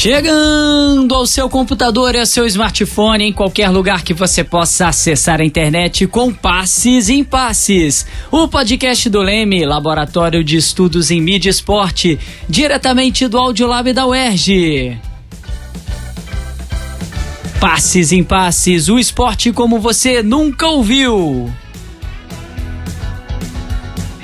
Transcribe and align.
Chegando 0.00 1.12
ao 1.12 1.26
seu 1.26 1.48
computador 1.48 2.14
e 2.14 2.20
ao 2.20 2.24
seu 2.24 2.46
smartphone 2.46 3.24
em 3.24 3.32
qualquer 3.32 3.68
lugar 3.68 4.04
que 4.04 4.14
você 4.14 4.44
possa 4.44 4.86
acessar 4.86 5.40
a 5.40 5.44
internet 5.44 6.06
com 6.06 6.32
Passes 6.32 7.08
em 7.08 7.24
Passes. 7.24 8.06
O 8.30 8.46
podcast 8.46 9.10
do 9.10 9.20
Leme, 9.20 9.66
Laboratório 9.66 10.44
de 10.44 10.56
Estudos 10.56 11.10
em 11.10 11.20
Mídia 11.20 11.48
e 11.48 11.50
Esporte, 11.50 12.16
diretamente 12.48 13.26
do 13.26 13.38
Audiolab 13.38 13.92
da 13.92 14.06
UERJ. 14.06 15.00
Passes 17.60 18.12
em 18.12 18.22
Passes, 18.22 18.88
o 18.88 19.00
esporte 19.00 19.50
como 19.50 19.80
você 19.80 20.22
nunca 20.22 20.68
ouviu. 20.68 21.52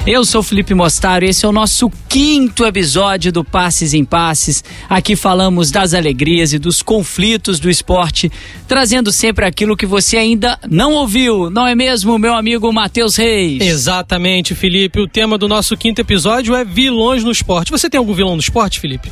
Eu 0.07 0.23
sou 0.23 0.43
Felipe 0.43 0.75
Mostaro 0.75 1.25
e 1.25 1.31
esse 1.31 1.47
é 1.47 1.49
o 1.49 1.53
nosso 1.53 1.91
quinto 2.11 2.67
episódio 2.67 3.33
do 3.33 3.43
Passes 3.43 3.95
em 3.95 4.05
Passes. 4.05 4.63
Aqui 4.87 5.17
falamos 5.17 5.71
das 5.71 5.95
alegrias 5.95 6.53
e 6.53 6.59
dos 6.59 6.83
conflitos 6.83 7.59
do 7.59 7.71
esporte, 7.71 8.31
trazendo 8.69 9.11
sempre 9.11 9.47
aquilo 9.47 9.75
que 9.75 9.87
você 9.87 10.19
ainda 10.19 10.59
não 10.71 10.93
ouviu, 10.93 11.49
não 11.49 11.67
é 11.67 11.75
mesmo, 11.75 12.19
meu 12.19 12.35
amigo 12.35 12.71
Matheus 12.71 13.17
Reis? 13.17 13.63
Exatamente, 13.63 14.55
Felipe. 14.55 15.01
O 15.01 15.09
tema 15.09 15.39
do 15.39 15.49
nosso 15.49 15.75
quinto 15.75 16.03
episódio 16.03 16.55
é 16.55 16.67
vilões 16.67 17.25
no 17.25 17.31
esporte. 17.31 17.73
Você 17.73 17.89
tem 17.89 17.97
algum 17.97 18.13
vilão 18.13 18.35
no 18.35 18.41
esporte, 18.43 18.81
Felipe? 18.81 19.11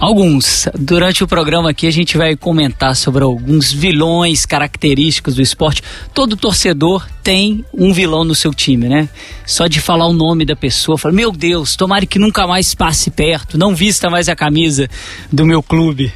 Alguns. 0.00 0.66
Durante 0.78 1.22
o 1.22 1.28
programa 1.28 1.68
aqui 1.68 1.86
a 1.86 1.90
gente 1.90 2.16
vai 2.16 2.34
comentar 2.34 2.96
sobre 2.96 3.22
alguns 3.22 3.70
vilões 3.70 4.46
característicos 4.46 5.34
do 5.34 5.42
esporte. 5.42 5.82
Todo 6.14 6.38
torcedor 6.38 7.06
tem 7.22 7.62
um 7.70 7.92
vilão 7.92 8.24
no 8.24 8.34
seu 8.34 8.54
time, 8.54 8.88
né? 8.88 9.10
Só 9.46 9.66
de 9.66 9.78
falar 9.78 10.06
o 10.06 10.14
nome 10.14 10.46
da 10.46 10.56
pessoa, 10.56 10.96
fala: 10.96 11.12
"Meu 11.12 11.30
Deus, 11.30 11.76
tomara 11.76 12.06
que 12.06 12.18
nunca 12.18 12.46
mais 12.46 12.74
passe 12.74 13.10
perto, 13.10 13.58
não 13.58 13.74
vista 13.74 14.08
mais 14.08 14.26
a 14.30 14.34
camisa 14.34 14.88
do 15.30 15.44
meu 15.44 15.62
clube". 15.62 16.10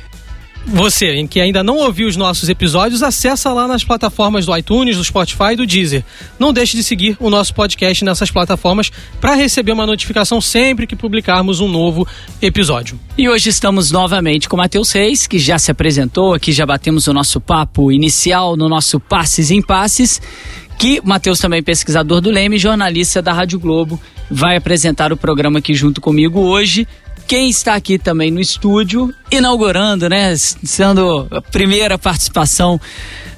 Você, 0.67 1.13
em 1.15 1.27
que 1.27 1.41
ainda 1.41 1.63
não 1.63 1.77
ouviu 1.77 2.09
os 2.09 2.17
nossos 2.17 2.49
episódios, 2.49 3.03
acessa 3.03 3.53
lá 3.53 3.69
nas 3.69 3.85
plataformas 3.85 4.47
do 4.47 4.57
iTunes, 4.57 4.97
do 4.97 5.05
Spotify 5.05 5.53
e 5.53 5.57
do 5.57 5.67
Deezer. 5.67 6.03
Não 6.39 6.53
deixe 6.53 6.77
de 6.77 6.83
seguir 6.83 7.17
o 7.21 7.29
nosso 7.29 7.55
podcast 7.55 8.05
nessas 8.05 8.31
plataformas 8.31 8.91
para 9.21 9.35
receber 9.35 9.73
uma 9.73 9.87
notificação 9.87 10.41
sempre 10.41 10.87
que 10.87 10.97
publicarmos 10.97 11.61
um 11.61 11.69
novo 11.69 12.07
episódio. 12.41 12.99
E 13.17 13.29
hoje 13.29 13.51
estamos 13.51 13.91
novamente 13.91 14.49
com 14.49 14.57
o 14.57 14.59
Matheus 14.59 14.91
Reis, 14.91 15.27
que 15.27 15.39
já 15.39 15.59
se 15.59 15.71
apresentou, 15.71 16.33
aqui 16.33 16.51
já 16.51 16.65
batemos 16.65 17.07
o 17.07 17.13
nosso 17.13 17.41
papo 17.41 17.93
inicial 17.93 18.57
no 18.57 18.69
nosso 18.69 18.99
Passes 18.99 19.51
em 19.51 19.61
Passes 19.61 20.21
que 20.79 21.01
Matheus 21.05 21.39
também 21.39 21.63
pesquisador 21.63 22.21
do 22.21 22.31
Leme, 22.31 22.59
jornalista 22.59 23.23
da 23.23 23.33
Rádio 23.33 23.59
Globo, 23.59 24.01
vai 24.31 24.57
apresentar 24.57 25.13
o 25.13 25.17
programa 25.17 25.59
aqui 25.59 25.75
junto 25.75 26.01
comigo 26.01 26.41
hoje. 26.41 26.87
Quem 27.27 27.49
está 27.49 27.75
aqui 27.75 27.99
também 27.99 28.31
no 28.31 28.41
estúdio, 28.41 29.13
inaugurando, 29.31 30.09
né? 30.09 30.37
Sendo 30.37 31.27
a 31.31 31.41
primeira 31.41 31.99
participação 31.99 32.79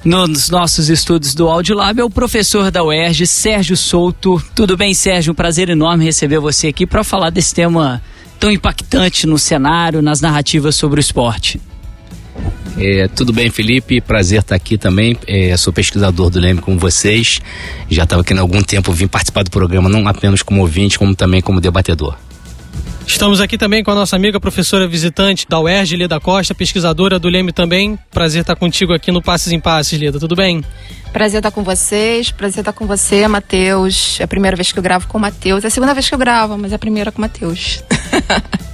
nos 0.03 0.49
nossos 0.49 0.89
estudos 0.89 1.33
do 1.33 1.47
Audiolab, 1.47 1.99
é 1.99 2.03
o 2.03 2.09
professor 2.09 2.69
da 2.69 2.83
UERJ, 2.83 3.25
Sérgio 3.25 3.77
Souto. 3.77 4.41
Tudo 4.53 4.75
bem, 4.75 4.93
Sérgio? 4.93 5.31
Um 5.31 5.35
prazer 5.35 5.69
enorme 5.69 6.03
receber 6.03 6.39
você 6.39 6.67
aqui 6.67 6.85
para 6.85 7.03
falar 7.03 7.29
desse 7.29 7.53
tema 7.53 8.01
tão 8.39 8.51
impactante 8.51 9.25
no 9.25 9.39
cenário, 9.39 10.01
nas 10.01 10.21
narrativas 10.21 10.75
sobre 10.75 10.99
o 10.99 11.01
esporte. 11.01 11.59
É, 12.77 13.07
tudo 13.07 13.33
bem, 13.33 13.49
Felipe? 13.49 13.99
Prazer 13.99 14.41
estar 14.41 14.55
aqui 14.55 14.77
também. 14.77 15.17
É, 15.25 15.55
sou 15.57 15.73
pesquisador 15.73 16.29
do 16.29 16.39
Leme 16.39 16.61
com 16.61 16.77
vocês. 16.77 17.41
Já 17.89 18.03
estava 18.03 18.21
aqui 18.21 18.33
há 18.33 18.39
algum 18.39 18.61
tempo, 18.61 18.91
vim 18.91 19.07
participar 19.07 19.43
do 19.43 19.49
programa, 19.49 19.89
não 19.89 20.07
apenas 20.07 20.43
como 20.43 20.61
ouvinte, 20.61 20.99
como 20.99 21.15
também 21.15 21.41
como 21.41 21.59
debatedor. 21.59 22.15
Estamos 23.07 23.39
aqui 23.39 23.57
também 23.57 23.83
com 23.83 23.89
a 23.89 23.95
nossa 23.95 24.17
amiga 24.17 24.37
professora 24.37 24.85
visitante 24.85 25.47
da 25.49 25.59
UERJ, 25.59 25.95
Leda 25.95 26.19
Costa, 26.19 26.53
pesquisadora 26.53 27.17
do 27.17 27.29
Leme 27.29 27.53
também. 27.53 27.97
Prazer 28.11 28.41
estar 28.41 28.55
contigo 28.55 28.93
aqui 28.93 29.11
no 29.11 29.21
Passes 29.21 29.53
em 29.53 29.59
Passes, 29.61 29.97
Leda. 29.97 30.19
Tudo 30.19 30.35
bem? 30.35 30.63
Prazer 31.13 31.39
estar 31.39 31.49
com 31.49 31.63
vocês, 31.63 32.29
prazer 32.29 32.59
estar 32.59 32.73
com 32.73 32.85
você, 32.85 33.25
Matheus. 33.27 34.19
É 34.19 34.23
a 34.23 34.27
primeira 34.27 34.57
vez 34.57 34.73
que 34.73 34.77
eu 34.77 34.83
gravo 34.83 35.07
com 35.07 35.17
o 35.17 35.21
Matheus. 35.21 35.63
É 35.63 35.67
a 35.67 35.69
segunda 35.71 35.93
vez 35.93 36.07
que 36.07 36.13
eu 36.13 36.19
gravo, 36.19 36.57
mas 36.57 36.73
é 36.73 36.75
a 36.75 36.79
primeira 36.79 37.11
com 37.11 37.19
o 37.19 37.21
Matheus. 37.21 37.81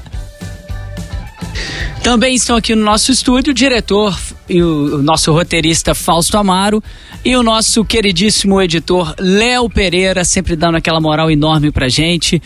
Também 2.03 2.35
estão 2.35 2.57
aqui 2.57 2.75
no 2.75 2.83
nosso 2.83 3.11
estúdio 3.11 3.51
o 3.51 3.53
diretor 3.53 4.19
e 4.49 4.61
o, 4.61 4.95
o 4.95 5.01
nosso 5.01 5.31
roteirista 5.31 5.95
Fausto 5.95 6.37
Amaro 6.37 6.83
e 7.23 7.35
o 7.37 7.43
nosso 7.43 7.85
queridíssimo 7.85 8.61
editor 8.61 9.15
Léo 9.17 9.69
Pereira, 9.69 10.25
sempre 10.25 10.55
dando 10.57 10.75
aquela 10.75 10.99
moral 10.99 11.31
enorme 11.31 11.71
pra 11.71 11.87
gente. 11.87 12.41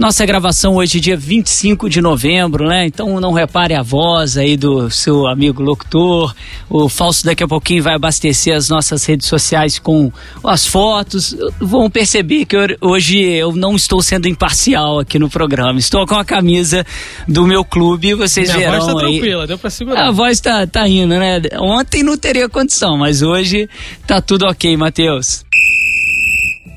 Nossa 0.00 0.24
gravação 0.24 0.76
hoje, 0.76 0.98
dia 0.98 1.14
25 1.14 1.86
de 1.90 2.00
novembro, 2.00 2.66
né? 2.66 2.86
Então 2.86 3.20
não 3.20 3.34
repare 3.34 3.74
a 3.74 3.82
voz 3.82 4.38
aí 4.38 4.56
do 4.56 4.88
seu 4.88 5.26
amigo 5.26 5.62
locutor. 5.62 6.34
O 6.70 6.88
Fausto 6.88 7.26
daqui 7.26 7.44
a 7.44 7.46
pouquinho 7.46 7.82
vai 7.82 7.96
abastecer 7.96 8.56
as 8.56 8.70
nossas 8.70 9.04
redes 9.04 9.28
sociais 9.28 9.78
com 9.78 10.10
as 10.42 10.66
fotos. 10.66 11.36
Vão 11.60 11.90
perceber 11.90 12.46
que 12.46 12.56
hoje 12.80 13.20
eu 13.20 13.52
não 13.54 13.76
estou 13.76 14.00
sendo 14.00 14.26
imparcial 14.26 15.00
aqui 15.00 15.18
no 15.18 15.28
programa. 15.28 15.78
Estou 15.78 16.06
com 16.06 16.14
a 16.14 16.24
camisa 16.24 16.82
do 17.28 17.46
meu 17.46 17.62
clube, 17.62 18.14
vocês 18.14 18.48
Minha 18.48 18.70
verão 18.70 18.86
voz 18.86 18.94
tá 18.94 19.06
aí. 19.06 19.18
tranquila, 19.18 19.46
deu 19.46 19.58
pra 19.58 19.68
segurar. 19.68 20.08
A 20.08 20.10
voz 20.10 20.40
tá, 20.40 20.66
tá 20.66 20.88
indo, 20.88 21.14
né? 21.18 21.42
Ontem 21.58 22.02
não 22.02 22.16
teria 22.16 22.48
condição, 22.48 22.96
mas 22.96 23.20
hoje 23.20 23.68
tá 24.06 24.18
tudo 24.22 24.46
ok, 24.46 24.74
Matheus. 24.78 25.44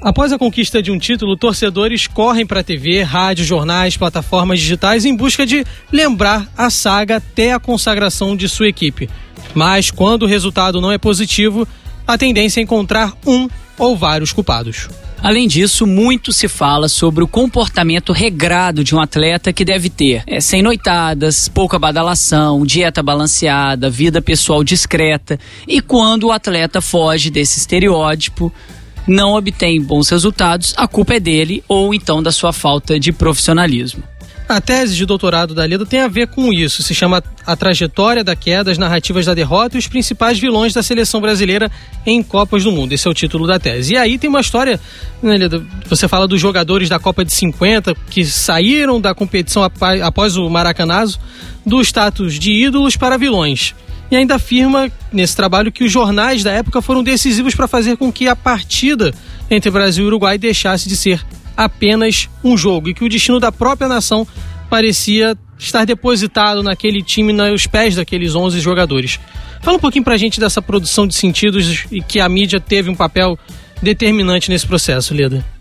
Após 0.04 0.34
a 0.34 0.38
conquista 0.38 0.84
de 0.84 0.92
um 0.92 1.00
título, 1.00 1.38
torcedores 1.38 2.08
correm 2.08 2.46
para 2.46 2.62
TV, 2.62 3.04
rádio, 3.04 3.46
jornais, 3.46 3.96
plataformas 3.96 4.60
digitais 4.60 5.06
em 5.06 5.16
busca 5.16 5.46
de 5.46 5.64
lembrar 5.90 6.46
a 6.58 6.70
saga 6.70 7.16
até 7.16 7.54
a 7.54 7.60
consagração 7.60 8.36
de 8.36 8.50
sua 8.50 8.68
equipe. 8.68 9.10
Mas 9.56 9.90
quando 9.90 10.24
o 10.24 10.28
resultado 10.28 10.82
não 10.82 10.92
é 10.92 10.98
positivo, 10.98 11.66
a 12.06 12.18
tendência 12.18 12.60
é 12.60 12.64
encontrar 12.64 13.14
um 13.26 13.48
ou 13.78 13.96
vários 13.96 14.34
culpados. 14.34 14.90
Além 15.22 15.48
disso, 15.48 15.88
muito 15.88 16.34
se 16.34 16.50
fala 16.50 16.90
sobre 16.90 17.24
o 17.24 17.28
comportamento 17.28 18.12
regrado 18.12 18.84
de 18.84 18.94
um 18.94 19.00
atleta 19.00 19.54
que 19.54 19.64
deve 19.64 19.90
ter 19.90 20.22
é, 20.28 20.42
sem 20.42 20.62
noitadas, 20.62 21.48
pouca 21.48 21.80
badalação, 21.80 22.66
dieta 22.66 23.02
balanceada, 23.02 23.90
vida 23.90 24.22
pessoal 24.22 24.66
discreta. 24.66 25.40
E 25.66 25.80
quando 25.80 26.26
o 26.26 26.32
atleta 26.34 26.82
foge 26.82 27.30
desse 27.30 27.58
estereótipo, 27.58 28.52
não 29.08 29.34
obtém 29.34 29.82
bons 29.82 30.10
resultados, 30.10 30.74
a 30.78 30.88
culpa 30.88 31.16
é 31.16 31.20
dele 31.20 31.64
ou 31.68 31.94
então 31.94 32.22
da 32.24 32.32
sua 32.32 32.54
falta 32.54 33.00
de 33.00 33.12
profissionalismo. 33.12 34.04
A 34.48 34.60
tese 34.60 34.96
de 34.96 35.06
doutorado 35.06 35.56
da 35.56 35.64
Leda 35.64 35.86
tem 35.86 36.02
a 36.02 36.08
ver 36.08 36.28
com 36.28 36.52
isso. 36.52 36.84
Se 36.84 36.94
chama 36.94 37.24
A 37.46 37.56
Trajetória 37.56 38.24
da 38.24 38.36
Queda, 38.36 38.72
as 38.72 38.78
Narrativas 38.78 39.26
da 39.26 39.34
Derrota 39.34 39.78
e 39.78 39.80
os 39.80 39.88
Principais 39.88 40.38
Vilões 40.38 40.74
da 40.74 40.84
Seleção 40.84 41.22
Brasileira 41.22 41.72
em 42.06 42.22
Copas 42.22 42.64
do 42.64 42.72
Mundo. 42.72 42.92
Esse 42.92 43.08
é 43.08 43.12
o 43.12 43.14
título 43.14 43.48
da 43.48 43.58
tese. 43.58 43.94
E 43.94 43.98
aí 43.98 44.18
tem 44.18 44.30
uma 44.30 44.42
história, 44.42 44.80
né, 45.22 45.38
Leda? 45.38 45.64
Você 45.88 46.08
fala 46.10 46.28
dos 46.28 46.42
jogadores 46.42 46.90
da 46.90 47.00
Copa 47.00 47.24
de 47.24 47.32
50 47.32 47.96
que 48.10 48.26
saíram 48.26 49.00
da 49.00 49.16
competição 49.16 49.64
após 49.64 50.36
o 50.36 50.50
Maracanazo 50.50 51.20
do 51.66 51.82
status 51.82 52.38
de 52.38 52.52
ídolos 52.52 52.98
para 52.98 53.18
vilões 53.18 53.74
e 54.12 54.16
ainda 54.16 54.36
afirma 54.36 54.92
nesse 55.12 55.36
trabalho 55.36 55.72
que 55.72 55.84
os 55.84 55.92
jornais 55.92 56.44
da 56.44 56.52
época 56.52 56.82
foram 56.82 57.04
decisivos 57.04 57.56
para 57.56 57.68
fazer 57.68 57.98
com 57.98 58.12
que 58.12 58.28
a 58.28 58.36
partida 58.36 59.14
entre 59.50 59.72
Brasil 59.72 60.06
e 60.06 60.08
Uruguai 60.08 60.38
deixasse 60.38 60.88
de 60.88 60.96
ser 60.96 61.24
apenas 61.56 62.30
um 62.44 62.58
jogo 62.58 62.90
e 62.90 62.94
que 62.94 63.04
o 63.04 63.10
destino 63.10 63.40
da 63.40 63.52
própria 63.52 63.88
nação 63.88 64.28
parecia 64.70 65.38
estar 65.58 65.86
depositado 65.86 66.64
naquele 66.64 67.02
time, 67.02 67.32
nos 67.32 67.68
pés 67.68 67.96
daqueles 67.96 68.36
11 68.36 68.60
jogadores. 68.60 69.20
Fala 69.62 69.78
um 69.78 69.80
pouquinho 69.80 70.04
pra 70.04 70.18
gente 70.18 70.40
dessa 70.40 70.62
produção 70.62 71.08
de 71.08 71.16
sentidos 71.16 71.86
e 71.92 72.02
que 72.02 72.20
a 72.20 72.28
mídia 72.28 72.60
teve 72.60 72.90
um 72.90 72.96
papel 72.96 73.38
determinante 73.82 74.50
nesse 74.50 74.66
processo, 74.68 75.14
Leda. 75.14 75.53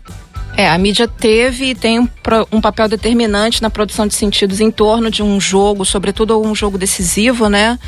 É, 0.55 0.69
a 0.69 0.77
mídia 0.77 1.07
teve 1.07 1.71
e 1.71 1.75
tem 1.75 1.99
um, 1.99 2.07
um, 2.51 2.61
papel 2.61 2.87
determinante 2.87 3.61
na 3.61 3.71
produção 3.71 4.05
de 4.05 4.13
sentidos 4.13 4.59
em 4.59 4.69
torno 4.69 5.09
de 5.09 5.23
um 5.23 5.41
jogo, 5.41 5.83
sobretudo 5.83 6.39
um 6.39 6.53
jogo 6.53 6.77
decisivo, 6.77 7.49
né? 7.49 7.79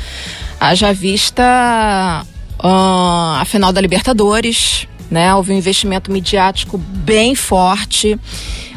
Haja 0.58 0.92
vista 0.92 2.26
uh, 2.58 3.40
a 3.40 3.44
final 3.46 3.72
da 3.72 3.80
Libertadores, 3.80 4.88
né? 5.08 5.32
Houve 5.32 5.52
um 5.52 5.56
investimento 5.56 6.10
midiático 6.10 6.76
bem 6.76 7.36
forte, 7.36 8.18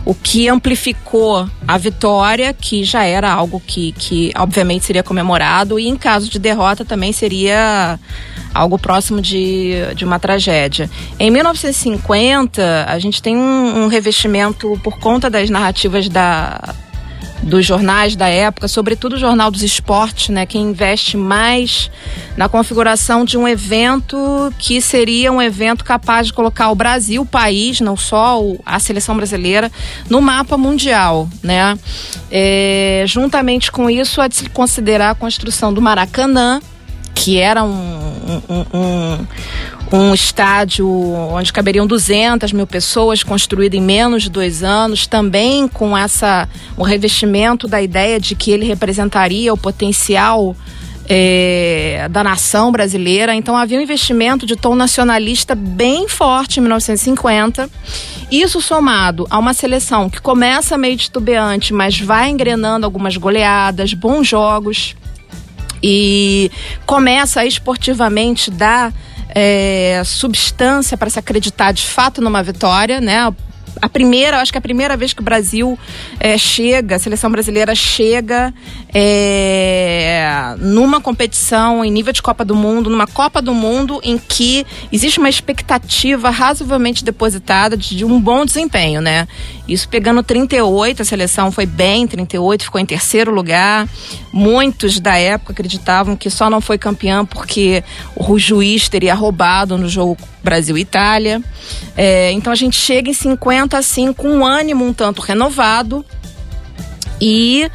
o 0.05 0.13
que 0.13 0.47
amplificou 0.47 1.49
a 1.67 1.77
vitória, 1.79 2.53
que 2.53 2.83
já 2.83 3.03
era 3.03 3.31
algo 3.31 3.59
que, 3.59 3.91
que 3.93 4.31
obviamente 4.37 4.85
seria 4.85 5.01
comemorado, 5.01 5.79
e 5.79 5.87
em 5.87 5.95
caso 5.95 6.29
de 6.29 6.37
derrota 6.37 6.85
também 6.85 7.11
seria 7.11 7.99
algo 8.53 8.77
próximo 8.77 9.21
de, 9.21 9.73
de 9.95 10.05
uma 10.05 10.19
tragédia. 10.19 10.89
Em 11.19 11.29
1950, 11.29 12.85
a 12.87 12.99
gente 12.99 13.21
tem 13.21 13.37
um, 13.37 13.83
um 13.83 13.87
revestimento 13.87 14.79
por 14.83 14.99
conta 14.99 15.29
das 15.29 15.49
narrativas 15.49 16.09
da 16.09 16.75
dos 17.41 17.65
jornais 17.65 18.15
da 18.15 18.27
época, 18.27 18.67
sobretudo 18.67 19.15
o 19.15 19.19
Jornal 19.19 19.49
dos 19.49 19.63
Esportes, 19.63 20.29
né, 20.29 20.45
que 20.45 20.57
investe 20.57 21.15
mais 21.15 21.89
na 22.35 22.49
configuração 22.49 23.23
de 23.23 23.37
um 23.37 23.47
evento 23.47 24.53
que 24.57 24.81
seria 24.81 25.31
um 25.31 25.41
evento 25.41 25.83
capaz 25.83 26.27
de 26.27 26.33
colocar 26.33 26.69
o 26.69 26.75
Brasil, 26.75 27.21
o 27.21 27.25
país, 27.25 27.79
não 27.79 27.95
só 27.95 28.41
a 28.65 28.79
seleção 28.79 29.15
brasileira, 29.15 29.71
no 30.09 30.21
mapa 30.21 30.57
mundial, 30.57 31.29
né? 31.41 31.77
É, 32.31 33.03
juntamente 33.07 33.71
com 33.71 33.89
isso, 33.89 34.21
há 34.21 34.27
de 34.27 34.35
se 34.35 34.49
considerar 34.49 35.11
a 35.11 35.15
construção 35.15 35.73
do 35.73 35.81
Maracanã, 35.81 36.59
que 37.13 37.37
era 37.37 37.63
um, 37.63 38.41
um, 38.49 38.65
um, 38.73 39.27
um 39.91 40.13
estádio 40.13 40.87
onde 40.87 41.51
caberiam 41.51 41.85
200 41.85 42.53
mil 42.53 42.67
pessoas, 42.67 43.23
construído 43.23 43.75
em 43.75 43.81
menos 43.81 44.23
de 44.23 44.29
dois 44.29 44.63
anos, 44.63 45.07
também 45.07 45.67
com 45.67 45.97
essa 45.97 46.47
o 46.77 46.83
revestimento 46.83 47.67
da 47.67 47.81
ideia 47.81 48.19
de 48.19 48.35
que 48.35 48.51
ele 48.51 48.65
representaria 48.65 49.53
o 49.53 49.57
potencial 49.57 50.55
é, 51.09 52.07
da 52.11 52.23
nação 52.23 52.71
brasileira. 52.71 53.33
Então 53.33 53.57
havia 53.57 53.79
um 53.79 53.81
investimento 53.81 54.45
de 54.45 54.55
tom 54.55 54.75
nacionalista 54.75 55.55
bem 55.55 56.07
forte 56.07 56.59
em 56.59 56.61
1950. 56.61 57.67
Isso 58.31 58.61
somado 58.61 59.25
a 59.29 59.39
uma 59.39 59.55
seleção 59.55 60.07
que 60.07 60.21
começa 60.21 60.77
meio 60.77 60.95
titubeante, 60.95 61.73
mas 61.73 61.99
vai 61.99 62.29
engrenando 62.29 62.85
algumas 62.85 63.17
goleadas, 63.17 63.93
bons 63.93 64.27
jogos 64.27 64.95
e 65.81 66.51
começa 66.85 67.41
a 67.41 67.45
esportivamente 67.45 68.51
dar 68.51 68.93
é, 69.29 70.01
substância 70.05 70.97
para 70.97 71.09
se 71.09 71.19
acreditar 71.19 71.71
de 71.71 71.85
fato 71.85 72.21
numa 72.21 72.43
vitória, 72.43 72.99
né? 72.99 73.31
a 73.81 73.87
primeira, 73.87 74.41
acho 74.41 74.51
que 74.51 74.57
é 74.57 74.59
a 74.59 74.61
primeira 74.61 74.97
vez 74.97 75.13
que 75.13 75.21
o 75.21 75.23
Brasil 75.23 75.77
é, 76.19 76.37
chega, 76.37 76.95
a 76.95 76.99
seleção 76.99 77.31
brasileira 77.31 77.73
chega 77.75 78.53
é, 78.93 80.55
numa 80.59 80.99
competição 80.99 81.83
em 81.83 81.91
nível 81.91 82.11
de 82.11 82.21
Copa 82.21 82.43
do 82.43 82.55
Mundo, 82.55 82.89
numa 82.89 83.07
Copa 83.07 83.41
do 83.41 83.53
Mundo 83.53 83.99
em 84.03 84.17
que 84.17 84.65
existe 84.91 85.19
uma 85.19 85.29
expectativa 85.29 86.29
razoavelmente 86.29 87.03
depositada 87.03 87.77
de, 87.77 87.95
de 87.95 88.05
um 88.05 88.19
bom 88.19 88.45
desempenho, 88.45 89.01
né? 89.01 89.27
Isso 89.69 89.87
pegando 89.87 90.23
38, 90.23 91.03
a 91.03 91.05
seleção 91.05 91.51
foi 91.51 91.67
bem, 91.67 92.07
38, 92.07 92.63
ficou 92.63 92.81
em 92.81 92.85
terceiro 92.85 93.31
lugar. 93.31 93.87
Muitos 94.33 94.99
da 94.99 95.15
época 95.15 95.53
acreditavam 95.53 96.15
que 96.15 96.29
só 96.29 96.49
não 96.49 96.59
foi 96.59 96.77
campeão 96.77 97.23
porque 97.25 97.83
o 98.15 98.39
juiz 98.39 98.89
teria 98.89 99.13
roubado 99.13 99.77
no 99.77 99.87
jogo 99.87 100.17
Brasil-Itália. 100.43 101.41
É, 101.95 102.31
então 102.31 102.51
a 102.51 102.55
gente 102.55 102.77
chega 102.77 103.11
em 103.11 103.13
50 103.13 103.77
assim 103.77 104.11
com 104.11 104.29
um 104.29 104.45
ânimo 104.45 104.83
um 104.83 104.93
tanto 104.93 105.21
renovado 105.21 106.03
e 107.21 107.69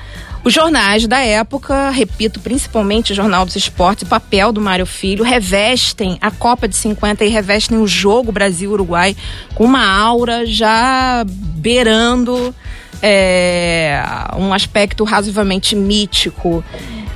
os 0.44 0.52
jornais 0.52 1.06
da 1.06 1.20
época, 1.20 1.88
repito, 1.88 2.38
principalmente 2.38 3.12
o 3.12 3.14
Jornal 3.14 3.46
dos 3.46 3.56
Esportes, 3.56 4.02
o 4.02 4.06
papel 4.06 4.52
do 4.52 4.60
Mário 4.60 4.84
Filho, 4.84 5.24
revestem 5.24 6.18
a 6.20 6.30
Copa 6.30 6.68
de 6.68 6.76
50 6.76 7.24
e 7.24 7.28
revestem 7.28 7.78
o 7.78 7.86
jogo 7.86 8.30
Brasil-Uruguai 8.30 9.16
com 9.54 9.64
uma 9.64 9.86
aura 9.86 10.44
já 10.44 11.24
beirando 11.26 12.54
é, 13.02 14.02
um 14.36 14.52
aspecto 14.52 15.02
razoavelmente 15.02 15.74
mítico. 15.74 16.62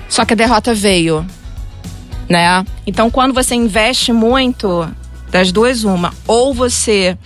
Só 0.09 0.25
que 0.25 0.33
a 0.33 0.37
derrota 0.37 0.73
veio, 0.73 1.25
né? 2.31 2.65
Então, 2.87 3.11
quando 3.11 3.35
você 3.35 3.55
investe 3.55 4.11
muito, 4.11 4.89
das 5.31 5.53
duas, 5.53 5.85
uma, 5.85 6.13
ou 6.27 6.55
você 6.55 7.17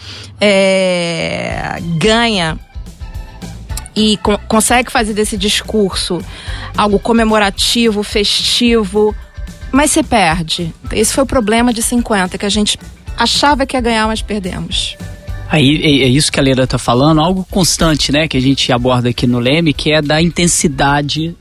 é, 0.40 1.76
ganha 1.96 2.58
e 3.94 4.16
co 4.18 4.38
consegue 4.48 4.90
fazer 4.90 5.14
desse 5.14 5.36
discurso 5.36 6.20
algo 6.76 6.98
comemorativo, 6.98 8.02
festivo, 8.02 9.14
mas 9.70 9.90
você 9.90 10.02
perde. 10.02 10.74
Esse 10.90 11.12
foi 11.12 11.24
o 11.24 11.26
problema 11.26 11.72
de 11.72 11.82
50, 11.82 12.36
que 12.38 12.46
a 12.46 12.50
gente 12.50 12.78
achava 13.16 13.66
que 13.66 13.76
ia 13.76 13.80
ganhar, 13.80 14.06
mas 14.06 14.22
perdemos. 14.22 14.96
Aí 15.52 15.82
é, 15.82 16.04
é 16.04 16.08
isso 16.08 16.32
que 16.32 16.40
a 16.40 16.42
Leira 16.42 16.64
está 16.64 16.78
falando, 16.78 17.20
algo 17.20 17.46
constante, 17.50 18.10
né, 18.10 18.26
que 18.26 18.38
a 18.38 18.40
gente 18.40 18.72
aborda 18.72 19.10
aqui 19.10 19.26
no 19.26 19.38
Leme, 19.38 19.74
que 19.74 19.92
é 19.92 20.00
da 20.00 20.20
intensidade 20.20 21.36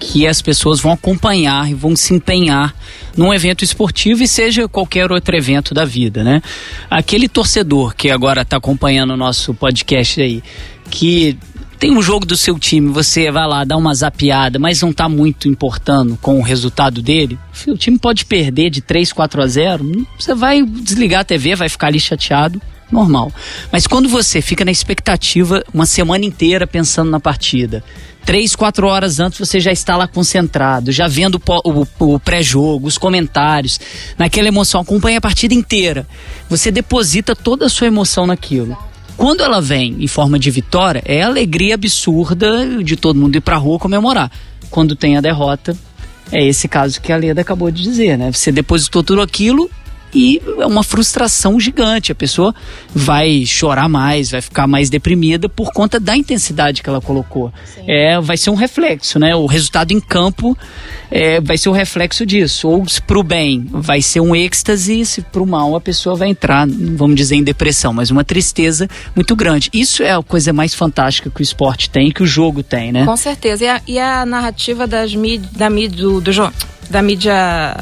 que 0.00 0.26
as 0.26 0.42
pessoas 0.42 0.80
vão 0.80 0.92
acompanhar 0.92 1.70
e 1.70 1.74
vão 1.74 1.94
se 1.94 2.12
empenhar 2.12 2.74
num 3.16 3.32
evento 3.32 3.62
esportivo 3.62 4.22
e 4.22 4.28
seja 4.28 4.68
qualquer 4.68 5.12
outro 5.12 5.36
evento 5.36 5.72
da 5.72 5.84
vida, 5.84 6.24
né? 6.24 6.42
Aquele 6.90 7.28
torcedor 7.28 7.94
que 7.94 8.10
agora 8.10 8.42
está 8.42 8.56
acompanhando 8.56 9.12
o 9.12 9.16
nosso 9.16 9.54
podcast 9.54 10.20
aí, 10.20 10.42
que 10.90 11.38
tem 11.82 11.90
um 11.90 12.00
jogo 12.00 12.24
do 12.24 12.36
seu 12.36 12.60
time, 12.60 12.92
você 12.92 13.28
vai 13.28 13.44
lá, 13.44 13.64
dá 13.64 13.76
uma 13.76 13.92
zapiada, 13.92 14.56
mas 14.56 14.80
não 14.80 14.90
está 14.90 15.08
muito 15.08 15.48
importando 15.48 16.16
com 16.22 16.38
o 16.38 16.40
resultado 16.40 17.02
dele, 17.02 17.36
o 17.66 17.76
time 17.76 17.98
pode 17.98 18.24
perder 18.24 18.70
de 18.70 18.80
3, 18.80 19.12
4 19.12 19.42
a 19.42 19.46
0, 19.48 20.06
você 20.16 20.32
vai 20.32 20.64
desligar 20.64 21.22
a 21.22 21.24
TV, 21.24 21.56
vai 21.56 21.68
ficar 21.68 21.88
ali 21.88 21.98
chateado 21.98 22.62
normal. 22.88 23.32
Mas 23.72 23.84
quando 23.88 24.08
você 24.08 24.40
fica 24.40 24.64
na 24.64 24.70
expectativa 24.70 25.64
uma 25.74 25.84
semana 25.84 26.24
inteira 26.24 26.68
pensando 26.68 27.10
na 27.10 27.18
partida, 27.18 27.82
três, 28.24 28.54
quatro 28.54 28.86
horas 28.86 29.18
antes 29.18 29.40
você 29.40 29.58
já 29.58 29.72
está 29.72 29.96
lá 29.96 30.06
concentrado, 30.06 30.92
já 30.92 31.08
vendo 31.08 31.42
o, 31.64 31.84
o, 31.98 32.14
o 32.14 32.20
pré-jogo, 32.20 32.86
os 32.86 32.96
comentários, 32.96 33.80
naquela 34.16 34.46
emoção, 34.46 34.82
acompanha 34.82 35.18
a 35.18 35.20
partida 35.20 35.52
inteira. 35.52 36.06
Você 36.48 36.70
deposita 36.70 37.34
toda 37.34 37.66
a 37.66 37.68
sua 37.68 37.88
emoção 37.88 38.24
naquilo. 38.24 38.78
Quando 39.16 39.42
ela 39.42 39.60
vem 39.60 39.96
em 40.00 40.06
forma 40.06 40.38
de 40.38 40.50
vitória, 40.50 41.02
é 41.04 41.22
alegria 41.22 41.74
absurda 41.74 42.82
de 42.82 42.96
todo 42.96 43.18
mundo 43.18 43.36
ir 43.36 43.40
pra 43.40 43.56
rua 43.56 43.78
comemorar. 43.78 44.30
Quando 44.70 44.96
tem 44.96 45.16
a 45.16 45.20
derrota, 45.20 45.76
é 46.30 46.44
esse 46.44 46.66
caso 46.66 47.00
que 47.00 47.12
a 47.12 47.16
Leda 47.16 47.40
acabou 47.40 47.70
de 47.70 47.82
dizer, 47.82 48.16
né? 48.16 48.32
Você 48.32 48.50
depositou 48.50 49.02
tudo 49.02 49.20
aquilo, 49.20 49.70
e 50.14 50.40
é 50.58 50.66
uma 50.66 50.82
frustração 50.82 51.58
gigante. 51.58 52.12
A 52.12 52.14
pessoa 52.14 52.54
vai 52.94 53.44
chorar 53.46 53.88
mais, 53.88 54.30
vai 54.30 54.40
ficar 54.40 54.66
mais 54.66 54.90
deprimida 54.90 55.48
por 55.48 55.72
conta 55.72 55.98
da 55.98 56.16
intensidade 56.16 56.82
que 56.82 56.88
ela 56.88 57.00
colocou. 57.00 57.52
É, 57.86 58.20
vai 58.20 58.36
ser 58.36 58.50
um 58.50 58.54
reflexo, 58.54 59.18
né? 59.18 59.34
O 59.34 59.46
resultado 59.46 59.92
em 59.92 60.00
campo 60.00 60.56
é, 61.10 61.40
vai 61.40 61.56
ser 61.56 61.68
o 61.68 61.72
um 61.72 61.74
reflexo 61.74 62.26
disso. 62.26 62.68
Ou 62.68 62.86
se 62.86 63.00
pro 63.00 63.22
bem 63.22 63.66
vai 63.70 64.02
ser 64.02 64.20
um 64.20 64.36
êxtase, 64.36 65.04
se 65.06 65.22
pro 65.22 65.46
mal 65.46 65.74
a 65.74 65.80
pessoa 65.80 66.14
vai 66.14 66.28
entrar, 66.28 66.66
vamos 66.68 67.16
dizer, 67.16 67.36
em 67.36 67.42
depressão, 67.42 67.92
mas 67.92 68.10
uma 68.10 68.24
tristeza 68.24 68.88
muito 69.14 69.34
grande. 69.34 69.70
Isso 69.72 70.02
é 70.02 70.12
a 70.12 70.22
coisa 70.22 70.52
mais 70.52 70.74
fantástica 70.74 71.30
que 71.30 71.40
o 71.40 71.42
esporte 71.42 71.88
tem, 71.88 72.10
que 72.10 72.22
o 72.22 72.26
jogo 72.26 72.62
tem, 72.62 72.92
né? 72.92 73.04
Com 73.06 73.16
certeza. 73.16 73.64
E 73.64 73.68
a, 73.68 73.82
e 73.86 73.98
a 73.98 74.26
narrativa 74.26 74.86
das 74.86 75.14
mídia, 75.14 75.48
da 75.52 75.70
mídia 75.70 75.96
do, 75.96 76.20
do, 76.20 76.52
da 76.90 77.02
mídia 77.02 77.74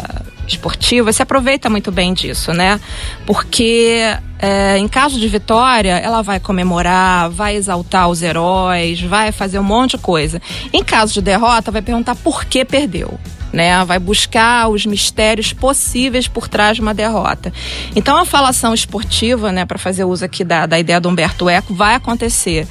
esportiva 0.50 1.12
se 1.12 1.22
aproveita 1.22 1.68
muito 1.70 1.90
bem 1.90 2.12
disso, 2.12 2.52
né? 2.52 2.80
Porque 3.26 4.16
é, 4.42 4.78
em 4.78 4.88
caso 4.88 5.20
de 5.20 5.28
vitória, 5.28 5.98
ela 5.98 6.22
vai 6.22 6.40
comemorar, 6.40 7.28
vai 7.28 7.56
exaltar 7.56 8.08
os 8.08 8.22
heróis, 8.22 9.00
vai 9.02 9.32
fazer 9.32 9.58
um 9.58 9.62
monte 9.62 9.92
de 9.92 9.98
coisa. 9.98 10.40
Em 10.72 10.82
caso 10.82 11.12
de 11.12 11.20
derrota, 11.20 11.70
vai 11.70 11.82
perguntar 11.82 12.14
por 12.14 12.44
que 12.46 12.64
perdeu. 12.64 13.18
Né, 13.52 13.84
vai 13.84 13.98
buscar 13.98 14.68
os 14.68 14.86
mistérios 14.86 15.52
possíveis 15.52 16.28
por 16.28 16.46
trás 16.46 16.76
de 16.76 16.80
uma 16.80 16.94
derrota. 16.94 17.52
Então 17.96 18.16
a 18.16 18.24
falação 18.24 18.72
esportiva, 18.72 19.50
né, 19.50 19.64
para 19.64 19.76
fazer 19.76 20.04
uso 20.04 20.24
aqui 20.24 20.44
da, 20.44 20.66
da 20.66 20.78
ideia 20.78 21.00
do 21.00 21.08
Humberto 21.08 21.50
Eco, 21.50 21.74
vai 21.74 21.96
acontecer 21.96 22.64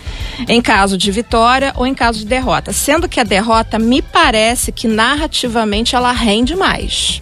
em 0.47 0.61
caso 0.61 0.97
de 0.97 1.11
vitória 1.11 1.73
ou 1.75 1.85
em 1.85 1.93
caso 1.93 2.19
de 2.19 2.25
derrota. 2.25 2.71
Sendo 2.71 3.09
que 3.09 3.19
a 3.19 3.25
derrota 3.25 3.77
me 3.77 4.01
parece 4.01 4.71
que 4.71 4.87
narrativamente 4.87 5.97
ela 5.97 6.13
rende 6.13 6.55
mais. 6.55 7.21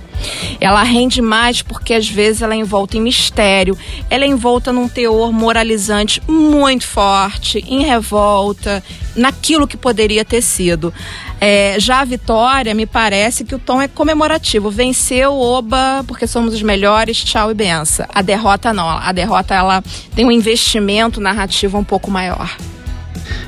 Ela 0.60 0.84
rende 0.84 1.22
mais 1.22 1.62
porque 1.62 1.94
às 1.94 2.08
vezes 2.08 2.42
ela 2.42 2.54
é 2.54 2.58
envolta 2.58 2.98
em 2.98 3.02
mistério, 3.02 3.78
ela 4.10 4.24
é 4.24 4.28
envolta 4.28 4.72
num 4.72 4.88
teor 4.88 5.32
moralizante 5.32 6.22
muito 6.28 6.88
forte, 6.88 7.64
em 7.68 7.84
revolta, 7.84 8.84
naquilo 9.16 9.68
que 9.68 9.78
poderia 9.78 10.24
ter 10.24 10.42
sido. 10.42 10.94
É, 11.40 11.76
já 11.80 12.02
a 12.02 12.06
vitória, 12.06 12.74
me 12.74 12.86
parece 12.86 13.46
que 13.46 13.54
o 13.54 13.60
tom 13.60 13.82
é 13.82 13.88
comemorativo. 13.88 14.72
Venceu, 14.72 15.34
oba, 15.34 16.04
porque 16.08 16.26
somos 16.26 16.54
os 16.54 16.62
melhores, 16.62 17.24
tchau 17.24 17.52
e 17.52 17.54
benção. 17.54 18.06
A 18.14 18.22
derrota 18.22 18.74
não. 18.74 18.90
A 18.90 19.12
derrota 19.12 19.54
ela 19.54 19.84
tem 20.16 20.26
um 20.26 20.32
investimento 20.32 21.22
narrativo 21.22 21.78
um 21.78 21.84
pouco 21.84 22.10
maior. 22.10 22.56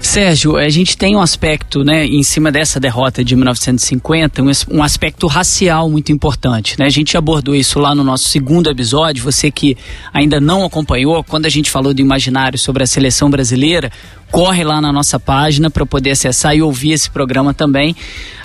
Sérgio, 0.01 0.57
a 0.57 0.69
gente 0.69 0.97
tem 0.97 1.15
um 1.15 1.21
aspecto, 1.21 1.83
né, 1.83 2.05
em 2.05 2.23
cima 2.23 2.51
dessa 2.51 2.79
derrota 2.79 3.23
de 3.23 3.35
1950, 3.35 4.41
um, 4.71 4.81
aspecto 4.81 5.27
racial 5.27 5.89
muito 5.89 6.11
importante, 6.11 6.77
né? 6.79 6.85
A 6.85 6.89
gente 6.89 7.17
abordou 7.17 7.55
isso 7.55 7.79
lá 7.79 7.93
no 7.93 8.03
nosso 8.03 8.29
segundo 8.29 8.69
episódio. 8.69 9.23
Você 9.23 9.51
que 9.51 9.77
ainda 10.13 10.39
não 10.39 10.65
acompanhou, 10.65 11.23
quando 11.23 11.45
a 11.45 11.49
gente 11.49 11.69
falou 11.69 11.93
do 11.93 12.01
imaginário 12.01 12.57
sobre 12.57 12.83
a 12.83 12.87
seleção 12.87 13.29
brasileira, 13.29 13.91
corre 14.31 14.63
lá 14.63 14.79
na 14.81 14.91
nossa 14.91 15.19
página 15.19 15.69
para 15.69 15.85
poder 15.85 16.11
acessar 16.11 16.55
e 16.55 16.61
ouvir 16.61 16.91
esse 16.91 17.09
programa 17.09 17.53
também. 17.53 17.95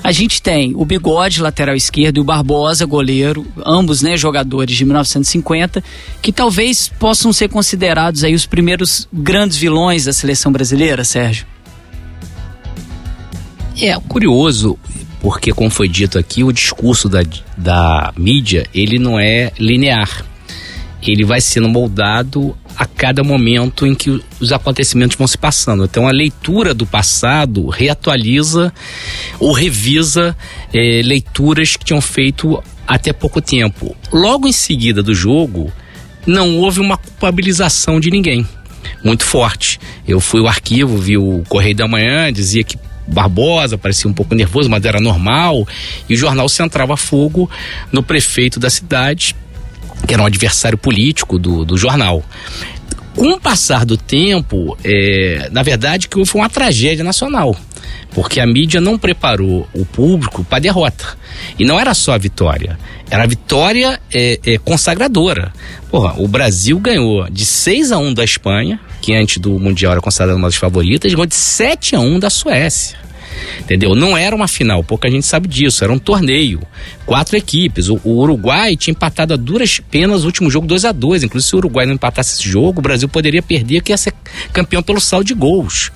A 0.02 0.12
gente 0.12 0.42
tem 0.42 0.72
o 0.74 0.84
Bigode, 0.84 1.40
lateral 1.40 1.74
esquerdo, 1.74 2.18
e 2.18 2.20
o 2.20 2.24
Barbosa, 2.24 2.84
goleiro, 2.84 3.46
ambos 3.64 4.02
né, 4.02 4.16
jogadores 4.16 4.76
de 4.76 4.84
1950, 4.84 5.82
que 6.20 6.32
talvez 6.32 6.88
possam 6.88 7.32
ser 7.32 7.48
considerados 7.48 8.24
aí 8.24 8.34
os 8.34 8.46
primeiros 8.46 9.08
grandes 9.12 9.56
vilões 9.56 10.04
da 10.04 10.12
seleção 10.12 10.52
brasileira, 10.52 11.04
Sérgio. 11.04 11.46
É 13.80 13.98
curioso, 13.98 14.78
porque 15.20 15.52
como 15.52 15.70
foi 15.70 15.88
dito 15.88 16.18
aqui, 16.18 16.44
o 16.44 16.52
discurso 16.52 17.08
da, 17.08 17.22
da 17.56 18.12
mídia, 18.16 18.66
ele 18.74 18.98
não 18.98 19.18
é 19.18 19.52
linear. 19.58 20.24
Ele 21.02 21.24
vai 21.24 21.40
sendo 21.40 21.68
moldado 21.68 22.56
a 22.76 22.86
cada 22.86 23.22
momento 23.22 23.86
em 23.86 23.94
que 23.94 24.22
os 24.40 24.52
acontecimentos 24.52 25.16
vão 25.16 25.26
se 25.26 25.38
passando. 25.38 25.84
Então 25.84 26.08
a 26.08 26.12
leitura 26.12 26.74
do 26.74 26.86
passado 26.86 27.68
reatualiza 27.68 28.72
ou 29.38 29.52
revisa 29.52 30.36
é, 30.72 31.00
leituras 31.02 31.76
que 31.76 31.84
tinham 31.84 32.00
feito 32.00 32.62
até 32.86 33.12
pouco 33.12 33.40
tempo. 33.40 33.96
Logo 34.12 34.48
em 34.48 34.52
seguida 34.52 35.02
do 35.02 35.14
jogo, 35.14 35.72
não 36.26 36.58
houve 36.58 36.80
uma 36.80 36.96
culpabilização 36.96 38.00
de 38.00 38.10
ninguém 38.10 38.46
muito 39.02 39.24
forte. 39.24 39.78
Eu 40.06 40.20
fui 40.20 40.40
ao 40.40 40.48
arquivo, 40.48 40.96
vi 40.96 41.16
o 41.16 41.42
Correio 41.48 41.76
da 41.76 41.86
Manhã, 41.86 42.32
dizia 42.32 42.64
que 42.64 42.78
Barbosa 43.06 43.76
parecia 43.76 44.10
um 44.10 44.14
pouco 44.14 44.34
nervoso, 44.34 44.70
mas 44.70 44.84
era 44.84 45.00
normal. 45.00 45.66
E 46.08 46.14
o 46.14 46.16
jornal 46.16 46.48
centrava 46.48 46.96
fogo 46.96 47.50
no 47.92 48.02
prefeito 48.02 48.58
da 48.58 48.70
cidade, 48.70 49.36
que 50.06 50.14
era 50.14 50.22
um 50.22 50.26
adversário 50.26 50.78
político 50.78 51.38
do, 51.38 51.64
do 51.64 51.76
jornal. 51.76 52.22
Com 53.14 53.30
o 53.30 53.40
passar 53.40 53.84
do 53.84 53.96
tempo, 53.96 54.76
é, 54.84 55.48
na 55.52 55.62
verdade, 55.62 56.08
que 56.08 56.24
foi 56.24 56.40
uma 56.40 56.50
tragédia 56.50 57.04
nacional 57.04 57.56
porque 58.14 58.40
a 58.40 58.46
mídia 58.46 58.80
não 58.80 58.96
preparou 58.96 59.68
o 59.74 59.84
público 59.84 60.44
para 60.44 60.58
a 60.58 60.60
derrota. 60.60 61.04
E 61.58 61.64
não 61.64 61.78
era 61.78 61.92
só 61.92 62.12
a 62.12 62.18
vitória, 62.18 62.78
era 63.10 63.24
a 63.24 63.26
vitória 63.26 64.00
é, 64.12 64.38
é, 64.46 64.58
consagradora. 64.58 65.52
Porra, 65.90 66.14
o 66.18 66.28
Brasil 66.28 66.78
ganhou 66.78 67.28
de 67.28 67.44
6 67.44 67.92
a 67.92 67.98
1 67.98 68.14
da 68.14 68.24
Espanha, 68.24 68.80
que 69.02 69.14
antes 69.14 69.38
do 69.38 69.58
Mundial 69.58 69.92
era 69.92 70.00
considerada 70.00 70.36
uma 70.36 70.48
das 70.48 70.56
favoritas, 70.56 71.12
ganhou 71.12 71.26
de 71.26 71.34
7 71.34 71.96
a 71.96 72.00
1 72.00 72.20
da 72.20 72.30
Suécia. 72.30 72.96
Entendeu? 73.60 73.94
Não 73.94 74.16
era 74.16 74.34
uma 74.34 74.48
final, 74.48 74.82
pouca 74.84 75.10
gente 75.10 75.26
sabe 75.26 75.48
disso, 75.48 75.82
era 75.84 75.92
um 75.92 75.98
torneio. 75.98 76.60
Quatro 77.06 77.36
equipes. 77.36 77.88
O, 77.88 78.00
o 78.04 78.20
Uruguai 78.20 78.76
tinha 78.76 78.92
empatado 78.92 79.34
a 79.34 79.36
duras 79.36 79.80
penas 79.90 80.22
o 80.22 80.26
último 80.26 80.50
jogo 80.50 80.66
2 80.66 80.84
a 80.84 80.92
2 80.92 81.24
Inclusive, 81.24 81.48
se 81.48 81.54
o 81.54 81.58
Uruguai 81.58 81.86
não 81.86 81.94
empatasse 81.94 82.34
esse 82.34 82.48
jogo, 82.48 82.80
o 82.80 82.82
Brasil 82.82 83.08
poderia 83.08 83.42
perder, 83.42 83.82
que 83.82 83.92
ia 83.92 83.96
ser 83.96 84.12
campeão 84.52 84.82
pelo 84.82 85.00
saldo 85.00 85.26
de 85.26 85.34
gols. 85.34 85.90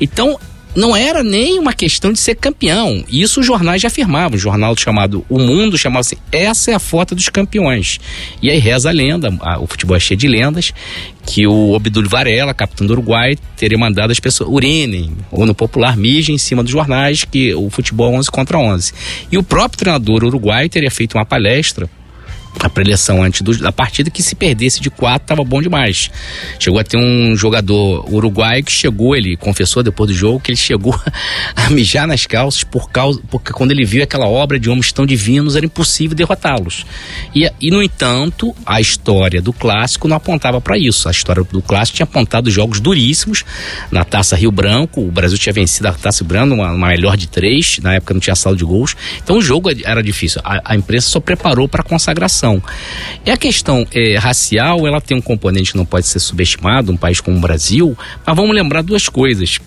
Então, 0.00 0.38
não 0.74 0.96
era 0.96 1.22
nem 1.22 1.58
uma 1.58 1.72
questão 1.72 2.12
de 2.12 2.18
ser 2.18 2.36
campeão. 2.36 3.04
Isso 3.08 3.40
os 3.40 3.46
jornais 3.46 3.82
já 3.82 3.88
afirmavam. 3.88 4.36
O 4.36 4.40
jornal 4.40 4.76
chamado 4.76 5.24
O 5.28 5.38
Mundo 5.38 5.76
chamava 5.76 6.00
assim: 6.00 6.16
essa 6.30 6.70
é 6.70 6.74
a 6.74 6.78
foto 6.78 7.14
dos 7.14 7.28
campeões. 7.28 7.98
E 8.42 8.50
aí 8.50 8.58
reza 8.58 8.88
a 8.88 8.92
lenda, 8.92 9.32
a, 9.40 9.58
o 9.60 9.66
futebol 9.66 9.96
é 9.96 10.00
cheio 10.00 10.18
de 10.18 10.28
lendas, 10.28 10.72
que 11.26 11.46
o 11.46 11.72
Obdul 11.72 12.08
Varela, 12.08 12.54
capitão 12.54 12.86
do 12.86 12.92
Uruguai, 12.92 13.36
teria 13.56 13.78
mandado 13.78 14.10
as 14.10 14.20
pessoas 14.20 14.50
urinem, 14.50 15.12
ou 15.30 15.44
no 15.46 15.54
popular 15.54 15.96
mijem 15.96 16.34
em 16.34 16.38
cima 16.38 16.62
dos 16.62 16.72
jornais, 16.72 17.24
que 17.24 17.54
o 17.54 17.68
futebol 17.70 18.12
é 18.14 18.18
11 18.18 18.30
contra 18.30 18.58
11. 18.58 18.92
E 19.30 19.38
o 19.38 19.42
próprio 19.42 19.78
treinador 19.78 20.24
uruguai 20.24 20.68
teria 20.68 20.90
feito 20.90 21.16
uma 21.16 21.24
palestra 21.24 21.88
a 22.58 22.68
preleção 22.68 23.22
antes 23.22 23.42
do, 23.42 23.56
da 23.58 23.70
partida 23.70 24.10
que 24.10 24.22
se 24.22 24.34
perdesse 24.34 24.80
de 24.80 24.90
quatro 24.90 25.28
tava 25.28 25.44
bom 25.44 25.62
demais. 25.62 26.10
Chegou 26.58 26.80
a 26.80 26.84
ter 26.84 26.96
um 26.96 27.36
jogador 27.36 28.04
uruguaio 28.12 28.64
que 28.64 28.72
chegou, 28.72 29.14
ele 29.14 29.36
confessou 29.36 29.82
depois 29.82 30.10
do 30.10 30.16
jogo 30.16 30.40
que 30.40 30.50
ele 30.50 30.56
chegou 30.56 30.98
a 31.54 31.70
mijar 31.70 32.06
nas 32.06 32.26
calças 32.26 32.64
por 32.64 32.90
causa 32.90 33.20
porque 33.30 33.52
quando 33.52 33.70
ele 33.70 33.84
viu 33.84 34.02
aquela 34.02 34.26
obra 34.26 34.58
de 34.58 34.68
homens 34.68 34.92
tão 34.92 35.06
divinos 35.06 35.56
era 35.56 35.64
impossível 35.64 36.16
derrotá-los. 36.16 36.84
E, 37.34 37.50
e 37.60 37.70
no 37.70 37.82
entanto, 37.82 38.54
a 38.66 38.80
história 38.80 39.40
do 39.40 39.52
clássico 39.52 40.08
não 40.08 40.16
apontava 40.16 40.60
para 40.60 40.76
isso. 40.76 41.08
A 41.08 41.12
história 41.12 41.42
do 41.44 41.62
clássico 41.62 41.96
tinha 41.96 42.04
apontado 42.04 42.50
jogos 42.50 42.80
duríssimos 42.80 43.44
na 43.90 44.04
Taça 44.04 44.36
Rio 44.36 44.50
Branco, 44.50 45.00
o 45.00 45.10
Brasil 45.10 45.38
tinha 45.38 45.52
vencido 45.52 45.88
a 45.88 45.92
Taça 45.92 46.22
Rio 46.22 46.28
Branco, 46.28 46.54
uma, 46.54 46.72
uma 46.72 46.88
melhor 46.88 47.16
de 47.16 47.28
três, 47.28 47.78
na 47.78 47.94
época 47.94 48.14
não 48.14 48.20
tinha 48.20 48.34
saldo 48.34 48.58
de 48.58 48.64
gols. 48.64 48.96
Então 49.22 49.36
o 49.36 49.42
jogo 49.42 49.70
era 49.84 50.02
difícil. 50.02 50.40
A, 50.44 50.72
a 50.72 50.76
imprensa 50.76 51.08
só 51.08 51.20
preparou 51.20 51.68
para 51.68 51.80
a 51.80 51.84
consagração 51.84 52.39
e 53.24 53.30
a 53.30 53.36
questão 53.36 53.86
é, 53.92 54.16
racial, 54.16 54.86
ela 54.86 55.00
tem 55.00 55.16
um 55.16 55.20
componente 55.20 55.72
que 55.72 55.78
não 55.78 55.84
pode 55.84 56.06
ser 56.06 56.18
subestimado, 56.18 56.92
um 56.92 56.96
país 56.96 57.20
como 57.20 57.36
o 57.36 57.40
Brasil, 57.40 57.96
mas 58.26 58.36
vamos 58.36 58.54
lembrar 58.54 58.82
duas 58.82 59.08
coisas. 59.08 59.58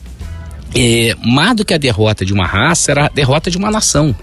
É, 0.76 1.16
mais 1.24 1.56
do 1.56 1.64
que 1.64 1.74
a 1.74 1.78
derrota 1.78 2.26
de 2.26 2.34
uma 2.34 2.48
raça, 2.48 2.92
era 2.92 3.06
a 3.06 3.10
derrota 3.10 3.52
de 3.52 3.58
uma 3.58 3.70
nação. 3.70 4.16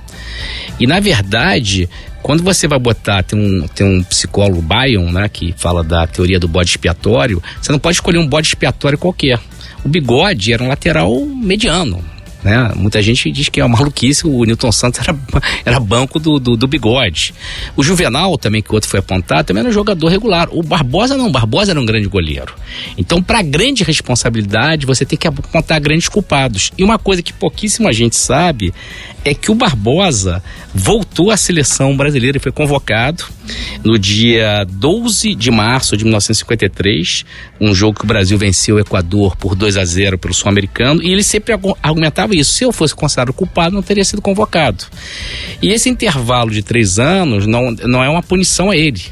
E 0.81 0.87
na 0.87 0.99
verdade, 0.99 1.89
quando 2.23 2.43
você 2.43 2.67
vai 2.67 2.79
botar, 2.79 3.23
tem 3.23 3.39
um, 3.39 3.69
tem 3.69 3.87
um 3.87 4.03
psicólogo 4.03 4.61
Bayon, 4.61 5.11
né, 5.11 5.29
que 5.29 5.55
fala 5.57 5.83
da 5.85 6.07
teoria 6.07 6.39
do 6.39 6.49
bode 6.49 6.71
expiatório, 6.71 7.43
você 7.61 7.71
não 7.71 7.79
pode 7.79 7.97
escolher 7.97 8.19
um 8.19 8.27
bode 8.27 8.49
expiatório 8.49 8.99
qualquer. 8.99 9.39
O 9.85 9.89
bigode 9.89 10.53
era 10.53 10.63
um 10.63 10.69
lateral 10.69 11.25
mediano, 11.25 12.05
né? 12.43 12.73
Muita 12.75 13.03
gente 13.03 13.31
diz 13.31 13.49
que 13.49 13.61
é 13.61 13.65
uma 13.65 13.77
maluquice, 13.77 14.27
o 14.27 14.45
Newton 14.45 14.73
Santos 14.73 15.01
era, 15.01 15.17
era 15.65 15.81
banco 15.81 16.19
do, 16.19 16.39
do, 16.39 16.57
do, 16.57 16.67
bigode. 16.67 17.35
O 17.77 17.83
Juvenal, 17.83 18.37
também, 18.39 18.63
que 18.63 18.73
outro 18.75 18.89
foi 18.89 19.01
apontado, 19.01 19.45
também 19.45 19.61
era 19.61 19.69
um 19.69 19.73
jogador 19.73 20.09
regular. 20.09 20.49
O 20.51 20.63
Barbosa 20.63 21.17
não, 21.17 21.29
o 21.29 21.33
Barbosa 21.33 21.73
era 21.73 21.81
um 21.81 21.87
grande 21.87 22.09
goleiro. 22.09 22.55
Então, 22.97 23.23
para 23.23 23.43
grande 23.43 23.85
responsabilidade, 23.85 24.87
você 24.87 25.05
tem 25.05 25.19
que 25.19 25.27
apontar 25.27 25.81
grandes 25.81 26.09
culpados. 26.09 26.73
E 26.79 26.85
uma 26.85 26.99
coisa 26.99 27.23
que 27.23 27.33
pouquíssima 27.33 27.93
gente 27.93 28.17
sabe 28.17 28.73
é 29.25 29.35
que 29.35 29.51
o 29.51 29.55
Barbosa 29.55 30.43
voltou 30.75 31.31
à 31.31 31.37
seleção 31.37 31.97
brasileira 31.97 32.39
e 32.39 32.41
foi 32.41 32.53
convocado 32.53 33.25
no 33.85 33.99
dia 33.99 34.65
12 34.69 35.35
de 35.35 35.51
março 35.51 35.97
de 35.97 36.05
1953, 36.05 37.25
um 37.61 37.75
jogo 37.75 37.99
que 37.99 38.05
o 38.05 38.07
Brasil 38.07 38.39
venceu 38.39 38.77
o 38.77 38.81
Equador 38.81 39.37
por 39.37 39.55
2 39.55 39.77
a 39.77 39.85
0 39.85 40.19
pelo 40.19 40.33
Sul-Americano, 40.33 41.03
e 41.03 41.11
ele 41.11 41.23
sempre 41.23 41.55
argumentava 41.83 42.30
isso: 42.35 42.53
se 42.53 42.65
eu 42.65 42.73
fosse 42.73 42.95
considerado 42.95 43.33
culpado, 43.33 43.75
não 43.75 43.83
teria 43.83 44.05
sido 44.05 44.23
convocado. 44.23 44.85
E 45.63 45.71
esse 45.71 45.89
intervalo 45.89 46.51
de 46.51 46.63
três 46.63 46.99
anos 46.99 47.47
não, 47.47 47.71
não 47.71 48.03
é 48.03 48.09
uma 48.09 48.23
punição 48.23 48.71
a 48.71 48.77
ele. 48.77 49.03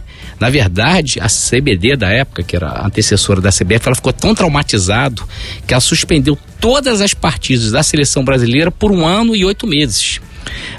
Na 0.41 0.51
verdade, 0.51 1.19
a 1.21 1.27
CBD 1.27 1.97
da 1.97 2.11
época, 2.11 2.43
que 2.43 2.55
era 2.55 2.87
antecessora 2.87 3.41
da 3.41 3.51
CBF, 3.51 3.87
ela 3.87 3.97
ficou 3.97 4.13
tão 4.13 4.35
traumatizado 4.35 5.27
que 5.67 5.75
ela 5.75 5.81
suspendeu 5.81 6.39
todas 6.61 7.01
as 7.01 7.13
partidas 7.13 7.73
da 7.73 7.83
seleção 7.83 8.25
brasileira 8.25 8.71
por 8.71 8.93
um 8.93 9.05
ano 9.05 9.35
e 9.35 9.45
oito 9.45 9.67
meses. 9.67 10.21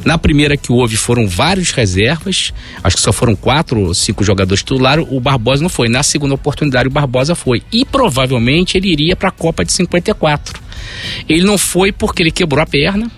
Na 0.03 0.17
primeira 0.17 0.57
que 0.57 0.71
houve 0.71 0.95
foram 0.95 1.27
vários 1.27 1.71
reservas, 1.71 2.53
acho 2.83 2.95
que 2.95 3.01
só 3.01 3.11
foram 3.11 3.35
quatro 3.35 3.79
ou 3.79 3.93
cinco 3.93 4.23
jogadores 4.23 4.61
titulares, 4.61 5.05
o 5.09 5.19
Barbosa 5.19 5.61
não 5.61 5.69
foi. 5.69 5.89
Na 5.89 6.03
segunda 6.03 6.35
oportunidade 6.35 6.87
o 6.87 6.91
Barbosa 6.91 7.35
foi. 7.35 7.61
E 7.71 7.85
provavelmente 7.85 8.77
ele 8.77 8.91
iria 8.91 9.15
para 9.15 9.29
a 9.29 9.31
Copa 9.31 9.63
de 9.65 9.73
54. 9.73 10.61
Ele 11.27 11.43
não 11.43 11.57
foi 11.57 11.91
porque 11.91 12.23
ele 12.23 12.31
quebrou 12.31 12.61
a 12.61 12.65
perna, 12.65 13.11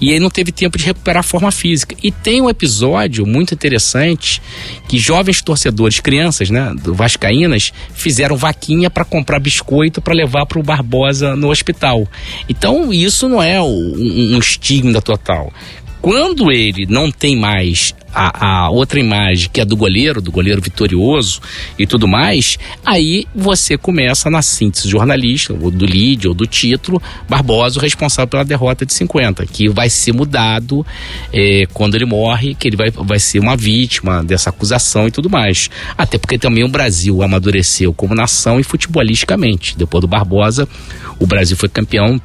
e 0.00 0.10
ele 0.10 0.20
não 0.20 0.30
teve 0.30 0.52
tempo 0.52 0.76
de 0.76 0.84
recuperar 0.84 1.20
a 1.20 1.22
forma 1.22 1.50
física. 1.50 1.96
E 2.02 2.10
tem 2.10 2.40
um 2.40 2.50
episódio 2.50 3.24
muito 3.24 3.54
interessante 3.54 4.42
que 4.88 4.98
jovens 4.98 5.40
torcedores, 5.40 6.00
crianças, 6.00 6.50
né, 6.50 6.74
do 6.82 6.94
Vascaínas, 6.94 7.72
fizeram 7.94 8.36
vaquinha 8.36 8.90
para 8.90 9.04
comprar 9.04 9.38
biscoito 9.38 10.02
para 10.02 10.12
levar 10.12 10.46
para 10.46 10.58
o 10.58 10.62
Barbosa 10.62 11.36
no 11.36 11.50
hospital. 11.50 12.06
Então 12.48 12.92
isso 12.92 13.28
não 13.28 13.42
é 13.42 13.62
um, 13.62 14.34
um 14.34 14.38
estigma 14.38 15.00
total. 15.00 15.52
Quando 16.04 16.52
ele 16.52 16.84
não 16.84 17.10
tem 17.10 17.34
mais 17.34 17.94
a, 18.12 18.64
a, 18.64 18.68
outra 18.68 19.00
imagem, 19.00 19.48
que 19.50 19.58
é 19.58 19.64
do 19.64 19.74
goleiro, 19.74 20.20
do 20.20 20.30
goleiro 20.30 20.60
vitorioso 20.60 21.40
e 21.78 21.86
tudo 21.86 22.06
mais, 22.06 22.58
aí 22.84 23.26
você 23.34 23.78
começa 23.78 24.28
na 24.28 24.42
síntese 24.42 24.86
jornalista, 24.86 25.54
ou 25.54 25.70
do 25.70 25.86
lead, 25.86 26.28
ou 26.28 26.34
do 26.34 26.46
título, 26.46 27.02
Barbosa, 27.26 27.78
o 27.78 27.82
responsável 27.82 28.28
pela 28.28 28.44
derrota 28.44 28.84
de 28.84 28.92
50, 28.92 29.46
que 29.46 29.66
vai 29.70 29.88
ser 29.88 30.12
mudado 30.12 30.84
é, 31.32 31.66
quando 31.72 31.94
ele 31.94 32.04
morre, 32.04 32.54
que 32.54 32.68
ele 32.68 32.76
vai, 32.76 32.90
vai 32.90 33.18
ser 33.18 33.38
uma 33.38 33.56
vítima 33.56 34.22
dessa 34.22 34.50
acusação 34.50 35.08
e 35.08 35.10
tudo 35.10 35.30
mais. 35.30 35.70
Até 35.96 36.18
porque 36.18 36.36
também 36.36 36.64
o 36.64 36.68
Brasil 36.68 37.22
amadureceu 37.22 37.94
como 37.94 38.14
nação 38.14 38.60
e 38.60 38.62
futebolisticamente. 38.62 39.74
Depois 39.74 40.02
do 40.02 40.06
Barbosa, 40.06 40.68
o 41.18 41.26
Brasil 41.26 41.56
foi 41.56 41.70
campeão 41.70 42.20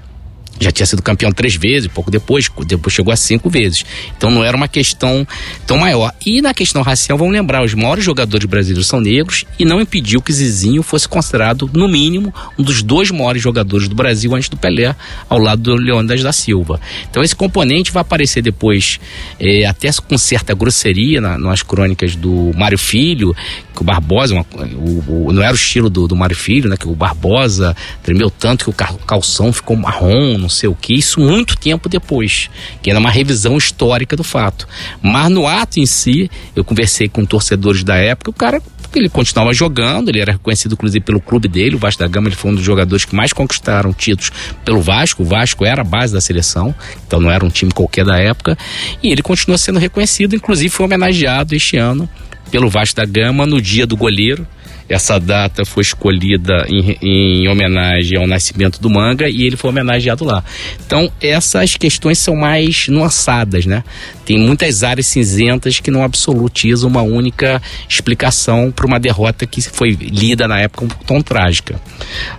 já 0.59 0.71
tinha 0.71 0.85
sido 0.85 1.01
campeão 1.01 1.31
três 1.31 1.55
vezes, 1.55 1.87
pouco 1.87 2.11
depois, 2.11 2.49
depois 2.65 2.93
chegou 2.93 3.13
a 3.13 3.15
cinco 3.15 3.49
vezes. 3.49 3.85
Então 4.17 4.29
não 4.29 4.43
era 4.43 4.55
uma 4.55 4.67
questão 4.67 5.25
tão 5.65 5.77
maior. 5.77 6.13
E 6.25 6.41
na 6.41 6.53
questão 6.53 6.81
racial, 6.81 7.17
vamos 7.17 7.33
lembrar, 7.33 7.63
os 7.63 7.73
maiores 7.73 8.03
jogadores 8.03 8.45
brasileiros 8.45 8.87
são 8.87 8.99
negros 8.99 9.45
e 9.57 9.65
não 9.65 9.79
impediu 9.79 10.21
que 10.21 10.33
Zizinho 10.33 10.83
fosse 10.83 11.07
considerado, 11.07 11.69
no 11.73 11.87
mínimo, 11.87 12.33
um 12.57 12.63
dos 12.63 12.83
dois 12.83 13.09
maiores 13.11 13.41
jogadores 13.41 13.87
do 13.87 13.95
Brasil 13.95 14.35
antes 14.35 14.49
do 14.49 14.57
Pelé, 14.57 14.95
ao 15.29 15.39
lado 15.39 15.61
do 15.61 15.75
Leônidas 15.75 16.21
da 16.21 16.33
Silva. 16.33 16.79
Então 17.09 17.23
esse 17.23 17.35
componente 17.35 17.91
vai 17.91 18.01
aparecer 18.01 18.41
depois, 18.41 18.99
é, 19.39 19.65
até 19.65 19.89
com 20.07 20.17
certa 20.17 20.53
grosseria 20.53 21.21
na, 21.21 21.37
nas 21.37 21.63
crônicas 21.63 22.15
do 22.15 22.51
Mário 22.55 22.77
Filho, 22.77 23.35
que 23.73 23.81
o 23.81 23.85
Barbosa, 23.85 24.33
uma, 24.33 24.45
o, 24.75 25.27
o, 25.27 25.33
não 25.33 25.41
era 25.41 25.53
o 25.53 25.55
estilo 25.55 25.89
do, 25.89 26.07
do 26.07 26.15
Mário 26.15 26.35
Filho, 26.35 26.69
né? 26.69 26.75
Que 26.75 26.87
o 26.87 26.95
Barbosa 26.95 27.75
tremeu 28.03 28.29
tanto 28.29 28.65
que 28.65 28.69
o 28.69 28.97
calção 29.05 29.53
ficou 29.53 29.75
marrom, 29.75 30.37
não 30.37 30.48
sei 30.49 30.69
o 30.69 30.75
que, 30.75 30.93
isso 30.93 31.19
muito 31.19 31.57
tempo 31.57 31.87
depois, 31.87 32.49
que 32.81 32.89
era 32.89 32.99
uma 32.99 33.09
revisão 33.09 33.57
histórica 33.57 34.15
do 34.15 34.23
fato. 34.23 34.67
Mas 35.01 35.29
no 35.29 35.47
ato 35.47 35.79
em 35.79 35.85
si, 35.85 36.29
eu 36.55 36.63
conversei 36.63 37.07
com 37.07 37.25
torcedores 37.25 37.83
da 37.83 37.95
época, 37.95 38.31
o 38.31 38.33
cara 38.33 38.61
ele 38.95 39.09
continuava 39.09 39.53
jogando, 39.53 40.09
ele 40.09 40.19
era 40.19 40.31
reconhecido 40.31 40.73
inclusive 40.73 41.03
pelo 41.03 41.21
clube 41.21 41.47
dele, 41.47 41.75
o 41.75 41.79
Vasco 41.79 42.01
da 42.01 42.07
Gama, 42.07 42.27
ele 42.27 42.35
foi 42.35 42.51
um 42.51 42.55
dos 42.55 42.63
jogadores 42.63 43.05
que 43.05 43.15
mais 43.15 43.31
conquistaram 43.31 43.93
títulos 43.93 44.31
pelo 44.65 44.81
Vasco, 44.81 45.21
o 45.21 45.25
Vasco 45.25 45.63
era 45.63 45.81
a 45.81 45.83
base 45.83 46.13
da 46.13 46.19
seleção, 46.19 46.73
então 47.05 47.19
não 47.19 47.29
era 47.29 47.45
um 47.45 47.49
time 47.49 47.71
qualquer 47.71 48.03
da 48.03 48.17
época, 48.17 48.57
e 49.03 49.11
ele 49.11 49.21
continua 49.21 49.57
sendo 49.57 49.77
reconhecido, 49.77 50.35
inclusive 50.35 50.69
foi 50.69 50.85
homenageado 50.85 51.53
este 51.53 51.77
ano 51.77 52.09
pelo 52.49 52.69
Vasco 52.69 52.95
da 52.95 53.05
Gama 53.05 53.45
no 53.45 53.61
dia 53.61 53.85
do 53.85 53.95
goleiro, 53.95 54.47
essa 54.89 55.19
data 55.19 55.63
foi 55.63 55.81
escolhida 55.81 56.65
em, 56.67 56.97
em, 57.01 57.47
homenagem 57.47 58.17
ao 58.17 58.25
nascimento 58.25 58.81
do 58.81 58.89
manga 58.89 59.29
e 59.29 59.43
ele 59.43 59.55
foi 59.55 59.69
homenageado 59.69 60.25
lá. 60.25 60.43
Então, 60.85 61.11
essas 61.21 61.75
questões 61.75 62.17
são 62.17 62.35
mais 62.35 62.87
nuançadas, 62.87 63.67
né? 63.67 63.83
Tem 64.25 64.39
muitas 64.39 64.83
áreas 64.83 65.05
cinzentas 65.05 65.79
que 65.79 65.91
não 65.91 66.03
absolutizam 66.03 66.89
uma 66.89 67.03
única 67.03 67.61
explicação 67.87 68.71
para 68.71 68.87
uma 68.87 68.99
derrota 68.99 69.45
que 69.45 69.61
foi 69.61 69.91
lida 69.91 70.47
na 70.47 70.59
época 70.59 70.79
como 70.79 71.03
tão 71.05 71.21
trágica. 71.21 71.79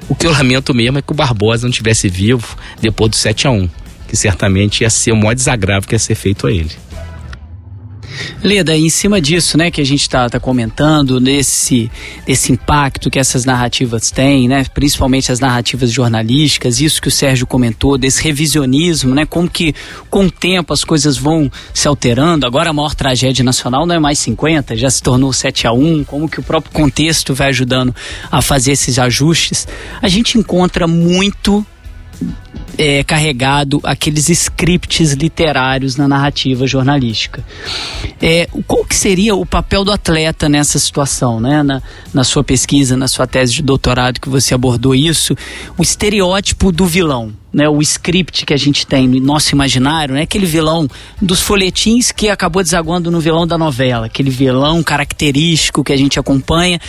O 0.09 0.15
que 0.15 0.27
eu 0.27 0.33
lamento 0.33 0.75
mesmo 0.75 0.99
é 0.99 1.03
que 1.03 1.13
o 1.13 1.15
Barbosa 1.15 1.67
não 1.67 1.73
tivesse 1.73 2.09
vivo 2.09 2.57
depois 2.81 3.11
do 3.11 3.17
7 3.17 3.47
a 3.47 3.51
1 3.51 3.69
que 4.09 4.17
certamente 4.17 4.81
ia 4.81 4.91
ser 4.91 5.13
o 5.13 5.17
maior 5.17 5.35
desagravo 5.35 5.87
que 5.87 5.95
ia 5.95 5.99
ser 5.99 6.17
feito 6.17 6.49
a 6.49 6.51
ele. 6.51 6.73
Leda, 8.43 8.77
em 8.77 8.89
cima 8.89 9.21
disso, 9.21 9.57
né, 9.59 9.71
que 9.71 9.81
a 9.81 9.85
gente 9.85 10.03
está 10.03 10.29
tá 10.29 10.41
comentando, 10.41 11.21
nesse 11.21 11.91
esse 12.27 12.53
impacto 12.53 13.11
que 13.11 13.19
essas 13.19 13.45
narrativas 13.45 14.11
têm, 14.11 14.49
né, 14.49 14.65
principalmente 14.73 15.31
as 15.31 15.41
narrativas 15.41 15.91
jornalísticas, 15.91 16.81
isso 16.81 17.01
que 17.01 17.09
o 17.09 17.11
Sérgio 17.11 17.47
comentou, 17.47 17.99
desse 17.99 18.23
revisionismo, 18.23 19.15
né, 19.15 19.27
como 19.27 19.49
que 19.49 19.75
com 20.09 20.27
o 20.27 20.31
tempo 20.31 20.73
as 20.73 20.85
coisas 20.85 21.17
vão 21.17 21.51
se 21.75 21.87
alterando. 21.87 22.47
Agora 22.47 22.71
a 22.71 22.73
maior 22.73 22.95
tragédia 22.95 23.45
nacional 23.45 23.87
não 23.87 23.95
é 23.95 23.99
mais 23.99 24.19
50, 24.19 24.77
já 24.77 24.91
se 24.91 25.03
tornou 25.03 25.33
7 25.33 25.67
a 25.67 25.73
1 25.73 26.05
como 26.05 26.29
que 26.29 26.41
o 26.41 26.43
próprio 26.43 26.73
contexto 26.73 27.35
vai 27.35 27.49
ajudando 27.49 27.95
a 28.31 28.41
fazer 28.41 28.73
esses 28.73 28.99
ajustes. 28.99 29.67
A 30.01 30.09
gente 30.09 30.39
encontra 30.39 30.87
muito 30.87 31.65
é, 32.79 33.05
carregado 33.05 33.81
aqueles 33.85 34.29
scripts 34.29 35.13
literários 35.13 35.97
na 35.97 36.09
narrativa 36.09 36.67
jornalística. 36.67 37.45
É, 38.21 38.49
qual 38.67 38.85
que 38.85 38.95
seria 38.95 39.35
o 39.35 39.45
papel 39.45 39.85
do 39.85 39.93
atleta 39.93 40.49
nessa 40.49 40.79
situação, 40.79 41.41
né? 41.41 41.63
Na, 41.63 41.83
na 42.13 42.25
sua 42.25 42.43
pesquisa, 42.43 42.97
na 42.97 43.09
sua 43.09 43.27
tese 43.27 43.53
de 43.53 43.63
doutorado 43.63 44.21
que 44.21 44.29
você 44.29 44.55
abordou 44.55 44.95
isso, 44.95 45.37
o 45.77 45.83
estereótipo 45.83 46.73
do 46.73 46.87
vilão, 46.87 47.33
né, 47.53 47.69
o 47.69 47.81
script 47.83 48.47
que 48.47 48.55
a 48.55 48.57
gente 48.57 48.87
tem 48.87 49.09
no 49.09 49.21
nosso 49.21 49.55
imaginário, 49.55 50.15
né, 50.15 50.23
aquele 50.23 50.47
vilão 50.47 50.89
dos 51.21 51.41
folhetins 51.41 52.13
que 52.13 52.29
acabou 52.29 52.63
desaguando 52.63 53.11
no 53.11 53.21
vilão 53.21 53.47
da 53.47 53.59
novela, 53.59 54.07
aquele 54.07 54.31
vilão 54.31 54.83
característico 54.83 55.83
que 55.83 55.93
a 55.93 55.97
gente 55.97 56.19
acompanha 56.19 56.81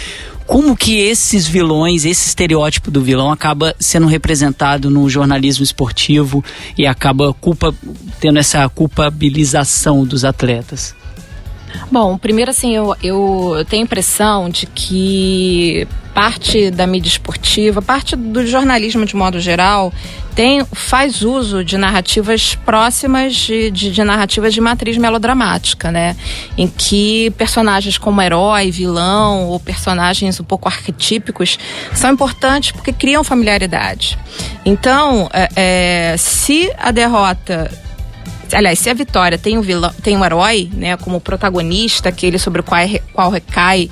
como 0.52 0.76
que 0.76 1.00
esses 1.00 1.48
vilões, 1.48 2.04
esse 2.04 2.28
estereótipo 2.28 2.92
do 2.92 3.02
vilão 3.02 3.32
acaba 3.32 3.74
sendo 3.80 4.06
representado 4.06 4.90
no 4.90 5.10
jornalismo 5.10 5.64
esportivo 5.64 6.44
e 6.78 6.86
acaba 6.86 7.34
culpa, 7.34 7.74
tendo 8.20 8.38
essa 8.38 8.68
culpabilização 8.68 10.04
dos 10.04 10.26
atletas? 10.26 10.94
Bom, 11.92 12.18
primeiro 12.18 12.52
assim, 12.52 12.76
eu, 12.76 12.96
eu 13.04 13.66
tenho 13.70 13.84
a 13.84 13.86
impressão 13.86 14.50
de 14.50 14.66
que 14.66 15.88
parte 16.14 16.70
da 16.70 16.86
mídia 16.86 17.10
esportiva, 17.10 17.82
parte 17.82 18.16
do 18.16 18.46
jornalismo 18.46 19.06
de 19.06 19.16
modo 19.16 19.40
geral, 19.40 19.94
tem, 20.36 20.66
faz 20.66 21.22
uso 21.22 21.64
de 21.64 21.78
narrativas 21.78 22.56
próximas 22.56 23.36
de, 23.36 23.70
de, 23.72 23.92
de, 23.92 24.04
narrativas 24.04 24.54
de 24.54 24.62
matriz 24.62 24.98
melodramática, 24.98 25.92
né? 25.92 26.16
Em 26.58 26.68
que 26.68 27.32
personagens 27.32 27.98
como 27.98 28.22
herói, 28.22 28.72
vilão 28.72 29.48
ou 29.48 29.60
personagens 29.60 30.40
um 30.40 30.44
pouco 30.44 30.68
arquetípicos 30.68 31.58
são 31.94 32.12
importantes 32.12 32.72
porque 32.72 32.94
criam 32.94 33.24
familiaridade. 33.24 34.18
Então, 34.66 35.30
é, 35.34 35.50
é, 35.56 36.16
se 36.18 36.72
a 36.78 36.92
derrota 36.92 37.72
aliás, 38.54 38.80
se 38.80 38.90
a 38.90 38.94
Vitória 38.94 39.38
tem 39.38 39.58
um 39.58 39.62
vilão, 39.62 39.94
tem 40.02 40.18
um 40.18 40.26
herói, 40.26 40.70
né, 40.74 40.98
como 40.98 41.20
protagonista, 41.20 42.10
aquele 42.10 42.38
sobre 42.38 42.62
o 42.62 42.64
qual, 42.64 42.82
qual 43.14 43.30
recai 43.30 43.90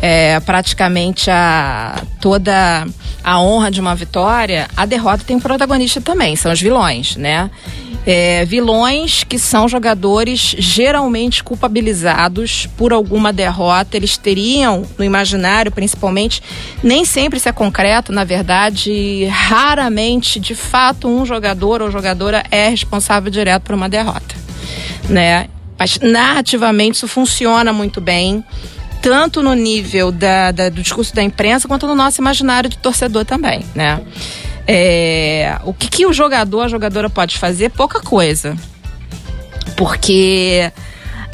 é, 0.00 0.38
praticamente 0.40 1.30
a 1.30 2.02
toda 2.20 2.86
a 3.24 3.40
honra 3.40 3.70
de 3.70 3.80
uma 3.80 3.94
vitória, 3.94 4.68
a 4.76 4.84
derrota 4.84 5.24
tem 5.26 5.36
um 5.36 5.40
protagonista 5.40 6.00
também, 6.00 6.36
são 6.36 6.52
os 6.52 6.60
vilões, 6.60 7.16
né? 7.16 7.50
É, 8.06 8.44
vilões 8.44 9.24
que 9.24 9.38
são 9.38 9.66
jogadores 9.66 10.54
geralmente 10.58 11.42
culpabilizados 11.42 12.68
por 12.76 12.92
alguma 12.92 13.32
derrota, 13.32 13.96
eles 13.96 14.18
teriam 14.18 14.84
no 14.98 15.04
imaginário, 15.04 15.72
principalmente, 15.72 16.42
nem 16.82 17.06
sempre 17.06 17.38
isso 17.38 17.48
é 17.48 17.52
concreto, 17.52 18.12
na 18.12 18.22
verdade, 18.24 19.24
raramente, 19.24 20.38
de 20.38 20.54
fato, 20.54 21.08
um 21.08 21.24
jogador 21.24 21.80
ou 21.80 21.90
jogadora 21.90 22.44
é 22.50 22.68
responsável 22.68 23.30
direto 23.30 23.62
por 23.62 23.74
uma 23.74 23.88
derrota, 23.94 24.34
né? 25.08 25.48
Mas 25.78 25.98
narrativamente 26.00 26.96
isso 26.96 27.08
funciona 27.08 27.72
muito 27.72 28.00
bem 28.00 28.44
tanto 29.00 29.42
no 29.42 29.52
nível 29.52 30.10
da, 30.10 30.50
da, 30.50 30.68
do 30.70 30.82
discurso 30.82 31.14
da 31.14 31.22
imprensa 31.22 31.68
quanto 31.68 31.86
no 31.86 31.94
nosso 31.94 32.22
imaginário 32.22 32.70
de 32.70 32.78
torcedor 32.78 33.24
também, 33.26 33.62
né? 33.74 34.00
É, 34.66 35.58
o 35.64 35.74
que, 35.74 35.88
que 35.88 36.06
o 36.06 36.12
jogador, 36.12 36.62
a 36.62 36.68
jogadora 36.68 37.10
pode 37.10 37.36
fazer? 37.38 37.70
Pouca 37.70 38.00
coisa. 38.00 38.56
Porque 39.76 40.72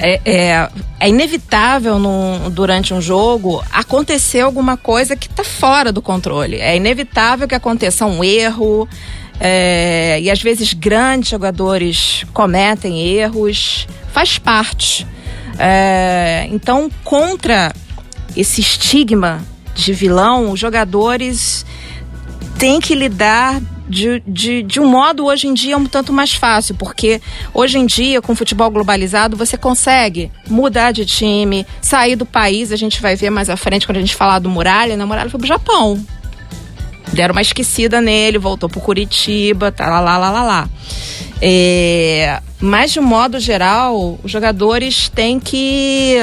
é, 0.01 0.21
é, 0.25 0.69
é 0.99 1.09
inevitável 1.09 1.99
num, 1.99 2.51
durante 2.51 2.93
um 2.93 3.01
jogo 3.01 3.63
acontecer 3.71 4.41
alguma 4.41 4.77
coisa 4.77 5.15
que 5.15 5.29
está 5.29 5.45
fora 5.45 5.93
do 5.93 6.03
controle. 6.03 6.57
É 6.57 6.75
inevitável 6.75 7.47
que 7.47 7.55
aconteça 7.55 8.05
um 8.05 8.25
erro. 8.25 8.89
É, 9.41 10.21
e 10.21 10.31
às 10.31 10.43
vezes 10.43 10.75
grandes 10.75 11.31
jogadores 11.31 12.25
cometem 12.35 13.01
erros, 13.01 13.89
faz 14.13 14.39
parte. 14.39 15.07
É, 15.59 16.47
então, 16.51 16.91
contra 17.03 17.73
esse 18.37 18.61
estigma 18.61 19.43
de 19.75 19.95
vilão, 19.95 20.51
os 20.51 20.61
jogadores 20.61 21.65
tem 22.59 22.81
que 22.81 22.95
lidar 22.95 23.61
de, 23.89 24.23
de, 24.27 24.63
de, 24.63 24.79
um 24.79 24.87
modo 24.87 25.25
hoje 25.25 25.49
em 25.49 25.55
dia 25.55 25.77
um 25.77 25.85
tanto 25.85 26.13
mais 26.13 26.33
fácil, 26.33 26.77
porque 26.77 27.21
hoje 27.53 27.79
em 27.79 27.87
dia, 27.87 28.23
com 28.23 28.33
o 28.33 28.37
futebol 28.37 28.71
globalizado, 28.71 29.37
você 29.37 29.57
consegue 29.57 30.31
mudar 30.49 30.93
de 30.93 31.05
time, 31.05 31.67
sair 31.83 32.15
do 32.15 32.25
país. 32.25 32.71
A 32.71 32.77
gente 32.77 33.03
vai 33.03 33.17
ver 33.17 33.31
mais 33.31 33.51
à 33.51 33.57
frente 33.57 33.87
quando 33.87 33.97
a 33.97 34.01
gente 34.01 34.15
falar 34.15 34.39
do 34.39 34.49
Muralha, 34.49 34.97
né? 34.97 35.05
Muralha 35.05 35.29
foi 35.29 35.41
pro 35.41 35.49
Japão. 35.49 36.01
Deram 37.13 37.33
uma 37.33 37.43
esquecida 37.43 38.01
nele, 38.01 38.39
voltou 38.39 38.69
pro 38.69 38.81
Curitiba, 38.81 39.73
tá 39.73 39.89
lá, 39.89 40.01
lá, 40.01 40.17
lá, 40.17 40.31
lá, 40.31 40.43
lá. 40.43 40.71
É, 41.43 42.41
mas, 42.61 42.93
de 42.93 43.01
modo 43.01 43.41
geral, 43.41 44.19
os 44.23 44.31
jogadores 44.31 45.09
têm 45.09 45.41
que 45.41 46.17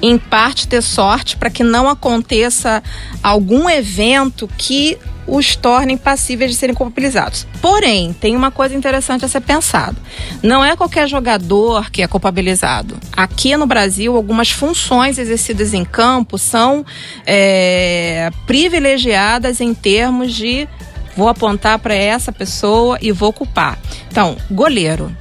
em 0.00 0.16
parte 0.16 0.68
ter 0.68 0.82
sorte 0.82 1.36
para 1.36 1.50
que 1.50 1.64
não 1.64 1.88
aconteça 1.88 2.82
algum 3.22 3.68
evento 3.68 4.48
que 4.56 4.96
os 5.28 5.54
tornem 5.54 5.96
passíveis 5.96 6.50
de 6.50 6.56
serem 6.56 6.74
culpabilizados. 6.74 7.46
Porém, 7.60 8.12
tem 8.14 8.34
uma 8.34 8.50
coisa 8.50 8.74
interessante 8.74 9.24
a 9.24 9.28
ser 9.28 9.40
pensado. 9.40 9.96
Não 10.42 10.64
é 10.64 10.74
qualquer 10.74 11.06
jogador 11.06 11.90
que 11.90 12.02
é 12.02 12.08
culpabilizado. 12.08 12.98
Aqui 13.14 13.56
no 13.56 13.66
Brasil, 13.66 14.16
algumas 14.16 14.50
funções 14.50 15.18
exercidas 15.18 15.74
em 15.74 15.84
campo 15.84 16.38
são 16.38 16.84
é, 17.26 18.30
privilegiadas 18.46 19.60
em 19.60 19.74
termos 19.74 20.32
de 20.32 20.66
vou 21.14 21.28
apontar 21.28 21.78
para 21.78 21.94
essa 21.94 22.32
pessoa 22.32 22.96
e 23.02 23.12
vou 23.12 23.32
culpar. 23.32 23.78
Então, 24.10 24.36
goleiro, 24.50 25.14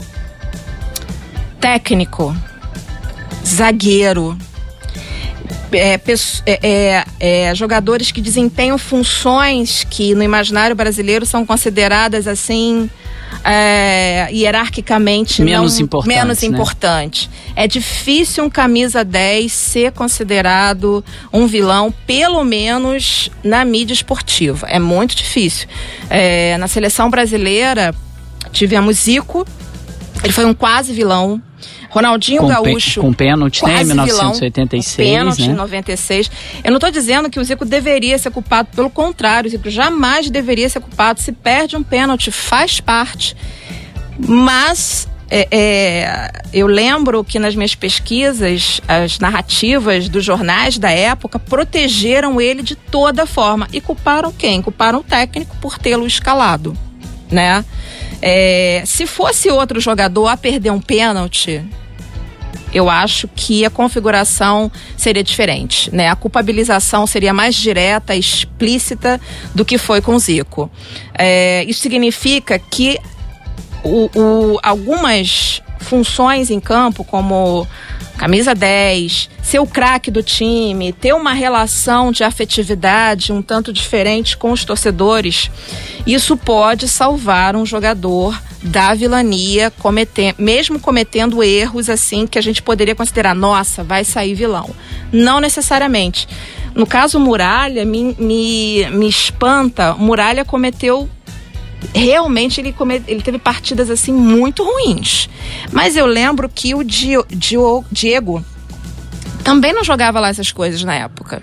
técnico, 1.59 2.35
zagueiro, 3.45 4.37
é, 5.71 5.99
é, 6.45 6.59
é, 6.63 7.05
é, 7.19 7.55
jogadores 7.55 8.11
que 8.11 8.21
desempenham 8.21 8.77
funções 8.77 9.85
que 9.89 10.15
no 10.15 10.23
imaginário 10.23 10.75
brasileiro 10.75 11.25
são 11.25 11.45
consideradas 11.45 12.27
assim 12.27 12.89
é, 13.43 14.27
hierarquicamente 14.31 15.41
menos 15.41 15.75
não, 15.75 15.85
importante. 15.85 16.15
Menos 16.15 16.41
né? 16.41 16.47
importante. 16.47 17.29
É 17.55 17.67
difícil 17.67 18.43
um 18.43 18.49
camisa 18.49 19.03
10 19.03 19.51
ser 19.51 19.91
considerado 19.91 21.03
um 21.31 21.47
vilão, 21.47 21.93
pelo 22.05 22.43
menos 22.43 23.29
na 23.43 23.63
mídia 23.65 23.93
esportiva. 23.93 24.67
É 24.67 24.79
muito 24.79 25.15
difícil. 25.15 25.67
É, 26.09 26.57
na 26.57 26.67
seleção 26.67 27.09
brasileira, 27.09 27.93
tivemos 28.51 28.97
Zico, 28.97 29.45
ele 30.23 30.33
foi 30.33 30.45
um 30.45 30.53
quase 30.53 30.93
vilão. 30.93 31.41
Ronaldinho 31.89 32.41
com 32.41 32.47
Gaúcho. 32.47 33.01
Com 33.01 33.13
pênalti, 33.13 33.63
né? 33.63 33.81
Em 33.81 33.85
1986. 33.85 34.95
Vilão, 34.95 35.19
pênalti 35.19 35.47
né? 35.47 35.53
em 35.53 35.55
96. 35.55 36.31
Eu 36.63 36.71
não 36.71 36.77
estou 36.77 36.91
dizendo 36.91 37.29
que 37.29 37.39
o 37.39 37.43
Zico 37.43 37.65
deveria 37.65 38.17
ser 38.17 38.31
culpado, 38.31 38.69
pelo 38.75 38.89
contrário, 38.89 39.47
o 39.47 39.51
Zico 39.51 39.69
jamais 39.69 40.29
deveria 40.29 40.69
ser 40.69 40.79
culpado. 40.79 41.21
Se 41.21 41.31
perde 41.31 41.75
um 41.75 41.83
pênalti, 41.83 42.31
faz 42.31 42.79
parte. 42.79 43.35
Mas 44.19 45.07
é, 45.29 45.47
é, 45.51 46.31
eu 46.53 46.67
lembro 46.67 47.23
que 47.23 47.37
nas 47.37 47.55
minhas 47.55 47.75
pesquisas, 47.75 48.81
as 48.87 49.19
narrativas 49.19 50.07
dos 50.07 50.23
jornais 50.23 50.77
da 50.77 50.89
época 50.89 51.37
protegeram 51.37 52.39
ele 52.39 52.63
de 52.63 52.75
toda 52.75 53.25
forma. 53.25 53.67
E 53.73 53.81
culparam 53.81 54.31
quem? 54.31 54.61
Culparam 54.61 54.99
o 54.99 55.03
técnico 55.03 55.55
por 55.57 55.77
tê-lo 55.77 56.07
escalado, 56.07 56.75
né? 57.29 57.63
É, 58.21 58.83
se 58.85 59.05
fosse 59.05 59.49
outro 59.49 59.79
jogador 59.79 60.27
a 60.27 60.37
perder 60.37 60.71
um 60.71 60.81
pênalti, 60.81 61.63
eu 62.73 62.89
acho 62.89 63.27
que 63.29 63.63
a 63.65 63.69
configuração 63.69 64.71
seria 64.97 65.23
diferente, 65.23 65.93
né? 65.93 66.09
A 66.09 66.15
culpabilização 66.15 67.07
seria 67.07 67.33
mais 67.33 67.55
direta, 67.55 68.15
explícita 68.15 69.21
do 69.55 69.63
que 69.63 69.77
foi 69.77 70.01
com 70.01 70.17
Zico. 70.19 70.69
É, 71.17 71.63
isso 71.63 71.81
significa 71.81 72.59
que 72.59 72.99
o, 73.83 74.09
o, 74.15 74.59
algumas 74.61 75.61
funções 75.87 76.51
em 76.51 76.59
campo, 76.59 77.03
como 77.03 77.67
camisa 78.17 78.53
10, 78.53 79.29
ser 79.41 79.59
o 79.59 79.67
craque 79.67 80.11
do 80.11 80.21
time, 80.21 80.91
ter 80.91 81.13
uma 81.13 81.33
relação 81.33 82.11
de 82.11 82.23
afetividade 82.23 83.31
um 83.31 83.41
tanto 83.41 83.71
diferente 83.71 84.35
com 84.35 84.51
os 84.51 84.65
torcedores, 84.65 85.49
isso 86.05 86.35
pode 86.35 86.87
salvar 86.87 87.55
um 87.55 87.65
jogador 87.65 88.39
da 88.61 88.93
vilania, 88.93 89.71
cometendo, 89.79 90.35
mesmo 90.39 90.79
cometendo 90.79 91.43
erros 91.43 91.89
assim 91.89 92.25
que 92.25 92.39
a 92.39 92.41
gente 92.41 92.61
poderia 92.61 92.95
considerar, 92.95 93.35
nossa, 93.35 93.83
vai 93.83 94.03
sair 94.03 94.33
vilão. 94.33 94.69
Não 95.11 95.39
necessariamente. 95.39 96.27
No 96.73 96.85
caso 96.85 97.19
Muralha, 97.19 97.85
me, 97.85 98.15
me, 98.19 98.85
me 98.91 99.07
espanta, 99.07 99.93
Muralha 99.93 100.43
cometeu 100.43 101.09
realmente 101.97 102.61
ele, 102.61 102.71
come, 102.71 103.01
ele 103.07 103.21
teve 103.21 103.37
partidas 103.37 103.89
assim 103.89 104.13
muito 104.13 104.63
ruins. 104.63 105.29
Mas 105.71 105.95
eu 105.95 106.05
lembro 106.05 106.49
que 106.49 106.73
o 106.75 106.83
Dio, 106.83 107.25
Dio, 107.29 107.83
Diego 107.91 108.43
também 109.43 109.73
não 109.73 109.83
jogava 109.83 110.19
lá 110.19 110.29
essas 110.29 110.51
coisas 110.51 110.83
na 110.83 110.93
época. 110.93 111.41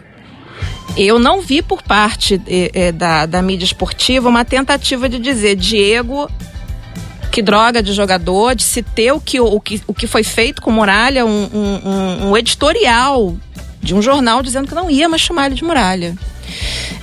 Eu 0.97 1.19
não 1.19 1.41
vi 1.41 1.61
por 1.61 1.83
parte 1.83 2.41
é, 2.47 2.93
da, 2.93 3.27
da 3.27 3.43
mídia 3.43 3.65
esportiva 3.65 4.29
uma 4.29 4.45
tentativa 4.45 5.09
de 5.09 5.19
dizer 5.19 5.57
Diego 5.57 6.31
que 7.33 7.43
droga 7.43 7.83
de 7.83 7.93
jogador, 7.93 8.55
de 8.55 8.63
se 8.63 8.81
ter 8.81 9.11
o 9.11 9.21
que, 9.21 9.41
o 9.41 9.59
que, 9.59 9.83
o 9.89 9.93
que 9.93 10.07
foi 10.07 10.23
feito 10.23 10.63
com 10.63 10.71
Muralha, 10.71 11.27
um, 11.27 11.49
um, 11.53 12.29
um 12.29 12.37
editorial 12.37 13.37
de 13.83 13.93
um 13.93 14.01
jornal 14.01 14.41
dizendo 14.41 14.69
que 14.69 14.75
não 14.75 14.89
ia 14.89 15.09
mais 15.09 15.21
chamar 15.21 15.47
ele 15.47 15.57
de 15.57 15.65
Muralha. 15.65 16.15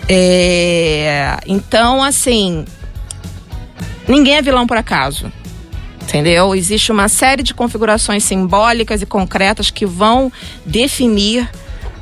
É, 0.08 1.38
então, 1.46 2.02
assim, 2.02 2.66
Ninguém 4.08 4.36
é 4.36 4.42
vilão 4.42 4.68
por 4.68 4.78
acaso. 4.78 5.32
Entendeu? 6.04 6.54
Existe 6.54 6.92
uma 6.92 7.08
série 7.08 7.44
de 7.44 7.54
configurações 7.54 8.24
simbólicas 8.24 9.02
e 9.02 9.06
concretas 9.06 9.70
que 9.70 9.86
vão 9.86 10.32
definir 10.66 11.50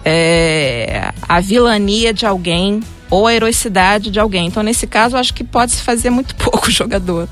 é, 0.04 1.12
a 1.28 1.40
vilania 1.40 2.14
de 2.14 2.26
alguém 2.26 2.80
ou 3.10 3.28
a 3.28 3.34
heroicidade 3.34 4.10
de 4.10 4.20
alguém. 4.20 4.48
Então, 4.48 4.64
nesse 4.64 4.88
caso, 4.88 5.18
acho 5.18 5.34
que 5.34 5.44
pode 5.44 5.74
se 5.74 5.84
fazer 5.84 6.10
muito 6.10 6.36
pouco 6.38 6.72
jogador. 6.72 7.28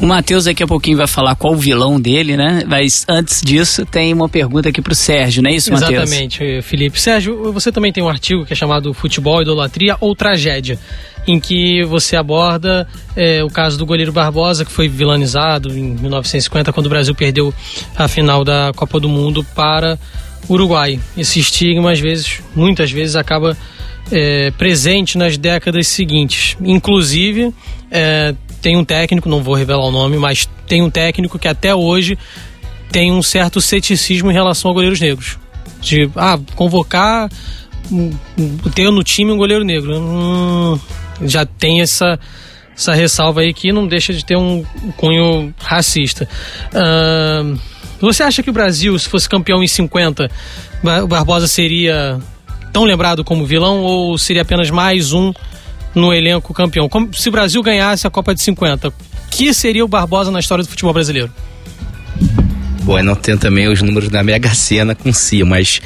O 0.00 0.06
Matheus 0.06 0.44
daqui 0.44 0.62
a 0.62 0.66
pouquinho 0.66 0.96
vai 0.96 1.06
falar 1.06 1.34
qual 1.36 1.52
o 1.52 1.56
vilão 1.56 2.00
dele, 2.00 2.36
né? 2.36 2.62
Mas 2.66 3.04
antes 3.08 3.40
disso, 3.40 3.84
tem 3.84 4.12
uma 4.12 4.28
pergunta 4.28 4.68
aqui 4.68 4.80
pro 4.80 4.94
Sérgio, 4.94 5.42
não 5.42 5.50
é 5.50 5.54
isso, 5.54 5.70
Matheus? 5.70 5.92
Exatamente, 5.92 6.62
Felipe. 6.62 7.00
Sérgio, 7.00 7.52
você 7.52 7.70
também 7.70 7.92
tem 7.92 8.02
um 8.02 8.08
artigo 8.08 8.44
que 8.44 8.52
é 8.52 8.56
chamado 8.56 8.92
Futebol, 8.92 9.42
Idolatria 9.42 9.96
ou 10.00 10.16
Tragédia, 10.16 10.78
em 11.26 11.38
que 11.38 11.84
você 11.84 12.16
aborda 12.16 12.86
é, 13.16 13.42
o 13.44 13.48
caso 13.48 13.78
do 13.78 13.86
goleiro 13.86 14.12
Barbosa, 14.12 14.64
que 14.64 14.72
foi 14.72 14.88
vilanizado 14.88 15.70
em 15.76 15.94
1950, 15.94 16.72
quando 16.72 16.86
o 16.86 16.88
Brasil 16.88 17.14
perdeu 17.14 17.52
a 17.96 18.08
final 18.08 18.44
da 18.44 18.72
Copa 18.74 18.98
do 18.98 19.08
Mundo 19.08 19.44
para 19.54 19.98
o 20.48 20.54
Uruguai. 20.54 20.98
Esse 21.16 21.40
estigma, 21.40 21.92
às 21.92 22.00
vezes, 22.00 22.40
muitas 22.54 22.90
vezes, 22.90 23.16
acaba 23.16 23.56
é, 24.10 24.50
presente 24.52 25.16
nas 25.16 25.36
décadas 25.36 25.86
seguintes. 25.86 26.56
Inclusive, 26.60 27.54
é, 27.90 28.34
tem 28.60 28.76
um 28.76 28.84
técnico, 28.84 29.28
não 29.28 29.42
vou 29.42 29.54
revelar 29.54 29.86
o 29.86 29.90
nome, 29.90 30.16
mas 30.16 30.48
tem 30.66 30.82
um 30.82 30.90
técnico 30.90 31.38
que 31.38 31.48
até 31.48 31.74
hoje 31.74 32.18
tem 32.90 33.12
um 33.12 33.22
certo 33.22 33.60
ceticismo 33.60 34.30
em 34.30 34.34
relação 34.34 34.70
a 34.70 34.74
goleiros 34.74 35.00
negros. 35.00 35.38
De, 35.80 36.10
ah, 36.16 36.38
convocar, 36.54 37.30
ter 38.74 38.90
no 38.90 39.02
time 39.02 39.32
um 39.32 39.36
goleiro 39.36 39.64
negro. 39.64 39.98
Hum, 39.98 40.78
já 41.22 41.44
tem 41.44 41.80
essa, 41.80 42.18
essa 42.76 42.92
ressalva 42.94 43.40
aí 43.40 43.52
que 43.52 43.72
não 43.72 43.86
deixa 43.86 44.12
de 44.12 44.24
ter 44.24 44.36
um 44.36 44.64
cunho 44.96 45.54
racista. 45.58 46.28
Uh, 46.72 47.58
você 48.00 48.22
acha 48.22 48.42
que 48.42 48.50
o 48.50 48.52
Brasil, 48.52 48.98
se 48.98 49.08
fosse 49.08 49.28
campeão 49.28 49.62
em 49.62 49.68
50, 49.68 50.30
o 51.02 51.06
Barbosa 51.06 51.46
seria 51.46 52.18
tão 52.72 52.84
lembrado 52.84 53.22
como 53.22 53.44
vilão 53.44 53.80
ou 53.80 54.16
seria 54.16 54.42
apenas 54.42 54.70
mais 54.70 55.12
um 55.12 55.32
no 55.94 56.12
elenco 56.12 56.54
campeão. 56.54 56.88
Como, 56.88 57.12
se 57.12 57.28
o 57.28 57.32
Brasil 57.32 57.62
ganhasse 57.62 58.06
a 58.06 58.10
Copa 58.10 58.34
de 58.34 58.40
50, 58.42 58.92
que 59.30 59.52
seria 59.52 59.84
o 59.84 59.88
Barbosa 59.88 60.30
na 60.30 60.40
história 60.40 60.64
do 60.64 60.70
futebol 60.70 60.92
brasileiro? 60.92 61.30
Não 63.02 63.14
tenho 63.14 63.38
também 63.38 63.68
os 63.68 63.80
números 63.80 64.08
da 64.08 64.22
Mega 64.22 64.52
Sena 64.54 64.94
com 64.94 65.12
si, 65.12 65.44
mas 65.44 65.80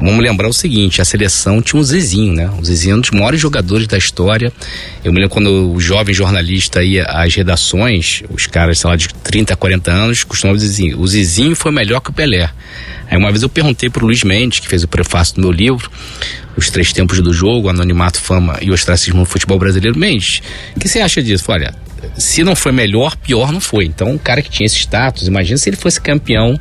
vamos 0.00 0.22
lembrar 0.22 0.48
o 0.48 0.52
seguinte: 0.52 1.00
a 1.00 1.04
seleção 1.04 1.60
tinha 1.60 1.78
um 1.78 1.82
Zezinho, 1.82 2.32
né? 2.32 2.50
O 2.58 2.64
Zezinho 2.64 2.94
é 2.94 2.96
um 2.96 3.00
dos 3.00 3.10
maiores 3.10 3.40
jogadores 3.40 3.86
da 3.86 3.98
história. 3.98 4.52
Eu 5.04 5.12
me 5.12 5.20
lembro 5.20 5.34
quando 5.34 5.72
o 5.72 5.80
jovem 5.80 6.14
jornalista 6.14 6.82
ia 6.82 7.04
às 7.04 7.34
redações, 7.34 8.22
os 8.30 8.46
caras, 8.46 8.78
sei 8.78 8.90
lá, 8.90 8.96
de 8.96 9.08
30, 9.08 9.54
40 9.54 9.92
anos, 9.92 10.24
costumavam 10.24 10.58
dizer 10.58 10.72
assim, 10.72 10.94
o 10.94 11.06
Zezinho 11.06 11.54
foi 11.54 11.70
melhor 11.70 12.00
que 12.00 12.10
o 12.10 12.12
Pelé. 12.12 12.50
Aí 13.08 13.16
uma 13.16 13.30
vez 13.30 13.42
eu 13.42 13.48
perguntei 13.48 13.88
pro 13.88 14.04
Luiz 14.04 14.24
Mendes, 14.24 14.58
que 14.58 14.66
fez 14.66 14.82
o 14.82 14.88
prefácio 14.88 15.36
do 15.36 15.42
meu 15.42 15.52
livro, 15.52 15.90
Os 16.56 16.70
Três 16.70 16.92
Tempos 16.92 17.20
do 17.20 17.32
Jogo, 17.32 17.68
Anonimato, 17.68 18.20
Fama 18.20 18.58
e 18.60 18.70
Ostracismo 18.70 19.20
no 19.20 19.26
Futebol 19.26 19.58
Brasileiro. 19.58 19.98
Mendes, 19.98 20.42
o 20.74 20.80
que 20.80 20.88
você 20.88 21.00
acha 21.00 21.22
disso? 21.22 21.44
Olha, 21.52 21.72
se 22.16 22.42
não 22.42 22.56
foi 22.56 22.72
melhor, 22.72 23.16
pior 23.16 23.52
não 23.52 23.60
foi. 23.60 23.84
Então, 23.84 24.10
um 24.10 24.18
cara 24.18 24.42
que 24.42 24.50
tinha 24.50 24.66
esse 24.66 24.76
status, 24.76 25.26
imagina 25.26 25.56
se 25.56 25.68
ele 25.68 25.76
fosse 25.76 26.00
campeão 26.00 26.58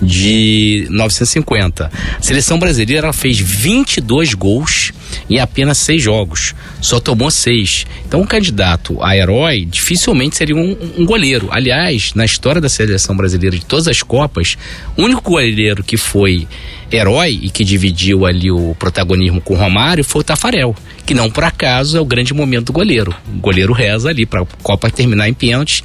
de 0.00 0.86
950. 0.90 1.90
A 2.18 2.22
seleção 2.22 2.58
brasileira 2.58 3.12
fez 3.12 3.38
22 3.38 4.34
gols 4.34 4.92
em 5.28 5.38
apenas 5.38 5.78
seis 5.78 6.02
jogos. 6.02 6.54
Só 6.80 7.00
tomou 7.00 7.30
seis. 7.30 7.86
Então, 8.06 8.20
um 8.20 8.26
candidato 8.26 9.02
a 9.02 9.16
herói 9.16 9.64
dificilmente 9.64 10.36
seria 10.36 10.56
um, 10.56 10.76
um 10.98 11.04
goleiro. 11.04 11.48
Aliás, 11.50 12.12
na 12.14 12.24
história 12.24 12.60
da 12.60 12.68
seleção 12.68 13.16
brasileira 13.16 13.56
de 13.56 13.64
todas 13.64 13.88
as 13.88 14.02
Copas, 14.02 14.56
o 14.96 15.02
único 15.02 15.22
goleiro 15.22 15.82
que 15.82 15.96
foi 15.96 16.46
herói 16.90 17.38
e 17.42 17.50
que 17.50 17.64
dividiu 17.64 18.24
ali 18.26 18.50
o 18.50 18.74
protagonismo 18.78 19.40
com 19.40 19.54
o 19.54 19.56
Romário 19.56 20.04
foi 20.04 20.20
o 20.20 20.24
Tafarel, 20.24 20.74
que 21.06 21.14
não 21.14 21.30
por 21.30 21.44
acaso 21.44 21.96
é 21.96 22.00
o 22.00 22.04
grande 22.04 22.34
momento 22.34 22.66
do 22.66 22.72
goleiro. 22.72 23.14
O 23.28 23.38
goleiro 23.38 23.72
reza 23.72 24.08
ali 24.08 24.26
para 24.26 24.42
a 24.42 24.46
Copa 24.62 24.90
terminar 24.90 25.28
em 25.28 25.34
pênaltis, 25.34 25.84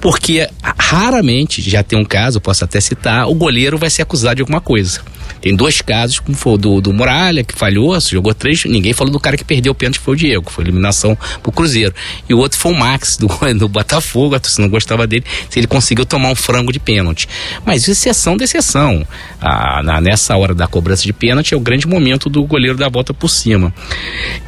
porque 0.00 0.48
raramente, 0.78 1.60
já 1.60 1.82
tem 1.82 1.98
um 1.98 2.04
caso, 2.04 2.40
posso 2.40 2.64
até 2.64 2.80
citar, 2.80 3.28
o 3.28 3.34
goleiro 3.34 3.76
vai 3.76 3.90
ser 3.90 4.02
acusado 4.02 4.36
de 4.36 4.42
alguma 4.42 4.60
coisa. 4.60 5.02
Tem 5.40 5.54
dois 5.54 5.80
casos, 5.80 6.20
como 6.20 6.36
foi 6.36 6.56
do, 6.58 6.80
do 6.80 6.92
Muralha, 6.92 7.42
que 7.42 7.56
falhou, 7.56 7.98
jogou 8.00 8.34
três, 8.34 8.64
ninguém 8.64 8.92
falou 8.92 9.12
do 9.12 9.20
cara 9.20 9.36
que 9.36 9.44
perdeu 9.44 9.72
o 9.72 9.74
pênalti, 9.74 9.98
foi 9.98 10.14
o 10.14 10.16
Diego, 10.16 10.50
foi 10.50 10.64
eliminação 10.64 11.16
pro 11.42 11.52
Cruzeiro. 11.52 11.94
E 12.28 12.34
o 12.34 12.38
outro 12.38 12.58
foi 12.58 12.72
o 12.72 12.78
Max, 12.78 13.16
do, 13.16 13.28
do 13.58 13.68
Botafogo, 13.68 14.38
torcida 14.38 14.62
não 14.62 14.70
gostava 14.70 15.06
dele, 15.06 15.24
se 15.48 15.58
ele 15.58 15.66
conseguiu 15.66 16.04
tomar 16.04 16.30
um 16.30 16.34
frango 16.34 16.72
de 16.72 16.78
pênalti. 16.78 17.28
Mas 17.64 17.88
exceção 17.88 18.36
da 18.36 18.44
exceção. 18.44 19.06
Ah, 19.40 19.82
na, 19.82 20.00
nessa 20.00 20.36
hora 20.36 20.54
da 20.54 20.66
cobrança 20.66 21.02
de 21.02 21.12
pênalti 21.12 21.54
é 21.54 21.56
o 21.56 21.60
grande 21.60 21.86
momento 21.86 22.28
do 22.28 22.44
goleiro 22.44 22.76
da 22.76 22.88
volta 22.88 23.12
por 23.12 23.28
cima. 23.28 23.72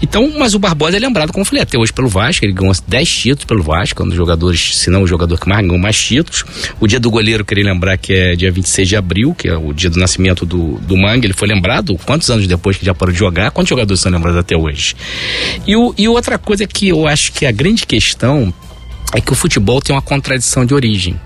Então, 0.03 0.33
mas 0.39 0.55
o 0.55 0.59
Barbosa 0.59 0.97
é 0.97 1.01
lembrado, 1.01 1.33
como 1.33 1.43
eu 1.43 1.47
falei, 1.47 1.63
até 1.63 1.79
hoje 1.79 1.93
pelo 1.93 2.09
Vasco, 2.09 2.45
ele 2.45 2.53
ganhou 2.53 2.75
10 2.87 3.09
títulos 3.09 3.45
pelo 3.45 3.63
Vasco, 3.63 4.03
um 4.03 4.07
dos 4.07 4.17
jogadores, 4.17 4.77
se 4.77 4.91
não 4.91 5.03
o 5.03 5.07
jogador 5.07 5.39
que 5.39 5.49
mais 5.49 5.61
ganhou 5.61 5.79
mais 5.79 5.99
títulos. 5.99 6.45
O 6.81 6.87
dia 6.87 7.01
do 7.01 7.11
goleiro, 7.11 7.45
queria 7.45 7.65
lembrar 7.65 7.97
que 7.99 8.13
é 8.13 8.37
dia 8.37 8.51
26 8.51 8.89
de 8.89 8.97
abril, 8.97 9.35
que 9.35 9.49
é 9.49 9.57
o 9.57 9.73
dia 9.73 9.91
do 9.91 9.99
nascimento 9.99 10.47
do, 10.47 10.63
do 10.83 10.96
Mangue, 10.96 11.27
ele 11.27 11.35
foi 11.35 11.48
lembrado 11.48 11.96
quantos 12.05 12.31
anos 12.31 12.46
depois 12.46 12.77
que 12.77 12.85
já 12.85 12.94
parou 12.94 13.12
de 13.12 13.18
jogar, 13.18 13.50
quantos 13.50 13.70
jogadores 13.70 14.00
são 14.00 14.11
lembrados 14.11 14.38
até 14.38 14.57
hoje? 14.57 14.94
E, 15.66 15.77
o, 15.77 15.94
e 15.96 16.09
outra 16.09 16.38
coisa 16.38 16.66
que 16.66 16.88
eu 16.88 17.07
acho 17.07 17.33
que 17.33 17.44
é 17.44 17.48
a 17.48 17.53
grande 17.53 17.87
questão 17.87 18.53
é 19.14 19.20
que 19.20 19.33
o 19.33 19.35
futebol 19.35 19.81
tem 19.81 19.94
uma 19.94 20.03
contradição 20.03 20.66
de 20.66 20.74
origem. 20.74 21.18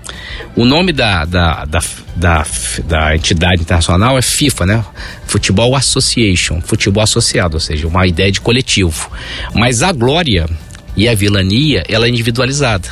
O 0.55 0.63
nome 0.63 0.93
da, 0.93 1.25
da, 1.25 1.65
da, 1.65 1.79
da, 2.15 2.45
da 2.85 3.15
entidade 3.15 3.61
internacional 3.61 4.17
é 4.17 4.21
FIFA, 4.21 4.65
né? 4.65 4.85
Futebol 5.25 5.75
Association, 5.75 6.61
futebol 6.61 7.01
associado, 7.01 7.55
ou 7.55 7.59
seja, 7.59 7.87
uma 7.87 8.05
ideia 8.05 8.31
de 8.31 8.41
coletivo. 8.41 9.09
Mas 9.55 9.81
a 9.81 9.91
glória 9.91 10.47
e 10.95 11.07
a 11.07 11.15
vilania, 11.15 11.83
ela 11.87 12.05
é 12.05 12.09
individualizada. 12.09 12.89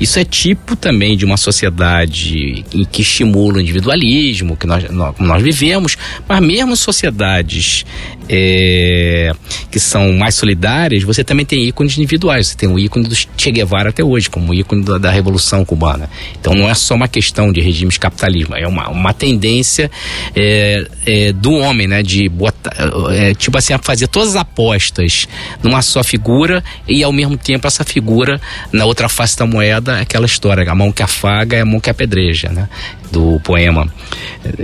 Isso 0.00 0.18
é 0.18 0.24
tipo 0.24 0.76
também 0.76 1.16
de 1.16 1.24
uma 1.24 1.36
sociedade 1.36 2.64
que 2.90 3.02
estimula 3.02 3.58
o 3.58 3.60
individualismo, 3.60 4.56
que 4.56 4.66
nós, 4.66 4.90
nós, 4.90 5.14
nós 5.18 5.42
vivemos, 5.42 5.96
mas 6.28 6.40
mesmo 6.40 6.76
sociedades 6.76 7.84
é, 8.28 9.32
que 9.70 9.78
são 9.78 10.12
mais 10.12 10.34
solidárias, 10.34 11.02
você 11.02 11.22
também 11.22 11.46
tem 11.46 11.64
ícones 11.64 11.96
individuais. 11.96 12.48
Você 12.48 12.56
tem 12.56 12.68
o 12.68 12.78
ícone 12.78 13.08
do 13.08 13.14
Che 13.14 13.50
Guevara 13.50 13.90
até 13.90 14.02
hoje, 14.02 14.28
como 14.28 14.52
ícone 14.52 14.84
da, 14.84 14.98
da 14.98 15.10
Revolução 15.10 15.64
Cubana. 15.64 16.08
Então 16.40 16.54
não 16.54 16.68
é 16.68 16.74
só 16.74 16.94
uma 16.94 17.08
questão 17.08 17.52
de 17.52 17.60
regimes 17.60 17.98
capitalismo, 17.98 18.54
é 18.56 18.66
uma, 18.66 18.88
uma 18.88 19.12
tendência 19.12 19.90
é, 20.34 20.86
é, 21.06 21.32
do 21.32 21.52
homem, 21.52 21.86
né? 21.86 22.02
De 22.02 22.28
botar, 22.28 22.74
é, 23.12 23.34
tipo 23.34 23.56
assim, 23.56 23.74
fazer 23.82 24.08
todas 24.08 24.30
as 24.30 24.36
apostas 24.36 25.28
numa 25.62 25.82
só 25.82 26.02
figura 26.02 26.62
e 26.88 27.02
ao 27.02 27.12
mesmo 27.12 27.36
tempo 27.36 27.66
essa 27.66 27.84
figura 27.84 28.40
na 28.72 28.84
outra 28.84 29.08
face 29.08 29.36
da 29.36 29.46
moeda, 29.46 29.65
aquela 29.72 30.26
história, 30.26 30.70
a 30.70 30.74
mão 30.74 30.92
que 30.92 31.02
afaga 31.02 31.56
é 31.56 31.60
a 31.60 31.64
mão 31.64 31.80
que 31.80 31.90
apedreja, 31.90 32.48
né? 32.50 32.68
Do 33.10 33.40
poema 33.40 33.86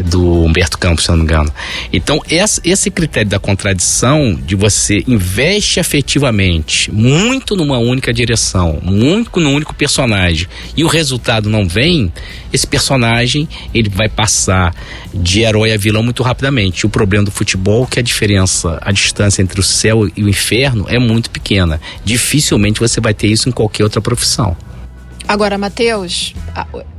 do 0.05 0.45
Humberto 0.45 0.77
Campos, 0.77 1.05
se 1.05 1.11
não 1.11 1.19
me 1.19 1.25
engano. 1.25 1.53
Então, 1.93 2.21
esse 2.29 2.91
critério 2.91 3.31
da 3.31 3.39
contradição, 3.39 4.35
de 4.35 4.55
você 4.55 5.05
investe 5.07 5.81
afetivamente 5.81 6.91
muito 6.93 7.55
numa 7.55 7.79
única 7.79 8.13
direção, 8.13 8.79
muito 8.83 9.41
no 9.41 9.51
único 9.51 9.75
personagem, 9.75 10.47
e 10.77 10.85
o 10.85 10.89
resultado 10.89 11.49
não 11.49 11.67
vem, 11.67 12.13
esse 12.53 12.67
personagem 12.67 13.49
ele 13.73 13.89
vai 13.89 14.09
passar 14.09 14.75
de 15.15 15.41
herói 15.41 15.73
a 15.73 15.77
vilão 15.77 16.03
muito 16.03 16.23
rapidamente. 16.23 16.85
O 16.85 16.89
problema 16.89 17.25
do 17.25 17.31
futebol 17.31 17.85
é 17.85 17.95
que 17.95 18.01
a 18.01 18.03
diferença, 18.03 18.79
a 18.83 18.93
distância 18.93 19.41
entre 19.41 19.61
o 19.61 19.63
céu 19.63 20.09
e 20.17 20.25
o 20.25 20.29
inferno 20.29 20.85
é 20.89 20.99
muito 20.99 21.31
pequena. 21.31 21.81
Dificilmente 22.05 22.81
você 22.81 23.01
vai 23.01 23.15
ter 23.15 23.29
isso 23.29 23.49
em 23.49 23.53
qualquer 23.53 23.85
outra 23.85 24.01
profissão. 24.01 24.57
Agora, 25.27 25.57
Matheus, 25.57 26.35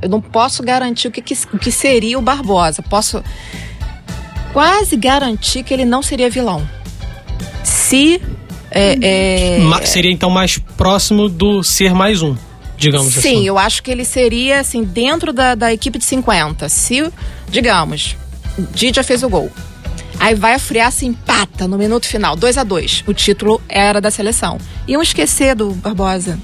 eu 0.00 0.08
não 0.08 0.20
posso 0.20 0.62
garantir 0.62 1.08
o 1.08 1.10
que, 1.10 1.20
que, 1.20 1.34
o 1.52 1.58
que 1.58 1.70
seria 1.70 2.18
o 2.18 2.22
Barbosa. 2.22 2.82
Posso 2.82 3.22
quase 4.52 4.96
garantir 4.96 5.62
que 5.62 5.74
ele 5.74 5.84
não 5.84 6.02
seria 6.02 6.30
vilão. 6.30 6.66
Se. 7.62 8.20
É, 8.70 8.98
é... 9.02 9.86
Seria 9.86 10.10
então 10.10 10.30
mais 10.30 10.58
próximo 10.58 11.28
do 11.28 11.62
ser 11.62 11.94
mais 11.94 12.22
um, 12.22 12.36
digamos 12.76 13.12
Sim, 13.12 13.18
assim. 13.18 13.28
Sim, 13.28 13.46
eu 13.46 13.58
acho 13.58 13.82
que 13.82 13.90
ele 13.90 14.04
seria 14.04 14.60
assim, 14.60 14.82
dentro 14.82 15.32
da, 15.32 15.54
da 15.54 15.72
equipe 15.72 15.98
de 15.98 16.04
50. 16.04 16.68
Se, 16.68 17.12
digamos, 17.48 18.16
Didi 18.74 19.02
fez 19.02 19.22
o 19.22 19.28
gol. 19.28 19.50
Aí 20.18 20.34
vai 20.34 20.54
a 20.54 20.58
Friaça 20.58 21.04
empata 21.04 21.66
no 21.66 21.76
minuto 21.76 22.06
final, 22.06 22.36
2 22.36 22.56
a 22.58 22.64
2 22.64 23.04
O 23.06 23.12
título 23.12 23.60
era 23.68 24.00
da 24.00 24.10
seleção. 24.10 24.58
Iam 24.86 25.02
esquecer 25.02 25.54
do 25.54 25.70
Barbosa. 25.72 26.38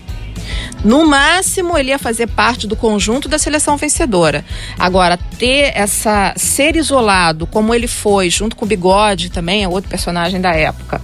No 0.84 1.06
máximo, 1.06 1.76
ele 1.76 1.90
ia 1.90 1.98
fazer 1.98 2.26
parte 2.26 2.66
do 2.66 2.74
conjunto 2.76 3.28
da 3.28 3.38
seleção 3.38 3.76
vencedora. 3.76 4.44
Agora, 4.78 5.18
ter 5.38 5.72
essa. 5.74 6.32
ser 6.36 6.76
isolado, 6.76 7.46
como 7.46 7.74
ele 7.74 7.86
foi, 7.86 8.30
junto 8.30 8.56
com 8.56 8.64
o 8.64 8.68
Bigode 8.68 9.30
também, 9.30 9.64
é 9.64 9.68
outro 9.68 9.90
personagem 9.90 10.40
da 10.40 10.54
época, 10.54 11.00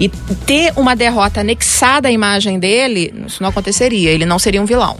e 0.00 0.08
ter 0.08 0.72
uma 0.76 0.96
derrota 0.96 1.40
anexada 1.40 2.08
à 2.08 2.12
imagem 2.12 2.58
dele, 2.58 3.12
isso 3.26 3.42
não 3.42 3.50
aconteceria. 3.50 4.10
Ele 4.10 4.24
não 4.24 4.38
seria 4.38 4.62
um 4.62 4.66
vilão 4.66 4.96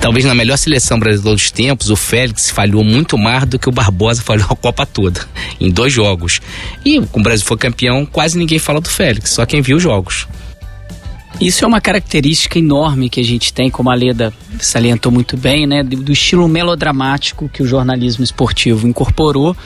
talvez 0.00 0.24
na 0.24 0.34
melhor 0.34 0.56
seleção 0.56 0.98
brasileira 0.98 1.34
dos 1.34 1.50
tempos, 1.50 1.90
o 1.90 1.96
Félix 1.96 2.50
falhou 2.50 2.82
muito 2.84 3.18
mais 3.18 3.44
do 3.46 3.58
que 3.58 3.68
o 3.68 3.72
Barbosa 3.72 4.22
falhou 4.22 4.46
a 4.50 4.56
Copa 4.56 4.86
toda, 4.86 5.26
em 5.60 5.70
dois 5.70 5.92
jogos. 5.92 6.40
E 6.84 7.00
como 7.06 7.22
o 7.22 7.22
Brasil 7.22 7.44
foi 7.46 7.56
campeão, 7.56 8.06
quase 8.06 8.38
ninguém 8.38 8.58
fala 8.58 8.80
do 8.80 8.88
Félix, 8.88 9.30
só 9.30 9.44
quem 9.46 9.60
viu 9.60 9.76
os 9.76 9.82
jogos. 9.82 10.26
Isso 11.40 11.64
é 11.64 11.68
uma 11.68 11.80
característica 11.80 12.58
enorme 12.58 13.08
que 13.08 13.20
a 13.20 13.24
gente 13.24 13.52
tem, 13.52 13.68
como 13.68 13.90
a 13.90 13.94
Leda 13.94 14.32
salientou 14.58 15.10
muito 15.10 15.36
bem, 15.36 15.66
né? 15.66 15.82
Do 15.82 16.12
estilo 16.12 16.46
melodramático 16.48 17.48
que 17.48 17.62
o 17.62 17.66
jornalismo 17.66 18.22
esportivo 18.22 18.86
incorporou. 18.86 19.56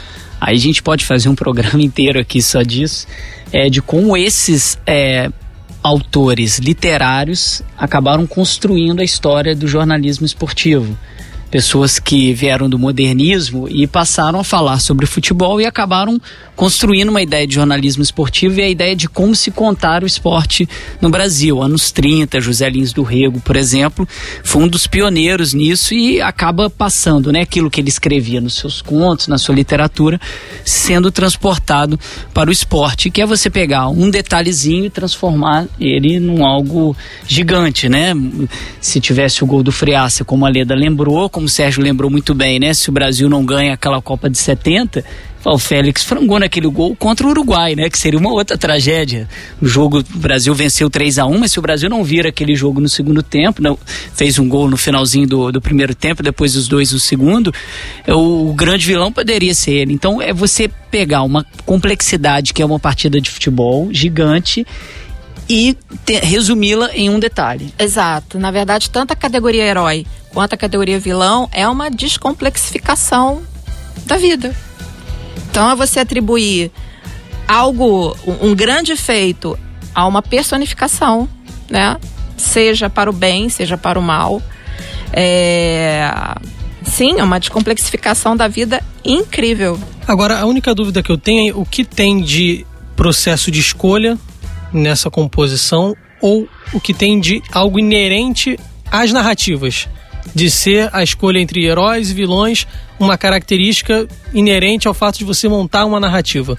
Aí 0.41 0.57
a 0.57 0.61
gente 0.61 0.83
pode 0.83 1.05
fazer 1.05 1.29
um 1.29 1.35
programa 1.35 1.81
inteiro 1.83 2.19
aqui 2.19 2.41
só 2.41 2.63
disso, 2.63 3.07
é, 3.53 3.69
de 3.69 3.83
como 3.83 4.17
esses 4.17 4.79
é, 4.87 5.31
autores 5.83 6.59
literários 6.59 7.63
acabaram 7.77 8.27
construindo 8.27 9.01
a 9.01 9.05
história 9.05 9.55
do 9.55 9.67
jornalismo 9.67 10.25
esportivo 10.25 10.97
pessoas 11.51 11.99
que 11.99 12.33
vieram 12.33 12.69
do 12.69 12.79
modernismo 12.79 13.69
e 13.69 13.87
passaram 13.87 14.39
a 14.39 14.45
falar 14.45 14.81
sobre 14.81 15.07
futebol 15.07 15.61
e 15.61 15.67
acabaram 15.67 16.21
construindo 16.55 17.09
uma 17.09 17.23
ideia 17.23 17.47
de 17.47 17.55
jornalismo 17.55 18.03
esportivo 18.03 18.59
e 18.59 18.63
a 18.63 18.69
ideia 18.69 18.95
de 18.95 19.09
como 19.09 19.35
se 19.35 19.51
contar 19.51 20.03
o 20.03 20.07
esporte 20.07 20.69
no 21.01 21.09
Brasil. 21.09 21.63
Anos 21.63 21.91
30, 21.91 22.41
José 22.41 22.69
Lins 22.69 22.93
do 22.93 23.03
Rego, 23.03 23.41
por 23.41 23.57
exemplo, 23.57 24.07
foi 24.43 24.63
um 24.63 24.69
dos 24.69 24.87
pioneiros 24.87 25.55
nisso 25.55 25.95
e 25.95 26.21
acaba 26.21 26.69
passando, 26.69 27.33
né, 27.33 27.43
aquilo 27.43 27.71
que 27.71 27.81
ele 27.81 27.89
escrevia 27.89 28.41
nos 28.41 28.55
seus 28.55 28.83
contos, 28.83 29.29
na 29.29 29.39
sua 29.39 29.55
literatura, 29.55 30.21
sendo 30.65 31.11
transportado 31.11 31.99
para 32.35 32.51
o 32.51 32.53
esporte, 32.53 33.11
que 33.11 33.23
é 33.23 33.27
você 33.27 33.49
pegar 33.49 33.89
um 33.89 34.11
detalhezinho 34.11 34.85
e 34.85 34.91
transformar 34.91 35.67
ele 35.81 36.19
num 36.19 36.45
algo 36.45 36.97
gigante, 37.27 37.89
né? 37.89 38.15
Se 38.81 39.01
tivesse 39.01 39.45
o 39.45 39.47
gol 39.47 39.63
do 39.63 39.71
Friaça, 39.71 40.25
como 40.25 40.45
a 40.45 40.49
Leda 40.49 40.75
lembrou, 40.75 41.29
como 41.39 41.47
o 41.47 41.49
Sérgio 41.49 41.81
lembrou 41.81 42.11
muito 42.11 42.35
bem, 42.35 42.59
né? 42.59 42.75
Se 42.75 42.89
o 42.89 42.93
Brasil 42.93 43.29
não 43.29 43.45
ganha 43.45 43.73
aquela 43.73 44.03
Copa 44.03 44.29
de 44.29 44.37
70, 44.37 45.05
o 45.45 45.57
Félix 45.57 46.03
frangou 46.03 46.37
naquele 46.41 46.67
gol 46.67 46.97
contra 46.97 47.25
o 47.25 47.31
Uruguai, 47.31 47.77
né? 47.77 47.89
Que 47.89 47.97
seria 47.97 48.19
uma 48.19 48.33
outra 48.33 48.59
tragédia. 48.59 49.29
O 49.63 49.67
jogo, 49.67 50.01
o 50.01 50.19
Brasil 50.19 50.53
venceu 50.53 50.91
3 50.91 51.17
a 51.21 51.27
1 51.27 51.39
mas 51.39 51.53
se 51.53 51.61
o 51.61 51.63
Brasil 51.63 51.89
não 51.89 52.03
vira 52.03 52.31
aquele 52.31 52.57
jogo 52.57 52.81
no 52.81 52.89
segundo 52.89 53.23
tempo, 53.23 53.63
não, 53.63 53.79
fez 54.15 54.37
um 54.41 54.49
gol 54.49 54.69
no 54.69 54.77
finalzinho 54.77 55.29
do, 55.29 55.53
do 55.53 55.61
primeiro 55.61 55.95
tempo, 55.95 56.25
depois 56.25 56.57
os 56.57 56.67
dois 56.67 56.93
no 56.93 56.99
segundo, 56.99 57.55
é, 58.05 58.13
o, 58.13 58.51
o 58.51 58.53
grande 58.53 58.85
vilão 58.85 59.13
poderia 59.13 59.55
ser 59.55 59.75
ele. 59.75 59.93
Então 59.93 60.21
é 60.21 60.33
você 60.33 60.69
pegar 60.91 61.23
uma 61.23 61.47
complexidade 61.65 62.53
que 62.53 62.61
é 62.61 62.67
uma 62.67 62.81
partida 62.81 63.21
de 63.21 63.31
futebol 63.31 63.91
gigante 63.93 64.67
e 65.49 65.77
resumi-la 66.23 66.91
em 66.95 67.09
um 67.09 67.19
detalhe. 67.19 67.73
Exato. 67.79 68.39
Na 68.39 68.51
verdade, 68.51 68.91
tanto 68.91 69.13
a 69.13 69.17
categoria 69.17 69.65
herói 69.65 70.07
quanto 70.33 70.53
a 70.53 70.57
categoria 70.57 70.99
vilão 71.01 71.49
é 71.53 71.67
uma 71.67 71.91
descomplexificação 71.91 73.43
da 74.05 74.17
vida. 74.17 74.55
Então 75.51 75.71
é 75.71 75.75
você 75.75 76.01
atribuir 76.01 76.71
algo, 77.47 78.17
um 78.43 78.55
grande 78.55 78.95
feito 78.95 79.59
a 79.95 80.07
uma 80.07 80.23
personificação, 80.23 81.29
né? 81.71 81.97
Seja 82.37 82.91
para 82.91 83.11
o 83.11 83.13
bem, 83.13 83.49
seja 83.49 83.77
para 83.77 83.99
o 83.99 84.03
mal. 84.03 84.43
É... 85.13 86.11
Sim, 86.85 87.19
é 87.19 87.25
uma 87.25 87.41
descomplexificação 87.41 88.37
da 88.37 88.49
vida 88.49 88.83
incrível. 89.05 89.79
Agora, 90.07 90.39
a 90.39 90.47
única 90.47 90.75
dúvida 90.75 91.03
que 91.03 91.11
eu 91.11 91.19
tenho 91.19 91.51
é 91.51 91.55
o 91.55 91.65
que 91.65 91.85
tem 91.85 92.23
de 92.23 92.65
processo 92.95 93.51
de 93.51 93.61
escolha 93.61 94.19
nessa 94.73 95.11
composição 95.11 95.97
ou 96.21 96.49
o 96.73 96.81
que 96.81 96.93
tem 96.93 97.21
de 97.21 97.43
algo 97.53 97.79
inerente 97.79 98.59
às 98.91 99.13
narrativas 99.13 99.89
de 100.35 100.51
ser 100.51 100.91
a 100.93 101.03
escolha 101.03 101.39
entre 101.39 101.65
heróis 101.65 102.11
e 102.11 102.15
vilões 102.15 102.67
uma 102.99 103.17
característica 103.17 104.07
inerente 104.33 104.89
ao 104.89 104.95
fato 104.95 105.19
de 105.19 105.25
você 105.25 105.49
montar 105.49 105.85
uma 105.85 106.01
narrativa? 106.01 106.59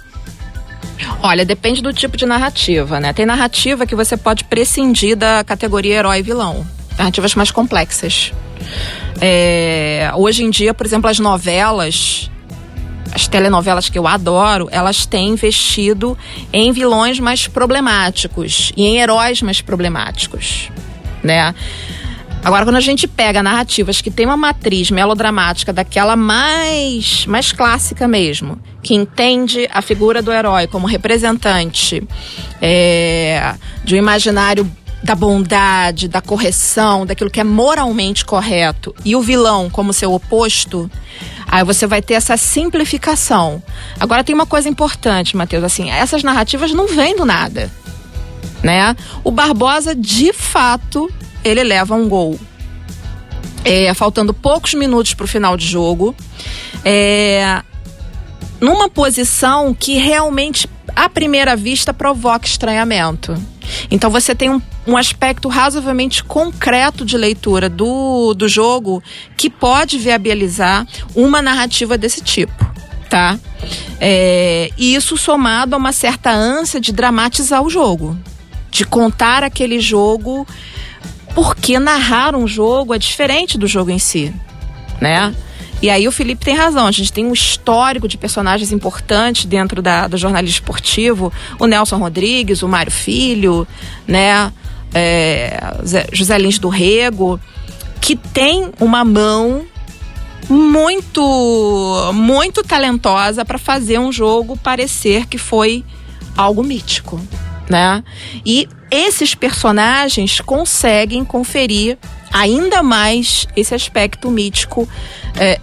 Olha, 1.22 1.46
depende 1.46 1.82
do 1.82 1.94
tipo 1.94 2.18
de 2.18 2.26
narrativa, 2.26 3.00
né? 3.00 3.14
Tem 3.14 3.26
narrativa 3.26 3.86
que 3.86 3.96
você 3.96 4.18
pode 4.18 4.44
prescindir 4.46 5.16
da 5.16 5.44
categoria 5.44 5.96
herói 5.96 6.20
e 6.20 6.22
vilão. 6.22 6.66
Narrativas 6.98 7.36
mais 7.36 7.52
complexas. 7.52 8.34
É, 9.22 10.12
hoje 10.16 10.44
em 10.44 10.50
dia, 10.50 10.74
por 10.74 10.86
exemplo, 10.86 11.10
as 11.10 11.20
novelas, 11.20 12.30
as 13.12 13.28
telenovelas 13.28 13.90
que 13.90 13.98
eu 13.98 14.08
adoro, 14.08 14.68
elas 14.72 15.06
têm 15.06 15.30
investido 15.30 16.18
em 16.54 16.72
vilões 16.72 17.20
mais 17.20 17.48
problemáticos 17.48 18.72
e 18.76 18.86
em 18.86 18.98
heróis 19.00 19.42
mais 19.42 19.62
problemáticos, 19.62 20.70
né? 21.24 21.54
Agora, 22.44 22.64
quando 22.64 22.78
a 22.78 22.82
gente 22.82 23.06
pega 23.06 23.44
narrativas 23.44 24.00
que 24.00 24.10
tem 24.10 24.26
uma 24.26 24.38
matriz 24.38 24.90
melodramática 24.90 25.74
daquela 25.74 26.16
mais, 26.16 27.26
mais 27.26 27.52
clássica 27.52 28.08
mesmo, 28.08 28.58
que 28.82 28.96
entende 28.96 29.68
a 29.72 29.82
figura 29.82 30.22
do 30.22 30.32
herói 30.32 30.66
como 30.66 30.88
representante 30.88 32.02
é, 32.62 33.56
de 33.84 33.96
um 33.96 33.98
imaginário 33.98 34.70
da 35.02 35.16
bondade, 35.16 36.08
da 36.08 36.22
correção, 36.22 37.06
daquilo 37.06 37.30
que 37.30 37.40
é 37.40 37.44
moralmente 37.44 38.26
correto, 38.26 38.94
e 39.06 39.16
o 39.16 39.22
vilão 39.22 39.70
como 39.70 39.94
seu 39.94 40.14
oposto, 40.14 40.90
aí 41.48 41.64
você 41.64 41.88
vai 41.88 42.02
ter 42.02 42.16
essa 42.16 42.36
simplificação. 42.36 43.64
Agora 44.00 44.24
tem 44.24 44.36
uma 44.36 44.46
coisa 44.46 44.68
importante, 44.68 45.38
Matheus, 45.38 45.64
assim, 45.64 45.90
essas 45.90 46.24
narrativas 46.24 46.74
não 46.74 46.88
vêm 46.88 47.16
do 47.16 47.26
nada. 47.26 47.72
Né? 48.62 48.96
O 49.24 49.32
Barbosa, 49.32 49.96
de 49.96 50.34
fato, 50.34 51.10
ele 51.44 51.64
leva 51.64 51.96
um 51.96 52.10
gol. 52.10 52.38
É, 53.64 53.94
faltando 53.94 54.34
poucos 54.34 54.74
minutos 54.74 55.14
para 55.14 55.26
o 55.26 55.28
final 55.28 55.56
de 55.56 55.66
jogo. 55.66 56.16
É, 56.84 57.62
numa 58.60 58.90
posição 58.90 59.74
que 59.74 59.98
realmente, 59.98 60.70
à 60.96 61.10
primeira 61.10 61.56
vista, 61.56 61.94
provoca 61.94 62.46
estranhamento. 62.46 63.36
Então 63.90 64.10
você 64.10 64.34
tem 64.34 64.50
um, 64.50 64.62
um 64.90 64.98
aspecto 64.98 65.48
razoavelmente 65.48 66.24
concreto 66.24 67.06
de 67.06 67.16
leitura 67.16 67.70
do, 67.70 68.34
do 68.34 68.48
jogo 68.48 69.04
que 69.38 69.48
pode 69.48 70.00
viabilizar 70.00 70.88
uma 71.16 71.44
narrativa 71.44 71.96
desse 71.96 72.22
tipo, 72.22 72.54
tá? 73.08 73.38
É, 74.00 74.72
e 74.76 74.96
isso 74.96 75.16
somado 75.16 75.76
a 75.76 75.78
uma 75.78 75.92
certa 75.92 76.32
ânsia 76.32 76.82
de 76.82 76.92
dramatizar 76.92 77.62
o 77.62 77.70
jogo, 77.70 78.18
de 78.72 78.84
contar 78.84 79.44
aquele 79.44 79.80
jogo, 79.80 80.48
porque 81.36 81.78
narrar 81.78 82.36
um 82.36 82.48
jogo 82.48 82.96
é 82.96 82.98
diferente 82.98 83.60
do 83.60 83.68
jogo 83.68 83.92
em 83.92 84.00
si, 84.00 84.34
né? 85.00 85.36
E 85.84 85.90
aí 85.90 86.08
o 86.08 86.12
Felipe 86.12 86.44
tem 86.44 86.56
razão, 86.56 86.88
a 86.88 86.92
gente 86.92 87.14
tem 87.14 87.26
um 87.26 87.32
histórico 87.32 88.08
de 88.08 88.18
personagens 88.18 88.72
importantes 88.72 89.46
dentro 89.46 89.82
da, 89.82 90.08
do 90.08 90.18
jornalismo 90.18 90.56
esportivo, 90.56 91.32
o 91.60 91.68
Nelson 91.68 91.98
Rodrigues, 91.98 92.64
o 92.64 92.68
Mário 92.68 92.92
Filho, 92.92 93.66
né, 94.06 94.52
é, 94.94 95.60
José 96.12 96.38
Lins 96.38 96.60
do 96.60 96.70
Rego, 96.70 97.40
que 98.02 98.16
tem 98.16 98.72
uma 98.80 99.04
mão 99.04 99.66
muito, 100.50 102.12
muito 102.14 102.64
talentosa 102.64 103.46
para 103.46 103.58
fazer 103.58 104.00
um 104.00 104.12
jogo 104.12 104.58
parecer 104.58 105.28
que 105.28 105.38
foi 105.38 105.86
algo 106.36 106.64
mítico, 106.64 107.20
né? 107.70 108.04
E 108.46 108.68
esses 108.90 109.36
personagens 109.36 110.42
conseguem 110.42 111.24
conferir 111.24 111.98
ainda 112.32 112.82
mais 112.82 113.48
esse 113.56 113.76
aspecto 113.76 114.30
mítico 114.32 114.88
é, 115.38 115.60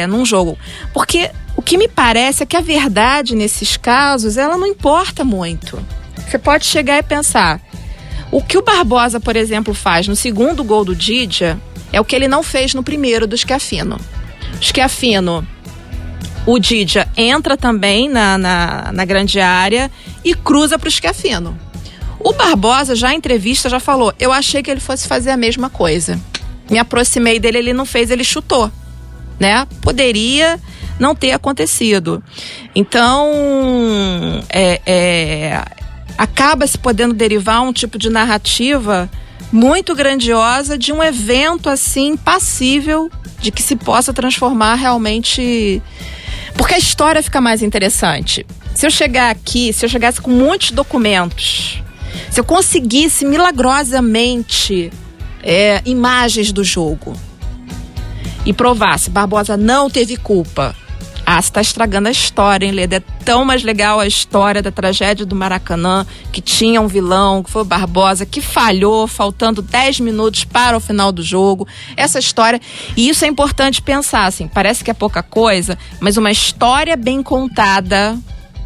é, 0.00 0.06
num 0.06 0.24
jogo. 0.24 0.58
Porque 0.94 1.30
o 1.56 1.62
que 1.62 1.76
me 1.76 1.88
parece 1.88 2.42
é 2.42 2.46
que 2.46 2.56
a 2.56 2.60
verdade 2.60 3.34
nesses 3.34 3.76
casos, 3.76 4.36
ela 4.36 4.56
não 4.56 4.66
importa 4.66 5.24
muito. 5.24 5.78
Você 6.26 6.38
pode 6.38 6.64
chegar 6.64 6.98
e 6.98 7.02
pensar. 7.02 7.60
O 8.30 8.42
que 8.42 8.58
o 8.58 8.62
Barbosa, 8.62 9.20
por 9.20 9.36
exemplo, 9.36 9.72
faz 9.72 10.08
no 10.08 10.16
segundo 10.16 10.64
gol 10.64 10.84
do 10.84 10.94
Didia 10.94 11.58
é 11.92 12.00
o 12.00 12.04
que 12.04 12.14
ele 12.14 12.28
não 12.28 12.42
fez 12.42 12.74
no 12.74 12.82
primeiro 12.82 13.26
do 13.26 13.36
Schiafino. 13.36 13.98
Schiafino, 14.60 15.46
o 16.44 16.58
Didia 16.58 17.08
entra 17.16 17.56
também 17.56 18.08
na, 18.08 18.36
na, 18.36 18.92
na 18.92 19.04
grande 19.04 19.40
área 19.40 19.90
e 20.24 20.34
cruza 20.34 20.78
para 20.78 20.88
o 20.88 20.90
Schiafino. 20.90 21.58
O 22.18 22.32
Barbosa, 22.32 22.94
já 22.94 23.12
em 23.12 23.18
entrevista, 23.18 23.68
já 23.68 23.78
falou: 23.78 24.12
Eu 24.18 24.32
achei 24.32 24.62
que 24.62 24.70
ele 24.70 24.80
fosse 24.80 25.06
fazer 25.06 25.30
a 25.30 25.36
mesma 25.36 25.70
coisa. 25.70 26.18
Me 26.68 26.78
aproximei 26.78 27.38
dele, 27.38 27.58
ele 27.58 27.72
não 27.72 27.86
fez, 27.86 28.10
ele 28.10 28.24
chutou. 28.24 28.70
Né? 29.38 29.66
Poderia 29.80 30.58
não 30.98 31.14
ter 31.14 31.32
acontecido. 31.32 32.22
Então, 32.74 33.30
é, 34.48 34.80
é, 34.86 35.64
acaba 36.16 36.66
se 36.66 36.78
podendo 36.78 37.14
derivar 37.14 37.62
um 37.62 37.72
tipo 37.72 37.98
de 37.98 38.10
narrativa 38.10 39.10
muito 39.52 39.94
grandiosa 39.94 40.76
de 40.76 40.92
um 40.92 41.02
evento 41.02 41.68
assim 41.68 42.16
passível 42.16 43.10
de 43.40 43.50
que 43.50 43.62
se 43.62 43.76
possa 43.76 44.12
transformar 44.12 44.74
realmente. 44.74 45.82
Porque 46.56 46.74
a 46.74 46.78
história 46.78 47.22
fica 47.22 47.40
mais 47.40 47.62
interessante. 47.62 48.46
Se 48.74 48.86
eu 48.86 48.90
chegar 48.90 49.30
aqui, 49.30 49.72
se 49.72 49.84
eu 49.84 49.88
chegasse 49.88 50.20
com 50.20 50.30
muitos 50.30 50.70
documentos 50.70 51.82
se 52.30 52.40
eu 52.40 52.44
conseguisse 52.44 53.24
milagrosamente 53.24 54.92
é, 55.42 55.80
imagens 55.84 56.52
do 56.52 56.64
jogo 56.64 57.14
e 58.44 58.52
provasse 58.52 59.10
Barbosa 59.10 59.56
não 59.56 59.88
teve 59.88 60.16
culpa. 60.16 60.74
Ah, 61.28 61.42
você 61.42 61.48
está 61.48 61.60
estragando 61.60 62.06
a 62.06 62.12
história, 62.12 62.64
hein, 62.64 62.70
Leda? 62.70 62.96
É 62.96 63.00
tão 63.24 63.44
mais 63.44 63.64
legal 63.64 63.98
a 63.98 64.06
história 64.06 64.62
da 64.62 64.70
tragédia 64.70 65.26
do 65.26 65.34
Maracanã, 65.34 66.06
que 66.32 66.40
tinha 66.40 66.80
um 66.80 66.86
vilão, 66.86 67.42
que 67.42 67.50
foi 67.50 67.62
o 67.62 67.64
Barbosa, 67.64 68.24
que 68.24 68.40
falhou, 68.40 69.08
faltando 69.08 69.60
10 69.60 69.98
minutos 69.98 70.44
para 70.44 70.76
o 70.76 70.80
final 70.80 71.10
do 71.10 71.24
jogo. 71.24 71.66
Essa 71.96 72.20
história. 72.20 72.60
E 72.96 73.08
isso 73.08 73.24
é 73.24 73.28
importante 73.28 73.82
pensar, 73.82 74.26
assim, 74.26 74.46
parece 74.46 74.84
que 74.84 74.90
é 74.90 74.94
pouca 74.94 75.20
coisa, 75.20 75.76
mas 75.98 76.16
uma 76.16 76.30
história 76.30 76.96
bem 76.96 77.24
contada, 77.24 78.16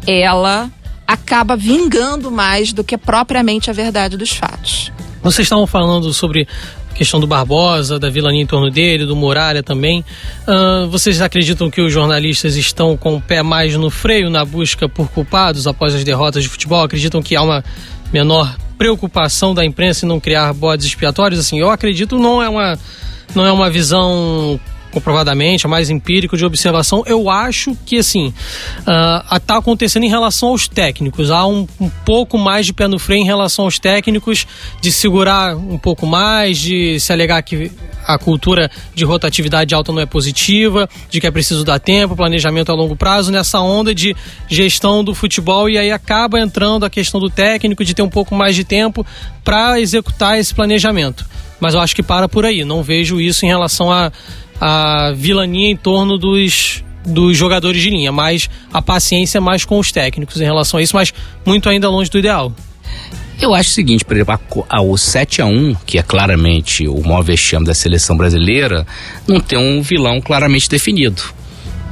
ela 0.05 0.69
acaba 1.07 1.55
vingando 1.55 2.29
mais 2.29 2.71
do 2.71 2.83
que 2.83 2.95
propriamente 2.95 3.71
a 3.71 3.73
verdade 3.73 4.15
dos 4.15 4.31
fatos. 4.31 4.91
Vocês 5.23 5.45
estavam 5.45 5.67
falando 5.67 6.13
sobre 6.13 6.47
questão 6.93 7.19
do 7.19 7.27
Barbosa, 7.27 7.97
da 7.97 8.09
vilania 8.09 8.41
em 8.41 8.45
torno 8.45 8.69
dele, 8.69 9.05
do 9.05 9.15
Muralha 9.15 9.63
também. 9.63 10.03
Uh, 10.47 10.87
vocês 10.89 11.21
acreditam 11.21 11.69
que 11.69 11.81
os 11.81 11.91
jornalistas 11.91 12.55
estão 12.55 12.95
com 12.95 13.15
o 13.15 13.21
pé 13.21 13.41
mais 13.41 13.75
no 13.75 13.89
freio 13.89 14.29
na 14.29 14.45
busca 14.45 14.87
por 14.87 15.09
culpados 15.09 15.67
após 15.67 15.95
as 15.95 16.03
derrotas 16.03 16.43
de 16.43 16.49
futebol? 16.49 16.83
Acreditam 16.83 17.21
que 17.21 17.35
há 17.35 17.41
uma 17.41 17.63
menor 18.11 18.55
preocupação 18.77 19.53
da 19.53 19.63
imprensa 19.63 20.05
em 20.05 20.09
não 20.09 20.19
criar 20.19 20.53
bodes 20.53 20.85
expiatórios? 20.85 21.39
Assim, 21.39 21.59
eu 21.59 21.69
acredito 21.69 22.17
não 22.17 22.41
é 22.41 22.49
uma 22.49 22.77
não 23.33 23.45
é 23.45 23.51
uma 23.51 23.69
visão 23.69 24.59
comprovadamente, 24.91 25.65
é 25.65 25.69
mais 25.69 25.89
empírico 25.89 26.37
de 26.37 26.45
observação, 26.45 27.03
eu 27.05 27.29
acho 27.29 27.75
que 27.85 27.97
assim 27.97 28.33
uh, 28.81 29.39
tá 29.39 29.57
acontecendo 29.57 30.03
em 30.03 30.09
relação 30.09 30.49
aos 30.49 30.67
técnicos. 30.67 31.31
Há 31.31 31.45
um, 31.45 31.67
um, 31.79 31.89
pouco 32.05 32.37
mais 32.37 32.65
de 32.65 32.73
pé 32.73 32.87
no 32.87 32.99
freio 32.99 33.21
em 33.21 33.25
relação 33.25 33.65
aos 33.65 33.79
técnicos, 33.79 34.45
de 34.81 34.91
segurar 34.91 35.55
um 35.55 35.77
pouco 35.77 36.05
mais, 36.05 36.57
de 36.57 36.99
se 36.99 37.11
alegar 37.11 37.41
que 37.41 37.71
a 38.05 38.17
cultura 38.17 38.69
de 38.93 39.05
rotatividade 39.05 39.73
alta 39.73 39.91
não 39.91 40.01
é 40.01 40.05
positiva, 40.05 40.89
de 41.09 41.19
que 41.19 41.27
é 41.27 41.31
preciso 41.31 41.63
dar 41.63 41.79
tempo, 41.79 42.15
planejamento 42.15 42.71
a 42.71 42.75
longo 42.75 42.95
prazo, 42.95 43.31
nessa 43.31 43.59
onda 43.59 43.93
de 43.93 44.15
gestão 44.47 45.03
do 45.03 45.13
futebol, 45.13 45.69
e 45.69 45.77
aí 45.77 45.91
acaba 45.91 46.39
entrando 46.39 46.85
a 46.85 46.89
questão 46.89 47.19
do 47.19 47.29
técnico 47.29 47.83
de 47.85 47.93
ter 47.93 48.01
um 48.01 48.09
pouco 48.09 48.35
mais 48.35 48.55
de 48.55 48.63
tempo 48.63 49.05
para 49.43 49.79
executar 49.79 50.39
esse 50.39 50.53
planejamento. 50.53 51.25
Mas 51.59 51.75
eu 51.75 51.79
acho 51.79 51.95
que 51.95 52.01
para 52.01 52.27
por 52.27 52.43
aí. 52.43 52.65
Não 52.65 52.81
vejo 52.81 53.21
isso 53.21 53.45
em 53.45 53.47
relação 53.47 53.91
a 53.91 54.11
a 54.61 55.11
vilania 55.15 55.71
em 55.71 55.75
torno 55.75 56.19
dos, 56.19 56.83
dos 57.03 57.35
jogadores 57.35 57.81
de 57.81 57.89
linha, 57.89 58.11
mas 58.11 58.47
a 58.71 58.79
paciência 58.79 59.39
é 59.39 59.41
mais 59.41 59.65
com 59.65 59.79
os 59.79 59.91
técnicos 59.91 60.39
em 60.39 60.45
relação 60.45 60.79
a 60.79 60.83
isso, 60.83 60.95
mas 60.95 61.11
muito 61.43 61.67
ainda 61.67 61.89
longe 61.89 62.11
do 62.11 62.19
ideal. 62.19 62.53
Eu 63.41 63.55
acho 63.55 63.71
o 63.71 63.73
seguinte, 63.73 64.05
por 64.05 64.15
exemplo, 64.15 64.65
a, 64.69 64.81
o 64.83 64.95
7 64.95 65.41
a 65.41 65.47
1 65.47 65.75
que 65.83 65.97
é 65.97 66.03
claramente 66.03 66.87
o 66.87 67.01
maior 67.01 67.23
vexame 67.23 67.65
da 67.65 67.73
seleção 67.73 68.15
brasileira, 68.15 68.85
não 69.27 69.39
tem 69.39 69.57
um 69.57 69.81
vilão 69.81 70.21
claramente 70.21 70.69
definido. 70.69 71.23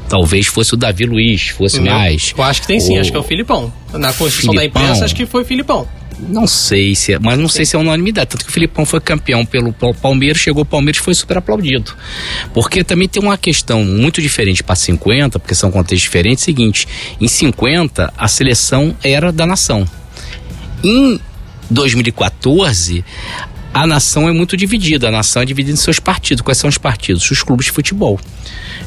Talvez 0.08 0.46
fosse 0.46 0.76
o 0.76 0.78
Davi 0.78 1.06
Luiz, 1.06 1.50
fosse 1.50 1.80
mais. 1.80 2.34
Eu 2.38 2.44
acho 2.44 2.62
que 2.62 2.68
tem 2.68 2.80
sim, 2.80 2.98
o... 2.98 3.02
acho 3.02 3.10
que 3.10 3.18
é 3.18 3.20
o 3.20 3.24
Filipão. 3.24 3.74
Na 3.94 4.14
construção 4.14 4.54
Filipão. 4.54 4.56
da 4.56 4.66
imprensa, 4.66 5.06
acho 5.06 5.16
que 5.16 5.26
foi 5.26 5.42
o 5.42 5.46
Filipão. 5.46 5.88
Não 6.28 6.46
sei 6.46 6.96
se 6.96 7.14
é, 7.14 7.20
mas 7.20 7.40
não 7.40 7.48
sei 7.48 7.66
se 7.66 7.76
é 7.76 7.80
unanimidade. 7.80 8.30
Tanto 8.30 8.44
que 8.44 8.50
o 8.50 8.54
Filipão 8.54 8.86
foi 8.86 9.00
campeão 9.00 9.46
pelo 9.46 9.74
Palmeiras, 10.02 10.38
chegou 10.38 10.64
o 10.64 10.66
Palmeiras 10.66 11.02
e 11.02 11.04
foi 11.04 11.14
super 11.14 11.38
aplaudido. 11.38 11.94
Porque 12.54 12.84
também 12.84 13.08
tem 13.08 13.22
uma 13.22 13.38
questão 13.38 13.84
muito 13.84 14.22
diferente 14.22 14.64
para 14.64 14.76
50, 14.76 15.40
porque 15.40 15.56
são 15.56 15.72
contextos 15.72 16.02
diferentes. 16.02 16.44
Seguinte, 16.44 16.88
em 17.20 17.28
50 17.28 18.14
a 18.18 18.28
seleção 18.28 18.96
era 19.04 19.32
da 19.32 19.46
nação. 19.46 19.88
Em 20.84 21.20
2014 21.70 23.04
a 23.74 23.88
nação 23.88 24.28
é 24.28 24.32
muito 24.32 24.58
dividida. 24.58 25.08
A 25.08 25.12
nação 25.12 25.42
é 25.42 25.46
dividida 25.46 25.74
em 25.74 25.80
seus 25.80 26.00
partidos. 26.00 26.42
Quais 26.42 26.58
são 26.58 26.70
os 26.70 26.78
partidos? 26.78 27.30
Os 27.30 27.44
clubes 27.44 27.68
de 27.68 27.72
futebol. 27.72 28.20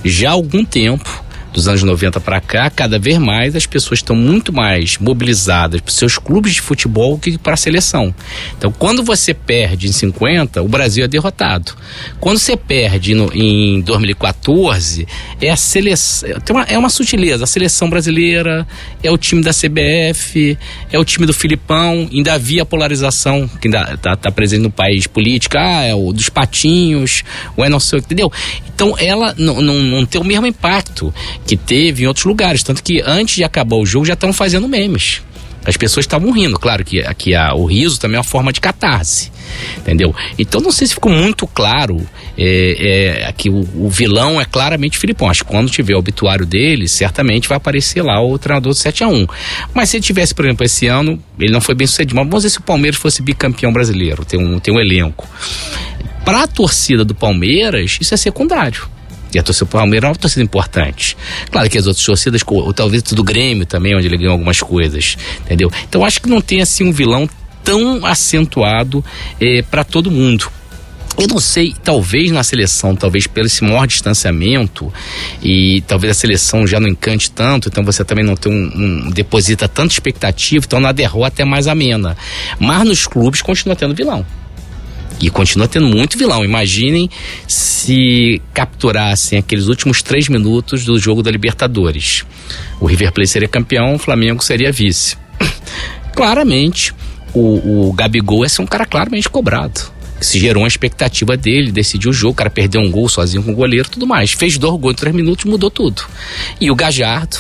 Já 0.05 0.31
há 0.31 0.33
algum 0.33 0.65
tempo 0.65 1.25
dos 1.53 1.69
anos 1.69 1.83
90 1.83 2.21
para 2.21 2.41
cá, 2.41 2.71
cada 2.71 2.99
vez 2.99 3.19
mais 3.19 3.55
as 3.55 3.67
pessoas 3.67 3.99
estão 3.99 4.17
muito 4.17 4.53
mais 4.53 4.97
mobilizadas 4.99 5.81
para 5.81 5.93
seus 5.93 6.19
clubes 6.19 6.55
de 6.55 6.61
futebol 6.61 7.19
que 7.19 7.37
para 7.37 7.55
a 7.55 7.57
seleção. 7.57 8.15
Então, 8.57 8.73
quando 8.73 9.03
você 9.03 9.35
perde 9.35 9.89
em 9.89 9.93
50, 9.93 10.63
o 10.63 10.69
Brasil 10.69 11.05
é 11.05 11.09
derrotado. 11.09 11.73
Quando 12.19 12.39
você 12.39 12.57
perde 12.57 13.15
no, 13.15 13.31
em 13.35 13.81
2014, 13.83 15.07
é 15.41 15.51
a 15.51 15.57
seleção. 15.57 16.29
Uma, 16.51 16.63
é 16.65 16.79
uma 16.79 16.89
sutileza. 16.89 17.45
A 17.45 17.47
seleção 17.47 17.91
brasileira 17.91 18.67
é 19.03 19.11
o 19.11 19.19
time 19.19 19.43
da 19.43 19.51
CBF, 19.51 20.57
é 20.91 20.99
o 20.99 21.05
time 21.05 21.27
do 21.27 21.35
Filipão. 21.35 22.09
Ainda 22.11 22.35
havia 22.35 22.65
polarização 22.65 23.49
que 23.61 23.69
ainda 23.69 23.95
está 23.95 24.17
tá 24.17 24.31
presente 24.31 24.63
no 24.63 24.71
país 24.71 25.07
política. 25.07 25.59
Ah, 25.61 25.85
é 25.85 25.95
o 25.95 26.13
dos 26.13 26.29
patinhos, 26.29 27.23
o 27.57 27.65
é 27.65 27.69
não 27.69 27.81
sei, 27.81 27.99
entendeu? 27.99 28.33
Então, 28.75 28.97
ela 28.99 29.35
não, 29.37 29.61
não, 29.61 29.75
não 29.75 30.07
tem 30.07 30.21
o 30.21 30.25
mesmo 30.25 30.47
impacto 30.47 31.13
que 31.47 31.57
teve 31.57 32.05
em 32.05 32.07
outros 32.07 32.25
lugares. 32.25 32.63
Tanto 32.63 32.83
que 32.83 33.01
antes 33.05 33.37
de 33.37 33.45
acabar 33.45 33.77
o 33.77 33.87
jogo 33.87 34.07
já 34.07 34.15
estão 34.15 34.33
fazendo 34.33 34.69
memes. 34.69 35.23
As 35.65 35.77
pessoas 35.77 36.05
estavam 36.05 36.31
rindo. 36.33 36.59
Claro 36.59 36.85
que, 36.85 37.03
que 37.15 37.35
a, 37.35 37.55
o 37.55 37.65
riso 37.67 37.99
também 38.01 38.17
é 38.17 38.19
uma 38.19 38.25
forma 38.25 38.53
de 38.53 38.61
catarse. 38.61 39.31
Entendeu? 39.79 40.15
Então 40.39 40.61
não 40.61 40.73
sei 40.73 40.87
se 40.87 40.95
ficou 40.95 41.13
muito 41.13 41.47
claro 41.47 42.05
é, 42.37 43.27
é, 43.29 43.33
que 43.33 43.49
o, 43.49 43.61
o, 43.75 43.89
vilão 43.89 44.41
é 44.41 44.45
claramente 44.45 44.99
Filipão. 44.99 45.31
Acho 45.31 45.45
que 45.45 45.51
quando 45.51 45.71
tiver 45.71 45.95
o 45.95 45.99
obituário 45.99 46.45
dele, 46.45 46.89
certamente 46.89 47.49
vai 47.49 47.57
aparecer 47.57 48.03
lá 48.03 48.21
o 48.21 48.39
treinador 48.39 48.73
do 48.73 48.77
7 48.77 49.05
a 49.05 49.09
1 49.09 49.27
Mas 49.75 49.91
se 49.91 49.97
ele 49.97 50.05
tivesse, 50.05 50.35
por 50.35 50.45
exemplo, 50.45 50.65
esse 50.65 50.87
ano, 50.87 51.23
ele 51.39 51.53
não 51.53 51.61
foi 51.61 51.75
bem 51.75 51.87
sucedido. 51.87 52.17
Mas 52.17 52.27
vamos 52.27 52.43
ver 52.43 52.51
se 52.51 52.59
o 52.59 52.63
Palmeiras 52.63 52.99
fosse 52.99 53.23
bicampeão 53.23 53.73
brasileiro, 53.73 54.25
tem 54.25 54.41
um, 54.41 54.59
tem 54.59 54.75
um 54.75 54.81
elenco. 54.81 55.29
Para 56.25 56.45
a 56.45 56.47
torcida 56.47 57.05
do 57.05 57.15
Palmeiras, 57.15 57.99
isso 58.01 58.15
é 58.15 58.17
secundário. 58.17 58.89
E 59.35 59.39
a 59.39 59.43
torcida 59.43 59.67
do 59.67 59.71
Palmeiras 59.71 60.09
é 60.09 60.11
uma 60.11 60.17
torcida 60.17 60.43
importante. 60.43 61.17
Claro 61.51 61.69
que 61.71 61.79
as 61.79 61.87
outras 61.87 62.05
torcidas, 62.05 62.43
ou 62.47 62.73
talvez 62.73 63.03
do 63.03 63.25
Grêmio 63.25 63.65
também, 63.65 63.97
onde 63.97 64.07
ele 64.07 64.19
ganhou 64.19 64.33
algumas 64.33 64.61
coisas, 64.61 65.17
entendeu? 65.41 65.71
Então 65.89 66.05
acho 66.05 66.21
que 66.21 66.29
não 66.29 66.41
tem 66.41 66.61
assim 66.61 66.85
um 66.85 66.93
vilão 66.93 67.29
tão 67.65 68.05
acentuado 68.05 69.05
é, 69.41 69.63
para 69.63 69.85
todo 69.85 70.11
mundo. 70.11 70.51
Eu 71.19 71.29
não 71.29 71.39
sei, 71.39 71.75
talvez 71.85 72.31
na 72.31 72.43
seleção, 72.43 72.97
talvez 72.97 73.27
pelo 73.27 73.47
esse 73.47 73.63
maior 73.63 73.87
distanciamento 73.87 74.93
e 75.43 75.83
talvez 75.87 76.11
a 76.11 76.15
seleção 76.15 76.67
já 76.67 76.81
não 76.81 76.89
encante 76.89 77.31
tanto, 77.31 77.69
então 77.69 77.85
você 77.85 78.03
também 78.03 78.25
não 78.25 78.35
tem 78.35 78.51
um, 78.51 79.07
um 79.07 79.11
deposita 79.11 79.69
tanta 79.69 79.93
expectativa, 79.93 80.65
então 80.65 80.81
na 80.81 80.91
derrota 80.91 81.43
é 81.43 81.45
mais 81.45 81.69
amena. 81.69 82.17
Mas 82.59 82.85
nos 82.87 83.07
clubes 83.07 83.43
continua 83.43 83.77
tendo 83.77 83.95
vilão. 83.95 84.25
E 85.23 85.31
continua 85.31 85.69
tendo 85.69 85.87
muito 85.87 86.19
vilão. 86.19 86.45
Imaginem 86.45 87.09
se 87.47 88.43
capturassem 88.53 89.39
aqueles 89.39 89.69
últimos 89.69 90.03
três 90.03 90.29
minutos 90.29 90.85
do 90.85 90.99
jogo 90.99 91.23
da 91.23 91.31
Libertadores. 91.31 92.27
O 92.81 92.87
River 92.87 93.13
Plate 93.13 93.31
seria 93.31 93.49
campeão, 93.49 93.95
o 93.95 93.99
Flamengo 93.99 94.43
seria 94.43 94.73
vice. 94.73 95.17
Claramente, 96.13 96.93
o, 97.33 97.89
o 97.89 97.93
Gabigol 97.93 98.45
é 98.45 98.49
ser 98.49 98.63
um 98.63 98.67
cara 98.67 98.85
claramente 98.85 99.31
cobrado 99.31 99.92
se 100.23 100.39
gerou 100.39 100.63
uma 100.63 100.69
expectativa 100.69 101.37
dele, 101.37 101.73
decidiu 101.73 102.11
o 102.11 102.13
jogo, 102.13 102.33
o 102.33 102.37
cara 102.37 102.51
perdeu 102.51 102.81
um 102.81 102.91
gol 102.91 103.09
sozinho 103.09 103.43
com 103.43 103.53
o 103.53 103.55
goleiro 103.55 103.89
tudo 103.89 104.07
mais. 104.07 104.33
Fez 104.33 104.57
dois 104.57 104.81
gols 104.81 104.95
em 104.95 104.97
três 104.97 105.15
minutos, 105.15 105.45
mudou 105.45 105.71
tudo. 105.71 106.03
E 106.61 106.71
o 106.71 106.75
Gajardo, 106.75 107.37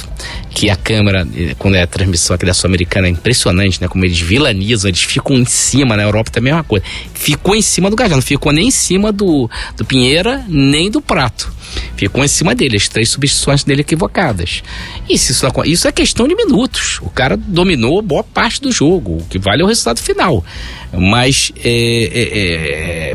que 0.51 0.68
a 0.68 0.76
câmera, 0.76 1.26
eh, 1.37 1.55
quando 1.59 1.76
é 1.76 1.83
a 1.83 1.87
transmissão 1.87 2.35
aqui 2.35 2.45
da 2.45 2.55
Sul-Americana, 2.55 3.07
é 3.07 3.11
impressionante, 3.11 3.80
né? 3.80 3.89
Como 3.89 4.05
eles 4.05 4.18
vilanizam, 4.20 4.89
eles 4.89 5.03
ficam 5.03 5.37
em 5.37 5.45
cima, 5.45 5.97
na 5.97 6.03
Europa 6.03 6.30
também 6.30 6.53
é 6.53 6.57
uma 6.57 6.64
coisa. 6.64 6.85
Ficou 7.14 7.55
em 7.55 7.62
cima 7.62 7.89
do 7.89 7.97
Gajardo, 7.97 8.16
não 8.16 8.22
ficou 8.22 8.53
nem 8.53 8.68
em 8.68 8.70
cima 8.70 9.12
do, 9.12 9.49
do 9.76 9.85
Pinheira, 9.85 10.45
nem 10.49 10.91
do 10.91 11.01
Prato. 11.01 11.53
Ficou 11.97 12.24
em 12.24 12.28
cima 12.28 12.55
dele, 12.55 12.76
as 12.76 12.89
três 12.89 13.09
substituições 13.09 13.64
dele 13.64 13.83
equivocadas. 13.83 14.62
E 15.09 15.14
isso, 15.14 15.33
isso 15.64 15.89
é 15.89 15.93
questão 15.93 16.26
de 16.26 16.35
minutos. 16.35 16.99
O 17.03 17.11
cara 17.11 17.37
dominou 17.37 18.03
boa 18.03 18.24
parte 18.24 18.61
do 18.61 18.72
jogo, 18.72 19.18
o 19.18 19.24
que 19.24 19.39
vale 19.39 19.62
é 19.62 19.64
o 19.64 19.68
resultado 19.68 20.01
final. 20.01 20.45
Mas 20.93 21.53
é, 21.64 21.70
é, 21.70 22.39
é, 22.39 22.72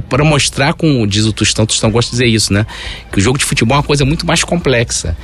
para 0.09 0.23
mostrar, 0.23 0.73
como 0.73 1.05
diz 1.07 1.25
o 1.25 1.33
Tostão, 1.33 1.65
Tostão 1.65 1.91
gosta 1.91 2.11
de 2.11 2.17
dizer 2.17 2.27
isso, 2.27 2.53
né? 2.53 2.65
Que 3.11 3.19
o 3.19 3.21
jogo 3.21 3.37
de 3.37 3.45
futebol 3.45 3.75
é 3.75 3.79
uma 3.79 3.83
coisa 3.85 4.05
muito 4.05 4.25
mais 4.25 4.43
complexa. 4.43 5.17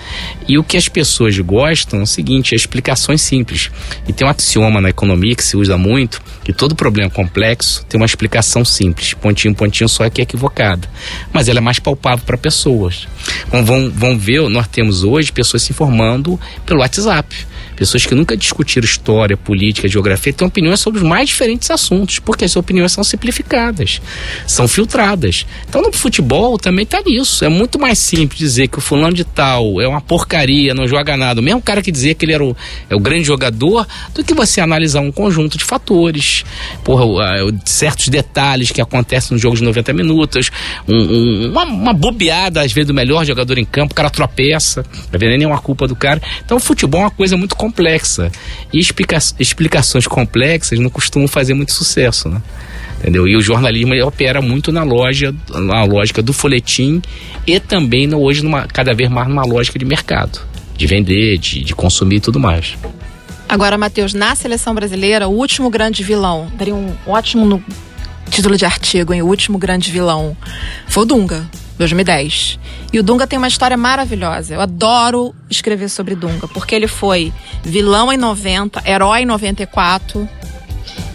E 0.47 0.57
o 0.57 0.63
que 0.63 0.77
as 0.77 0.87
pessoas 0.87 1.37
gostam 1.39 1.99
é 1.99 2.03
o 2.03 2.07
seguinte: 2.07 2.53
é 2.53 2.55
explicações 2.55 3.21
simples. 3.21 3.71
E 4.07 4.13
tem 4.13 4.25
um 4.25 4.29
axioma 4.29 4.81
na 4.81 4.89
economia 4.89 5.35
que 5.35 5.43
se 5.43 5.55
usa 5.57 5.77
muito, 5.77 6.21
que 6.43 6.53
todo 6.53 6.75
problema 6.75 7.09
complexo 7.09 7.85
tem 7.87 7.99
uma 7.99 8.05
explicação 8.05 8.65
simples. 8.65 9.13
Pontinho, 9.13 9.53
pontinho 9.55 9.87
só 9.87 10.05
é 10.05 10.09
que 10.09 10.21
é 10.21 10.23
equivocada. 10.23 10.87
Mas 11.31 11.47
ela 11.47 11.59
é 11.59 11.61
mais 11.61 11.79
palpável 11.79 12.25
para 12.25 12.37
pessoas. 12.37 13.07
Vão, 13.51 13.89
vão 13.89 14.17
ver, 14.17 14.47
nós 14.49 14.67
temos 14.67 15.03
hoje 15.03 15.31
pessoas 15.31 15.63
se 15.63 15.71
informando 15.71 16.39
pelo 16.65 16.79
WhatsApp 16.79 17.52
pessoas 17.75 18.05
que 18.05 18.15
nunca 18.15 18.35
discutiram 18.35 18.85
história, 18.85 19.35
política, 19.35 19.87
geografia, 19.87 20.33
têm 20.33 20.47
opiniões 20.47 20.79
sobre 20.79 20.99
os 20.99 21.07
mais 21.07 21.29
diferentes 21.29 21.69
assuntos, 21.71 22.19
porque 22.19 22.45
as 22.45 22.55
opiniões 22.55 22.91
são 22.91 23.03
simplificadas, 23.03 24.01
são 24.47 24.67
filtradas. 24.67 25.45
Então 25.67 25.81
no 25.81 25.91
futebol 25.91 26.57
também 26.57 26.83
está 26.83 27.01
nisso. 27.01 27.43
É 27.43 27.49
muito 27.49 27.79
mais 27.79 27.99
simples 27.99 28.39
dizer 28.39 28.67
que 28.67 28.77
o 28.77 28.81
fulano 28.81 29.15
de 29.15 29.23
tal 29.23 29.81
é 29.81 29.87
uma 29.87 30.01
porcaria, 30.01 30.73
não 30.73 30.87
joga 30.87 31.15
nada. 31.17 31.39
O 31.39 31.43
mesmo 31.43 31.61
cara 31.61 31.81
que 31.81 31.91
dizia 31.91 32.13
que 32.13 32.25
ele 32.25 32.33
era 32.33 32.43
o, 32.43 32.55
é 32.89 32.95
o 32.95 32.99
grande 32.99 33.23
jogador, 33.23 33.87
do 34.13 34.23
que 34.23 34.33
você 34.33 34.61
analisar 34.61 35.01
um 35.01 35.11
conjunto 35.11 35.57
de 35.57 35.63
fatores, 35.63 36.43
porra, 36.83 37.03
certos 37.65 38.09
detalhes 38.09 38.71
que 38.71 38.81
acontecem 38.81 39.33
nos 39.33 39.41
jogos 39.41 39.59
de 39.59 39.65
90 39.65 39.93
minutos, 39.93 40.51
um, 40.87 40.95
um, 40.95 41.51
uma, 41.51 41.63
uma 41.63 41.93
bobeada, 41.93 42.61
às 42.61 42.71
vezes, 42.71 42.87
do 42.87 42.93
melhor 42.93 43.25
jogador 43.25 43.57
em 43.57 43.65
campo, 43.65 43.93
o 43.93 43.95
cara 43.95 44.09
tropeça, 44.09 44.85
não 45.11 45.19
é 45.19 45.37
nenhuma 45.37 45.59
culpa 45.59 45.87
do 45.87 45.95
cara. 45.95 46.21
Então 46.43 46.57
o 46.57 46.59
futebol 46.59 47.01
é 47.01 47.03
uma 47.05 47.11
coisa 47.11 47.37
muito 47.37 47.55
complexa. 47.63 48.29
E 48.73 48.79
explica 48.79 49.17
explicações 49.39 50.05
complexas 50.05 50.79
não 50.79 50.89
costumam 50.89 51.27
fazer 51.27 51.53
muito 51.53 51.71
sucesso, 51.71 52.27
né? 52.27 52.41
Entendeu? 52.99 53.27
E 53.27 53.35
o 53.35 53.41
jornalismo 53.41 53.93
opera 54.05 54.41
muito 54.41 54.71
na 54.71 54.83
loja, 54.83 55.33
na 55.49 55.83
lógica 55.83 56.21
do 56.21 56.33
folhetim 56.33 57.01
e 57.47 57.59
também 57.59 58.07
no, 58.07 58.21
hoje 58.21 58.43
numa, 58.43 58.67
cada 58.67 58.93
vez 58.93 59.09
mais 59.09 59.27
numa 59.27 59.45
lógica 59.45 59.79
de 59.79 59.85
mercado, 59.85 60.39
de 60.75 60.87
vender, 60.87 61.37
de, 61.37 61.63
de 61.63 61.75
consumir 61.75 62.17
e 62.17 62.19
tudo 62.21 62.39
mais. 62.39 62.75
Agora, 63.47 63.77
Matheus, 63.77 64.13
na 64.13 64.35
seleção 64.35 64.73
brasileira, 64.73 65.27
o 65.27 65.31
último 65.31 65.69
grande 65.69 66.01
vilão, 66.01 66.51
daria 66.57 66.73
um 66.73 66.93
ótimo 67.05 67.45
título 68.33 68.57
de 68.57 68.65
artigo, 68.65 69.13
em 69.13 69.21
O 69.21 69.27
Último 69.27 69.59
Grande 69.59 69.91
Vilão, 69.91 70.35
foi 70.87 71.03
o 71.03 71.05
Dunga. 71.05 71.47
2010. 71.77 72.59
E 72.91 72.99
o 72.99 73.03
Dunga 73.03 73.25
tem 73.25 73.37
uma 73.37 73.47
história 73.47 73.75
maravilhosa. 73.75 74.53
Eu 74.53 74.61
adoro 74.61 75.33
escrever 75.49 75.89
sobre 75.89 76.15
Dunga, 76.15 76.47
porque 76.47 76.75
ele 76.75 76.87
foi 76.87 77.33
vilão 77.63 78.13
em 78.13 78.17
90, 78.17 78.83
herói 78.85 79.21
em 79.21 79.25
94 79.25 80.29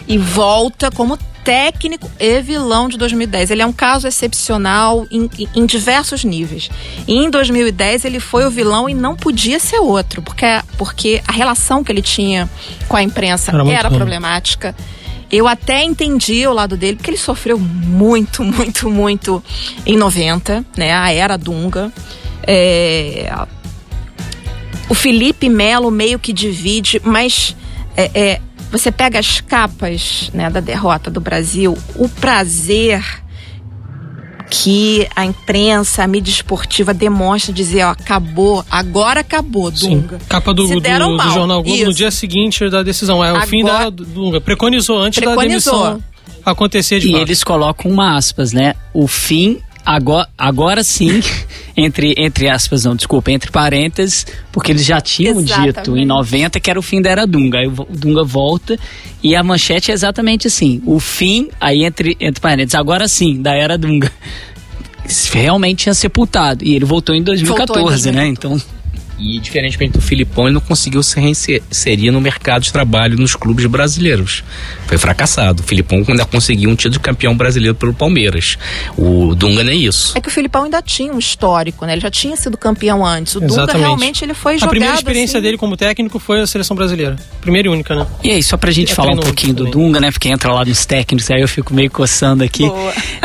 e 0.09 0.19
volta 0.19 0.91
como 0.91 1.16
técnico 1.45 2.11
e 2.19 2.41
vilão 2.41 2.89
de 2.89 2.99
2010. 2.99 3.53
Ele 3.53 3.62
é 3.62 3.66
um 3.66 3.73
caso 3.73 4.07
excepcional 4.07 5.07
em, 5.11 5.31
em, 5.55 5.64
diversos 5.64 6.25
níveis. 6.25 6.69
E 7.07 7.14
em 7.14 7.31
2010 7.31 8.05
ele 8.05 8.21
foi 8.21 8.45
o 8.45 8.51
vilão 8.51 8.89
e 8.89 8.95
não 8.95 9.16
podia 9.16 9.59
ser 9.59 9.79
outro, 9.79 10.23
porque, 10.23 10.45
porque 10.77 11.23
a 11.27 11.33
relação 11.33 11.83
que 11.83 11.91
ele 11.91 12.03
tinha 12.03 12.51
com 12.89 12.97
a 12.97 13.03
imprensa 13.03 13.53
era, 13.53 13.71
era 13.71 13.91
problemática. 13.91 14.75
Eu 15.31 15.47
até 15.47 15.85
entendi 15.85 16.47
o 16.47 16.53
lado 16.53 16.76
dele, 16.76 16.97
porque 16.97 17.11
ele 17.11 17.18
sofreu 17.18 17.59
muito, 17.59 18.43
muito, 18.45 18.91
muito 18.91 19.43
em 19.85 19.97
90, 19.97 20.64
né? 20.76 20.93
A 20.93 21.12
era 21.12 21.37
Dunga. 21.37 21.93
É... 22.47 23.31
O 24.89 24.95
Felipe 24.95 25.51
Melo 25.51 25.91
meio 25.91 26.18
que 26.18 26.33
divide, 26.33 27.01
mas 27.05 27.55
é, 27.95 28.11
é, 28.14 28.41
você 28.70 28.91
pega 28.91 29.18
as 29.18 29.41
capas 29.41 30.31
né, 30.33 30.49
da 30.49 30.61
derrota 30.61 31.11
do 31.11 31.20
Brasil, 31.20 31.76
o 31.95 32.09
prazer 32.09 33.05
que 34.51 35.07
a 35.14 35.24
imprensa, 35.24 36.03
a 36.03 36.07
mídia 36.07 36.30
esportiva 36.30 36.94
demonstra 36.94 37.53
dizer, 37.53 37.84
ó, 37.84 37.90
acabou, 37.90 38.64
agora 38.70 39.20
acabou, 39.20 39.70
Dunga. 39.70 40.18
Sim. 40.18 40.24
Capa 40.28 40.55
do, 40.55 40.66
do, 40.66 40.80
do, 40.80 41.30
Jornal 41.30 41.62
Globo 41.62 41.76
Isso. 41.76 41.86
no 41.86 41.94
dia 41.94 42.11
seguinte 42.11 42.68
da 42.68 42.82
decisão. 42.82 43.24
É 43.24 43.28
agora, 43.28 43.44
o 43.44 43.46
fim 43.46 43.64
da 43.64 43.90
Dunga. 43.90 44.40
Preconizou 44.40 44.99
antes 44.99 45.18
preconizou. 45.18 45.72
da 45.72 45.88
demissão 45.90 46.09
acontecer 46.51 46.99
de 47.01 47.09
E 47.09 47.12
fato. 47.12 47.22
eles 47.22 47.44
colocam 47.44 47.90
uma 47.90 48.16
aspas, 48.16 48.53
né? 48.53 48.74
O 48.92 49.07
fim 49.07 49.61
agora, 49.89 50.28
agora 50.36 50.84
sim, 50.84 51.22
entre, 51.74 52.14
entre 52.18 52.51
aspas, 52.51 52.84
não, 52.84 52.95
desculpa, 52.95 53.32
entre 53.32 53.51
parênteses, 53.51 54.26
porque 54.53 54.72
eles 54.72 54.84
já 54.84 55.01
tinham 55.01 55.41
exatamente. 55.41 55.76
dito 55.76 55.97
em 55.97 56.05
90 56.05 56.61
que 56.61 56.70
era 56.70 56.78
o 56.78 56.82
fim 56.82 57.01
da 57.01 57.09
era 57.09 57.26
Dunga. 57.26 57.59
Aí 57.59 57.66
o 57.66 57.86
Dunga 57.89 58.22
volta 58.22 58.78
e 59.22 59.34
a 59.34 59.43
manchete 59.43 59.91
é 59.91 59.95
exatamente 59.95 60.47
assim: 60.47 60.82
o 60.84 61.01
fim, 61.01 61.49
aí 61.59 61.84
entre, 61.84 62.16
entre 62.20 62.41
parênteses, 62.41 62.74
agora 62.74 63.09
sim, 63.09 63.41
da 63.41 63.55
era 63.55 63.78
Dunga. 63.78 64.12
Realmente 65.32 65.84
tinha 65.84 65.95
sepultado. 65.95 66.62
E 66.62 66.74
ele 66.74 66.84
voltou 66.84 67.14
em 67.14 67.22
2014, 67.22 67.82
voltou 67.82 68.12
em 68.12 68.14
né? 68.14 68.26
Então 68.26 68.61
e 69.19 69.39
diferentemente 69.41 69.93
do 69.93 70.01
Filipão, 70.01 70.45
ele 70.45 70.55
não 70.55 70.61
conseguiu 70.61 71.03
se 71.03 71.19
reinserir 71.19 72.12
no 72.12 72.21
mercado 72.21 72.62
de 72.62 72.73
trabalho 72.73 73.19
nos 73.19 73.35
clubes 73.35 73.66
brasileiros. 73.66 74.45
Foi 74.87 74.97
fracassado. 74.97 75.62
O 75.62 75.66
Filipão 75.66 76.05
ainda 76.07 76.25
conseguiu 76.25 76.71
um 76.71 76.75
título 76.75 76.95
de 76.95 77.01
campeão 77.01 77.37
brasileiro 77.37 77.75
pelo 77.75 77.93
Palmeiras. 77.93 78.57
O 78.97 79.35
Dunga 79.35 79.64
não 79.64 79.73
é 79.73 79.75
isso. 79.75 80.16
É 80.16 80.21
que 80.21 80.29
o 80.29 80.31
Filipão 80.31 80.64
ainda 80.64 80.81
tinha 80.81 81.12
um 81.12 81.19
histórico, 81.19 81.85
né? 81.85 81.93
Ele 81.93 82.01
já 82.01 82.11
tinha 82.11 82.37
sido 82.37 82.57
campeão 82.57 83.05
antes. 83.05 83.35
O 83.35 83.45
Exatamente. 83.45 83.66
Dunga 83.66 83.79
realmente 83.79 84.25
ele 84.25 84.35
foi 84.35 84.55
jogado 84.55 84.69
A 84.69 84.71
primeira 84.71 84.95
experiência 84.95 85.39
assim... 85.39 85.43
dele 85.43 85.59
como 85.59 85.77
técnico 85.77 86.19
foi 86.19 86.41
a 86.41 86.47
seleção 86.47 86.77
brasileira. 86.77 87.16
Primeira 87.41 87.69
e 87.69 87.71
única, 87.71 87.95
né? 87.95 88.07
E 88.23 88.31
aí, 88.31 88.43
só 88.43 88.57
pra 88.57 88.71
gente 88.71 88.93
é 88.93 88.95
falar 88.95 89.12
um 89.12 89.21
pouquinho 89.21 89.55
do 89.55 89.66
Dunga, 89.66 90.01
né? 90.01 90.11
Porque 90.11 90.29
entra 90.29 90.53
lá 90.53 90.64
nos 90.64 90.87
técnicos, 90.87 91.31
aí 91.31 91.41
eu 91.41 91.49
fico 91.49 91.75
meio 91.75 91.91
coçando 91.91 92.45
aqui. 92.45 92.64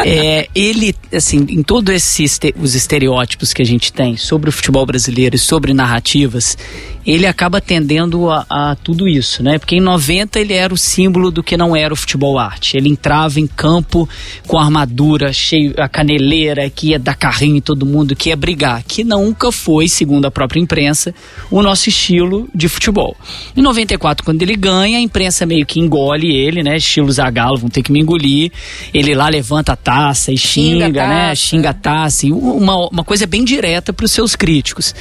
É, 0.06 0.50
ele, 0.54 0.94
assim, 1.14 1.46
em 1.50 1.64
todos 1.64 1.94
esses 1.94 2.39
os 2.60 2.76
estereótipos 2.76 3.54
que 3.54 3.62
a 3.62 3.66
gente 3.66 3.94
tem 3.94 4.18
sobre 4.18 4.50
o 4.50 4.52
futebol 4.52 4.86
brasileiro 4.86 5.36
e 5.36 5.39
sobre 5.39 5.74
narrativas, 5.84 6.57
ele 7.06 7.26
acaba 7.26 7.60
tendendo 7.60 8.30
a, 8.30 8.45
a, 8.49 8.76
tudo 8.76 9.08
isso, 9.08 9.43
né? 9.43 9.58
Porque 9.58 9.76
em 9.76 9.82
90 9.82 10.39
ele 10.39 10.54
era 10.54 10.74
o 10.74 10.78
símbolo 10.78 11.32
do 11.32 11.43
que 11.43 11.58
não 11.58 11.76
era 11.76 11.93
o 11.93 11.97
futebol 11.97 12.39
arte. 12.39 12.78
Ele 12.78 12.89
entrava 12.89 13.39
em 13.39 13.47
campo 13.47 14.08
com 14.47 14.58
a 14.58 14.64
armadura, 14.64 15.34
cheio, 15.34 15.74
a 15.78 15.89
caneleira, 15.89 16.70
que 16.70 16.89
ia 16.89 16.99
dar 16.99 17.16
carrinho 17.16 17.58
em 17.58 17.62
todo 17.62 17.86
mundo, 17.86 18.16
que 18.16 18.30
ia 18.30 18.36
brigar, 18.36 18.84
que 18.84 19.04
nunca 19.04 19.51
foi, 19.51 19.88
segundo 19.88 20.26
a 20.26 20.32
própria 20.32 20.60
imprensa, 20.60 21.14
o 21.51 21.62
nosso 21.62 21.89
estilo 21.89 22.47
de 22.56 22.70
futebol. 22.70 23.16
Em 23.56 23.62
94, 23.62 24.24
quando 24.24 24.41
ele 24.41 24.56
ganha, 24.56 24.97
a 24.97 25.01
imprensa 25.01 25.45
meio 25.45 25.66
que 25.66 25.80
engole 25.80 26.34
ele, 26.34 26.64
né? 26.64 26.78
Estilo 26.78 27.12
Zagallo, 27.12 27.58
vão 27.58 27.70
ter 27.70 27.84
que 27.84 27.91
me 27.91 27.99
engolir. 27.99 28.51
Ele 28.93 29.14
lá 29.14 29.28
levanta 29.28 29.74
a 29.74 29.76
taça 29.76 30.32
e 30.32 30.38
xinga, 30.38 30.86
xinga 30.86 31.08
né? 31.08 31.36
Xinga 31.36 31.70
a 31.72 31.74
taça. 31.74 32.28
Uma, 32.28 32.88
uma 32.88 33.04
coisa 33.04 33.28
bem 33.28 33.43
direta 33.43 33.91
para 33.91 34.06
os 34.06 34.12
seus 34.12 34.36
críticos. 34.36 34.95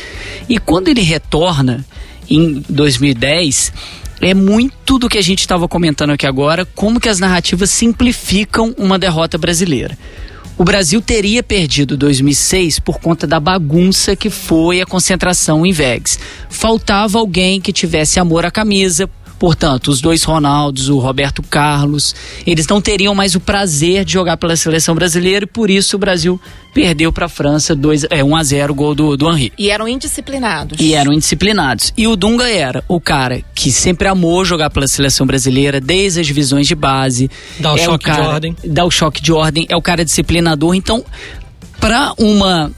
E 0.48 0.58
quando 0.58 0.88
ele 0.88 1.02
retorna 1.02 1.84
em 2.36 2.62
2010 2.68 3.72
é 4.20 4.34
muito 4.34 4.98
do 4.98 5.08
que 5.08 5.18
a 5.18 5.22
gente 5.22 5.40
estava 5.40 5.66
comentando 5.66 6.10
aqui 6.10 6.26
agora, 6.26 6.64
como 6.64 7.00
que 7.00 7.08
as 7.08 7.18
narrativas 7.18 7.70
simplificam 7.70 8.72
uma 8.78 8.98
derrota 8.98 9.36
brasileira. 9.36 9.98
O 10.56 10.64
Brasil 10.64 11.00
teria 11.00 11.42
perdido 11.42 11.96
2006 11.96 12.78
por 12.78 13.00
conta 13.00 13.26
da 13.26 13.40
bagunça 13.40 14.14
que 14.14 14.30
foi 14.30 14.80
a 14.80 14.86
concentração 14.86 15.66
em 15.66 15.72
Vegas. 15.72 16.18
Faltava 16.48 17.18
alguém 17.18 17.60
que 17.60 17.72
tivesse 17.72 18.20
amor 18.20 18.46
à 18.46 18.50
camisa, 18.50 19.10
Portanto, 19.42 19.88
os 19.88 20.00
dois 20.00 20.22
Ronaldos, 20.22 20.88
o 20.88 21.00
Roberto 21.00 21.42
Carlos, 21.42 22.14
eles 22.46 22.64
não 22.68 22.80
teriam 22.80 23.12
mais 23.12 23.34
o 23.34 23.40
prazer 23.40 24.04
de 24.04 24.12
jogar 24.12 24.36
pela 24.36 24.54
seleção 24.54 24.94
brasileira 24.94 25.46
e 25.46 25.48
por 25.48 25.68
isso 25.68 25.96
o 25.96 25.98
Brasil 25.98 26.40
perdeu 26.72 27.12
para 27.12 27.26
a 27.26 27.28
França 27.28 27.74
2 27.74 28.04
é 28.08 28.22
1 28.22 28.36
a 28.36 28.44
0 28.44 28.72
o 28.72 28.76
gol 28.76 28.94
do, 28.94 29.16
do 29.16 29.28
Henri. 29.28 29.52
E 29.58 29.68
eram 29.68 29.88
indisciplinados. 29.88 30.78
E 30.80 30.94
eram 30.94 31.12
indisciplinados. 31.12 31.92
E 31.96 32.06
o 32.06 32.14
Dunga 32.14 32.48
era 32.48 32.84
o 32.86 33.00
cara 33.00 33.42
que 33.52 33.72
sempre 33.72 34.06
amou 34.06 34.44
jogar 34.44 34.70
pela 34.70 34.86
seleção 34.86 35.26
brasileira, 35.26 35.80
desde 35.80 36.20
as 36.20 36.26
divisões 36.28 36.68
de 36.68 36.76
base. 36.76 37.28
Dá 37.58 37.72
o 37.72 37.76
é 37.76 37.84
choque 37.84 38.04
o 38.04 38.08
cara, 38.08 38.22
de 38.22 38.28
ordem. 38.28 38.56
Dá 38.64 38.84
o 38.84 38.90
choque 38.92 39.20
de 39.20 39.32
ordem, 39.32 39.66
é 39.68 39.76
o 39.76 39.82
cara 39.82 40.04
disciplinador. 40.04 40.72
Então, 40.72 41.04
para 41.82 42.14
uma 42.16 42.70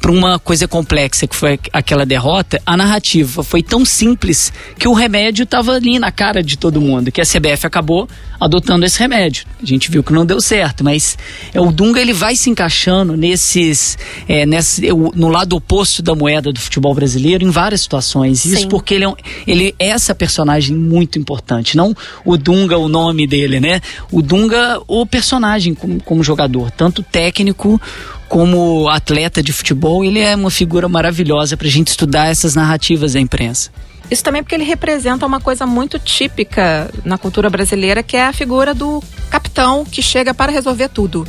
para 0.00 0.12
uma 0.12 0.38
coisa 0.38 0.68
complexa 0.68 1.26
que 1.26 1.34
foi 1.34 1.58
aquela 1.72 2.04
derrota, 2.04 2.60
a 2.66 2.76
narrativa 2.76 3.42
foi 3.42 3.62
tão 3.62 3.86
simples 3.86 4.52
que 4.78 4.86
o 4.86 4.92
remédio 4.92 5.44
estava 5.44 5.72
ali 5.72 5.98
na 5.98 6.12
cara 6.12 6.42
de 6.42 6.58
todo 6.58 6.78
mundo, 6.78 7.10
que 7.10 7.22
a 7.22 7.24
CBF 7.24 7.66
acabou 7.66 8.06
adotando 8.38 8.84
esse 8.84 8.98
remédio. 8.98 9.46
A 9.62 9.64
gente 9.64 9.90
viu 9.90 10.04
que 10.04 10.12
não 10.12 10.26
deu 10.26 10.42
certo, 10.42 10.84
mas 10.84 11.16
é, 11.54 11.60
o 11.60 11.72
Dunga 11.72 12.00
ele 12.00 12.12
vai 12.12 12.36
se 12.36 12.50
encaixando 12.50 13.16
nesses 13.16 13.96
é, 14.28 14.44
nesse, 14.44 14.88
no 14.92 15.28
lado 15.28 15.56
oposto 15.56 16.02
da 16.02 16.14
moeda 16.14 16.52
do 16.52 16.60
futebol 16.60 16.94
brasileiro 16.94 17.42
em 17.42 17.50
várias 17.50 17.80
situações. 17.80 18.44
Isso 18.44 18.62
Sim. 18.62 18.68
porque 18.68 18.94
ele 18.94 19.04
é, 19.04 19.08
um, 19.08 19.14
ele 19.46 19.74
é 19.78 19.88
essa 19.88 20.14
personagem 20.14 20.76
muito 20.76 21.18
importante, 21.18 21.76
não 21.78 21.96
o 22.24 22.36
Dunga 22.36 22.76
o 22.76 22.88
nome 22.88 23.26
dele, 23.26 23.58
né? 23.58 23.80
O 24.12 24.20
Dunga 24.20 24.82
o 24.86 25.06
personagem 25.06 25.74
como, 25.74 26.00
como 26.02 26.22
jogador, 26.22 26.70
tanto 26.70 27.02
técnico 27.02 27.80
como 28.28 28.88
atleta 28.88 29.42
de 29.42 29.52
futebol, 29.52 30.04
ele 30.04 30.20
é 30.20 30.34
uma 30.34 30.50
figura 30.50 30.88
maravilhosa 30.88 31.56
para 31.56 31.66
a 31.66 31.70
gente 31.70 31.88
estudar 31.88 32.28
essas 32.28 32.54
narrativas 32.54 33.12
da 33.12 33.20
imprensa. 33.20 33.70
Isso 34.10 34.22
também 34.22 34.42
porque 34.42 34.54
ele 34.54 34.64
representa 34.64 35.24
uma 35.24 35.40
coisa 35.40 35.66
muito 35.66 35.98
típica 35.98 36.90
na 37.04 37.16
cultura 37.16 37.48
brasileira, 37.48 38.02
que 38.02 38.16
é 38.16 38.26
a 38.26 38.32
figura 38.32 38.74
do 38.74 39.02
capitão 39.30 39.84
que 39.84 40.02
chega 40.02 40.34
para 40.34 40.52
resolver 40.52 40.88
tudo. 40.88 41.26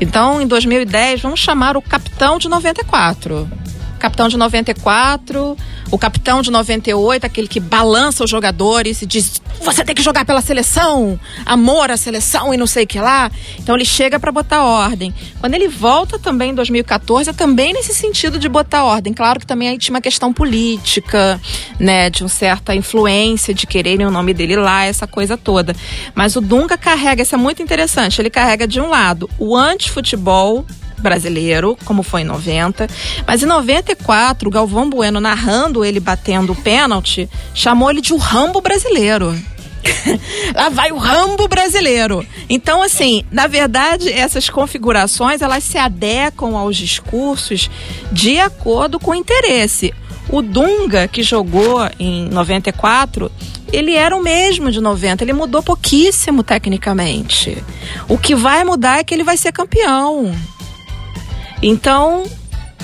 Então, 0.00 0.40
em 0.40 0.46
2010, 0.46 1.20
vamos 1.20 1.40
chamar 1.40 1.76
o 1.76 1.82
capitão 1.82 2.38
de 2.38 2.48
94. 2.48 3.48
Capitão 3.98 4.28
de 4.28 4.36
94, 4.36 5.56
o 5.90 5.98
capitão 5.98 6.42
de 6.42 6.50
98, 6.50 7.24
aquele 7.24 7.48
que 7.48 7.60
balança 7.60 8.24
os 8.24 8.30
jogadores 8.30 9.02
e 9.02 9.06
diz: 9.06 9.40
você 9.60 9.84
tem 9.84 9.94
que 9.94 10.02
jogar 10.02 10.24
pela 10.24 10.40
seleção, 10.40 11.18
amor 11.44 11.90
à 11.90 11.96
seleção 11.96 12.54
e 12.54 12.56
não 12.56 12.66
sei 12.66 12.84
o 12.84 12.86
que 12.86 13.00
lá. 13.00 13.30
Então 13.58 13.74
ele 13.74 13.84
chega 13.84 14.18
para 14.18 14.30
botar 14.30 14.62
ordem. 14.62 15.12
Quando 15.40 15.54
ele 15.54 15.68
volta 15.68 16.18
também 16.18 16.50
em 16.50 16.54
2014, 16.54 17.30
é 17.30 17.32
também 17.32 17.72
nesse 17.72 17.94
sentido 17.94 18.38
de 18.38 18.48
botar 18.48 18.84
ordem. 18.84 19.12
Claro 19.12 19.40
que 19.40 19.46
também 19.46 19.68
aí 19.68 19.78
tinha 19.78 19.94
uma 19.94 20.00
questão 20.00 20.32
política, 20.32 21.40
né, 21.78 22.08
de 22.08 22.22
uma 22.22 22.28
certa 22.28 22.74
influência 22.74 23.52
de 23.52 23.66
quererem 23.66 24.06
o 24.06 24.10
nome 24.10 24.32
dele 24.32 24.56
lá, 24.56 24.84
essa 24.84 25.06
coisa 25.06 25.36
toda. 25.36 25.74
Mas 26.14 26.36
o 26.36 26.40
Dunga 26.40 26.78
carrega, 26.78 27.22
isso 27.22 27.34
é 27.34 27.38
muito 27.38 27.62
interessante, 27.62 28.20
ele 28.20 28.30
carrega 28.30 28.66
de 28.66 28.80
um 28.80 28.88
lado 28.88 29.28
o 29.38 29.56
anti-futebol 29.56 30.64
brasileiro, 30.98 31.76
como 31.84 32.02
foi 32.02 32.22
em 32.22 32.24
90. 32.24 32.86
Mas 33.26 33.42
em 33.42 33.46
94, 33.46 34.48
o 34.48 34.52
Galvão 34.52 34.88
Bueno, 34.88 35.20
narrando 35.20 35.84
ele 35.84 36.00
batendo 36.00 36.52
o 36.52 36.56
pênalti, 36.56 37.28
chamou 37.54 37.90
ele 37.90 38.00
de 38.00 38.12
o 38.12 38.16
Rambo 38.16 38.60
brasileiro. 38.60 39.34
Lá 40.54 40.68
vai 40.68 40.92
o 40.92 40.96
Rambo 40.96 41.48
brasileiro. 41.48 42.24
Então, 42.48 42.82
assim, 42.82 43.24
na 43.30 43.46
verdade, 43.46 44.12
essas 44.12 44.48
configurações 44.48 45.42
elas 45.42 45.64
se 45.64 45.78
adequam 45.78 46.56
aos 46.56 46.76
discursos 46.76 47.70
de 48.12 48.38
acordo 48.38 48.98
com 48.98 49.12
o 49.12 49.14
interesse. 49.14 49.92
O 50.30 50.42
Dunga, 50.42 51.08
que 51.08 51.22
jogou 51.22 51.88
em 51.98 52.28
94, 52.28 53.32
ele 53.72 53.94
era 53.94 54.14
o 54.14 54.22
mesmo 54.22 54.70
de 54.70 54.80
90, 54.80 55.24
ele 55.24 55.32
mudou 55.32 55.62
pouquíssimo 55.62 56.42
tecnicamente. 56.42 57.62
O 58.08 58.18
que 58.18 58.34
vai 58.34 58.62
mudar 58.62 58.98
é 58.98 59.04
que 59.04 59.14
ele 59.14 59.24
vai 59.24 59.36
ser 59.36 59.52
campeão. 59.52 60.34
Então, 61.62 62.24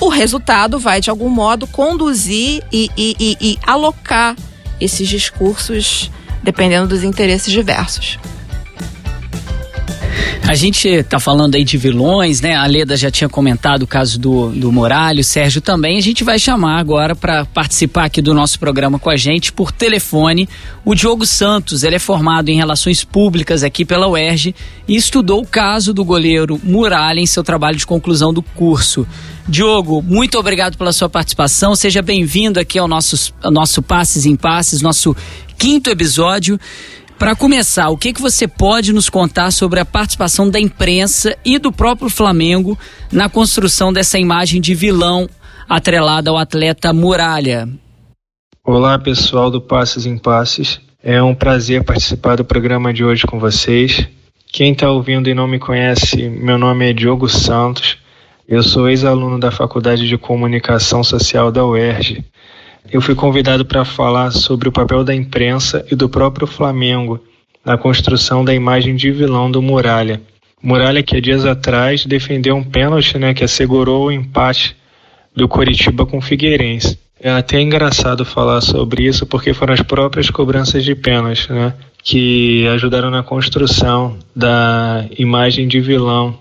o 0.01 0.09
resultado 0.09 0.79
vai, 0.79 1.01
de 1.01 1.11
algum 1.11 1.29
modo, 1.29 1.66
conduzir 1.66 2.62
e, 2.72 2.91
e, 2.97 3.16
e, 3.18 3.37
e 3.41 3.59
alocar 3.66 4.37
esses 4.81 5.09
discursos 5.09 6.11
dependendo 6.43 6.89
dos 6.89 7.03
interesses 7.03 7.51
diversos. 7.53 8.18
A 10.43 10.55
gente 10.55 11.03
tá 11.05 11.18
falando 11.18 11.55
aí 11.55 11.64
de 11.64 11.78
vilões, 11.78 12.41
né? 12.41 12.55
A 12.55 12.66
Leda 12.66 12.97
já 12.97 13.11
tinha 13.11 13.28
comentado 13.28 13.82
o 13.82 13.87
caso 13.87 14.18
do, 14.18 14.51
do 14.51 14.70
o 14.70 15.24
Sérgio 15.24 15.61
também. 15.61 15.97
A 15.97 16.03
gente 16.03 16.22
vai 16.22 16.39
chamar 16.39 16.78
agora 16.78 17.16
para 17.16 17.45
participar 17.47 18.05
aqui 18.05 18.20
do 18.20 18.35
nosso 18.35 18.59
programa 18.59 18.99
com 18.99 19.09
a 19.09 19.16
gente 19.16 19.53
por 19.53 19.72
telefone 19.72 20.49
o 20.85 20.95
Diogo 20.95 21.24
Santos. 21.24 21.82
Ele 21.82 21.97
é 21.97 21.99
formado 21.99 22.51
em 22.51 22.57
Relações 22.57 23.03
Públicas 23.05 23.62
aqui 23.62 23.85
pela 23.85 24.07
UERJ 24.07 24.55
e 24.87 24.97
estudou 24.97 25.41
o 25.41 25.47
caso 25.47 25.95
do 25.95 26.05
goleiro 26.05 26.61
Muralha 26.62 27.20
em 27.20 27.26
seu 27.26 27.43
trabalho 27.43 27.76
de 27.76 27.87
conclusão 27.87 28.32
do 28.32 28.43
curso. 28.43 29.07
Diogo, 29.49 30.03
muito 30.03 30.39
obrigado 30.39 30.76
pela 30.76 30.93
sua 30.93 31.09
participação. 31.09 31.74
Seja 31.74 32.03
bem-vindo 32.03 32.61
aqui 32.61 32.78
ao 32.78 32.89
nosso, 32.89 33.32
ao 33.43 33.51
nosso 33.51 33.82
Passes 33.82 34.26
em 34.26 34.37
Passes, 34.37 34.82
nosso 34.82 35.16
quinto 35.57 35.91
episódio. 35.91 36.59
Para 37.18 37.36
começar, 37.36 37.90
o 37.90 37.96
que, 37.96 38.12
que 38.12 38.20
você 38.20 38.48
pode 38.48 38.92
nos 38.92 39.08
contar 39.08 39.52
sobre 39.52 39.78
a 39.78 39.84
participação 39.84 40.50
da 40.50 40.58
imprensa 40.58 41.36
e 41.44 41.58
do 41.58 41.70
próprio 41.70 42.10
Flamengo 42.10 42.76
na 43.10 43.28
construção 43.28 43.92
dessa 43.92 44.18
imagem 44.18 44.60
de 44.60 44.74
vilão 44.74 45.28
atrelada 45.68 46.30
ao 46.30 46.36
atleta 46.36 46.92
Muralha? 46.92 47.68
Olá, 48.64 48.98
pessoal 48.98 49.50
do 49.50 49.60
Passes 49.60 50.06
em 50.06 50.18
Passes. 50.18 50.80
É 51.02 51.22
um 51.22 51.34
prazer 51.34 51.84
participar 51.84 52.36
do 52.36 52.44
programa 52.44 52.92
de 52.92 53.04
hoje 53.04 53.24
com 53.26 53.38
vocês. 53.38 54.06
Quem 54.52 54.72
está 54.72 54.90
ouvindo 54.90 55.28
e 55.28 55.34
não 55.34 55.46
me 55.46 55.58
conhece, 55.58 56.28
meu 56.28 56.58
nome 56.58 56.90
é 56.90 56.92
Diogo 56.92 57.28
Santos. 57.28 57.96
Eu 58.46 58.62
sou 58.62 58.88
ex-aluno 58.88 59.38
da 59.38 59.50
Faculdade 59.50 60.08
de 60.08 60.18
Comunicação 60.18 61.04
Social 61.04 61.52
da 61.52 61.64
UERJ 61.64 62.24
eu 62.93 63.01
fui 63.01 63.14
convidado 63.14 63.64
para 63.64 63.85
falar 63.85 64.30
sobre 64.30 64.68
o 64.68 64.72
papel 64.72 65.03
da 65.03 65.14
imprensa 65.14 65.85
e 65.91 65.95
do 65.95 66.09
próprio 66.09 66.47
Flamengo 66.47 67.20
na 67.64 67.78
construção 67.78 68.45
da 68.45 68.55
imagem 68.55 68.95
de 68.95 69.11
vilão 69.11 69.51
do 69.51 69.62
Muralha. 69.62 70.20
Muralha 70.62 71.03
que 71.03 71.16
há 71.16 71.20
dias 71.20 71.45
atrás 71.45 72.05
defendeu 72.05 72.55
um 72.57 72.62
pênalti 72.62 73.18
né, 73.18 73.35
que 73.35 73.45
assegurou 73.45 74.07
o 74.07 74.12
empate 74.12 74.76
do 75.35 75.49
Coritiba 75.49 76.07
com 76.07 76.18
o 76.18 76.22
Figueirense. 76.22 76.99
É 77.20 77.30
até 77.30 77.61
engraçado 77.61 78.24
falar 78.24 78.61
sobre 78.61 79.05
isso 79.05 79.24
porque 79.26 79.55
foram 79.55 79.72
as 79.72 79.80
próprias 79.80 80.28
cobranças 80.28 80.85
de 80.85 80.95
pênalti 80.95 81.51
né, 81.51 81.74
que 82.03 82.66
ajudaram 82.68 83.11
na 83.11 83.22
construção 83.22 84.18
da 84.37 85.07
imagem 85.18 85.66
de 85.66 85.80
vilão 85.80 86.39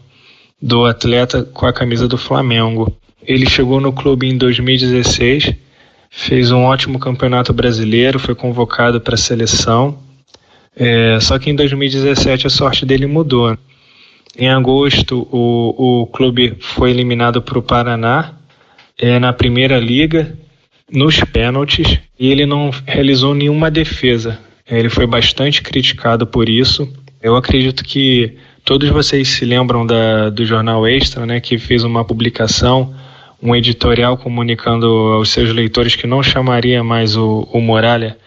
do 0.61 0.85
atleta 0.85 1.43
com 1.43 1.65
a 1.65 1.73
camisa 1.73 2.07
do 2.07 2.17
Flamengo. 2.17 2.93
Ele 3.25 3.49
chegou 3.49 3.79
no 3.79 3.93
clube 3.93 4.27
em 4.27 4.37
2016 4.37 5.53
fez 6.15 6.51
um 6.51 6.63
ótimo 6.63 6.99
campeonato 6.99 7.51
brasileiro, 7.51 8.19
foi 8.19 8.35
convocado 8.35 9.01
para 9.01 9.15
a 9.15 9.17
seleção. 9.17 9.97
É, 10.75 11.19
só 11.19 11.39
que 11.39 11.49
em 11.49 11.55
2017 11.55 12.45
a 12.45 12.49
sorte 12.51 12.85
dele 12.85 13.07
mudou. 13.07 13.57
Em 14.37 14.47
agosto, 14.47 15.27
o, 15.31 16.01
o 16.01 16.07
clube 16.07 16.55
foi 16.59 16.91
eliminado 16.91 17.41
para 17.41 17.57
o 17.57 17.63
Paraná 17.63 18.35
é, 18.97 19.17
na 19.17 19.33
primeira 19.33 19.79
liga, 19.79 20.37
nos 20.91 21.19
pênaltis, 21.19 21.99
e 22.19 22.31
ele 22.31 22.45
não 22.45 22.69
realizou 22.85 23.33
nenhuma 23.33 23.71
defesa. 23.71 24.39
É, 24.67 24.77
ele 24.77 24.89
foi 24.89 25.07
bastante 25.07 25.63
criticado 25.63 26.27
por 26.27 26.47
isso. 26.47 26.87
Eu 27.21 27.35
acredito 27.35 27.83
que 27.83 28.37
todos 28.63 28.87
vocês 28.89 29.27
se 29.27 29.45
lembram 29.45 29.85
da, 29.85 30.29
do 30.29 30.45
jornal 30.45 30.87
Extra, 30.87 31.25
né, 31.25 31.39
que 31.39 31.57
fez 31.57 31.83
uma 31.83 32.05
publicação 32.05 32.93
um 33.43 33.53
editorial 33.53 34.15
comunicando 34.15 34.87
aos 34.87 35.29
seus 35.29 35.51
leitores 35.51 35.97
que 35.97 36.07
não 36.07 36.23
chamaria 36.23 36.81
mais 36.81 37.17
o, 37.17 37.45
o 37.51 37.59
Muralha 37.59 38.17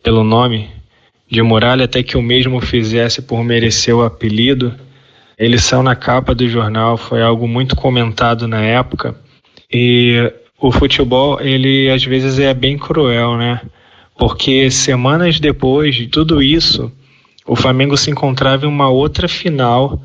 pelo 0.00 0.22
nome 0.22 0.70
de 1.28 1.42
Muralha 1.42 1.86
até 1.86 2.04
que 2.04 2.16
o 2.16 2.22
mesmo 2.22 2.60
fizesse 2.60 3.20
por 3.20 3.42
merecer 3.42 3.94
o 3.94 4.04
apelido. 4.04 4.72
Ele 5.36 5.58
saiu 5.58 5.82
na 5.82 5.96
capa 5.96 6.34
do 6.34 6.48
jornal, 6.48 6.96
foi 6.96 7.20
algo 7.20 7.48
muito 7.48 7.74
comentado 7.74 8.46
na 8.46 8.60
época. 8.60 9.16
E 9.72 10.32
o 10.60 10.70
futebol, 10.70 11.40
ele 11.40 11.90
às 11.90 12.04
vezes 12.04 12.38
é 12.38 12.54
bem 12.54 12.78
cruel, 12.78 13.36
né? 13.36 13.60
Porque 14.16 14.70
semanas 14.70 15.40
depois 15.40 15.96
de 15.96 16.06
tudo 16.06 16.40
isso, 16.40 16.92
o 17.44 17.56
Flamengo 17.56 17.96
se 17.96 18.10
encontrava 18.10 18.66
em 18.66 18.68
uma 18.68 18.88
outra 18.88 19.26
final, 19.26 20.00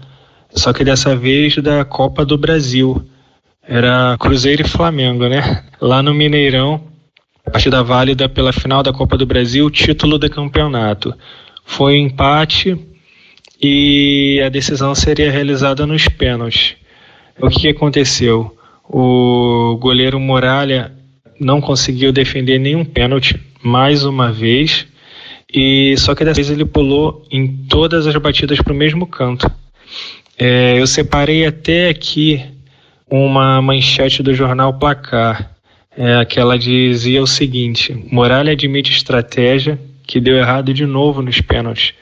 só 0.51 0.73
que 0.73 0.83
dessa 0.83 1.15
vez 1.15 1.55
da 1.57 1.85
Copa 1.85 2.25
do 2.25 2.37
Brasil 2.37 3.05
era 3.67 4.15
Cruzeiro 4.19 4.61
e 4.61 4.67
Flamengo, 4.67 5.27
né? 5.27 5.63
Lá 5.81 6.01
no 6.01 6.13
Mineirão, 6.13 6.81
partida 7.51 7.83
válida 7.83 8.29
pela 8.29 8.53
final 8.53 8.83
da 8.83 8.93
Copa 8.93 9.17
do 9.17 9.25
Brasil, 9.25 9.69
título 9.69 10.17
do 10.17 10.29
campeonato. 10.29 11.13
Foi 11.65 11.93
um 11.93 12.05
empate 12.05 12.77
e 13.61 14.41
a 14.45 14.49
decisão 14.49 14.93
seria 14.93 15.31
realizada 15.31 15.87
nos 15.87 16.07
pênaltis. 16.07 16.75
O 17.39 17.49
que 17.49 17.67
aconteceu? 17.67 18.55
O 18.87 19.77
goleiro 19.79 20.19
Muralha 20.19 20.91
não 21.39 21.59
conseguiu 21.59 22.11
defender 22.11 22.59
nenhum 22.59 22.85
pênalti 22.85 23.39
mais 23.61 24.05
uma 24.05 24.31
vez 24.31 24.85
E 25.51 25.95
só 25.97 26.13
que 26.13 26.23
dessa 26.23 26.35
vez 26.35 26.49
ele 26.49 26.65
pulou 26.65 27.25
em 27.31 27.47
todas 27.67 28.05
as 28.05 28.15
batidas 28.15 28.59
para 28.61 28.73
o 28.73 28.75
mesmo 28.75 29.07
canto. 29.07 29.49
É, 30.37 30.79
eu 30.79 30.85
separei 30.85 31.45
até 31.45 31.89
aqui 31.89 32.43
uma 33.15 33.61
manchete 33.61 34.21
do 34.21 34.33
jornal 34.33 34.73
Placar. 34.73 35.51
É, 35.97 36.15
aquela 36.15 36.57
dizia 36.57 37.21
o 37.21 37.27
seguinte: 37.27 37.95
Muralha 38.11 38.51
admite 38.51 38.91
estratégia 38.91 39.79
que 40.05 40.19
deu 40.19 40.35
errado 40.35 40.73
de 40.73 40.85
novo 40.85 41.21
nos 41.21 41.39
pênaltis. 41.39 41.93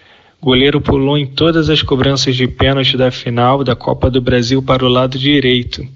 Goleiro 0.42 0.82
pulou 0.82 1.18
em 1.18 1.26
todas 1.26 1.70
as 1.70 1.82
cobranças 1.82 2.36
de 2.36 2.48
pênalti 2.48 2.98
da 2.98 3.12
final 3.12 3.64
da 3.64 3.76
Copa 3.76 4.10
do 4.10 4.20
Brasil 4.20 4.62
para 4.62 4.84
o 4.84 4.90
lado 4.90 5.18
direito. 5.18 5.88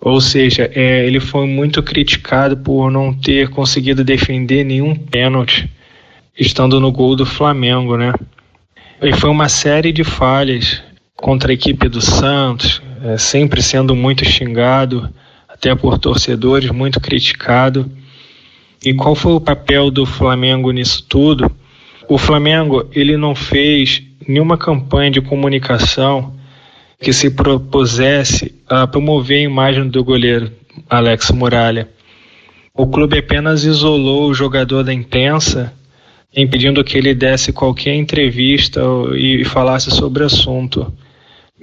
Ou 0.00 0.18
seja, 0.20 0.70
é, 0.74 1.06
ele 1.06 1.20
foi 1.20 1.46
muito 1.46 1.82
criticado 1.82 2.56
por 2.56 2.90
não 2.90 3.12
ter 3.12 3.50
conseguido 3.50 4.02
defender 4.02 4.64
nenhum 4.64 4.94
pênalti, 4.94 5.68
estando 6.38 6.80
no 6.80 6.90
gol 6.90 7.14
do 7.14 7.26
Flamengo, 7.26 7.98
né? 7.98 8.14
E 9.02 9.12
foi 9.12 9.28
uma 9.28 9.48
série 9.48 9.92
de 9.92 10.04
falhas 10.04 10.82
contra 11.14 11.52
a 11.52 11.54
equipe 11.54 11.86
do 11.86 12.00
Santos, 12.00 12.80
é, 13.02 13.18
sempre 13.18 13.62
sendo 13.62 13.94
muito 13.94 14.24
xingado, 14.24 15.08
até 15.48 15.74
por 15.74 15.98
torcedores, 15.98 16.70
muito 16.70 17.00
criticado. 17.00 17.90
E 18.84 18.94
qual 18.94 19.14
foi 19.14 19.32
o 19.32 19.40
papel 19.40 19.90
do 19.90 20.06
Flamengo 20.06 20.70
nisso 20.70 21.04
tudo? 21.08 21.50
O 22.08 22.18
Flamengo 22.18 22.88
ele 22.92 23.16
não 23.16 23.34
fez 23.34 24.02
nenhuma 24.26 24.56
campanha 24.56 25.10
de 25.10 25.20
comunicação 25.20 26.34
que 27.00 27.12
se 27.12 27.30
propusesse 27.30 28.54
a 28.68 28.86
promover 28.86 29.38
a 29.38 29.42
imagem 29.42 29.88
do 29.88 30.04
goleiro 30.04 30.50
Alex 30.88 31.30
Muralha. 31.30 31.88
O 32.74 32.86
clube 32.86 33.18
apenas 33.18 33.64
isolou 33.64 34.28
o 34.28 34.34
jogador 34.34 34.82
da 34.82 34.92
imprensa, 34.92 35.72
impedindo 36.34 36.84
que 36.84 36.96
ele 36.96 37.14
desse 37.14 37.52
qualquer 37.52 37.94
entrevista 37.94 38.80
e 39.14 39.44
falasse 39.44 39.90
sobre 39.90 40.22
o 40.22 40.26
assunto. 40.26 40.92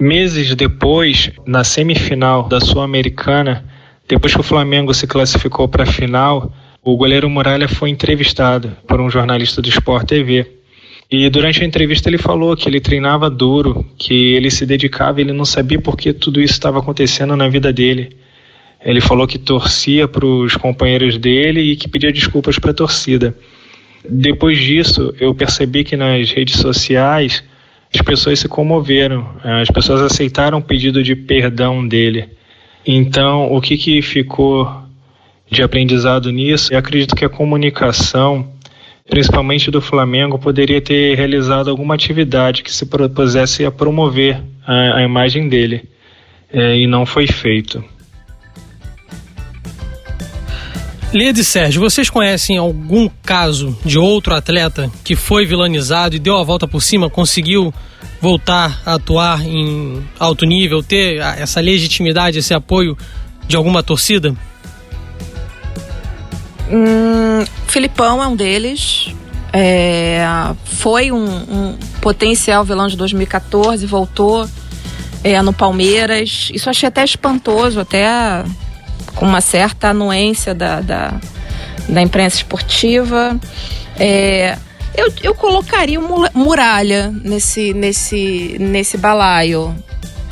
Meses 0.00 0.54
depois, 0.54 1.32
na 1.44 1.64
semifinal 1.64 2.48
da 2.48 2.60
Sul-Americana, 2.60 3.64
depois 4.06 4.32
que 4.32 4.40
o 4.40 4.44
Flamengo 4.44 4.94
se 4.94 5.08
classificou 5.08 5.66
para 5.66 5.82
a 5.82 5.86
final, 5.86 6.52
o 6.84 6.96
goleiro 6.96 7.28
Muralha 7.28 7.66
foi 7.68 7.90
entrevistado 7.90 8.76
por 8.86 9.00
um 9.00 9.10
jornalista 9.10 9.60
do 9.60 9.68
Sport 9.68 10.06
TV. 10.06 10.46
E 11.10 11.28
durante 11.28 11.62
a 11.62 11.66
entrevista 11.66 12.08
ele 12.08 12.16
falou 12.16 12.56
que 12.56 12.68
ele 12.68 12.80
treinava 12.80 13.28
duro, 13.28 13.84
que 13.98 14.34
ele 14.34 14.52
se 14.52 14.64
dedicava, 14.64 15.20
ele 15.20 15.32
não 15.32 15.44
sabia 15.44 15.80
por 15.80 15.96
que 15.96 16.12
tudo 16.12 16.40
isso 16.40 16.52
estava 16.52 16.78
acontecendo 16.78 17.34
na 17.34 17.48
vida 17.48 17.72
dele. 17.72 18.16
Ele 18.80 19.00
falou 19.00 19.26
que 19.26 19.36
torcia 19.36 20.06
para 20.06 20.24
os 20.24 20.56
companheiros 20.56 21.18
dele 21.18 21.72
e 21.72 21.76
que 21.76 21.88
pedia 21.88 22.12
desculpas 22.12 22.56
para 22.56 22.70
a 22.70 22.74
torcida. 22.74 23.36
Depois 24.08 24.58
disso, 24.58 25.12
eu 25.18 25.34
percebi 25.34 25.82
que 25.82 25.96
nas 25.96 26.30
redes 26.30 26.60
sociais 26.60 27.42
as 27.94 28.02
pessoas 28.02 28.38
se 28.38 28.48
comoveram, 28.48 29.26
as 29.42 29.70
pessoas 29.70 30.02
aceitaram 30.02 30.58
o 30.58 30.62
pedido 30.62 31.02
de 31.02 31.16
perdão 31.16 31.86
dele. 31.86 32.28
Então, 32.86 33.52
o 33.52 33.60
que, 33.60 33.76
que 33.76 34.02
ficou 34.02 34.88
de 35.50 35.62
aprendizado 35.62 36.30
nisso. 36.30 36.72
Eu 36.72 36.78
acredito 36.78 37.16
que 37.16 37.24
a 37.24 37.28
comunicação, 37.28 38.48
principalmente 39.08 39.70
do 39.70 39.80
Flamengo, 39.80 40.38
poderia 40.38 40.80
ter 40.80 41.16
realizado 41.16 41.70
alguma 41.70 41.94
atividade 41.94 42.62
que 42.62 42.72
se 42.72 42.86
propusesse 42.86 43.64
a 43.64 43.70
promover 43.70 44.40
a, 44.66 44.98
a 44.98 45.02
imagem 45.02 45.48
dele. 45.48 45.82
É, 46.52 46.78
e 46.78 46.86
não 46.86 47.04
foi 47.04 47.26
feito. 47.26 47.82
Lede 51.12 51.42
Sérgio, 51.42 51.80
vocês 51.80 52.10
conhecem 52.10 52.58
algum 52.58 53.08
caso 53.22 53.76
de 53.82 53.98
outro 53.98 54.34
atleta 54.34 54.90
que 55.02 55.16
foi 55.16 55.46
vilanizado 55.46 56.14
e 56.14 56.18
deu 56.18 56.36
a 56.36 56.44
volta 56.44 56.68
por 56.68 56.82
cima, 56.82 57.08
conseguiu 57.08 57.72
voltar 58.20 58.82
a 58.84 58.94
atuar 58.94 59.42
em 59.42 60.04
alto 60.18 60.44
nível, 60.44 60.82
ter 60.82 61.16
essa 61.38 61.60
legitimidade, 61.60 62.38
esse 62.38 62.52
apoio 62.52 62.96
de 63.46 63.56
alguma 63.56 63.82
torcida? 63.82 64.36
Hum, 66.70 67.42
Filipão 67.66 68.22
é 68.22 68.26
um 68.26 68.36
deles. 68.36 69.14
É, 69.50 70.22
foi 70.64 71.10
um, 71.10 71.24
um, 71.24 71.78
potencial 72.02 72.64
vilão 72.64 72.86
de 72.86 72.98
2014, 72.98 73.86
voltou 73.86 74.46
é, 75.24 75.40
no 75.40 75.54
Palmeiras. 75.54 76.50
Isso 76.52 76.68
achei 76.68 76.86
até 76.86 77.02
espantoso, 77.02 77.80
até 77.80 78.44
com 79.18 79.26
uma 79.26 79.40
certa 79.40 79.88
anuência 79.88 80.54
da, 80.54 80.80
da, 80.80 81.14
da 81.88 82.00
imprensa 82.00 82.36
esportiva. 82.36 83.38
É, 83.98 84.56
eu, 84.94 85.12
eu 85.22 85.34
colocaria 85.34 86.00
Muralha 86.34 87.12
nesse, 87.24 87.74
nesse, 87.74 88.56
nesse 88.60 88.96
balaio. 88.96 89.74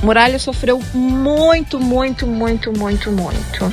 Muralha 0.02 0.38
sofreu 0.38 0.80
muito, 0.94 1.80
muito, 1.80 2.26
muito, 2.26 2.72
muito, 2.72 3.10
muito. 3.10 3.72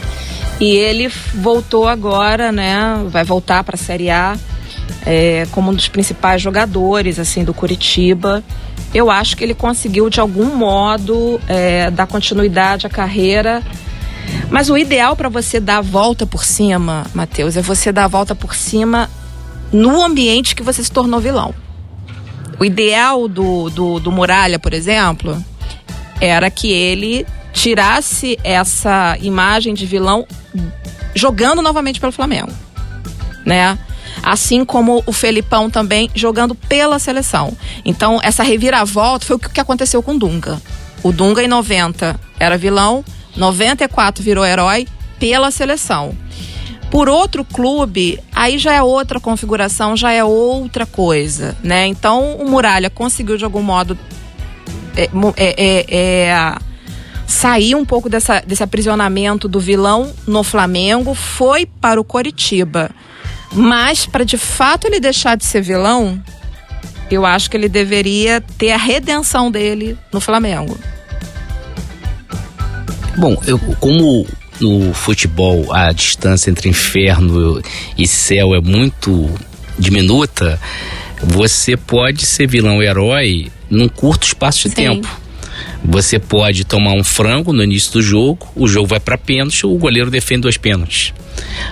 E 0.59 0.75
ele 0.75 1.09
voltou 1.35 1.87
agora, 1.87 2.51
né? 2.51 3.03
Vai 3.07 3.23
voltar 3.23 3.63
para 3.63 3.75
a 3.75 3.77
Série 3.77 4.09
A 4.09 4.37
é, 5.05 5.45
como 5.51 5.71
um 5.71 5.73
dos 5.73 5.87
principais 5.87 6.41
jogadores 6.41 7.19
assim 7.19 7.43
do 7.43 7.53
Curitiba. 7.53 8.43
Eu 8.93 9.09
acho 9.09 9.35
que 9.35 9.43
ele 9.43 9.53
conseguiu 9.53 10.09
de 10.09 10.19
algum 10.19 10.55
modo 10.55 11.39
é, 11.47 11.89
dar 11.91 12.07
continuidade 12.07 12.87
à 12.87 12.89
carreira. 12.89 13.61
Mas 14.49 14.69
o 14.69 14.77
ideal 14.77 15.15
para 15.15 15.29
você 15.29 15.59
dar 15.59 15.77
a 15.77 15.81
volta 15.81 16.25
por 16.25 16.43
cima, 16.43 17.05
Matheus, 17.13 17.57
é 17.57 17.61
você 17.61 17.91
dar 17.91 18.05
a 18.05 18.07
volta 18.07 18.35
por 18.35 18.53
cima 18.53 19.09
no 19.71 20.03
ambiente 20.03 20.55
que 20.55 20.63
você 20.63 20.83
se 20.83 20.91
tornou 20.91 21.19
vilão. 21.19 21.53
O 22.59 22.65
ideal 22.65 23.27
do, 23.27 23.69
do, 23.69 23.99
do 23.99 24.11
Muralha, 24.11 24.59
por 24.59 24.73
exemplo, 24.73 25.43
era 26.21 26.49
que 26.49 26.71
ele 26.71 27.25
tirasse 27.51 28.37
essa 28.43 29.17
imagem 29.21 29.73
de 29.73 29.85
vilão 29.85 30.25
jogando 31.15 31.61
novamente 31.61 31.99
pelo 31.99 32.11
Flamengo, 32.11 32.51
né? 33.45 33.77
Assim 34.21 34.63
como 34.63 35.03
o 35.05 35.11
Felipão 35.11 35.69
também 35.69 36.09
jogando 36.15 36.55
pela 36.55 36.99
seleção. 36.99 37.55
Então, 37.83 38.19
essa 38.23 38.43
reviravolta 38.43 39.25
foi 39.25 39.35
o 39.35 39.39
que 39.39 39.59
aconteceu 39.59 40.01
com 40.01 40.13
o 40.13 40.19
Dunga. 40.19 40.61
O 41.01 41.11
Dunga 41.11 41.43
em 41.43 41.47
90 41.47 42.19
era 42.39 42.57
vilão, 42.57 43.03
94 43.35 44.23
virou 44.23 44.45
herói 44.45 44.87
pela 45.19 45.51
seleção. 45.51 46.15
Por 46.91 47.09
outro 47.09 47.43
clube, 47.43 48.19
aí 48.31 48.57
já 48.59 48.73
é 48.73 48.81
outra 48.81 49.19
configuração, 49.19 49.97
já 49.97 50.11
é 50.11 50.23
outra 50.23 50.85
coisa, 50.85 51.57
né? 51.63 51.87
Então, 51.87 52.35
o 52.35 52.47
Muralha 52.47 52.89
conseguiu 52.89 53.35
de 53.35 53.43
algum 53.43 53.63
modo 53.63 53.97
é, 54.95 55.09
é, 55.35 55.55
é, 55.57 55.85
é 56.29 56.57
sair 57.25 57.73
um 57.73 57.83
pouco 57.83 58.09
dessa, 58.09 58.41
desse 58.41 58.61
aprisionamento 58.61 59.47
do 59.47 59.59
vilão 59.59 60.13
no 60.27 60.43
Flamengo, 60.43 61.15
foi 61.15 61.65
para 61.65 61.99
o 61.99 62.03
Coritiba. 62.03 62.91
Mas 63.51 64.05
para 64.05 64.23
de 64.23 64.37
fato 64.37 64.85
ele 64.85 64.99
deixar 64.99 65.35
de 65.35 65.45
ser 65.45 65.61
vilão, 65.61 66.21
eu 67.09 67.25
acho 67.25 67.49
que 67.49 67.57
ele 67.57 67.69
deveria 67.69 68.41
ter 68.57 68.71
a 68.71 68.77
redenção 68.77 69.49
dele 69.49 69.97
no 70.11 70.19
Flamengo. 70.19 70.77
Bom, 73.17 73.39
eu, 73.45 73.59
como 73.79 74.25
no 74.59 74.93
futebol 74.93 75.73
a 75.73 75.91
distância 75.91 76.49
entre 76.49 76.69
inferno 76.69 77.61
e 77.97 78.07
céu 78.07 78.55
é 78.55 78.61
muito 78.61 79.29
diminuta, 79.77 80.59
você 81.21 81.75
pode 81.77 82.25
ser 82.25 82.47
vilão 82.47 82.81
herói 82.81 83.51
num 83.69 83.87
curto 83.87 84.23
espaço 84.23 84.69
de 84.69 84.75
Sim. 84.75 84.81
tempo. 84.83 85.23
Você 85.83 86.17
pode 86.17 86.63
tomar 86.63 86.93
um 86.93 87.03
frango 87.03 87.53
no 87.53 87.63
início 87.63 87.93
do 87.93 88.01
jogo, 88.01 88.47
o 88.55 88.67
jogo 88.67 88.87
vai 88.87 88.99
para 88.99 89.17
pênalti, 89.17 89.65
o 89.65 89.77
goleiro 89.77 90.09
defende 90.09 90.41
dois 90.41 90.57
pênaltis. 90.57 91.13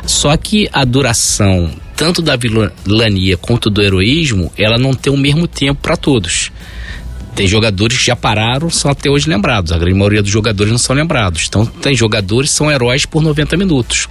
Só 0.05 0.35
que 0.37 0.69
a 0.71 0.83
duração 0.83 1.71
tanto 2.01 2.21
da 2.21 2.35
vilania 2.35 3.37
quanto 3.37 3.69
do 3.69 3.79
heroísmo, 3.79 4.51
ela 4.57 4.75
não 4.79 4.91
tem 4.91 5.13
o 5.13 5.17
mesmo 5.17 5.47
tempo 5.47 5.81
para 5.83 5.95
todos. 5.95 6.51
Tem 7.35 7.47
jogadores 7.47 7.97
que 7.97 8.05
já 8.05 8.15
pararam, 8.15 8.69
são 8.69 8.91
até 8.91 9.09
hoje 9.09 9.29
lembrados. 9.29 9.71
A 9.71 9.77
grande 9.77 9.97
maioria 9.97 10.21
dos 10.21 10.31
jogadores 10.31 10.71
não 10.71 10.77
são 10.77 10.95
lembrados. 10.95 11.45
Então, 11.47 11.65
tem 11.65 11.95
jogadores 11.95 12.51
que 12.51 12.57
são 12.57 12.69
heróis 12.69 13.05
por 13.05 13.23
90 13.23 13.55
minutos. 13.57 14.07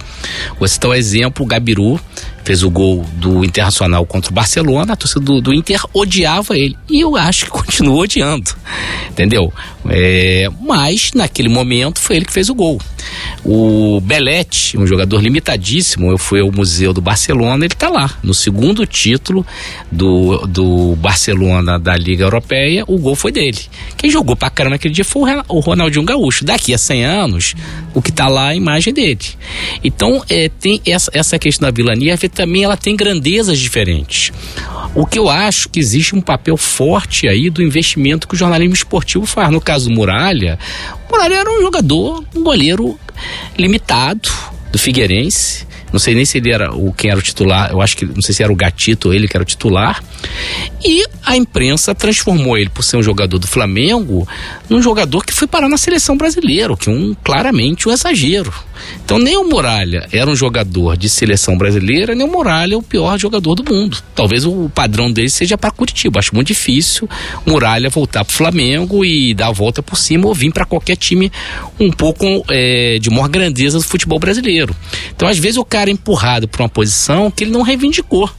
Vou 0.57 0.67
citar 0.67 0.91
o 0.91 0.93
exemplo, 0.93 1.45
o 1.45 1.47
Gabiru, 1.47 1.99
fez 2.43 2.63
o 2.63 2.69
gol 2.69 3.05
do 3.13 3.43
Internacional 3.43 4.05
contra 4.05 4.31
o 4.31 4.33
Barcelona, 4.33 4.93
a 4.93 4.95
torcida 4.95 5.21
do, 5.21 5.41
do 5.41 5.53
Inter 5.53 5.81
odiava 5.93 6.57
ele. 6.57 6.77
E 6.89 6.99
eu 6.99 7.15
acho 7.15 7.45
que 7.45 7.51
continua 7.51 8.03
odiando. 8.03 8.51
Entendeu? 9.09 9.53
É, 9.89 10.47
mas, 10.61 11.11
naquele 11.13 11.49
momento, 11.49 11.99
foi 11.99 12.17
ele 12.17 12.25
que 12.25 12.33
fez 12.33 12.49
o 12.49 12.55
gol. 12.55 12.79
O 13.43 13.99
Belete, 14.01 14.77
um 14.77 14.85
jogador 14.85 15.21
limitadíssimo, 15.21 16.11
eu 16.11 16.17
fui 16.17 16.39
ao 16.39 16.51
Museu 16.51 16.93
do 16.93 17.01
Barcelona, 17.01 17.65
ele 17.65 17.73
está 17.73 17.89
lá. 17.89 18.11
No 18.21 18.33
segundo 18.33 18.85
título 18.85 19.45
do, 19.91 20.45
do 20.47 20.95
Barcelona 20.97 21.79
da 21.79 21.95
Liga 21.95 22.23
Europeia, 22.23 22.83
o 22.87 22.97
gol 22.97 23.15
foi 23.15 23.31
dele. 23.31 23.57
Quem 23.97 24.09
jogou 24.09 24.35
pra 24.35 24.49
caramba 24.49 24.75
aquele 24.75 24.93
dia 24.93 25.03
foi 25.03 25.31
o 25.47 25.59
Ronaldinho 25.59 26.05
Gaúcho. 26.05 26.45
Daqui 26.45 26.73
a 26.73 26.77
100 26.77 27.05
anos, 27.05 27.55
o 27.93 28.01
que 28.01 28.11
está 28.11 28.27
lá 28.27 28.49
é 28.49 28.51
a 28.51 28.55
imagem 28.55 28.93
dele. 28.93 29.19
Então, 29.83 30.23
é, 30.29 30.49
tem 30.49 30.79
essa, 30.85 31.09
essa 31.13 31.39
questão 31.39 31.67
da 31.67 31.71
vilania, 31.71 32.17
também 32.31 32.63
ela 32.63 32.77
tem 32.77 32.95
grandezas 32.95 33.59
diferentes. 33.59 34.31
O 34.93 35.05
que 35.05 35.17
eu 35.17 35.29
acho 35.29 35.69
que 35.69 35.79
existe 35.79 36.15
um 36.15 36.21
papel 36.21 36.57
forte 36.57 37.27
aí 37.27 37.49
do 37.49 37.63
investimento 37.63 38.27
que 38.27 38.33
o 38.33 38.37
jornalismo 38.37 38.73
esportivo 38.73 39.25
faz. 39.25 39.49
No 39.49 39.61
caso 39.61 39.89
do 39.89 39.95
Muralha, 39.95 40.59
o 41.07 41.11
Muralha 41.11 41.35
era 41.35 41.49
um 41.49 41.61
jogador, 41.61 42.23
um 42.35 42.43
goleiro 42.43 42.99
limitado 43.57 44.29
do 44.71 44.77
Figueirense. 44.77 45.65
Não 45.91 45.99
sei 45.99 46.15
nem 46.15 46.25
se 46.25 46.37
ele 46.37 46.51
era 46.51 46.73
o 46.73 46.93
quem 46.93 47.11
era 47.11 47.19
o 47.19 47.21
titular, 47.21 47.71
eu 47.71 47.81
acho 47.81 47.97
que 47.97 48.05
não 48.05 48.21
sei 48.21 48.33
se 48.33 48.43
era 48.43 48.51
o 48.51 48.55
Gatito 48.55 49.13
ele 49.13 49.27
que 49.27 49.35
era 49.35 49.43
o 49.43 49.45
titular. 49.45 50.03
E 50.83 51.05
a 51.25 51.35
imprensa 51.35 51.93
transformou 51.93 52.57
ele 52.57 52.69
por 52.69 52.83
ser 52.83 52.97
um 52.97 53.03
jogador 53.03 53.37
do 53.37 53.47
Flamengo 53.47 54.27
num 54.69 54.81
jogador 54.81 55.25
que 55.25 55.33
foi 55.33 55.47
parar 55.47 55.69
na 55.69 55.77
seleção 55.77 56.17
brasileira, 56.17 56.75
que 56.75 56.89
um 56.89 57.15
claramente 57.23 57.87
um 57.87 57.91
exagero. 57.91 58.53
Então 59.03 59.19
nem 59.19 59.37
o 59.37 59.43
Muralha 59.43 60.07
era 60.11 60.29
um 60.29 60.35
jogador 60.35 60.97
de 60.97 61.09
seleção 61.09 61.57
brasileira, 61.57 62.15
nem 62.15 62.25
o 62.25 62.31
Muralha 62.31 62.73
é 62.73 62.77
o 62.77 62.81
pior 62.81 63.17
jogador 63.17 63.55
do 63.55 63.63
mundo. 63.63 63.97
Talvez 64.15 64.45
o 64.45 64.69
padrão 64.73 65.11
dele 65.11 65.29
seja 65.29 65.57
para 65.57 65.71
Curitiba. 65.71 66.19
Acho 66.19 66.33
muito 66.33 66.47
difícil 66.47 67.09
Muralha 67.45 67.89
voltar 67.89 68.23
para 68.23 68.31
o 68.31 68.35
Flamengo 68.35 69.03
e 69.05 69.33
dar 69.33 69.47
a 69.47 69.51
volta 69.51 69.83
por 69.83 69.97
cima 69.97 70.27
ou 70.27 70.33
vir 70.33 70.51
para 70.51 70.65
qualquer 70.65 70.95
time 70.95 71.31
um 71.79 71.91
pouco 71.91 72.25
é, 72.49 72.97
de 72.99 73.09
maior 73.09 73.27
grandeza 73.27 73.77
do 73.77 73.83
futebol 73.83 74.19
brasileiro. 74.19 74.75
Então 75.15 75.27
às 75.27 75.37
vezes 75.37 75.57
o 75.57 75.65
cara 75.65 75.80
é 75.87 75.91
empurrado 75.91 76.47
para 76.47 76.63
uma 76.63 76.69
posição 76.69 77.31
que 77.31 77.43
ele 77.43 77.51
não 77.51 77.61
reivindicou. 77.61 78.29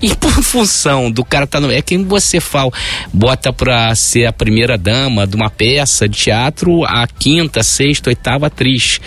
E 0.00 0.14
por 0.16 0.30
função 0.42 1.10
do 1.10 1.24
cara 1.24 1.46
tá 1.46 1.60
no. 1.60 1.70
É 1.70 1.82
quem 1.82 2.04
você 2.04 2.40
fala, 2.40 2.70
bota 3.12 3.52
pra 3.52 3.94
ser 3.94 4.26
a 4.26 4.32
primeira 4.32 4.76
dama 4.76 5.26
de 5.26 5.36
uma 5.36 5.50
peça 5.50 6.08
de 6.08 6.18
teatro, 6.18 6.84
a 6.84 7.06
quinta, 7.06 7.62
sexta, 7.62 8.10
oitava 8.10 8.46
atriz 8.46 9.00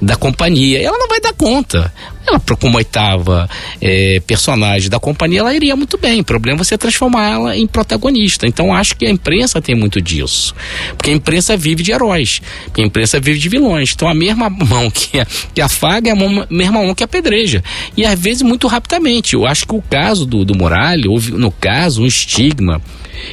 da 0.00 0.16
companhia. 0.16 0.82
Ela 0.82 0.98
não 0.98 1.08
vai 1.08 1.20
dar 1.20 1.32
conta. 1.32 1.92
Ela, 2.26 2.40
como 2.40 2.76
oitava 2.76 3.48
é, 3.80 4.20
personagem 4.26 4.88
da 4.88 5.00
companhia, 5.00 5.40
ela 5.40 5.54
iria 5.54 5.74
muito 5.74 5.98
bem. 5.98 6.20
O 6.20 6.24
problema 6.24 6.60
é 6.60 6.64
você 6.64 6.78
transformar 6.78 7.30
ela 7.30 7.56
em 7.56 7.66
protagonista. 7.66 8.46
Então 8.46 8.72
acho 8.72 8.96
que 8.96 9.06
a 9.06 9.10
imprensa 9.10 9.60
tem 9.60 9.74
muito 9.74 10.00
disso. 10.00 10.54
Porque 10.96 11.10
a 11.10 11.14
imprensa 11.14 11.56
vive 11.56 11.82
de 11.82 11.92
heróis. 11.92 12.40
A 12.76 12.80
imprensa 12.80 13.18
vive 13.18 13.38
de 13.38 13.48
vilões. 13.48 13.92
Então 13.94 14.08
a 14.08 14.14
mesma 14.14 14.48
mão 14.48 14.90
que, 14.90 15.20
a, 15.20 15.26
que 15.54 15.60
afaga 15.60 16.10
é 16.10 16.12
a 16.12 16.16
mão, 16.16 16.46
mesma 16.48 16.82
mão 16.82 16.94
que 16.94 17.04
apedreja. 17.04 17.62
E 17.96 18.04
às 18.04 18.18
vezes 18.18 18.42
muito 18.42 18.66
rapidamente. 18.66 19.34
Eu 19.34 19.46
acho 19.46 19.66
que 19.66 19.74
o 19.74 19.82
caso 19.82 20.24
do, 20.24 20.44
do 20.44 20.54
Morales, 20.54 21.06
houve, 21.06 21.32
no 21.32 21.50
caso, 21.50 22.02
um 22.02 22.06
estigma 22.06 22.80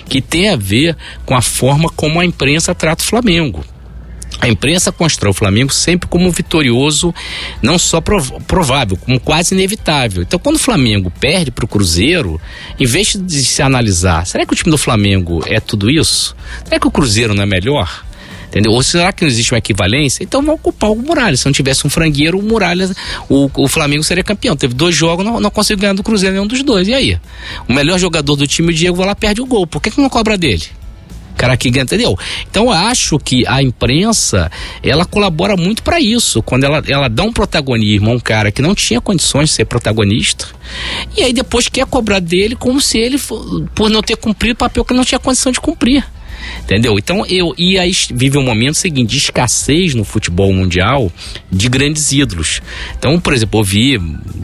que 0.08 0.22
tem 0.22 0.50
a 0.50 0.56
ver 0.56 0.96
com 1.26 1.36
a 1.36 1.42
forma 1.42 1.90
como 1.90 2.20
a 2.20 2.26
imprensa 2.26 2.76
trata 2.76 3.04
o 3.04 3.06
Flamengo. 3.06 3.64
A 4.42 4.48
imprensa 4.48 4.92
constrói 4.92 5.32
o 5.32 5.34
Flamengo 5.34 5.74
sempre 5.74 6.08
como 6.08 6.32
vitorioso, 6.32 7.14
não 7.62 7.78
só 7.78 8.02
provável, 8.02 8.96
como 8.96 9.20
quase 9.20 9.54
inevitável. 9.54 10.24
Então, 10.24 10.40
quando 10.40 10.56
o 10.56 10.60
Flamengo 10.60 11.12
perde 11.20 11.52
para 11.52 11.66
o 11.66 11.68
Cruzeiro, 11.68 12.40
em 12.80 12.86
vez 12.86 13.18
de 13.20 13.44
se 13.44 13.62
analisar, 13.62 14.26
será 14.26 14.46
que 14.46 14.54
o 14.54 14.56
time 14.56 14.72
do 14.72 14.78
Flamengo 14.78 15.44
é 15.46 15.60
tudo 15.60 15.90
isso? 15.90 16.36
Será 16.64 16.80
que 16.80 16.88
o 16.88 16.92
Cruzeiro 16.92 17.34
não 17.34 17.44
é 17.44 17.46
melhor? 17.46 18.06
Entendeu? 18.48 18.72
Ou 18.72 18.82
será 18.82 19.14
que 19.14 19.24
não 19.24 19.30
existe 19.30 19.54
uma 19.54 19.60
equivalência? 19.60 20.24
Então 20.24 20.42
vão 20.42 20.56
ocupar 20.56 20.90
o 20.90 20.96
Muralha. 20.96 21.38
Se 21.38 21.46
não 21.46 21.52
tivesse 21.52 21.86
um 21.86 21.90
frangueiro, 21.90 22.40
o 22.40 22.42
Muralha, 22.42 22.90
o, 23.30 23.50
o 23.56 23.68
Flamengo 23.68 24.04
seria 24.04 24.24
campeão. 24.24 24.56
Teve 24.56 24.74
dois 24.74 24.96
jogos, 24.96 25.24
não, 25.24 25.40
não 25.40 25.52
conseguiu 25.52 25.82
ganhar 25.82 25.94
do 25.94 26.02
Cruzeiro 26.02 26.34
nenhum 26.34 26.48
dos 26.48 26.64
dois. 26.64 26.88
E 26.88 26.94
aí? 26.94 27.20
O 27.68 27.74
melhor 27.74 28.00
jogador 28.00 28.36
do 28.36 28.48
time, 28.48 28.72
o 28.72 28.74
Diego, 28.74 28.98
vai 28.98 29.06
lá 29.06 29.16
perde 29.16 29.40
o 29.40 29.46
gol. 29.46 29.68
Por 29.68 29.80
que, 29.80 29.92
que 29.92 30.02
não 30.02 30.10
cobra 30.10 30.36
dele? 30.36 30.64
Cara 31.40 31.56
que 31.56 31.72
ganha, 31.72 31.84
entendeu? 31.84 32.20
Então 32.52 32.66
eu 32.66 32.72
acho 32.72 33.18
que 33.18 33.48
a 33.48 33.64
imprensa, 33.64 34.52
ela 34.84 35.06
colabora 35.06 35.56
muito 35.56 35.82
para 35.82 36.00
isso, 36.02 36.44
quando 36.44 36.66
ela, 36.66 36.84
ela 36.86 37.08
dá 37.08 37.24
um 37.24 37.32
protagonismo 37.32 38.10
a 38.10 38.14
um 38.14 38.20
cara 38.20 38.52
que 38.52 38.62
não 38.62 38.76
tinha 38.76 39.00
condições 39.00 39.50
de 39.50 39.56
ser 39.56 39.66
protagonista, 39.66 40.48
e 41.16 41.24
aí 41.24 41.32
depois 41.32 41.70
quer 41.70 41.86
cobrar 41.86 42.20
dele 42.20 42.58
como 42.58 42.82
se 42.82 42.98
ele, 42.98 43.18
por 43.74 43.90
não 43.90 44.02
ter 44.02 44.18
cumprido 44.18 44.56
o 44.56 44.58
papel 44.58 44.84
que 44.84 44.92
ele 44.92 44.98
não 44.98 45.06
tinha 45.06 45.20
condição 45.20 45.52
de 45.52 45.62
cumprir. 45.62 46.06
Entendeu? 46.64 46.98
Então 46.98 47.26
eu 47.26 47.54
e 47.58 47.78
aí 47.78 47.92
vive 48.14 48.38
um 48.38 48.44
momento 48.44 48.76
seguinte 48.76 49.10
de 49.10 49.18
escassez 49.18 49.94
no 49.94 50.04
futebol 50.04 50.54
mundial 50.54 51.12
de 51.52 51.68
grandes 51.68 52.12
ídolos. 52.12 52.62
Então, 52.98 53.20
por 53.20 53.34
exemplo, 53.34 53.60
eu 53.60 54.02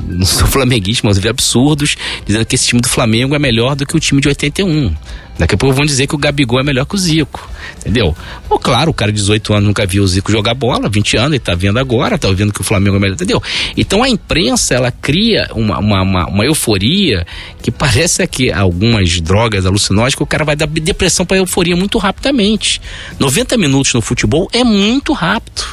não 0.07 0.25
sou 0.25 0.47
flamenguista, 0.47 1.07
mas 1.07 1.17
vi 1.17 1.29
absurdos 1.29 1.95
dizendo 2.25 2.45
que 2.45 2.55
esse 2.55 2.67
time 2.67 2.81
do 2.81 2.89
Flamengo 2.89 3.35
é 3.35 3.39
melhor 3.39 3.75
do 3.75 3.85
que 3.85 3.95
o 3.95 3.99
time 3.99 4.21
de 4.21 4.27
81. 4.27 4.93
Daqui 5.37 5.55
a 5.55 5.57
pouco 5.57 5.75
vão 5.75 5.85
dizer 5.85 6.07
que 6.07 6.15
o 6.15 6.17
Gabigol 6.17 6.59
é 6.59 6.63
melhor 6.63 6.85
que 6.85 6.95
o 6.95 6.97
Zico. 6.97 7.49
Entendeu? 7.79 8.15
Ou 8.49 8.57
claro, 8.57 8.91
o 8.91 8.93
cara 8.93 9.11
de 9.11 9.17
18 9.17 9.53
anos 9.53 9.65
nunca 9.65 9.85
viu 9.85 10.03
o 10.03 10.07
Zico 10.07 10.31
jogar 10.31 10.53
bola, 10.53 10.87
20 10.87 11.17
anos, 11.17 11.31
ele 11.31 11.39
tá 11.39 11.53
vendo 11.55 11.77
agora, 11.77 12.17
tá 12.17 12.29
vendo 12.31 12.53
que 12.53 12.61
o 12.61 12.63
Flamengo 12.63 12.95
é 12.95 12.99
melhor, 12.99 13.15
entendeu? 13.15 13.41
Então 13.75 14.01
a 14.01 14.09
imprensa, 14.09 14.75
ela 14.75 14.91
cria 14.91 15.49
uma, 15.53 15.79
uma, 15.79 16.01
uma, 16.01 16.27
uma 16.27 16.45
euforia 16.45 17.25
que 17.61 17.69
parece 17.69 18.25
que 18.27 18.51
algumas 18.51 19.19
drogas 19.19 19.65
alucinógenas, 19.65 20.15
o 20.19 20.25
cara 20.25 20.45
vai 20.45 20.55
dar 20.55 20.67
depressão 20.67 21.25
para 21.25 21.37
euforia 21.37 21.75
muito 21.75 21.97
rapidamente. 21.97 22.81
90 23.19 23.57
minutos 23.57 23.93
no 23.93 24.01
futebol 24.01 24.49
é 24.53 24.63
muito 24.63 25.13
rápido. 25.13 25.63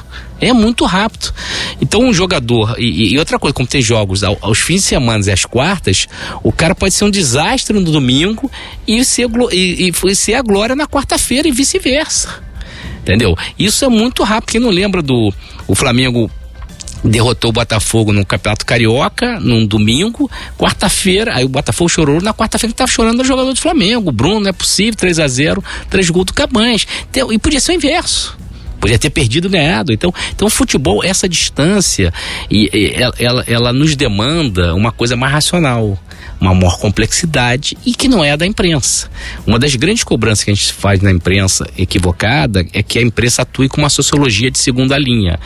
É 0.42 0.52
muito 0.52 0.84
rápido. 0.84 1.32
Então, 1.80 2.02
um 2.02 2.12
jogador. 2.12 2.74
E, 2.76 3.14
e 3.14 3.18
outra 3.18 3.38
coisa, 3.38 3.54
como 3.54 3.68
tem 3.68 3.80
jogos 3.80 4.24
aos, 4.24 4.36
aos 4.42 4.58
fins 4.58 4.82
de 4.82 4.88
semana 4.88 5.24
e 5.24 5.30
às 5.30 5.44
quartas, 5.44 6.08
o 6.42 6.50
cara 6.50 6.74
pode 6.74 6.94
ser 6.94 7.04
um 7.04 7.10
desastre 7.10 7.78
no 7.78 7.92
domingo 7.92 8.50
e 8.86 9.04
ser, 9.04 9.28
e, 9.52 9.92
e 10.04 10.14
ser 10.16 10.34
a 10.34 10.42
glória 10.42 10.74
na 10.74 10.88
quarta-feira 10.88 11.46
e 11.46 11.52
vice-versa. 11.52 12.42
Entendeu? 13.02 13.36
Isso 13.56 13.84
é 13.84 13.88
muito 13.88 14.24
rápido. 14.24 14.50
Quem 14.50 14.60
não 14.60 14.70
lembra 14.70 15.00
do 15.00 15.32
o 15.68 15.76
Flamengo 15.76 16.28
derrotou 17.04 17.50
o 17.50 17.52
Botafogo 17.52 18.12
no 18.12 18.26
Campeonato 18.26 18.66
Carioca 18.66 19.38
num 19.40 19.64
domingo, 19.66 20.30
quarta-feira, 20.58 21.34
aí 21.34 21.44
o 21.44 21.48
Botafogo 21.48 21.88
chorou, 21.88 22.20
na 22.20 22.32
quarta-feira 22.32 22.72
estava 22.72 22.90
chorando 22.90 23.20
o 23.20 23.24
jogador 23.24 23.52
do 23.52 23.60
Flamengo, 23.60 24.12
Bruno, 24.12 24.40
não 24.40 24.50
é 24.50 24.52
possível, 24.52 24.94
3 24.94 25.18
a 25.18 25.26
0 25.26 25.64
três 25.90 26.10
gols 26.10 26.26
do. 26.26 26.86
Então, 27.10 27.32
e 27.32 27.38
podia 27.38 27.60
ser 27.60 27.72
o 27.72 27.74
inverso. 27.74 28.41
Podia 28.82 28.98
ter 28.98 29.10
perdido 29.10 29.48
ganhado. 29.48 29.92
Então, 29.92 30.12
então 30.34 30.48
o 30.48 30.50
futebol, 30.50 31.04
essa 31.04 31.28
distância, 31.28 32.12
e, 32.50 32.68
e 32.74 32.92
ela, 33.24 33.44
ela 33.46 33.72
nos 33.72 33.94
demanda 33.94 34.74
uma 34.74 34.90
coisa 34.90 35.14
mais 35.14 35.32
racional 35.32 35.96
uma 36.42 36.54
maior 36.54 36.76
complexidade 36.78 37.78
e 37.86 37.94
que 37.94 38.08
não 38.08 38.24
é 38.24 38.32
a 38.32 38.36
da 38.36 38.44
imprensa. 38.44 39.08
Uma 39.46 39.60
das 39.60 39.76
grandes 39.76 40.02
cobranças 40.02 40.44
que 40.44 40.50
a 40.50 40.54
gente 40.54 40.72
faz 40.72 41.00
na 41.00 41.10
imprensa 41.10 41.70
equivocada 41.78 42.66
é 42.72 42.82
que 42.82 42.98
a 42.98 43.02
imprensa 43.02 43.42
atue 43.42 43.68
com 43.68 43.80
uma 43.80 43.88
sociologia 43.88 44.50
de 44.50 44.58
segunda 44.58 44.98
linha. 44.98 45.38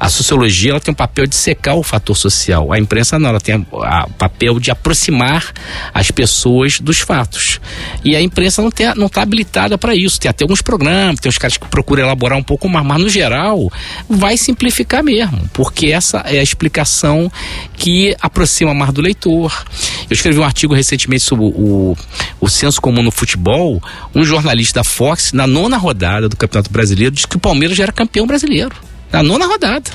A 0.00 0.08
sociologia 0.08 0.72
ela 0.72 0.80
tem 0.80 0.92
o 0.92 0.96
papel 0.96 1.26
de 1.26 1.36
secar 1.36 1.74
o 1.74 1.82
fator 1.84 2.16
social. 2.16 2.72
A 2.72 2.78
imprensa 2.78 3.20
não, 3.20 3.28
ela 3.28 3.40
tem 3.40 3.54
o 3.70 4.10
papel 4.18 4.58
de 4.58 4.72
aproximar 4.72 5.52
as 5.94 6.10
pessoas 6.10 6.80
dos 6.80 6.98
fatos. 6.98 7.60
E 8.04 8.16
a 8.16 8.20
imprensa 8.20 8.60
não 8.62 8.68
está 8.68 8.94
não 8.96 9.08
tá 9.08 9.22
habilitada 9.22 9.78
para 9.78 9.94
isso. 9.94 10.18
Tem 10.18 10.28
até 10.28 10.42
alguns 10.42 10.60
programas, 10.60 11.20
tem 11.20 11.30
os 11.30 11.38
caras 11.38 11.56
que 11.56 11.66
procuram 11.68 12.02
elaborar 12.02 12.36
um 12.36 12.42
pouco 12.42 12.68
mais, 12.68 12.84
mas 12.84 13.00
no 13.00 13.08
geral 13.08 13.70
vai 14.08 14.36
simplificar 14.36 15.04
mesmo, 15.04 15.48
porque 15.52 15.86
essa 15.86 16.18
é 16.26 16.40
a 16.40 16.42
explicação 16.42 17.30
que 17.76 18.16
aproxima 18.20 18.74
mais 18.74 18.92
do 18.92 19.00
leitor. 19.00 19.64
Eu 20.12 20.14
escrevi 20.14 20.38
um 20.38 20.44
artigo 20.44 20.74
recentemente 20.74 21.24
sobre 21.24 21.46
o, 21.46 21.96
o 22.38 22.46
senso 22.46 22.82
comum 22.82 23.02
no 23.02 23.10
futebol. 23.10 23.82
Um 24.14 24.22
jornalista 24.22 24.80
da 24.80 24.84
Fox, 24.84 25.32
na 25.32 25.46
nona 25.46 25.78
rodada 25.78 26.28
do 26.28 26.36
Campeonato 26.36 26.70
Brasileiro, 26.70 27.14
disse 27.14 27.26
que 27.26 27.36
o 27.36 27.40
Palmeiras 27.40 27.74
já 27.74 27.84
era 27.84 27.92
campeão 27.92 28.26
brasileiro. 28.26 28.76
Na 29.10 29.22
nona 29.22 29.46
rodada. 29.46 29.90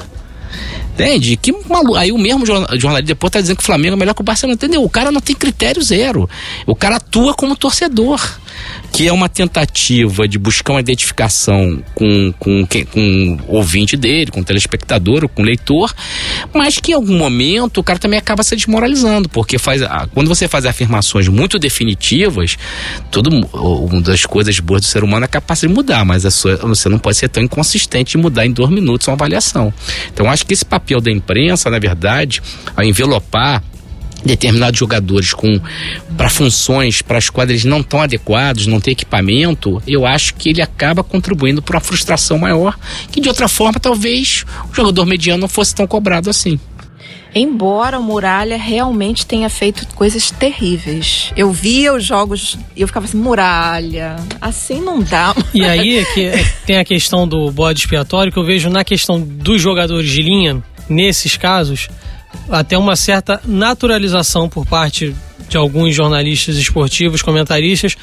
Entende? 0.91 1.38
Que 1.38 1.51
maluco. 1.70 1.93
Aí 1.93 2.11
o 2.11 2.18
mesmo 2.18 2.47
jornalista 2.47 3.03
depois 3.03 3.30
tá 3.30 3.39
dizendo 3.39 3.57
que 3.57 3.63
o 3.63 3.65
Flamengo 3.68 3.93
é 3.93 3.99
melhor 3.99 4.15
que 4.15 4.22
o 4.22 4.24
Barcelona. 4.24 4.55
Entendeu? 4.55 4.84
O 4.84 4.89
cara 4.89 5.11
não 5.11 5.22
tem 5.22 5.36
critério 5.36 5.84
zero. 5.84 6.28
O 6.65 6.76
cara 6.76 6.95
atua 6.95 7.36
como 7.36 7.55
torcedor 7.55 8.20
que 8.91 9.07
é 9.07 9.13
uma 9.13 9.29
tentativa 9.29 10.27
de 10.27 10.37
buscar 10.37 10.73
uma 10.73 10.79
identificação 10.79 11.83
com, 11.93 12.33
com, 12.39 12.65
com 12.65 13.37
o 13.47 13.55
ouvinte 13.57 13.95
dele, 13.95 14.31
com 14.31 14.41
o 14.41 14.43
telespectador 14.43 15.23
ou 15.23 15.29
com 15.29 15.41
o 15.41 15.45
leitor, 15.45 15.93
mas 16.53 16.79
que 16.79 16.91
em 16.91 16.95
algum 16.95 17.17
momento 17.17 17.79
o 17.79 17.83
cara 17.83 17.99
também 17.99 18.17
acaba 18.17 18.43
se 18.43 18.55
desmoralizando, 18.55 19.29
porque 19.29 19.57
faz, 19.57 19.81
quando 20.13 20.27
você 20.27 20.47
faz 20.47 20.65
afirmações 20.65 21.27
muito 21.27 21.59
definitivas, 21.59 22.57
tudo, 23.11 23.29
uma 23.53 24.01
das 24.01 24.25
coisas 24.25 24.59
boas 24.59 24.81
do 24.81 24.87
ser 24.87 25.03
humano 25.03 25.25
é 25.25 25.27
capacidade 25.27 25.73
de 25.73 25.75
mudar, 25.75 26.05
mas 26.05 26.23
sua, 26.33 26.55
você 26.57 26.89
não 26.89 26.99
pode 26.99 27.17
ser 27.17 27.29
tão 27.29 27.43
inconsistente 27.43 28.11
de 28.11 28.17
mudar 28.17 28.45
em 28.45 28.51
dois 28.51 28.69
minutos 28.69 29.07
uma 29.07 29.13
avaliação. 29.13 29.73
Então 30.13 30.29
acho 30.29 30.45
que 30.45 30.53
esse 30.53 30.65
papel 30.65 30.99
da 30.99 31.11
imprensa, 31.11 31.69
na 31.69 31.79
verdade, 31.79 32.41
ao 32.75 32.83
envelopar 32.83 33.63
determinados 34.24 34.80
jogadores 34.80 35.34
com 35.34 35.59
para 36.15 36.30
funções 36.30 37.01
para 37.01 37.18
as 37.18 37.30
quais 37.30 37.49
eles 37.49 37.63
não 37.63 37.82
estão 37.82 38.01
adequados, 38.01 38.68
não 38.68 38.80
tem 38.80 38.91
equipamento, 38.91 39.82
eu 39.88 40.05
acho 40.05 40.34
que 40.36 40.49
ele 40.49 40.61
acaba 40.61 41.03
contribuindo 41.03 41.61
para 41.61 41.78
uma 41.78 41.82
frustração 41.82 42.38
maior, 42.38 42.78
que 43.11 43.22
de 43.22 43.30
outra 43.30 43.47
forma 43.47 43.80
talvez 43.80 44.43
o 44.72 44.76
jogador 44.76 45.05
mediano 45.05 45.41
não 45.41 45.47
fosse 45.47 45.76
tão 45.76 45.86
cobrado 45.86 46.30
assim. 46.30 46.59
Embora 47.36 47.99
o 47.99 48.03
Muralha 48.03 48.57
realmente 48.57 49.26
tenha 49.26 49.47
feito 49.49 49.86
coisas 49.93 50.32
terríveis. 50.32 51.32
Eu 51.36 51.51
via 51.51 51.93
os 51.93 52.03
jogos 52.03 52.57
e 52.76 52.82
eu 52.82 52.88
ficava 52.88 53.05
assim, 53.05 53.18
Muralha, 53.18 54.15
assim 54.41 54.82
não 54.82 55.01
dá. 55.01 55.36
E 55.53 55.63
aí 55.63 55.99
é 55.99 56.05
que 56.05 56.32
tem 56.65 56.78
a 56.78 56.86
questão 56.86 57.28
do 57.28 57.51
bode 57.51 57.82
expiatório 57.82 58.32
que 58.32 58.39
eu 58.39 58.45
vejo 58.45 58.70
na 58.70 58.84
questão 58.84 59.20
dos 59.22 59.61
jogadores 59.61 60.09
de 60.09 60.22
linha, 60.22 60.63
nesses 60.89 61.38
casos, 61.38 61.89
até 62.49 62.78
uma 62.78 62.95
certa 62.95 63.41
naturalização 63.45 64.47
por 64.47 64.65
parte 64.65 65.15
de 65.47 65.57
alguns 65.57 65.95
jornalistas 65.95 66.57
esportivos, 66.57 67.21
comentaristas, 67.21 67.95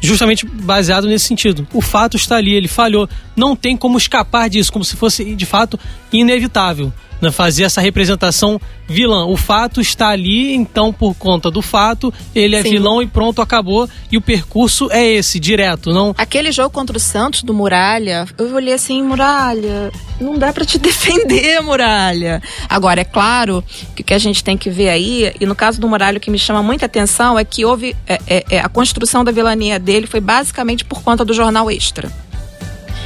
justamente 0.00 0.46
baseado 0.46 1.06
nesse 1.06 1.26
sentido. 1.26 1.66
O 1.72 1.80
fato 1.80 2.16
está 2.16 2.36
ali, 2.36 2.54
ele 2.54 2.68
falhou. 2.68 3.08
Não 3.36 3.56
tem 3.56 3.76
como 3.76 3.96
escapar 3.96 4.50
disso, 4.50 4.72
como 4.72 4.84
se 4.84 4.96
fosse 4.96 5.34
de 5.34 5.46
fato 5.46 5.78
inevitável 6.12 6.92
né, 7.22 7.30
fazer 7.30 7.62
essa 7.62 7.80
representação 7.80 8.60
vilã. 8.88 9.24
O 9.26 9.36
fato 9.36 9.80
está 9.80 10.08
ali, 10.08 10.52
então 10.52 10.92
por 10.92 11.14
conta 11.14 11.50
do 11.50 11.62
fato, 11.62 12.12
ele 12.34 12.56
é 12.56 12.62
Sim. 12.62 12.70
vilão 12.70 13.00
e 13.00 13.06
pronto, 13.06 13.40
acabou. 13.40 13.88
E 14.10 14.18
o 14.18 14.20
percurso 14.20 14.90
é 14.90 15.06
esse, 15.06 15.38
direto, 15.38 15.92
não? 15.92 16.14
Aquele 16.18 16.50
jogo 16.50 16.70
contra 16.70 16.96
o 16.96 17.00
Santos 17.00 17.42
do 17.44 17.54
Muralha, 17.54 18.26
eu 18.36 18.52
olhei 18.54 18.74
assim, 18.74 19.02
Muralha, 19.02 19.92
não 20.20 20.36
dá 20.36 20.52
para 20.52 20.64
te 20.64 20.76
defender, 20.78 21.60
Muralha. 21.62 22.42
Agora, 22.68 23.00
é 23.00 23.04
claro 23.04 23.64
que 23.94 24.02
o 24.02 24.04
que 24.04 24.14
a 24.14 24.18
gente 24.18 24.42
tem 24.42 24.58
que 24.58 24.68
ver 24.68 24.88
aí, 24.88 25.32
e 25.40 25.46
no 25.46 25.54
caso 25.54 25.80
do 25.80 25.88
Muralha 25.88 26.18
o 26.18 26.20
que 26.20 26.30
me 26.30 26.38
chama 26.38 26.62
muita 26.62 26.86
atenção 26.86 27.38
é 27.38 27.44
que 27.44 27.64
houve 27.64 27.96
é, 28.06 28.18
é, 28.26 28.44
é, 28.50 28.58
a 28.58 28.68
construção 28.68 29.22
da 29.22 29.30
vilania 29.30 29.78
dele 29.78 30.06
foi 30.06 30.20
basicamente 30.20 30.84
por 30.84 31.02
conta 31.02 31.24
do 31.24 31.32
jornal 31.32 31.70
Extra. 31.70 32.10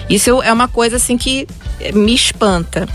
Isso 0.08 0.40
é 0.42 0.52
uma 0.52 0.68
coisa 0.68 0.96
assim 0.96 1.18
que 1.18 1.46
me 1.92 2.14
espanta. 2.14 2.88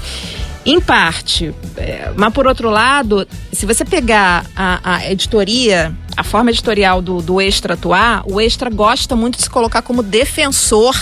Em 0.65 0.79
parte. 0.79 1.53
É, 1.75 2.11
mas 2.15 2.33
por 2.33 2.45
outro 2.45 2.69
lado, 2.69 3.27
se 3.51 3.65
você 3.65 3.83
pegar 3.83 4.45
a, 4.55 4.95
a 4.95 5.11
editoria, 5.11 5.91
a 6.15 6.23
forma 6.23 6.51
editorial 6.51 7.01
do, 7.01 7.21
do 7.21 7.41
Extra 7.41 7.73
atuar, 7.73 8.23
o 8.25 8.39
Extra 8.39 8.69
gosta 8.69 9.15
muito 9.15 9.37
de 9.37 9.43
se 9.43 9.49
colocar 9.49 9.81
como 9.81 10.03
defensor 10.03 10.95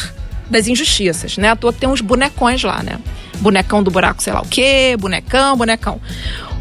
das 0.49 0.67
injustiças, 0.67 1.37
né? 1.37 1.49
À 1.49 1.55
toa 1.55 1.73
tem 1.73 1.87
uns 1.89 2.01
bonecões 2.01 2.63
lá, 2.63 2.81
né? 2.81 2.99
Bonecão 3.39 3.83
do 3.83 3.91
buraco, 3.91 4.23
sei 4.23 4.33
lá 4.33 4.41
o 4.41 4.47
quê, 4.47 4.95
bonecão, 4.97 5.55
bonecão. 5.55 6.01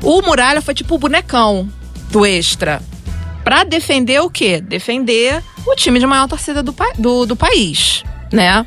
O 0.03 0.21
Muralha 0.23 0.61
foi 0.61 0.75
tipo 0.75 0.95
o 0.97 0.99
bonecão 0.99 1.69
do 2.11 2.27
Extra. 2.27 2.83
Pra 3.45 3.65
defender 3.65 4.21
o 4.21 4.29
quê? 4.29 4.61
Defender 4.61 5.43
o 5.67 5.75
time 5.75 5.99
de 5.99 6.07
maior 6.07 6.29
torcida 6.29 6.63
do, 6.63 6.75
do, 6.99 7.27
do 7.27 7.37
país, 7.37 8.05
né? 8.33 8.67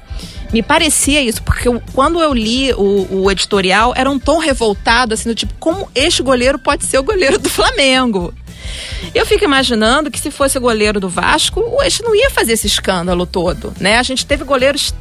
Me 0.52 0.62
parecia 0.62 1.22
isso, 1.22 1.42
porque 1.44 1.68
eu, 1.68 1.82
quando 1.94 2.22
eu 2.22 2.34
li 2.34 2.74
o, 2.74 3.08
o, 3.10 3.32
editorial, 3.32 3.94
era 3.96 4.10
um 4.10 4.20
tom 4.20 4.38
revoltado, 4.38 5.14
assim, 5.14 5.30
do 5.30 5.36
tipo, 5.36 5.54
como 5.60 5.90
este 5.96 6.22
goleiro 6.22 6.60
pode 6.60 6.86
ser 6.86 6.98
o 6.98 7.04
goleiro 7.04 7.40
do 7.40 7.50
Flamengo? 7.50 8.34
Eu 9.14 9.26
fico 9.26 9.44
imaginando 9.44 10.12
que 10.12 10.20
se 10.20 10.32
fosse 10.32 10.58
o 10.58 10.62
goleiro 10.62 11.00
do 11.00 11.10
Vasco, 11.10 11.60
o 11.60 11.82
Este 11.82 12.04
não 12.04 12.16
ia 12.16 12.30
fazer 12.30 12.54
esse 12.54 12.68
escândalo 12.68 13.26
todo, 13.26 13.74
né? 13.80 13.98
A 13.98 14.04
gente 14.04 14.26
teve 14.26 14.44
goleiros 14.44 14.94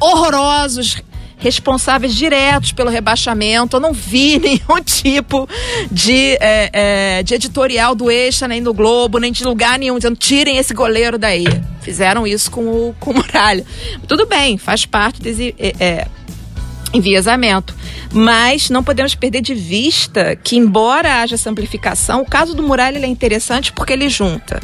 horrorosos, 0.00 1.02
responsáveis 1.38 2.14
diretos 2.14 2.72
pelo 2.72 2.90
rebaixamento. 2.90 3.76
Eu 3.76 3.80
não 3.80 3.92
vi 3.92 4.38
nenhum 4.40 4.82
tipo 4.84 5.48
de, 5.90 6.36
é, 6.40 6.70
é, 6.72 7.22
de 7.22 7.34
editorial 7.34 7.94
do 7.94 8.10
Eixa, 8.10 8.48
nem 8.48 8.62
do 8.62 8.74
Globo, 8.74 9.18
nem 9.18 9.32
de 9.32 9.44
lugar 9.44 9.78
nenhum, 9.78 9.96
dizendo 9.96 10.16
tirem 10.16 10.58
esse 10.58 10.74
goleiro 10.74 11.18
daí. 11.18 11.46
Fizeram 11.80 12.26
isso 12.26 12.50
com 12.50 12.62
o, 12.62 12.96
com 12.98 13.12
o 13.12 13.14
Muralha. 13.14 13.64
Tudo 14.06 14.26
bem, 14.26 14.58
faz 14.58 14.84
parte 14.84 15.20
desse 15.20 15.54
é, 15.58 15.74
é 15.80 16.06
enviesamento. 16.92 17.74
Mas 18.12 18.70
não 18.70 18.82
podemos 18.82 19.14
perder 19.14 19.42
de 19.42 19.54
vista 19.54 20.34
que, 20.36 20.56
embora 20.56 21.20
haja 21.20 21.34
essa 21.34 21.50
amplificação, 21.50 22.22
o 22.22 22.26
caso 22.26 22.54
do 22.54 22.62
Muralha 22.62 22.98
é 22.98 23.06
interessante 23.06 23.72
porque 23.72 23.92
ele 23.92 24.08
junta 24.08 24.60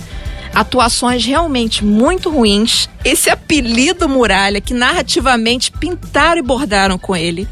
atuações 0.54 1.24
realmente 1.24 1.84
muito 1.84 2.30
ruins. 2.30 2.88
Esse 3.04 3.30
apelido 3.30 4.08
Muralha, 4.08 4.60
que 4.60 4.72
narrativamente 4.72 5.70
pintaram 5.72 6.38
e 6.38 6.42
bordaram 6.42 6.98
com 6.98 7.16
ele. 7.16 7.48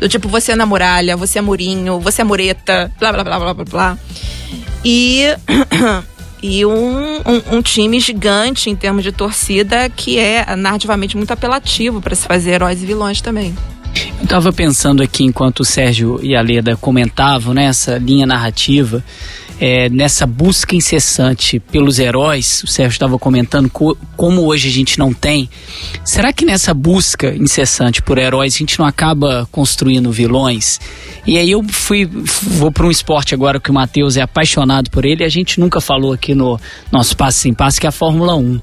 Do 0.00 0.08
tipo, 0.08 0.28
você 0.28 0.52
é 0.52 0.56
na 0.56 0.64
muralha, 0.64 1.16
você 1.16 1.40
é 1.40 1.42
murinho, 1.42 1.98
você 1.98 2.22
é 2.22 2.24
mureta, 2.24 2.92
blá 3.00 3.12
blá 3.12 3.24
blá 3.24 3.38
blá 3.38 3.54
blá 3.54 3.64
blá. 3.64 3.98
E. 4.84 5.24
e 6.40 6.64
um, 6.64 7.16
um, 7.16 7.56
um, 7.56 7.62
time 7.62 7.98
gigante 7.98 8.70
em 8.70 8.76
termos 8.76 9.02
de 9.02 9.10
torcida 9.10 9.88
que 9.88 10.20
é 10.20 10.54
narrativamente 10.54 11.16
muito 11.16 11.32
apelativo 11.32 12.00
para 12.00 12.14
se 12.14 12.24
fazer 12.24 12.52
heróis 12.52 12.80
e 12.80 12.86
vilões 12.86 13.20
também. 13.20 13.56
Eu 14.18 14.24
estava 14.24 14.52
pensando 14.52 15.02
aqui 15.02 15.24
enquanto 15.24 15.60
o 15.60 15.64
Sérgio 15.64 16.20
e 16.22 16.36
a 16.36 16.40
Leda 16.40 16.76
comentavam 16.76 17.52
né, 17.52 17.68
linha 18.00 18.24
narrativa 18.24 19.02
é, 19.60 19.88
nessa 19.88 20.26
busca 20.26 20.76
incessante 20.76 21.58
pelos 21.58 21.98
heróis, 21.98 22.62
o 22.62 22.66
Sérgio 22.66 22.94
estava 22.94 23.18
comentando 23.18 23.68
co 23.68 23.96
como 24.16 24.42
hoje 24.42 24.68
a 24.68 24.72
gente 24.72 24.98
não 24.98 25.12
tem. 25.12 25.48
Será 26.04 26.32
que 26.32 26.44
nessa 26.44 26.72
busca 26.72 27.34
incessante 27.34 28.02
por 28.02 28.18
heróis 28.18 28.54
a 28.54 28.58
gente 28.58 28.78
não 28.78 28.86
acaba 28.86 29.48
construindo 29.50 30.10
vilões? 30.12 30.80
E 31.26 31.38
aí 31.38 31.50
eu 31.50 31.62
fui 31.64 32.06
vou 32.06 32.70
para 32.70 32.86
um 32.86 32.90
esporte 32.90 33.34
agora 33.34 33.60
que 33.60 33.70
o 33.70 33.74
Matheus 33.74 34.16
é 34.16 34.22
apaixonado 34.22 34.90
por 34.90 35.04
ele, 35.04 35.24
a 35.24 35.28
gente 35.28 35.58
nunca 35.58 35.80
falou 35.80 36.12
aqui 36.12 36.34
no 36.34 36.58
nosso 36.92 37.16
passo 37.16 37.48
em 37.48 37.54
passo 37.54 37.80
que 37.80 37.86
é 37.86 37.88
a 37.88 37.92
Fórmula 37.92 38.36
1. 38.36 38.60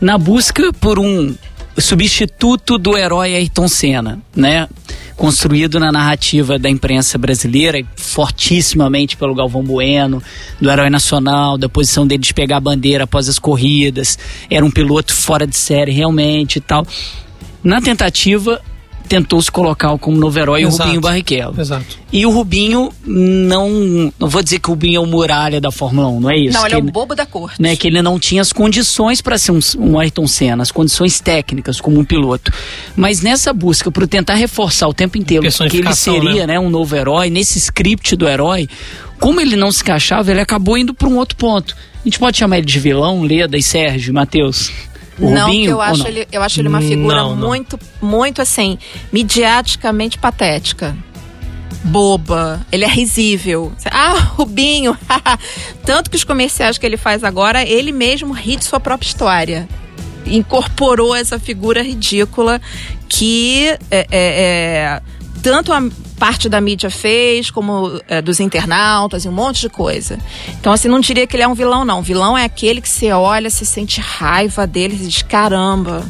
Na 0.00 0.18
busca 0.18 0.72
por 0.72 0.98
um 0.98 1.34
substituto 1.78 2.78
do 2.78 2.98
herói 2.98 3.34
Ayrton 3.34 3.68
Senna, 3.68 4.20
né? 4.34 4.68
Construído 5.22 5.78
na 5.78 5.92
narrativa 5.92 6.58
da 6.58 6.68
imprensa 6.68 7.16
brasileira, 7.16 7.80
fortissimamente 7.94 9.16
pelo 9.16 9.36
Galvão 9.36 9.62
Bueno, 9.62 10.20
do 10.60 10.68
herói 10.68 10.90
nacional, 10.90 11.56
da 11.56 11.68
posição 11.68 12.04
dele 12.04 12.22
de 12.24 12.34
pegar 12.34 12.56
a 12.56 12.60
bandeira 12.60 13.04
após 13.04 13.28
as 13.28 13.38
corridas, 13.38 14.18
era 14.50 14.66
um 14.66 14.70
piloto 14.70 15.14
fora 15.14 15.46
de 15.46 15.54
série 15.54 15.92
realmente 15.92 16.56
e 16.56 16.60
tal. 16.60 16.84
Na 17.62 17.80
tentativa, 17.80 18.60
tentou 19.08 19.40
se 19.42 19.50
colocar 19.50 19.96
como 19.98 20.16
novo 20.16 20.38
herói 20.38 20.62
Exato. 20.62 20.76
o 20.76 20.84
Rubinho 20.84 21.00
Barrichello. 21.00 21.60
Exato. 21.60 21.98
E 22.12 22.26
o 22.26 22.30
Rubinho 22.30 22.90
não. 23.04 24.12
Não 24.18 24.28
vou 24.28 24.42
dizer 24.42 24.58
que 24.58 24.68
o 24.68 24.72
Rubinho 24.72 24.96
é 24.96 25.00
o 25.00 25.06
muralha 25.06 25.60
da 25.60 25.70
Fórmula 25.70 26.08
1, 26.08 26.20
não 26.20 26.30
é 26.30 26.36
isso? 26.38 26.58
Não, 26.58 26.66
ele 26.66 26.74
é 26.74 26.78
o 26.78 26.82
bobo 26.82 27.14
da 27.14 27.26
corte. 27.26 27.60
Né, 27.60 27.76
que 27.76 27.86
ele 27.86 28.02
não 28.02 28.18
tinha 28.18 28.42
as 28.42 28.52
condições 28.52 29.20
para 29.20 29.38
ser 29.38 29.52
um, 29.52 29.60
um 29.78 29.98
Ayrton 29.98 30.26
Senna, 30.26 30.62
as 30.62 30.70
condições 30.70 31.20
técnicas 31.20 31.80
como 31.80 31.98
um 31.98 32.04
piloto. 32.04 32.52
Mas 32.96 33.20
nessa 33.20 33.52
busca 33.52 33.90
por 33.90 34.06
tentar 34.06 34.34
reforçar 34.34 34.88
o 34.88 34.94
tempo 34.94 35.18
inteiro 35.18 35.48
que 35.68 35.76
ele 35.78 35.94
seria 35.94 36.46
né? 36.46 36.52
né, 36.54 36.60
um 36.60 36.68
novo 36.68 36.94
herói, 36.94 37.30
nesse 37.30 37.58
script 37.58 38.14
do 38.16 38.28
herói, 38.28 38.68
como 39.18 39.40
ele 39.40 39.56
não 39.56 39.72
se 39.72 39.82
encaixava, 39.82 40.30
ele 40.30 40.40
acabou 40.40 40.76
indo 40.76 40.92
para 40.92 41.08
um 41.08 41.16
outro 41.16 41.36
ponto. 41.36 41.76
A 42.00 42.04
gente 42.04 42.18
pode 42.18 42.36
chamar 42.36 42.58
ele 42.58 42.66
de 42.66 42.78
vilão, 42.78 43.22
Leda 43.22 43.56
e 43.56 43.62
Sérgio, 43.62 44.12
Matheus? 44.12 44.70
O 45.22 45.30
não, 45.30 45.46
Rubinho, 45.46 45.70
eu 45.70 45.80
acho, 45.80 46.08
ele, 46.08 46.26
eu 46.32 46.42
acho 46.42 46.60
ele 46.60 46.66
uma 46.68 46.80
figura 46.80 47.22
não, 47.22 47.36
não. 47.36 47.48
muito, 47.48 47.78
muito 48.00 48.42
assim, 48.42 48.76
midiaticamente 49.12 50.18
patética. 50.18 50.96
Boba, 51.84 52.64
ele 52.72 52.84
é 52.84 52.88
risível. 52.88 53.72
Ah, 53.88 54.14
Rubinho! 54.34 54.98
Tanto 55.86 56.10
que 56.10 56.16
os 56.16 56.24
comerciais 56.24 56.76
que 56.76 56.84
ele 56.84 56.96
faz 56.96 57.22
agora, 57.22 57.64
ele 57.64 57.92
mesmo 57.92 58.32
ri 58.32 58.56
de 58.56 58.64
sua 58.64 58.80
própria 58.80 59.06
história. 59.06 59.68
Incorporou 60.26 61.14
essa 61.14 61.38
figura 61.38 61.82
ridícula 61.82 62.60
que 63.08 63.68
é, 63.68 63.78
é, 63.90 64.06
é 64.10 65.02
tanto 65.42 65.72
a 65.72 65.82
parte 66.18 66.48
da 66.48 66.60
mídia 66.60 66.88
fez, 66.88 67.50
como 67.50 68.00
é, 68.08 68.22
dos 68.22 68.38
internautas 68.38 69.24
e 69.24 69.28
um 69.28 69.32
monte 69.32 69.62
de 69.62 69.68
coisa. 69.68 70.18
Então, 70.60 70.72
assim, 70.72 70.88
não 70.88 71.00
diria 71.00 71.26
que 71.26 71.34
ele 71.34 71.42
é 71.42 71.48
um 71.48 71.54
vilão, 71.54 71.84
não. 71.84 71.98
O 71.98 72.02
vilão 72.02 72.38
é 72.38 72.44
aquele 72.44 72.80
que 72.80 72.88
você 72.88 73.12
olha, 73.12 73.50
se 73.50 73.66
sente 73.66 74.00
raiva 74.00 74.66
dele 74.66 74.96
e 75.00 75.06
diz: 75.06 75.22
caramba. 75.22 76.04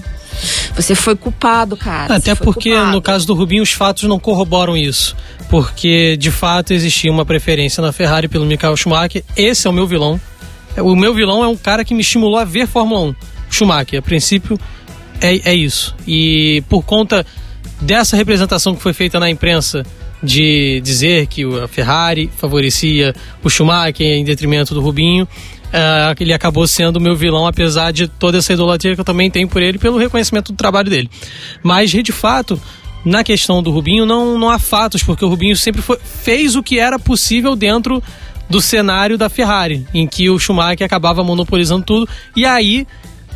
Você 0.74 0.94
foi 0.94 1.14
culpado, 1.14 1.76
cara. 1.76 2.16
Até 2.16 2.34
porque, 2.34 2.70
culpado. 2.70 2.92
no 2.92 3.02
caso 3.02 3.26
do 3.26 3.34
Rubinho, 3.34 3.62
os 3.62 3.72
fatos 3.72 4.04
não 4.04 4.18
corroboram 4.18 4.76
isso. 4.76 5.14
Porque, 5.48 6.16
de 6.16 6.30
fato, 6.30 6.72
existia 6.72 7.12
uma 7.12 7.26
preferência 7.26 7.82
na 7.82 7.92
Ferrari 7.92 8.28
pelo 8.28 8.46
Michael 8.46 8.76
Schumacher. 8.76 9.22
Esse 9.36 9.66
é 9.66 9.70
o 9.70 9.72
meu 9.72 9.86
vilão. 9.86 10.20
O 10.78 10.96
meu 10.96 11.12
vilão 11.12 11.44
é 11.44 11.48
um 11.48 11.56
cara 11.56 11.84
que 11.84 11.94
me 11.94 12.00
estimulou 12.00 12.38
a 12.38 12.44
ver 12.44 12.66
Fórmula 12.66 13.00
1. 13.00 13.14
Schumacher, 13.50 13.98
a 13.98 14.02
princípio, 14.02 14.58
é, 15.20 15.50
é 15.50 15.54
isso. 15.54 15.94
E 16.06 16.64
por 16.68 16.82
conta 16.82 17.24
dessa 17.82 18.16
representação 18.16 18.74
que 18.74 18.82
foi 18.82 18.92
feita 18.92 19.20
na 19.20 19.28
imprensa 19.28 19.84
de 20.22 20.80
dizer 20.82 21.26
que 21.26 21.44
a 21.58 21.66
Ferrari 21.66 22.30
favorecia 22.36 23.14
o 23.42 23.50
Schumacher 23.50 24.06
em 24.06 24.24
detrimento 24.24 24.72
do 24.72 24.80
Rubinho, 24.80 25.24
uh, 25.24 26.14
ele 26.20 26.32
acabou 26.32 26.66
sendo 26.66 27.00
meu 27.00 27.16
vilão, 27.16 27.46
apesar 27.46 27.90
de 27.92 28.06
toda 28.06 28.38
essa 28.38 28.52
idolatria 28.52 28.94
que 28.94 29.00
eu 29.00 29.04
também 29.04 29.30
tenho 29.30 29.48
por 29.48 29.60
ele, 29.60 29.78
pelo 29.78 29.98
reconhecimento 29.98 30.52
do 30.52 30.56
trabalho 30.56 30.88
dele. 30.88 31.10
Mas, 31.62 31.90
de 31.90 32.12
fato, 32.12 32.60
na 33.04 33.24
questão 33.24 33.62
do 33.62 33.72
Rubinho, 33.72 34.06
não, 34.06 34.38
não 34.38 34.48
há 34.48 34.60
fatos, 34.60 35.02
porque 35.02 35.24
o 35.24 35.28
Rubinho 35.28 35.56
sempre 35.56 35.82
foi, 35.82 35.98
fez 35.98 36.54
o 36.54 36.62
que 36.62 36.78
era 36.78 36.98
possível 36.98 37.56
dentro 37.56 38.00
do 38.48 38.60
cenário 38.60 39.18
da 39.18 39.28
Ferrari, 39.28 39.86
em 39.92 40.06
que 40.06 40.30
o 40.30 40.38
Schumacher 40.38 40.84
acabava 40.84 41.24
monopolizando 41.24 41.84
tudo, 41.84 42.08
e 42.36 42.44
aí 42.44 42.86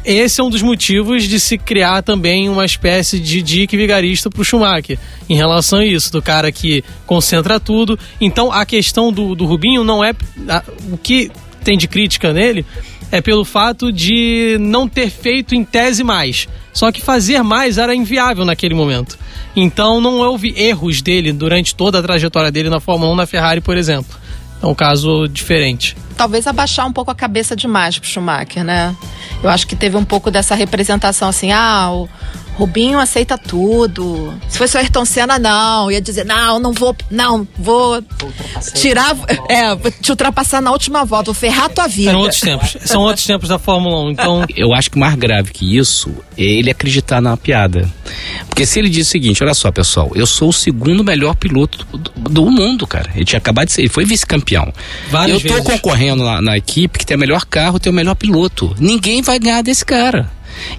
esse 0.07 0.41
é 0.41 0.45
um 0.45 0.49
dos 0.49 0.63
motivos 0.63 1.25
de 1.25 1.41
se 1.41 1.59
criar 1.59 2.01
também 2.01 2.49
uma 2.49 2.65
espécie 2.65 3.19
de 3.19 3.43
dique 3.43 3.77
vigarista 3.77 4.31
para 4.31 4.41
o 4.41 4.45
Schumacher, 4.45 4.97
em 5.29 5.35
relação 5.35 5.81
a 5.81 5.85
isso, 5.85 6.13
do 6.13 6.23
cara 6.23 6.53
que 6.53 6.85
concentra 7.05 7.59
tudo. 7.59 7.99
Então 8.21 8.53
a 8.53 8.65
questão 8.65 9.13
do, 9.13 9.35
do 9.35 9.45
Rubinho 9.45 9.83
não 9.83 10.05
é. 10.05 10.15
A, 10.49 10.63
o 10.93 10.97
que 10.97 11.31
tem 11.65 11.77
de 11.77 11.89
crítica 11.89 12.33
nele 12.33 12.65
é 13.11 13.21
pelo 13.21 13.45
fato 13.45 13.93
de 13.93 14.57
não 14.61 14.89
ter 14.89 15.11
feito 15.11 15.55
em 15.57 15.65
tese 15.65 16.05
mais. 16.05 16.47
Só 16.73 16.93
que 16.93 17.01
fazer 17.03 17.43
mais 17.43 17.77
era 17.77 17.95
inviável 17.95 18.45
naquele 18.45 18.75
momento. 18.75 19.19
Então 19.57 20.01
não 20.01 20.19
houve 20.19 20.55
erros 20.57 21.03
dele 21.03 21.33
durante 21.33 21.75
toda 21.75 21.99
a 21.99 22.03
trajetória 22.03 22.53
dele 22.53 22.71
na 22.71 22.79
Fórmula 22.79 23.13
1 23.13 23.17
na 23.17 23.27
Ferrari, 23.27 23.61
por 23.61 23.77
exemplo. 23.77 24.17
É 24.63 24.67
um 24.67 24.75
caso 24.75 25.29
diferente. 25.29 25.97
Talvez 26.17 26.47
abaixar 26.47 26.87
um 26.87 26.93
pouco 26.93 27.11
a 27.11 27.15
cabeça 27.15 27.55
demais 27.55 27.99
pro 27.99 28.09
Schumacher, 28.09 28.65
né? 28.65 28.97
Eu 29.43 29.51
acho 29.51 29.67
que 29.67 29.77
teve 29.77 29.97
um 29.97 30.05
pouco 30.05 30.31
dessa 30.31 30.55
representação 30.55 31.29
assim, 31.29 31.53
ah, 31.53 31.91
o 31.93 32.09
Rubinho 32.57 32.99
aceita 32.99 33.37
tudo. 33.37 34.33
Se 34.49 34.57
fosse 34.57 34.77
o 34.77 34.81
Ayrton 34.81 35.05
Senna, 35.05 35.39
não. 35.39 35.91
Ia 35.91 36.01
dizer, 36.01 36.25
não, 36.25 36.59
não 36.59 36.73
vou, 36.73 36.97
não, 37.11 37.47
vou 37.59 38.03
tirar, 38.75 39.15
é, 39.49 39.75
vou 39.75 39.91
te 39.91 40.11
ultrapassar 40.11 40.63
na 40.63 40.73
última 40.73 41.05
volta, 41.05 41.27
vou 41.27 41.35
ferrar 41.35 41.67
a 41.67 41.69
tua 41.69 41.87
vida. 41.87 42.13
São 42.13 42.21
outros 42.21 42.41
tempos. 42.41 42.77
São 42.85 43.03
outros 43.03 43.27
tempos 43.27 43.49
da 43.49 43.59
Fórmula 43.59 44.05
1, 44.07 44.11
então... 44.11 44.47
Eu 44.57 44.73
acho 44.73 44.91
que 44.91 44.99
mais 44.99 45.15
grave 45.15 45.51
que 45.51 45.77
isso 45.77 46.11
é 46.37 46.43
ele 46.43 46.71
acreditar 46.71 47.21
na 47.21 47.37
piada. 47.37 47.89
Porque 48.49 48.65
se 48.65 48.79
ele 48.79 48.89
diz 48.89 49.07
o 49.07 49.11
seguinte, 49.11 49.43
olha 49.43 49.53
só, 49.53 49.71
pessoal, 49.71 50.11
eu 50.15 50.27
sou 50.27 50.49
o 50.49 50.53
segundo 50.53 51.05
melhor 51.05 51.35
piloto 51.35 51.85
do, 51.93 52.31
do 52.31 52.51
mundo, 52.51 52.87
cara. 52.87 53.11
Ele 53.15 53.25
tinha 53.25 53.39
acabado 53.39 53.67
de 53.67 53.75
ser, 53.75 53.83
ele 53.83 53.91
foi 53.91 54.05
vice-campeão. 54.05 54.73
Eu 55.29 55.41
tô 55.41 55.49
vezes. 55.49 55.61
concorrendo 55.61 56.25
na, 56.25 56.41
na 56.41 56.57
equipe 56.57 56.99
que 56.99 57.05
tem 57.05 57.17
o 57.17 57.21
melhor 57.21 57.45
carro, 57.45 57.79
tem 57.79 57.93
o 57.93 57.95
melhor 57.95 58.15
piloto. 58.15 58.75
Ninguém 58.79 59.21
vai 59.21 59.39
ganhar 59.39 59.63
desse 59.63 59.85
cara. 59.85 60.31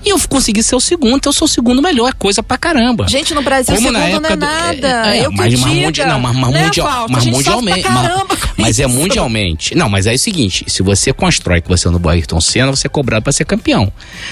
E 0.05 0.09
eu 0.09 0.19
consegui 0.28 0.61
ser 0.63 0.75
o 0.75 0.80
segundo, 0.80 1.17
então 1.17 1.30
eu 1.30 1.34
sou 1.34 1.45
o 1.45 1.49
segundo 1.49 1.82
melhor, 1.82 2.09
é 2.09 2.13
coisa 2.13 2.41
pra 2.43 2.57
caramba. 2.57 3.07
Gente, 3.07 3.34
no 3.34 3.41
Brasil, 3.41 3.75
Como 3.75 3.88
segundo 3.88 3.93
na 3.93 3.99
não 3.99 4.07
é 4.07 4.11
época 4.13 4.36
do- 4.38 4.45
nada. 4.45 4.88
é, 5.15 5.19
é, 5.19 5.25
eu 5.25 5.32
mas, 5.32 5.53
que 5.53 5.59
mas, 5.61 5.73
diga. 5.73 5.86
mundial, 5.88 6.07
não, 6.09 6.19
mas, 6.19 6.36
mas, 6.36 6.51
Né, 6.53 6.63
mundial, 6.65 7.07
mas 7.09 7.25
mundialmente. 7.25 7.89
mas- 7.89 8.38
mas 8.57 8.80
é 8.80 8.88
mundialmente. 8.88 9.75
Não, 9.75 9.89
mas 9.89 10.07
é 10.07 10.13
o 10.13 10.19
seguinte: 10.19 10.65
se 10.67 10.82
você 10.84 11.13
constrói 11.13 11.61
que 11.61 11.67
você 11.67 11.88
é 11.88 11.91
no 11.91 12.09
Ayrton 12.09 12.41
Senna, 12.41 12.71
você 12.75 12.88
é 12.88 12.89
cobrado 12.89 13.23
pra 13.23 13.34
ser 13.34 13.45
campeão. 13.45 13.91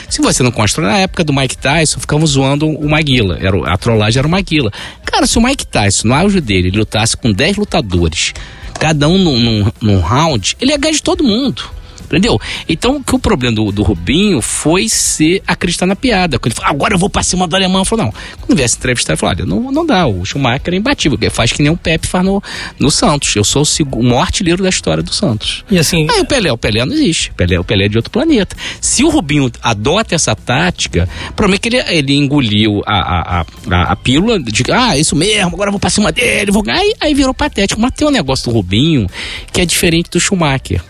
Se 0.09 0.21
você 0.21 0.41
não 0.43 0.51
constrói, 0.51 0.87
na 0.87 0.97
época 0.99 1.23
do 1.23 1.33
Mike 1.33 1.57
Tyson, 1.57 1.99
ficamos 1.99 2.31
zoando 2.31 2.67
o 2.67 2.89
Maguila. 2.89 3.37
Era, 3.41 3.73
a 3.73 3.77
trollagem 3.77 4.19
era 4.19 4.27
o 4.27 4.31
Maguila. 4.31 4.71
Cara, 5.05 5.27
se 5.27 5.37
o 5.37 5.41
Mike 5.41 5.65
Tyson, 5.67 6.07
no 6.07 6.13
auge 6.13 6.41
dele, 6.41 6.67
ele 6.69 6.77
lutasse 6.77 7.15
com 7.15 7.31
10 7.31 7.57
lutadores, 7.57 8.33
cada 8.79 9.07
um 9.07 9.17
num, 9.17 9.39
num, 9.39 9.71
num 9.81 9.99
round, 10.01 10.57
ele 10.59 10.71
ia 10.71 10.77
ganhar 10.77 10.93
de 10.93 11.01
todo 11.03 11.23
mundo. 11.23 11.63
Entendeu? 12.05 12.39
Então, 12.67 13.01
que 13.01 13.15
o 13.15 13.19
problema 13.19 13.55
do, 13.55 13.71
do 13.71 13.83
Rubinho 13.83 14.41
foi 14.41 14.87
ser 14.89 15.41
acreditar 15.47 15.85
na 15.85 15.95
piada. 15.95 16.37
Quando 16.39 16.51
ele 16.51 16.55
falou, 16.55 16.71
agora 16.71 16.93
eu 16.93 16.97
vou 16.99 17.09
pra 17.09 17.23
cima 17.23 17.47
do 17.47 17.55
alemão. 17.55 17.83
Falou, 17.85 18.05
não. 18.05 18.13
Quando 18.41 18.57
viesse 18.57 18.77
entrevistar, 18.77 19.13
ele 19.13 19.17
falou, 19.19 19.35
olha, 19.35 19.45
não, 19.45 19.71
não 19.71 19.85
dá. 19.85 20.05
O 20.07 20.23
Schumacher 20.25 20.73
é 20.73 20.77
imbatível. 20.77 21.17
Ele 21.19 21.29
faz 21.29 21.51
que 21.51 21.61
nem 21.61 21.71
o 21.71 21.77
Pepe 21.77 22.07
faz 22.07 22.23
no, 22.23 22.41
no 22.79 22.89
Santos. 22.91 23.35
Eu 23.35 23.43
sou 23.43 23.63
o, 23.63 23.65
segu- 23.65 23.99
o 23.99 24.03
maior 24.03 24.21
artilheiro 24.21 24.61
da 24.63 24.69
história 24.69 25.01
do 25.03 25.13
Santos. 25.13 25.63
E 25.69 25.77
assim, 25.77 26.07
Aí 26.09 26.21
o 26.21 26.25
Pelé, 26.25 26.51
o 26.51 26.57
Pelé 26.57 26.85
não 26.85 26.93
existe. 26.93 27.31
O 27.31 27.33
Pelé, 27.35 27.59
o 27.59 27.63
Pelé 27.63 27.85
é 27.85 27.89
de 27.89 27.97
outro 27.97 28.11
planeta. 28.11 28.55
Se 28.79 29.03
o 29.03 29.09
Rubinho 29.09 29.51
adota 29.61 30.15
essa 30.15 30.35
tática, 30.35 31.07
provavelmente 31.35 31.61
que 31.61 31.69
ele, 31.69 31.83
ele 31.89 32.15
engoliu 32.15 32.81
a, 32.85 32.93
a, 32.93 33.39
a, 33.41 33.45
a, 33.71 33.81
a 33.91 33.95
pílula 33.95 34.39
de 34.39 34.63
ah, 34.71 34.97
isso 34.97 35.15
mesmo, 35.15 35.53
agora 35.53 35.69
eu 35.69 35.71
vou 35.71 35.79
pra 35.79 35.89
cima 35.89 36.11
dele, 36.11 36.51
vou 36.51 36.61
ganhar. 36.63 36.79
Aí, 36.79 36.93
aí 36.99 37.13
virou 37.13 37.33
patético. 37.33 37.79
Mas 37.81 37.91
tem 37.91 38.07
um 38.07 38.11
negócio 38.11 38.45
do 38.51 38.55
Rubinho 38.55 39.07
que 39.51 39.61
é 39.61 39.65
diferente 39.65 40.09
do 40.09 40.19
Schumacher. 40.19 40.81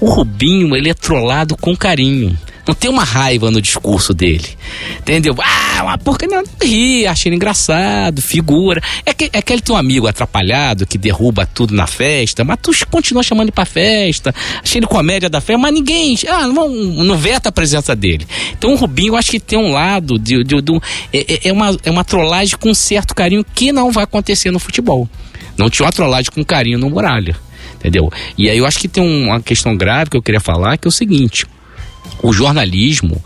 O 0.00 0.08
Rubinho, 0.10 0.59
ele 0.74 0.90
é 0.90 0.94
trollado 0.94 1.56
com 1.56 1.76
carinho. 1.76 2.36
Não 2.66 2.74
tem 2.74 2.90
uma 2.90 3.02
raiva 3.02 3.50
no 3.50 3.60
discurso 3.60 4.12
dele. 4.14 4.46
Entendeu? 4.98 5.34
Ah, 5.42 5.82
uma 5.82 5.98
porca. 5.98 6.26
Não, 6.26 6.44
ri, 6.62 7.06
acha 7.06 7.28
ele 7.28 7.34
engraçado, 7.36 8.20
figura. 8.22 8.80
É 9.04 9.12
que, 9.12 9.30
é 9.32 9.42
que 9.42 9.52
ele 9.52 9.62
tem 9.62 9.74
um 9.74 9.78
amigo 9.78 10.06
atrapalhado 10.06 10.86
que 10.86 10.96
derruba 10.98 11.46
tudo 11.46 11.74
na 11.74 11.86
festa, 11.86 12.44
mas 12.44 12.58
tu 12.62 12.70
continua 12.88 13.22
chamando 13.22 13.46
ele 13.46 13.52
pra 13.52 13.64
festa, 13.64 14.32
achei 14.62 14.78
ele 14.78 14.86
comédia 14.86 15.28
da 15.28 15.40
festa, 15.40 15.58
mas 15.58 15.72
ninguém. 15.72 16.16
Ah, 16.28 16.46
não, 16.46 16.68
não 16.68 17.16
veta 17.16 17.48
a 17.48 17.52
presença 17.52 17.96
dele. 17.96 18.26
Então 18.56 18.72
o 18.72 18.76
Rubinho, 18.76 19.14
eu 19.14 19.16
acho 19.16 19.30
que 19.30 19.40
tem 19.40 19.58
um 19.58 19.72
lado 19.72 20.18
de. 20.18 20.44
de, 20.44 20.60
de 20.60 20.72
é, 21.12 21.18
é- 21.34 21.48
é 21.48 21.52
uma, 21.52 21.76
é 21.82 21.90
uma 21.90 22.04
trollagem 22.04 22.56
com 22.58 22.72
certo 22.74 23.14
carinho 23.14 23.44
que 23.54 23.72
não 23.72 23.90
vai 23.90 24.04
acontecer 24.04 24.50
no 24.50 24.58
futebol. 24.60 25.08
Não 25.56 25.68
tinha 25.68 25.86
uma 25.86 25.92
trollagem 25.92 26.30
com 26.30 26.44
carinho 26.44 26.78
no 26.78 26.88
Muralha. 26.90 27.36
Entendeu? 27.80 28.10
E 28.38 28.48
aí 28.48 28.58
eu 28.58 28.66
acho 28.66 28.78
que 28.78 28.86
tem 28.86 29.02
um- 29.02 29.28
uma 29.28 29.40
questão 29.40 29.74
grave 29.76 30.10
que 30.10 30.16
eu 30.16 30.22
queria 30.22 30.40
falar, 30.40 30.76
que 30.76 30.86
é 30.86 30.90
o 30.90 30.92
seguinte 30.92 31.46
o 32.22 32.32
jornalismo 32.32 33.22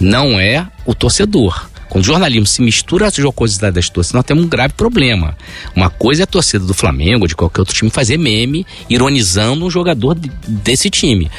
não 0.00 0.38
é 0.38 0.66
o 0.84 0.94
torcedor. 0.94 1.68
Quando 1.88 2.02
o 2.04 2.06
jornalismo 2.06 2.46
se 2.46 2.60
mistura 2.62 3.06
à 3.06 3.10
jocosidade 3.10 3.74
das 3.76 3.88
torcidas, 3.88 4.14
nós 4.14 4.24
temos 4.24 4.44
um 4.44 4.48
grave 4.48 4.74
problema. 4.74 5.36
Uma 5.74 5.88
coisa 5.88 6.22
é 6.22 6.24
a 6.24 6.26
torcida 6.26 6.64
do 6.64 6.74
Flamengo, 6.74 7.26
de 7.26 7.34
qualquer 7.34 7.60
outro 7.60 7.74
time, 7.74 7.90
fazer 7.90 8.18
meme 8.18 8.66
ironizando 8.90 9.64
um 9.64 9.70
jogador 9.70 10.14
de- 10.14 10.30
desse 10.46 10.90
time. 10.90 11.30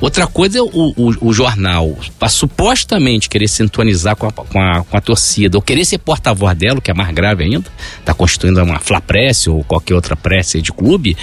Outra 0.00 0.26
coisa 0.26 0.58
é 0.58 0.62
o, 0.62 0.68
o- 0.96 1.28
o 1.28 1.32
jornal, 1.32 1.96
para 2.18 2.28
supostamente 2.28 3.28
querer 3.28 3.48
sintonizar 3.48 4.16
com 4.16 4.26
a, 4.26 4.32
com, 4.32 4.60
a, 4.60 4.82
com 4.84 4.96
a 4.96 5.00
torcida, 5.00 5.56
ou 5.56 5.62
querer 5.62 5.84
ser 5.84 5.98
porta-voz 5.98 6.56
dela, 6.56 6.80
que 6.80 6.90
é 6.90 6.94
mais 6.94 7.12
grave 7.14 7.44
ainda, 7.44 7.64
está 8.00 8.12
constituindo 8.12 8.62
uma 8.62 8.78
flapresse 8.80 9.48
ou 9.48 9.62
qualquer 9.64 9.94
outra 9.94 10.16
prece 10.16 10.60
de 10.60 10.72
clube, 10.72 11.16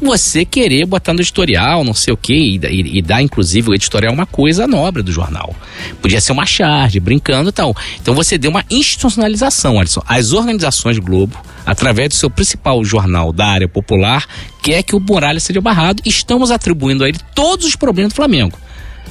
você 0.00 0.44
querer 0.44 0.86
botar 0.86 1.12
no 1.14 1.20
editorial, 1.20 1.84
não 1.84 1.94
sei 1.94 2.12
o 2.12 2.16
quê, 2.16 2.34
e, 2.34 2.56
e- 2.66 2.98
e 2.98 3.02
dar, 3.02 3.22
inclusive, 3.22 3.70
o 3.70 3.74
editorial 3.74 4.12
uma 4.12 4.26
coisa 4.26 4.66
nobre 4.66 5.02
do 5.02 5.12
jornal. 5.12 5.54
Podia 6.02 6.20
ser 6.20 6.32
uma 6.32 6.46
charge, 6.46 6.98
brincando 7.00 7.48
e 7.50 7.52
tal. 7.52 7.74
Então 8.00 8.14
você 8.14 8.36
deu 8.36 8.50
uma 8.50 8.64
institucionalização, 8.70 9.78
Alisson. 9.78 10.02
As 10.06 10.32
organizações 10.32 10.98
Globo, 10.98 11.36
através 11.66 12.10
do 12.10 12.14
seu 12.14 12.30
principal 12.30 12.82
jornal 12.84 13.32
da 13.32 13.46
área 13.46 13.68
popular, 13.68 14.24
quer 14.62 14.82
que 14.84 14.94
o 14.94 15.00
Muralha 15.00 15.40
seja 15.40 15.60
barrado. 15.60 16.00
Estamos 16.06 16.52
atribuindo 16.52 17.04
a 17.04 17.08
ele 17.08 17.18
todos 17.34 17.66
os 17.66 17.74
problemas 17.74 18.12
do 18.12 18.16
Flamengo. 18.16 18.56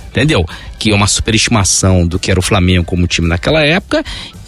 Entendeu? 0.10 0.46
Que 0.80 0.92
é 0.92 0.96
uma 0.96 1.08
superestimação 1.08 2.08
do 2.08 2.18
que 2.18 2.32
era 2.32 2.40
o 2.40 2.44
Flamengo 2.44 2.86
como 2.86 3.06
time 3.06 3.28
naquela 3.28 3.62
época, 3.62 4.04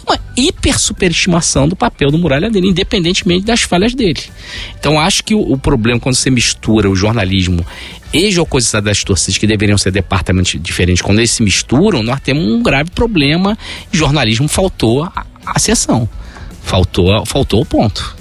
uma 0.06 0.18
hiper 0.34 0.78
superestimação 0.78 1.68
do 1.68 1.76
papel 1.76 2.10
do 2.10 2.16
Muralha 2.16 2.50
dele, 2.50 2.68
independentemente 2.68 3.44
das 3.44 3.60
falhas 3.60 3.94
dele. 3.94 4.22
Então 4.80 4.98
acho 4.98 5.22
que 5.22 5.34
o, 5.34 5.40
o 5.40 5.58
problema 5.58 6.00
quando 6.00 6.14
você 6.14 6.30
mistura 6.30 6.88
o 6.88 6.96
jornalismo 6.96 7.64
e 8.12 8.30
jocosidade 8.30 8.86
das 8.86 9.04
torcidas, 9.04 9.36
que 9.36 9.46
deveriam 9.46 9.76
ser 9.76 9.90
departamentos 9.90 10.58
diferentes, 10.62 11.02
quando 11.02 11.18
eles 11.18 11.30
se 11.30 11.42
misturam, 11.42 12.02
nós 12.02 12.20
temos 12.20 12.42
um 12.42 12.62
grave 12.62 12.90
problema. 12.90 13.56
Jornalismo 13.92 14.48
faltou 14.48 15.04
a, 15.04 15.26
a 15.44 15.58
sessão. 15.58 16.08
Faltou, 16.62 17.24
faltou 17.26 17.62
o 17.62 17.66
ponto. 17.66 18.16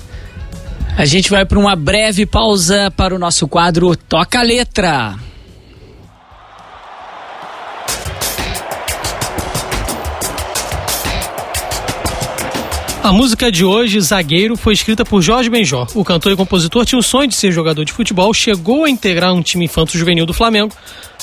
A 0.98 1.06
gente 1.06 1.30
vai 1.30 1.46
para 1.46 1.60
uma 1.60 1.76
breve 1.76 2.26
pausa 2.26 2.92
para 2.96 3.14
o 3.14 3.20
nosso 3.20 3.48
quadro 3.48 3.96
Toca 3.96 4.40
a 4.40 4.44
Letra. 4.44 5.16
A 13.08 13.14
música 13.14 13.50
de 13.50 13.64
hoje, 13.64 14.02
Zagueiro, 14.02 14.58
foi 14.58 14.74
escrita 14.74 15.06
por 15.06 15.22
Jorge 15.22 15.50
Benjor. 15.50 15.88
O 15.96 16.04
cantor 16.04 16.34
e 16.34 16.36
compositor 16.36 16.84
tinha 16.84 17.00
o 17.00 17.02
sonho 17.02 17.30
de 17.30 17.36
ser 17.36 17.54
jogador 17.54 17.86
de 17.86 17.94
futebol, 17.94 18.34
chegou 18.34 18.84
a 18.84 18.90
integrar 18.90 19.34
um 19.34 19.42
time 19.42 19.64
infanto-juvenil 19.64 20.26
do 20.26 20.34
Flamengo, 20.34 20.76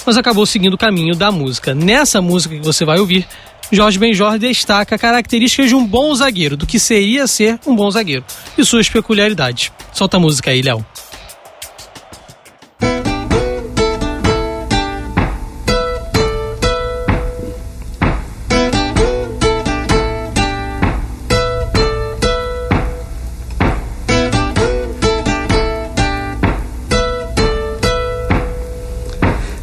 mas 0.06 0.16
acabou 0.16 0.46
seguindo 0.46 0.72
o 0.72 0.78
caminho 0.78 1.14
da 1.14 1.30
música. 1.30 1.74
Nessa 1.74 2.22
música 2.22 2.54
que 2.54 2.64
você 2.64 2.86
vai 2.86 2.98
ouvir, 2.98 3.26
Jorge 3.72 3.98
Benjor 3.98 4.38
destaca 4.38 4.96
características 4.96 5.68
de 5.68 5.74
um 5.74 5.86
bom 5.86 6.14
zagueiro, 6.14 6.56
do 6.56 6.66
que 6.66 6.78
seria 6.78 7.26
ser 7.26 7.58
um 7.66 7.74
bom 7.74 7.90
zagueiro, 7.90 8.24
e 8.56 8.64
suas 8.64 8.88
peculiaridades. 8.88 9.72
Solta 9.92 10.16
a 10.16 10.20
música 10.20 10.50
aí, 10.50 10.62
Léo. 10.62 10.84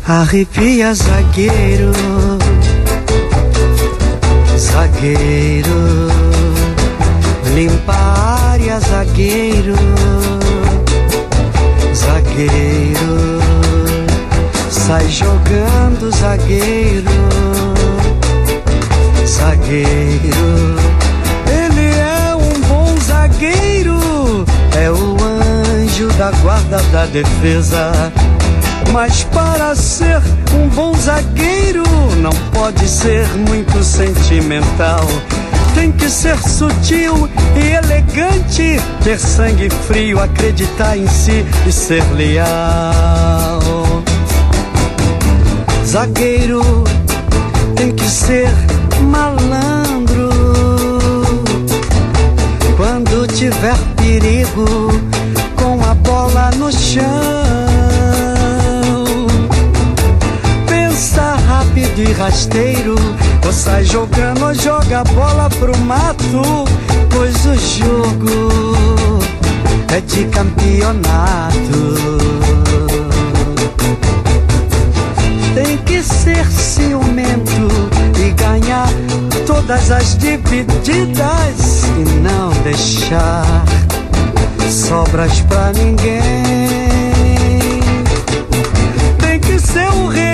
Arrepia, 0.08 0.94
zagueiro, 0.94 1.92
zagueiro, 5.02 6.08
limpa 7.56 7.92
a 7.92 8.52
área, 8.52 8.80
zagueiro, 8.80 9.74
zagueiro, 11.92 13.40
sai 14.70 15.08
jogando, 15.10 16.12
zagueiro, 16.12 17.10
zagueiro, 19.26 20.76
ele 21.48 21.96
é 21.98 22.36
um 22.36 22.62
bom 22.68 22.96
zagueiro, 23.02 24.46
é 24.80 24.92
o 24.92 25.18
anjo 25.80 26.10
da 26.10 26.30
guarda 26.44 26.78
da 26.92 27.08
defesa. 27.08 27.92
Mas 28.92 29.24
para 29.26 29.76
ser 29.76 30.22
um 30.54 30.68
bom 30.70 30.94
zagueiro, 30.96 31.84
não 32.18 32.32
pode 32.52 32.88
ser 32.88 33.26
muito 33.50 33.84
sentimental. 33.84 35.06
Tem 35.74 35.92
que 35.92 36.10
ser 36.10 36.38
sutil 36.38 37.30
e 37.56 37.72
elegante, 37.72 38.82
ter 39.04 39.18
sangue 39.18 39.70
frio, 39.88 40.20
acreditar 40.20 40.98
em 40.98 41.08
si 41.08 41.46
e 41.66 41.72
ser 41.72 42.04
leal. 42.14 43.62
Zagueiro 45.86 46.84
tem 47.76 47.92
que 47.94 48.06
ser 48.06 48.50
malandro. 49.10 50.30
Quando 52.76 53.28
tiver 53.28 53.78
perigo, 53.96 54.66
com 55.56 55.84
a 55.84 55.94
bola 55.94 56.52
no 56.58 56.72
chão 56.72 57.61
rápido 61.72 62.02
e 62.02 62.12
rasteiro. 62.14 62.96
Ou 63.46 63.54
sai 63.54 63.84
jogando 63.86 64.46
ou 64.46 64.54
joga 64.54 65.00
a 65.00 65.04
bola 65.04 65.50
pro 65.50 65.78
mato, 65.80 66.66
pois 67.10 67.46
o 67.46 67.56
jogo 67.56 69.24
é 69.96 70.02
de 70.02 70.26
campeonato. 70.26 71.98
Tem 75.56 75.78
que 75.78 76.04
ser 76.04 76.46
ciumento 76.48 77.70
e 78.20 78.32
ganhar 78.32 78.90
todas 79.46 79.92
as 79.92 80.18
divididas 80.18 81.84
e 81.98 82.10
não 82.20 82.52
deixar 82.64 83.46
sobras 84.70 85.42
pra 85.42 85.72
ninguém. 85.74 86.22
Tem 89.20 89.40
que 89.40 89.60
ser 89.60 89.90
o 89.90 90.08
rei, 90.08 90.31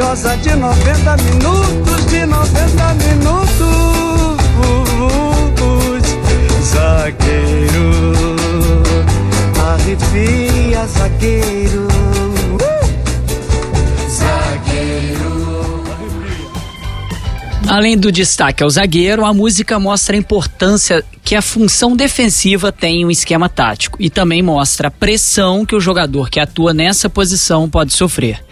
maravilhosa 0.00 0.36
de 0.38 0.56
90 0.56 1.16
minutos, 1.18 2.06
de 2.06 2.26
90 2.26 2.94
minutos. 2.94 3.50
Zagueiro, 6.64 8.36
arrepia, 9.58 10.86
zagueiro. 10.86 11.90
Além 17.68 17.96
do 17.96 18.10
destaque 18.10 18.64
ao 18.64 18.70
zagueiro, 18.70 19.24
a 19.24 19.32
música 19.32 19.78
mostra 19.78 20.16
a 20.16 20.18
importância 20.18 21.04
que 21.22 21.36
a 21.36 21.42
função 21.42 21.94
defensiva 21.94 22.72
tem 22.72 23.02
em 23.02 23.04
um 23.04 23.10
esquema 23.12 23.48
tático 23.48 23.96
e 24.00 24.10
também 24.10 24.42
mostra 24.42 24.88
a 24.88 24.90
pressão 24.90 25.64
que 25.64 25.76
o 25.76 25.80
jogador 25.80 26.28
que 26.28 26.40
atua 26.40 26.74
nessa 26.74 27.08
posição 27.08 27.70
pode 27.70 27.92
sofrer. 27.92 28.42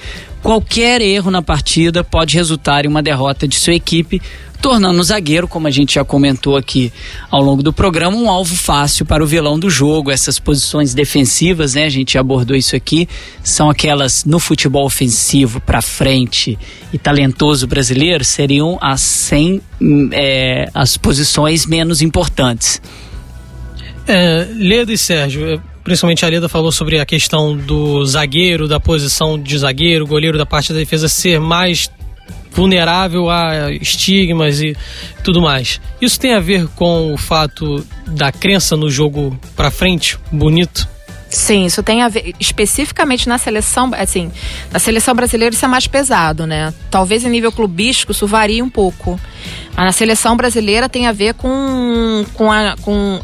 Qualquer 0.42 1.00
erro 1.00 1.30
na 1.30 1.42
partida 1.42 2.04
pode 2.04 2.36
resultar 2.36 2.84
em 2.84 2.88
uma 2.88 3.02
derrota 3.02 3.46
de 3.46 3.56
sua 3.56 3.74
equipe, 3.74 4.22
tornando 4.60 5.00
o 5.00 5.02
zagueiro, 5.02 5.46
como 5.46 5.66
a 5.66 5.70
gente 5.70 5.94
já 5.94 6.04
comentou 6.04 6.56
aqui 6.56 6.92
ao 7.30 7.42
longo 7.42 7.62
do 7.62 7.72
programa, 7.72 8.16
um 8.16 8.28
alvo 8.28 8.54
fácil 8.54 9.04
para 9.04 9.22
o 9.22 9.26
vilão 9.26 9.58
do 9.58 9.68
jogo. 9.68 10.10
Essas 10.10 10.38
posições 10.38 10.94
defensivas, 10.94 11.74
né? 11.74 11.84
A 11.84 11.88
gente 11.88 12.14
já 12.14 12.20
abordou 12.20 12.56
isso 12.56 12.74
aqui, 12.74 13.08
são 13.42 13.68
aquelas 13.68 14.24
no 14.24 14.38
futebol 14.38 14.84
ofensivo 14.84 15.60
para 15.60 15.82
frente 15.82 16.58
e 16.92 16.98
talentoso 16.98 17.66
brasileiro 17.66 18.24
seriam 18.24 18.78
as 18.80 19.00
100 19.00 19.60
é, 20.12 20.68
as 20.74 20.96
posições 20.96 21.66
menos 21.66 22.02
importantes. 22.02 22.80
É, 24.06 24.48
e 24.88 24.96
Sérgio, 24.96 25.62
principalmente 25.88 26.22
a 26.22 26.28
Leda 26.28 26.50
falou 26.50 26.70
sobre 26.70 27.00
a 27.00 27.06
questão 27.06 27.56
do 27.56 28.04
zagueiro, 28.04 28.68
da 28.68 28.78
posição 28.78 29.40
de 29.40 29.56
zagueiro, 29.56 30.06
goleiro 30.06 30.36
da 30.36 30.44
parte 30.44 30.70
da 30.70 30.78
defesa 30.78 31.08
ser 31.08 31.40
mais 31.40 31.90
vulnerável 32.50 33.30
a 33.30 33.72
estigmas 33.72 34.60
e 34.60 34.76
tudo 35.24 35.40
mais. 35.40 35.80
Isso 35.98 36.20
tem 36.20 36.34
a 36.34 36.40
ver 36.40 36.68
com 36.68 37.14
o 37.14 37.16
fato 37.16 37.82
da 38.06 38.30
crença 38.30 38.76
no 38.76 38.90
jogo 38.90 39.38
para 39.56 39.70
frente, 39.70 40.18
bonito? 40.30 40.86
Sim, 41.30 41.64
isso 41.64 41.82
tem 41.82 42.02
a 42.02 42.08
ver 42.08 42.34
especificamente 42.38 43.26
na 43.26 43.38
seleção, 43.38 43.90
assim, 43.94 44.30
na 44.70 44.78
seleção 44.78 45.14
brasileira 45.14 45.54
isso 45.54 45.64
é 45.64 45.68
mais 45.68 45.86
pesado, 45.86 46.46
né? 46.46 46.74
Talvez 46.90 47.24
em 47.24 47.30
nível 47.30 47.50
clubístico 47.50 48.12
isso 48.12 48.26
varie 48.26 48.60
um 48.60 48.68
pouco. 48.68 49.18
Mas 49.74 49.86
na 49.86 49.92
seleção 49.92 50.36
brasileira 50.36 50.86
tem 50.86 51.06
a 51.06 51.12
ver 51.12 51.32
com, 51.32 52.26
com, 52.34 52.52
a, 52.52 52.76
com 52.82 53.20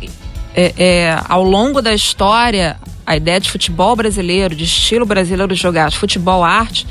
é, 0.54 0.72
é, 0.76 1.20
ao 1.28 1.42
longo 1.42 1.82
da 1.82 1.92
história 1.92 2.76
a 3.06 3.16
ideia 3.16 3.38
de 3.38 3.50
futebol 3.50 3.94
brasileiro, 3.94 4.54
de 4.54 4.64
estilo 4.64 5.04
brasileiro 5.04 5.52
de 5.52 5.60
jogar, 5.60 5.90
de 5.90 5.98
futebol 5.98 6.42
arte, 6.42 6.86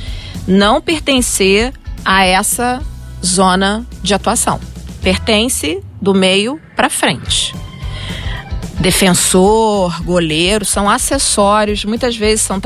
não 0.48 0.82
pertencer 0.82 1.74
a 2.06 2.26
essa 2.26 2.82
zona 3.26 3.86
de 4.02 4.14
atuação. 4.14 4.60
Pertence 5.02 5.82
do 6.02 6.14
meio 6.14 6.62
para 6.76 6.90
frente. 6.90 7.56
Defensor, 8.80 10.04
goleiro 10.04 10.66
são 10.66 10.90
acessórios, 10.90 11.86
muitas 11.86 12.18
vezes 12.18 12.42
são, 12.42 12.60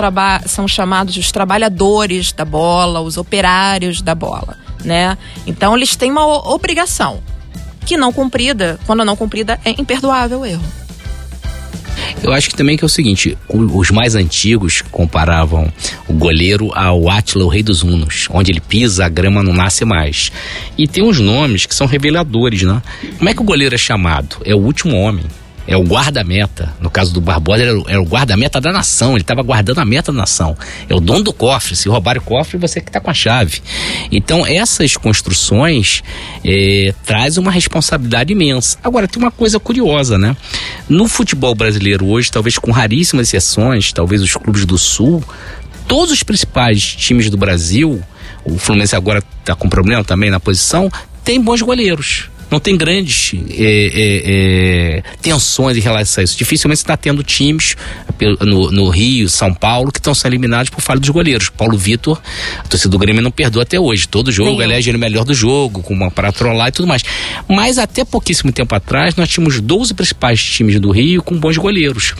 são 0.45 0.67
chamados 0.67 1.15
os 1.15 1.31
trabalhadores 1.31 2.31
da 2.31 2.43
bola, 2.43 3.01
os 3.01 3.17
operários 3.17 4.01
da 4.01 4.15
bola, 4.15 4.57
né? 4.83 5.17
Então 5.45 5.75
eles 5.75 5.95
têm 5.95 6.11
uma 6.11 6.25
obrigação 6.25 7.21
que 7.85 7.95
não 7.95 8.11
cumprida, 8.11 8.79
quando 8.85 9.05
não 9.05 9.15
cumprida, 9.15 9.59
é 9.63 9.69
imperdoável 9.71 10.39
o 10.39 10.45
erro. 10.45 10.86
Eu 12.23 12.33
acho 12.33 12.49
que 12.49 12.55
também 12.55 12.77
que 12.77 12.83
é 12.83 12.87
o 12.87 12.89
seguinte, 12.89 13.37
os 13.49 13.91
mais 13.91 14.15
antigos 14.15 14.81
comparavam 14.91 15.71
o 16.07 16.13
goleiro 16.13 16.71
ao 16.73 17.09
Átila, 17.09 17.45
o 17.45 17.49
rei 17.49 17.63
dos 17.63 17.83
Hunos, 17.83 18.27
onde 18.31 18.51
ele 18.51 18.59
pisa, 18.59 19.05
a 19.05 19.09
grama 19.09 19.43
não 19.43 19.53
nasce 19.53 19.85
mais. 19.85 20.31
E 20.77 20.87
tem 20.87 21.03
uns 21.03 21.19
nomes 21.19 21.65
que 21.65 21.75
são 21.75 21.87
reveladores, 21.87 22.63
né? 22.63 22.81
Como 23.17 23.29
é 23.29 23.33
que 23.33 23.41
o 23.41 23.45
goleiro 23.45 23.75
é 23.75 23.77
chamado? 23.77 24.37
É 24.43 24.53
o 24.53 24.59
último 24.59 24.95
homem 24.95 25.25
é 25.67 25.75
o 25.75 25.83
guarda-meta. 25.83 26.73
No 26.79 26.89
caso 26.89 27.13
do 27.13 27.19
Barbosa, 27.19 27.63
era, 27.63 27.71
era 27.87 28.01
o 28.01 28.05
guarda-meta 28.05 28.61
da 28.61 28.71
nação. 28.71 29.11
Ele 29.11 29.21
estava 29.21 29.43
guardando 29.43 29.79
a 29.79 29.85
meta 29.85 30.11
da 30.11 30.19
nação. 30.19 30.57
É 30.87 30.95
o 30.95 30.99
dono 30.99 31.25
do 31.25 31.33
cofre. 31.33 31.75
Se 31.75 31.89
roubar 31.89 32.17
o 32.17 32.21
cofre, 32.21 32.57
você 32.57 32.79
que 32.79 32.89
está 32.89 33.01
com 33.01 33.11
a 33.11 33.13
chave. 33.13 33.61
Então, 34.09 34.47
essas 34.47 34.95
construções 34.95 36.01
é, 36.43 36.93
traz 37.05 37.37
uma 37.37 37.51
responsabilidade 37.51 38.31
imensa. 38.31 38.77
Agora, 38.81 39.07
tem 39.07 39.21
uma 39.21 39.31
coisa 39.31 39.59
curiosa, 39.59 40.17
né? 40.17 40.35
No 40.87 41.07
futebol 41.09 41.53
brasileiro 41.53 42.07
hoje, 42.07 42.31
talvez 42.31 42.57
com 42.57 42.71
raríssimas 42.71 43.27
exceções, 43.27 43.91
talvez 43.91 44.21
os 44.21 44.33
clubes 44.33 44.65
do 44.65 44.77
Sul, 44.77 45.21
todos 45.85 46.11
os 46.11 46.23
principais 46.23 46.81
times 46.81 47.29
do 47.29 47.35
Brasil, 47.35 48.01
o 48.45 48.57
Fluminense 48.57 48.95
agora 48.95 49.21
está 49.41 49.53
com 49.53 49.67
problema 49.67 50.03
também 50.03 50.29
na 50.29 50.39
posição, 50.39 50.89
tem 51.25 51.41
bons 51.41 51.61
goleiros 51.61 52.29
não 52.49 52.59
tem 52.59 52.77
grandes 52.77 53.33
é, 53.49 53.63
é, 53.63 54.97
é, 54.97 55.03
tensões 55.21 55.77
em 55.77 55.81
relação 55.81 56.21
a 56.21 56.23
isso. 56.23 56.37
Dificilmente 56.37 56.79
está 56.79 56.95
tendo 56.95 57.23
times 57.23 57.75
no, 58.41 58.71
no, 58.71 58.89
Rio, 58.89 59.29
São 59.29 59.53
Paulo, 59.53 59.91
que 59.91 59.99
estão 59.99 60.13
sendo 60.13 60.33
eliminados 60.33 60.69
por 60.69 60.81
falha 60.81 60.99
dos 60.99 61.09
goleiros. 61.09 61.49
Paulo 61.49 61.77
Vitor, 61.77 62.21
a 62.59 62.63
torcida 62.63 62.89
do 62.89 62.97
Grêmio 62.97 63.21
não 63.21 63.31
perdoa 63.31 63.63
até 63.63 63.79
hoje. 63.79 64.07
Todo 64.07 64.31
jogo 64.31 64.61
elege 64.61 64.89
ele 64.89 64.97
o 64.97 64.99
melhor 64.99 65.25
do 65.25 65.33
jogo, 65.33 65.81
com 65.81 65.93
uma 65.93 66.09
para 66.09 66.31
trollar 66.31 66.69
e 66.69 66.71
tudo 66.71 66.87
mais. 66.87 67.03
Mas 67.47 67.77
até 67.77 68.05
pouquíssimo 68.05 68.51
tempo 68.51 68.73
atrás, 68.73 69.15
nós 69.15 69.29
tínhamos 69.29 69.59
12 69.59 69.93
principais 69.93 70.41
times 70.41 70.79
do 70.79 70.91
Rio 70.91 71.21
com 71.21 71.37
bons 71.37 71.57
goleiros. 71.57 72.13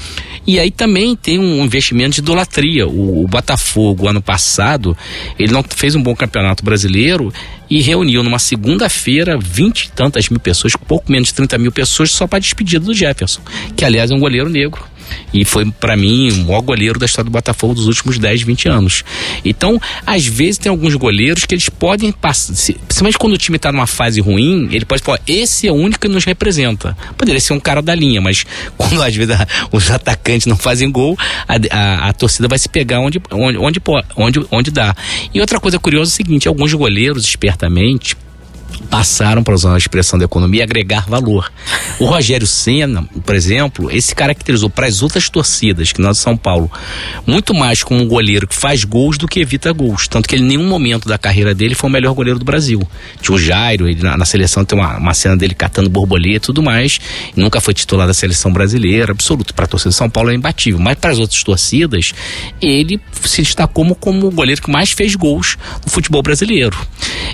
E 0.47 0.61
aí 0.61 0.71
também 0.71 1.13
tem 1.13 1.37
um 1.37 1.61
investimento 1.61 2.15
de 2.15 2.21
idolatria. 2.21 2.87
O, 2.87 3.25
o 3.25 3.27
Botafogo, 3.27 4.07
ano 4.07 4.21
passado, 4.21 4.97
ele 5.37 5.51
não 5.51 5.61
fez 5.61 5.93
um 5.93 6.01
bom 6.01 6.15
campeonato 6.15 6.63
brasileiro 6.63 7.33
e 7.69 7.81
reuniu 7.81 8.23
numa 8.23 8.39
segunda-feira 8.39 9.37
vinte 9.37 9.83
e 9.83 9.91
tantas 9.91 10.29
mil 10.29 10.39
pessoas, 10.39 10.73
pouco 10.75 11.11
menos 11.11 11.27
de 11.27 11.33
30 11.33 11.57
mil 11.57 11.71
pessoas, 11.71 12.11
só 12.11 12.25
para 12.25 12.39
despedida 12.39 12.85
do 12.85 12.93
Jefferson, 12.93 13.41
que 13.75 13.83
aliás 13.83 14.09
é 14.09 14.15
um 14.15 14.19
goleiro 14.19 14.49
negro 14.49 14.85
e 15.33 15.45
foi, 15.45 15.69
para 15.71 15.95
mim, 15.95 16.31
o 16.31 16.45
maior 16.45 16.61
goleiro 16.61 16.99
da 16.99 17.05
história 17.05 17.25
do 17.25 17.31
Botafogo 17.31 17.73
dos 17.73 17.87
últimos 17.87 18.17
10, 18.17 18.43
20 18.43 18.69
anos. 18.69 19.03
Então, 19.43 19.79
às 20.05 20.25
vezes, 20.25 20.57
tem 20.57 20.69
alguns 20.69 20.95
goleiros 20.95 21.45
que 21.45 21.55
eles 21.55 21.69
podem 21.69 22.11
passar. 22.11 22.53
Principalmente 22.87 23.17
quando 23.17 23.33
o 23.33 23.37
time 23.37 23.57
está 23.57 23.71
numa 23.71 23.87
fase 23.87 24.19
ruim, 24.21 24.69
ele 24.71 24.85
pode 24.85 25.03
falar: 25.03 25.19
esse 25.27 25.67
é 25.67 25.71
o 25.71 25.75
único 25.75 25.99
que 25.99 26.07
nos 26.07 26.23
representa. 26.23 26.97
Poderia 27.17 27.39
ser 27.39 27.53
um 27.53 27.59
cara 27.59 27.81
da 27.81 27.93
linha, 27.93 28.21
mas 28.21 28.45
quando 28.77 29.01
às 29.01 29.15
vezes 29.15 29.35
a, 29.35 29.47
os 29.71 29.89
atacantes 29.91 30.47
não 30.47 30.57
fazem 30.57 30.89
gol, 30.89 31.17
a, 31.47 31.55
a, 31.75 32.09
a, 32.09 32.13
torcida 32.13 32.47
vai 32.47 32.57
se 32.57 32.69
pegar 32.69 32.99
onde, 32.99 33.21
onde, 33.31 33.57
onde, 33.57 33.81
onde, 34.15 34.45
onde 34.51 34.71
dá. 34.71 34.95
E 35.33 35.39
outra 35.39 35.59
coisa 35.59 35.79
curiosa 35.79 36.11
é 36.11 36.13
o 36.13 36.15
seguinte: 36.15 36.47
alguns 36.47 36.73
goleiros, 36.73 37.25
espertamente, 37.25 38.15
passaram, 38.87 39.43
para 39.43 39.53
usar 39.53 39.73
a 39.73 39.77
expressão 39.77 40.19
da 40.19 40.25
economia, 40.25 40.63
agregar 40.63 41.05
valor. 41.07 41.51
O 41.99 42.05
Rogério 42.05 42.45
Senna, 42.45 43.07
por 43.25 43.33
exemplo, 43.33 43.89
esse 43.91 44.13
caracterizou 44.13 44.69
para 44.69 44.87
as 44.87 45.01
outras 45.01 45.29
torcidas, 45.29 45.91
que 45.91 46.01
nós 46.01 46.17
de 46.17 46.23
São 46.23 46.35
Paulo, 46.35 46.69
muito 47.25 47.53
mais 47.53 47.83
como 47.83 48.01
um 48.01 48.07
goleiro 48.07 48.47
que 48.47 48.55
faz 48.55 48.83
gols 48.83 49.17
do 49.17 49.27
que 49.27 49.39
evita 49.39 49.71
gols. 49.71 50.07
Tanto 50.07 50.27
que 50.27 50.35
ele, 50.35 50.43
em 50.43 50.47
nenhum 50.47 50.67
momento 50.67 51.07
da 51.07 51.17
carreira 51.17 51.55
dele, 51.55 51.75
foi 51.75 51.89
o 51.89 51.93
melhor 51.93 52.13
goleiro 52.13 52.39
do 52.39 52.45
Brasil. 52.45 52.85
Tinha 53.21 53.35
o 53.35 53.39
Jairo, 53.39 53.87
ele, 53.87 54.03
na, 54.03 54.17
na 54.17 54.25
seleção 54.25 54.65
tem 54.65 54.77
uma, 54.77 54.97
uma, 54.97 55.13
cena 55.13 55.37
dele 55.37 55.55
catando 55.55 55.89
borboleta 55.89 56.37
e 56.37 56.39
tudo 56.39 56.61
mais. 56.61 56.99
E 57.35 57.39
nunca 57.39 57.61
foi 57.61 57.73
titular 57.73 58.07
da 58.07 58.13
seleção 58.13 58.51
brasileira, 58.51 59.11
absoluto. 59.11 59.53
Para 59.53 59.65
a 59.65 59.67
torcida 59.67 59.91
de 59.91 59.95
São 59.95 60.09
Paulo 60.09 60.31
é 60.31 60.35
imbatível. 60.35 60.79
Mas 60.79 60.97
para 60.97 61.11
as 61.11 61.19
outras 61.19 61.41
torcidas, 61.43 62.13
ele 62.61 62.99
se 63.23 63.41
destacou 63.41 63.77
como, 63.77 63.93
como 63.93 64.27
o 64.27 64.31
goleiro 64.31 64.59
que 64.59 64.71
mais 64.71 64.91
fez 64.91 65.15
gols 65.15 65.55
no 65.85 65.91
futebol 65.91 66.23
brasileiro. 66.23 66.75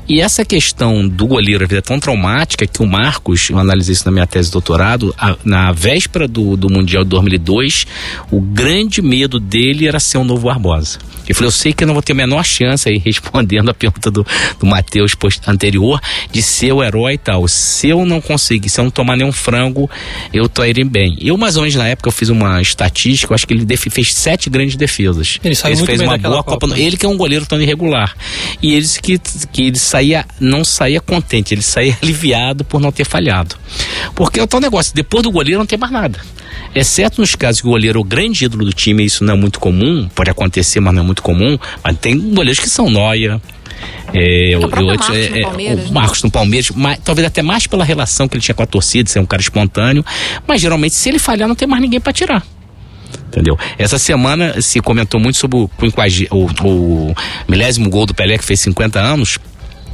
E 0.09 0.19
essa 0.19 0.43
questão 0.43 1.07
do 1.07 1.25
goleiro, 1.25 1.42
a 1.63 1.67
vida 1.67 1.77
é 1.77 1.81
tão 1.81 1.99
traumática 1.99 2.65
que 2.65 2.81
o 2.81 2.87
Marcos, 2.87 3.49
eu 3.49 3.57
analisei 3.57 3.93
isso 3.93 4.05
na 4.05 4.11
minha 4.11 4.25
tese 4.27 4.49
de 4.49 4.53
doutorado, 4.53 5.13
a, 5.17 5.35
na 5.43 5.71
véspera 5.71 6.27
do, 6.27 6.55
do 6.55 6.69
Mundial 6.69 7.03
de 7.03 7.09
2002, 7.09 7.85
o 8.31 8.39
grande 8.39 9.01
medo 9.01 9.39
dele 9.39 9.87
era 9.87 9.99
ser 9.99 10.17
um 10.17 10.23
novo 10.23 10.47
Barbosa. 10.47 10.99
Eu 11.27 11.35
falei, 11.35 11.47
eu 11.47 11.51
sei 11.51 11.73
que 11.73 11.83
eu 11.83 11.87
não 11.87 11.93
vou 11.93 12.03
ter 12.03 12.11
a 12.11 12.15
menor 12.15 12.43
chance 12.43 12.87
aí, 12.87 12.97
respondendo 13.03 13.69
a 13.69 13.73
pergunta 13.73 14.11
do, 14.11 14.25
do 14.59 14.65
Matheus 14.65 15.15
anterior, 15.47 15.99
de 16.31 16.41
ser 16.41 16.73
o 16.73 16.83
herói 16.83 17.13
e 17.13 17.17
tal. 17.17 17.47
Se 17.47 17.89
eu 17.89 18.05
não 18.05 18.19
conseguir, 18.19 18.69
se 18.69 18.79
eu 18.79 18.83
não 18.83 18.91
tomar 18.91 19.15
nenhum 19.15 19.31
frango, 19.31 19.89
eu 20.33 20.49
tô 20.49 20.63
indo 20.65 20.83
bem. 20.85 21.17
Eu, 21.21 21.37
mais 21.37 21.55
ou 21.55 21.63
menos, 21.63 21.75
na 21.75 21.87
época, 21.87 22.09
eu 22.09 22.11
fiz 22.11 22.29
uma 22.29 22.61
estatística, 22.61 23.31
eu 23.31 23.35
acho 23.35 23.47
que 23.47 23.53
ele 23.53 23.77
fez 23.77 24.13
sete 24.13 24.49
grandes 24.49 24.75
defesas. 24.75 25.39
Ele, 25.43 25.55
saiu 25.55 25.75
ele 25.75 25.85
fez 25.85 26.01
uma 26.01 26.17
boa 26.17 26.43
Copa. 26.43 26.67
Copa. 26.67 26.79
Ele 26.79 26.97
que 26.97 27.05
é 27.05 27.09
um 27.09 27.17
goleiro 27.17 27.45
tão 27.45 27.61
irregular. 27.61 28.15
E 28.61 28.73
ele 28.73 28.81
disse 28.81 29.01
que, 29.01 29.19
que 29.51 29.63
ele 29.63 29.79
saía, 29.79 30.25
não 30.39 30.65
saía 30.65 30.99
contente, 30.99 31.32
ele 31.37 31.61
saía 31.61 31.97
aliviado 32.01 32.63
por 32.63 32.79
não 32.79 32.91
ter 32.91 33.05
falhado. 33.05 33.55
Porque 34.15 34.39
é 34.39 34.43
o 34.43 34.47
tal 34.47 34.59
negócio, 34.59 34.93
depois 34.93 35.23
do 35.23 35.31
goleiro 35.31 35.59
não 35.59 35.65
tem 35.65 35.77
mais 35.77 35.91
nada. 35.91 36.19
Exceto 36.75 37.21
nos 37.21 37.35
casos 37.35 37.61
que 37.61 37.67
o 37.67 37.71
goleiro 37.71 37.99
é 37.99 38.01
o 38.01 38.03
grande 38.03 38.45
ídolo 38.45 38.65
do 38.65 38.73
time, 38.73 39.05
isso 39.05 39.23
não 39.23 39.33
é 39.33 39.37
muito 39.37 39.59
comum, 39.59 40.09
pode 40.13 40.29
acontecer, 40.29 40.79
mas 40.79 40.93
não 40.93 41.03
é 41.03 41.05
muito 41.05 41.21
comum. 41.21 41.57
Mas 41.83 41.97
tem 41.97 42.17
goleiros 42.33 42.59
que 42.59 42.69
são 42.69 42.89
noia. 42.89 43.41
É, 44.13 44.57
o, 44.57 44.85
Marcos, 44.85 45.09
é, 45.09 45.41
é, 45.41 45.47
o 45.47 45.57
né? 45.57 45.87
Marcos 45.91 46.23
no 46.23 46.31
Palmeiras, 46.31 46.71
mas, 46.71 46.99
talvez 47.03 47.27
até 47.27 47.41
mais 47.41 47.67
pela 47.67 47.83
relação 47.83 48.27
que 48.27 48.35
ele 48.35 48.41
tinha 48.41 48.55
com 48.55 48.63
a 48.63 48.65
torcida, 48.65 49.09
ser 49.09 49.19
um 49.19 49.25
cara 49.25 49.41
espontâneo. 49.41 50.05
Mas 50.47 50.61
geralmente, 50.61 50.95
se 50.95 51.09
ele 51.09 51.19
falhar, 51.19 51.47
não 51.47 51.55
tem 51.55 51.67
mais 51.67 51.81
ninguém 51.81 51.99
para 51.99 52.13
tirar 52.13 52.43
entendeu? 53.27 53.57
Essa 53.79 53.97
semana 53.97 54.61
se 54.61 54.79
comentou 54.79 55.19
muito 55.19 55.37
sobre 55.37 55.57
o, 55.57 55.69
o, 56.31 57.09
o 57.11 57.15
milésimo 57.47 57.89
gol 57.89 58.05
do 58.05 58.13
Pelé, 58.13 58.37
que 58.37 58.45
fez 58.45 58.59
50 58.61 58.99
anos. 58.99 59.39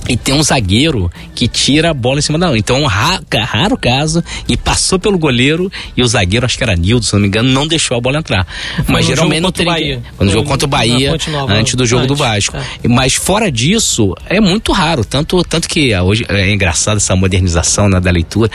E 0.07 0.17
tem 0.17 0.33
um 0.33 0.41
zagueiro 0.41 1.11
que 1.35 1.47
tira 1.47 1.91
a 1.91 1.93
bola 1.93 2.19
em 2.19 2.21
cima 2.21 2.39
da 2.39 2.47
mão. 2.47 2.55
Então, 2.55 2.81
um 2.81 2.85
raro, 2.87 3.23
raro 3.45 3.77
caso, 3.77 4.23
e 4.47 4.57
passou 4.57 4.97
pelo 4.99 5.17
goleiro 5.17 5.71
e 5.95 6.01
o 6.01 6.07
zagueiro, 6.07 6.45
acho 6.45 6.57
que 6.57 6.63
era 6.63 6.75
Nildo, 6.75 7.05
se 7.05 7.13
não 7.13 7.19
me 7.19 7.27
engano, 7.27 7.49
não 7.49 7.67
deixou 7.67 7.95
a 7.97 8.01
bola 8.01 8.17
entrar. 8.17 8.45
Foi 8.75 8.85
Mas 8.87 9.05
geralmente 9.05 9.41
não 9.41 9.51
teria. 9.51 9.71
Bahia. 9.71 10.03
No 10.19 10.31
jogo 10.31 10.47
contra 10.47 10.65
o 10.65 10.69
Bahia, 10.69 11.15
Nova, 11.31 11.53
antes 11.53 11.75
do 11.75 11.85
jogo 11.85 12.03
antes, 12.03 12.15
do 12.15 12.15
Vasco. 12.15 12.57
É. 12.57 12.87
Mas 12.87 13.13
fora 13.13 13.51
disso, 13.51 14.15
é 14.25 14.39
muito 14.39 14.71
raro. 14.71 15.05
Tanto, 15.05 15.43
tanto 15.43 15.67
que 15.67 15.93
ah, 15.93 16.03
hoje 16.03 16.25
é 16.27 16.51
engraçado 16.51 16.97
essa 16.97 17.15
modernização 17.15 17.87
né, 17.87 17.99
da 17.99 18.09
leitura. 18.09 18.49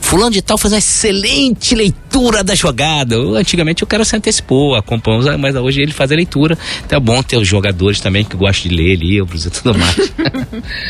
Fulano 0.00 0.30
de 0.30 0.42
tal 0.42 0.56
faz 0.56 0.72
uma 0.72 0.78
excelente 0.78 1.74
leitura 1.74 2.44
da 2.44 2.54
jogada. 2.54 3.16
Antigamente 3.16 3.82
o 3.82 3.86
cara 3.86 4.04
se 4.04 4.14
antecipou, 4.14 4.74
acompanhou, 4.74 5.36
mas 5.38 5.54
hoje 5.56 5.80
ele 5.80 5.92
faz 5.92 6.12
a 6.12 6.14
leitura. 6.14 6.56
Então 6.86 6.96
é 6.96 7.00
bom 7.00 7.22
ter 7.22 7.36
os 7.36 7.48
jogadores 7.48 8.00
também 8.00 8.24
que 8.24 8.36
gostam 8.36 8.70
de 8.70 8.76
ler 8.76 8.96
livros 8.96 9.46
e 9.46 9.50
tudo 9.50 9.76
mais. 9.78 10.12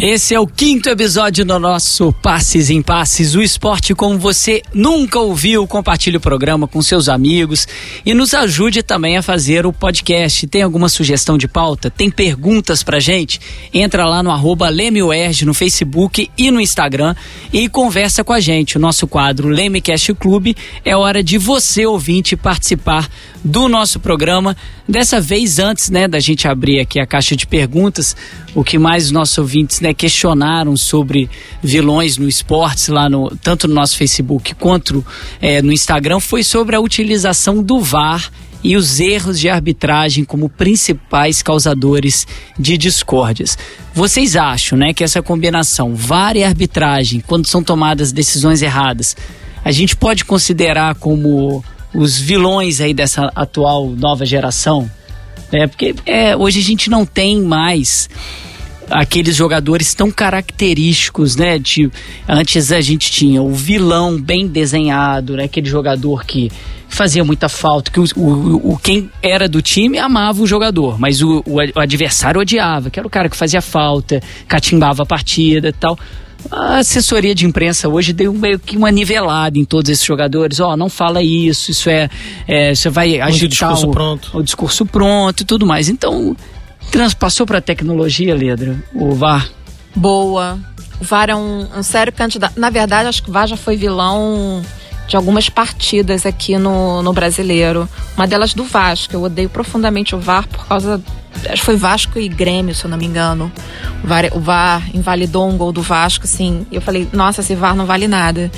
Esse 0.00 0.32
é 0.32 0.38
o 0.38 0.46
quinto 0.46 0.88
episódio 0.88 1.44
do 1.44 1.58
nosso 1.58 2.12
Passes 2.12 2.70
em 2.70 2.80
Passes, 2.80 3.34
o 3.34 3.42
esporte 3.42 3.96
como 3.96 4.16
você 4.16 4.62
nunca 4.72 5.18
ouviu. 5.18 5.66
Compartilhe 5.66 6.18
o 6.18 6.20
programa 6.20 6.68
com 6.68 6.80
seus 6.80 7.08
amigos 7.08 7.66
e 8.06 8.14
nos 8.14 8.32
ajude 8.32 8.80
também 8.84 9.16
a 9.16 9.22
fazer 9.22 9.66
o 9.66 9.72
podcast. 9.72 10.46
Tem 10.46 10.62
alguma 10.62 10.88
sugestão 10.88 11.36
de 11.36 11.48
pauta? 11.48 11.90
Tem 11.90 12.12
perguntas 12.12 12.84
pra 12.84 13.00
gente? 13.00 13.40
Entra 13.74 14.06
lá 14.06 14.22
no 14.22 14.30
arroba 14.30 14.70
no 14.70 15.52
Facebook 15.52 16.30
e 16.38 16.48
no 16.52 16.60
Instagram 16.60 17.16
e 17.52 17.68
conversa 17.68 18.22
com 18.22 18.32
a 18.32 18.38
gente. 18.38 18.76
O 18.76 18.80
nosso 18.80 19.04
quadro 19.08 19.48
Lemecast 19.48 20.14
Clube 20.14 20.56
é 20.84 20.96
hora 20.96 21.24
de 21.24 21.38
você, 21.38 21.86
ouvinte, 21.86 22.36
participar 22.36 23.08
do 23.42 23.68
nosso 23.68 23.98
programa. 23.98 24.56
Dessa 24.88 25.20
vez, 25.20 25.58
antes 25.58 25.90
né, 25.90 26.06
da 26.06 26.20
gente 26.20 26.46
abrir 26.46 26.80
aqui 26.80 27.00
a 27.00 27.06
caixa 27.06 27.34
de 27.34 27.46
perguntas, 27.46 28.16
o 28.54 28.64
que 28.64 28.78
mais 28.78 29.06
os 29.06 29.10
nossos 29.10 29.36
ouvintes 29.38 29.80
questionaram 29.94 30.76
sobre 30.76 31.28
vilões 31.62 32.16
no 32.16 32.28
esportes, 32.28 32.88
lá 32.88 33.08
no, 33.08 33.30
tanto 33.42 33.66
no 33.68 33.74
nosso 33.74 33.96
Facebook 33.96 34.54
quanto 34.54 35.04
é, 35.40 35.60
no 35.62 35.72
Instagram, 35.72 36.20
foi 36.20 36.42
sobre 36.42 36.76
a 36.76 36.80
utilização 36.80 37.62
do 37.62 37.80
VAR 37.80 38.30
e 38.62 38.76
os 38.76 38.98
erros 38.98 39.38
de 39.38 39.48
arbitragem 39.48 40.24
como 40.24 40.48
principais 40.48 41.42
causadores 41.42 42.26
de 42.58 42.76
discórdias. 42.76 43.56
Vocês 43.94 44.36
acham 44.36 44.78
né, 44.78 44.92
que 44.92 45.04
essa 45.04 45.22
combinação 45.22 45.94
VAR 45.94 46.36
e 46.36 46.42
arbitragem, 46.42 47.20
quando 47.20 47.46
são 47.46 47.62
tomadas 47.62 48.12
decisões 48.12 48.62
erradas, 48.62 49.16
a 49.64 49.70
gente 49.70 49.96
pode 49.96 50.24
considerar 50.24 50.94
como 50.96 51.64
os 51.94 52.18
vilões 52.18 52.80
aí 52.80 52.92
dessa 52.92 53.30
atual 53.34 53.90
nova 53.90 54.24
geração, 54.26 54.90
né? 55.52 55.66
Porque 55.66 55.94
é, 56.04 56.36
hoje 56.36 56.60
a 56.60 56.62
gente 56.62 56.90
não 56.90 57.04
tem 57.04 57.40
mais 57.40 58.08
aqueles 58.90 59.36
jogadores 59.36 59.94
tão 59.94 60.10
característicos, 60.10 61.36
né? 61.36 61.58
De, 61.58 61.90
antes 62.28 62.72
a 62.72 62.80
gente 62.80 63.10
tinha 63.10 63.42
o 63.42 63.52
vilão 63.52 64.20
bem 64.20 64.46
desenhado, 64.46 65.36
né? 65.36 65.44
Aquele 65.44 65.68
jogador 65.68 66.24
que 66.24 66.50
fazia 66.88 67.22
muita 67.22 67.48
falta, 67.48 67.90
que 67.90 68.00
o, 68.00 68.04
o, 68.16 68.72
o 68.72 68.78
quem 68.78 69.10
era 69.22 69.46
do 69.46 69.60
time 69.60 69.98
amava 69.98 70.42
o 70.42 70.46
jogador, 70.46 70.98
mas 70.98 71.22
o, 71.22 71.42
o, 71.46 71.60
adversário 71.78 72.40
odiava, 72.40 72.88
que 72.90 72.98
era 72.98 73.06
o 73.06 73.10
cara 73.10 73.28
que 73.28 73.36
fazia 73.36 73.60
falta, 73.60 74.22
catimbava 74.46 75.02
a 75.02 75.06
partida 75.06 75.68
e 75.68 75.72
tal. 75.72 75.98
A 76.50 76.78
assessoria 76.78 77.34
de 77.34 77.44
imprensa 77.44 77.88
hoje 77.88 78.12
deu 78.12 78.32
meio 78.32 78.58
que 78.58 78.76
uma 78.76 78.90
nivelada 78.90 79.58
em 79.58 79.64
todos 79.64 79.90
esses 79.90 80.04
jogadores. 80.04 80.60
Ó, 80.60 80.72
oh, 80.72 80.76
não 80.76 80.88
fala 80.88 81.20
isso, 81.20 81.72
isso 81.72 81.90
é. 81.90 82.08
é 82.46 82.74
você 82.74 82.88
vai 82.88 83.20
agitar 83.20 83.72
o 83.72 83.74
discurso 83.74 83.86
o, 83.86 83.90
pronto. 83.90 84.38
O 84.38 84.42
discurso 84.42 84.86
pronto 84.86 85.42
e 85.42 85.44
tudo 85.44 85.66
mais. 85.66 85.88
Então, 85.88 86.36
transpassou 86.90 87.46
para 87.46 87.58
a 87.58 87.62
tecnologia, 87.62 88.34
Ledra, 88.34 88.82
o 88.94 89.14
VAR? 89.14 89.48
Boa. 89.94 90.58
O 91.00 91.04
VAR 91.04 91.30
é 91.30 91.36
um, 91.36 91.66
um 91.76 91.82
sério 91.82 92.12
candidato. 92.12 92.58
Na 92.58 92.70
verdade, 92.70 93.08
acho 93.08 93.22
que 93.22 93.30
o 93.30 93.32
VAR 93.32 93.46
já 93.46 93.56
foi 93.56 93.76
vilão 93.76 94.62
de 95.08 95.16
algumas 95.16 95.48
partidas 95.48 96.26
aqui 96.26 96.58
no, 96.58 97.02
no 97.02 97.12
brasileiro. 97.12 97.88
Uma 98.16 98.26
delas 98.26 98.52
do 98.52 98.62
Vasco. 98.62 99.14
Eu 99.14 99.22
odeio 99.22 99.48
profundamente 99.48 100.14
o 100.14 100.18
VAR 100.18 100.46
por 100.46 100.66
causa. 100.66 101.00
Acho 101.46 101.60
que 101.60 101.64
foi 101.64 101.76
Vasco 101.76 102.18
e 102.18 102.28
Grêmio, 102.28 102.74
se 102.74 102.84
eu 102.84 102.90
não 102.90 102.98
me 102.98 103.06
engano. 103.06 103.50
O 104.04 104.06
VAR, 104.06 104.24
o 104.32 104.40
VAR 104.40 104.82
invalidou 104.92 105.48
um 105.48 105.56
gol 105.56 105.72
do 105.72 105.80
Vasco, 105.80 106.24
assim. 106.24 106.66
E 106.70 106.76
eu 106.76 106.82
falei, 106.82 107.08
nossa, 107.12 107.40
esse 107.40 107.54
VAR 107.54 107.74
não 107.74 107.86
vale 107.86 108.06
nada. 108.06 108.50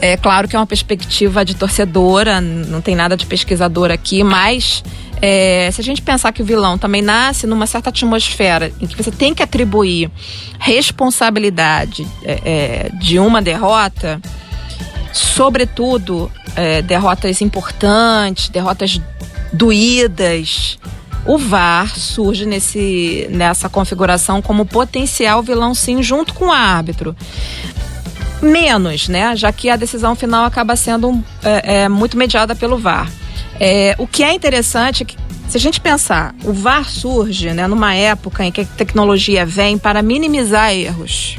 É 0.00 0.16
claro 0.16 0.46
que 0.46 0.54
é 0.54 0.58
uma 0.58 0.66
perspectiva 0.66 1.44
de 1.44 1.54
torcedora, 1.54 2.40
não 2.40 2.82
tem 2.82 2.94
nada 2.94 3.16
de 3.16 3.24
pesquisador 3.24 3.90
aqui, 3.90 4.22
mas. 4.22 4.84
É, 5.20 5.70
se 5.72 5.80
a 5.80 5.84
gente 5.84 6.00
pensar 6.02 6.32
que 6.32 6.42
o 6.42 6.44
vilão 6.44 6.78
também 6.78 7.02
nasce 7.02 7.46
numa 7.46 7.66
certa 7.66 7.90
atmosfera 7.90 8.72
em 8.80 8.86
que 8.86 8.96
você 8.96 9.10
tem 9.10 9.34
que 9.34 9.42
atribuir 9.42 10.10
responsabilidade 10.58 12.06
é, 12.22 12.40
é, 12.44 12.90
de 12.98 13.18
uma 13.18 13.42
derrota, 13.42 14.20
sobretudo 15.12 16.30
é, 16.54 16.82
derrotas 16.82 17.40
importantes, 17.40 18.48
derrotas 18.48 19.00
doídas. 19.52 20.78
O 21.26 21.36
VAR 21.36 21.98
surge 21.98 22.46
nesse, 22.46 23.26
nessa 23.30 23.68
configuração 23.68 24.40
como 24.40 24.64
potencial 24.64 25.42
vilão, 25.42 25.74
sim, 25.74 26.02
junto 26.02 26.32
com 26.32 26.46
o 26.46 26.52
árbitro. 26.52 27.14
Menos, 28.40 29.08
né? 29.08 29.34
Já 29.36 29.52
que 29.52 29.68
a 29.68 29.76
decisão 29.76 30.14
final 30.14 30.44
acaba 30.44 30.76
sendo 30.76 31.22
é, 31.42 31.82
é, 31.82 31.88
muito 31.88 32.16
mediada 32.16 32.54
pelo 32.54 32.78
VAR. 32.78 33.10
É, 33.60 33.94
o 33.98 34.06
que 34.06 34.22
é 34.22 34.32
interessante 34.32 35.02
é 35.02 35.06
que, 35.06 35.16
se 35.48 35.56
a 35.56 35.60
gente 35.60 35.80
pensar, 35.80 36.34
o 36.44 36.52
VAR 36.52 36.88
surge 36.88 37.52
né, 37.52 37.66
numa 37.66 37.94
época 37.94 38.44
em 38.44 38.52
que 38.52 38.60
a 38.60 38.64
tecnologia 38.64 39.44
vem 39.44 39.78
para 39.78 40.02
minimizar 40.02 40.72
erros 40.72 41.38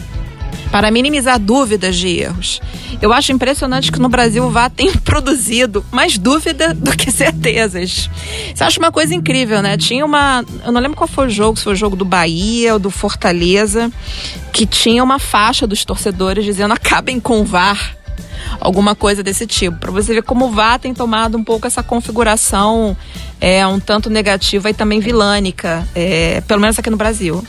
para 0.72 0.92
minimizar 0.92 1.40
dúvidas 1.40 1.96
de 1.96 2.08
erros. 2.20 2.62
Eu 3.02 3.12
acho 3.14 3.32
impressionante 3.32 3.92
que 3.92 4.00
no 4.00 4.10
Brasil 4.10 4.44
o 4.44 4.50
VAR 4.50 4.70
tem 4.70 4.92
produzido 5.04 5.84
mais 5.92 6.18
dúvida 6.18 6.74
do 6.74 6.96
que 6.96 7.12
certezas. 7.12 8.10
Você 8.54 8.64
acha 8.64 8.80
uma 8.80 8.92
coisa 8.92 9.14
incrível, 9.16 9.62
né? 9.62 9.78
Tinha 9.78 10.06
uma. 10.06 10.44
Eu 10.66 10.72
não 10.72 10.82
lembro 10.82 10.98
qual 10.98 11.08
foi 11.08 11.28
o 11.28 11.30
jogo, 11.30 11.58
se 11.58 11.64
foi 11.64 11.74
o 11.74 11.76
jogo 11.76 11.96
do 11.96 12.06
Bahia 12.06 12.74
ou 12.74 12.80
do 12.80 12.90
Fortaleza, 12.90 13.92
que 14.54 14.66
tinha 14.66 15.04
uma 15.04 15.20
faixa 15.20 15.66
dos 15.66 15.84
torcedores 15.84 16.46
dizendo 16.46 16.74
acabem 16.74 17.20
com 17.20 17.42
o 17.42 17.46
VAR 17.46 17.96
alguma 18.60 18.96
coisa 18.96 19.24
desse 19.24 19.46
tipo. 19.46 19.78
Para 19.78 19.92
você 19.92 20.14
ver 20.14 20.24
como 20.24 20.46
o 20.46 20.52
VAR 20.52 20.80
tem 20.80 20.94
tomado 20.94 21.38
um 21.38 21.44
pouco 21.44 21.68
essa 21.68 21.84
configuração 21.84 22.96
é, 23.40 23.66
um 23.66 23.80
tanto 23.80 24.10
negativa 24.10 24.70
e 24.70 24.74
também 24.74 25.00
vilânica, 25.00 25.88
é, 25.96 26.42
pelo 26.42 26.62
menos 26.62 26.78
aqui 26.78 26.90
no 26.90 26.98
Brasil. 26.98 27.44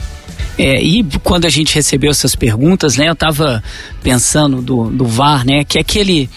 É, 0.59 0.83
e 0.83 1.03
quando 1.23 1.47
a 1.47 1.49
gente 1.49 1.75
recebeu 1.75 2.11
essas 2.11 2.37
perguntas, 2.37 2.97
né, 2.97 3.09
eu 3.09 3.15
estava 3.15 3.63
pensando 4.03 4.61
do, 4.61 4.91
do 4.91 5.07
VAR, 5.07 5.45
né, 5.45 5.65
que 5.65 5.79
é 5.79 5.81
aquele 5.81 6.29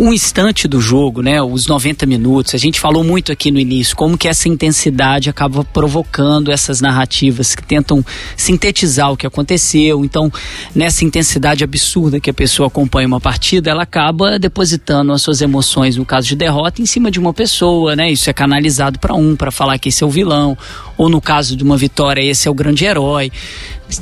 um 0.00 0.14
instante 0.14 0.66
do 0.66 0.80
jogo, 0.80 1.20
né, 1.20 1.42
os 1.42 1.66
90 1.66 2.06
minutos. 2.06 2.54
A 2.54 2.58
gente 2.58 2.80
falou 2.80 3.04
muito 3.04 3.30
aqui 3.30 3.50
no 3.50 3.60
início 3.60 3.94
como 3.94 4.16
que 4.16 4.26
essa 4.26 4.48
intensidade 4.48 5.28
acaba 5.28 5.62
provocando 5.62 6.50
essas 6.50 6.80
narrativas 6.80 7.54
que 7.54 7.62
tentam 7.62 8.02
sintetizar 8.34 9.12
o 9.12 9.16
que 9.16 9.26
aconteceu. 9.26 10.02
Então, 10.02 10.32
nessa 10.74 11.04
intensidade 11.04 11.62
absurda 11.62 12.18
que 12.18 12.30
a 12.30 12.34
pessoa 12.34 12.68
acompanha 12.68 13.06
uma 13.06 13.20
partida, 13.20 13.70
ela 13.70 13.82
acaba 13.82 14.38
depositando 14.38 15.12
as 15.12 15.20
suas 15.20 15.42
emoções, 15.42 15.98
no 15.98 16.06
caso 16.06 16.28
de 16.28 16.36
derrota, 16.36 16.80
em 16.80 16.86
cima 16.86 17.10
de 17.10 17.20
uma 17.20 17.34
pessoa, 17.34 17.94
né? 17.94 18.10
Isso 18.10 18.30
é 18.30 18.32
canalizado 18.32 18.98
para 18.98 19.14
um, 19.14 19.36
para 19.36 19.50
falar 19.50 19.78
que 19.78 19.90
esse 19.90 20.02
é 20.02 20.06
o 20.06 20.10
vilão, 20.10 20.56
ou 20.96 21.10
no 21.10 21.20
caso 21.20 21.54
de 21.54 21.62
uma 21.62 21.76
vitória, 21.76 22.22
esse 22.22 22.48
é 22.48 22.50
o 22.50 22.54
grande 22.54 22.86
herói. 22.86 23.30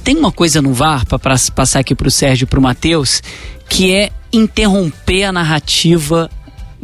Tem 0.05 0.17
uma 0.17 0.31
coisa 0.31 0.63
no 0.63 0.73
VAR 0.73 1.05
para 1.07 1.19
passar 1.19 1.81
aqui 1.81 1.93
para 1.93 2.07
o 2.07 2.11
Sérgio 2.11 2.45
e 2.45 2.47
para 2.47 2.61
o 2.61 2.63
Matheus, 2.63 3.21
que 3.69 3.93
é 3.93 4.11
interromper 4.33 5.25
a 5.25 5.33
narrativa 5.33 6.31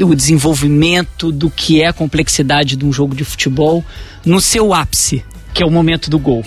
o 0.02 0.14
desenvolvimento 0.14 1.30
do 1.30 1.48
que 1.48 1.80
é 1.80 1.86
a 1.86 1.92
complexidade 1.92 2.74
de 2.74 2.84
um 2.84 2.92
jogo 2.92 3.14
de 3.14 3.24
futebol 3.24 3.84
no 4.24 4.40
seu 4.40 4.74
ápice, 4.74 5.24
que 5.52 5.62
é 5.62 5.66
o 5.66 5.70
momento 5.70 6.10
do 6.10 6.18
gol. 6.18 6.44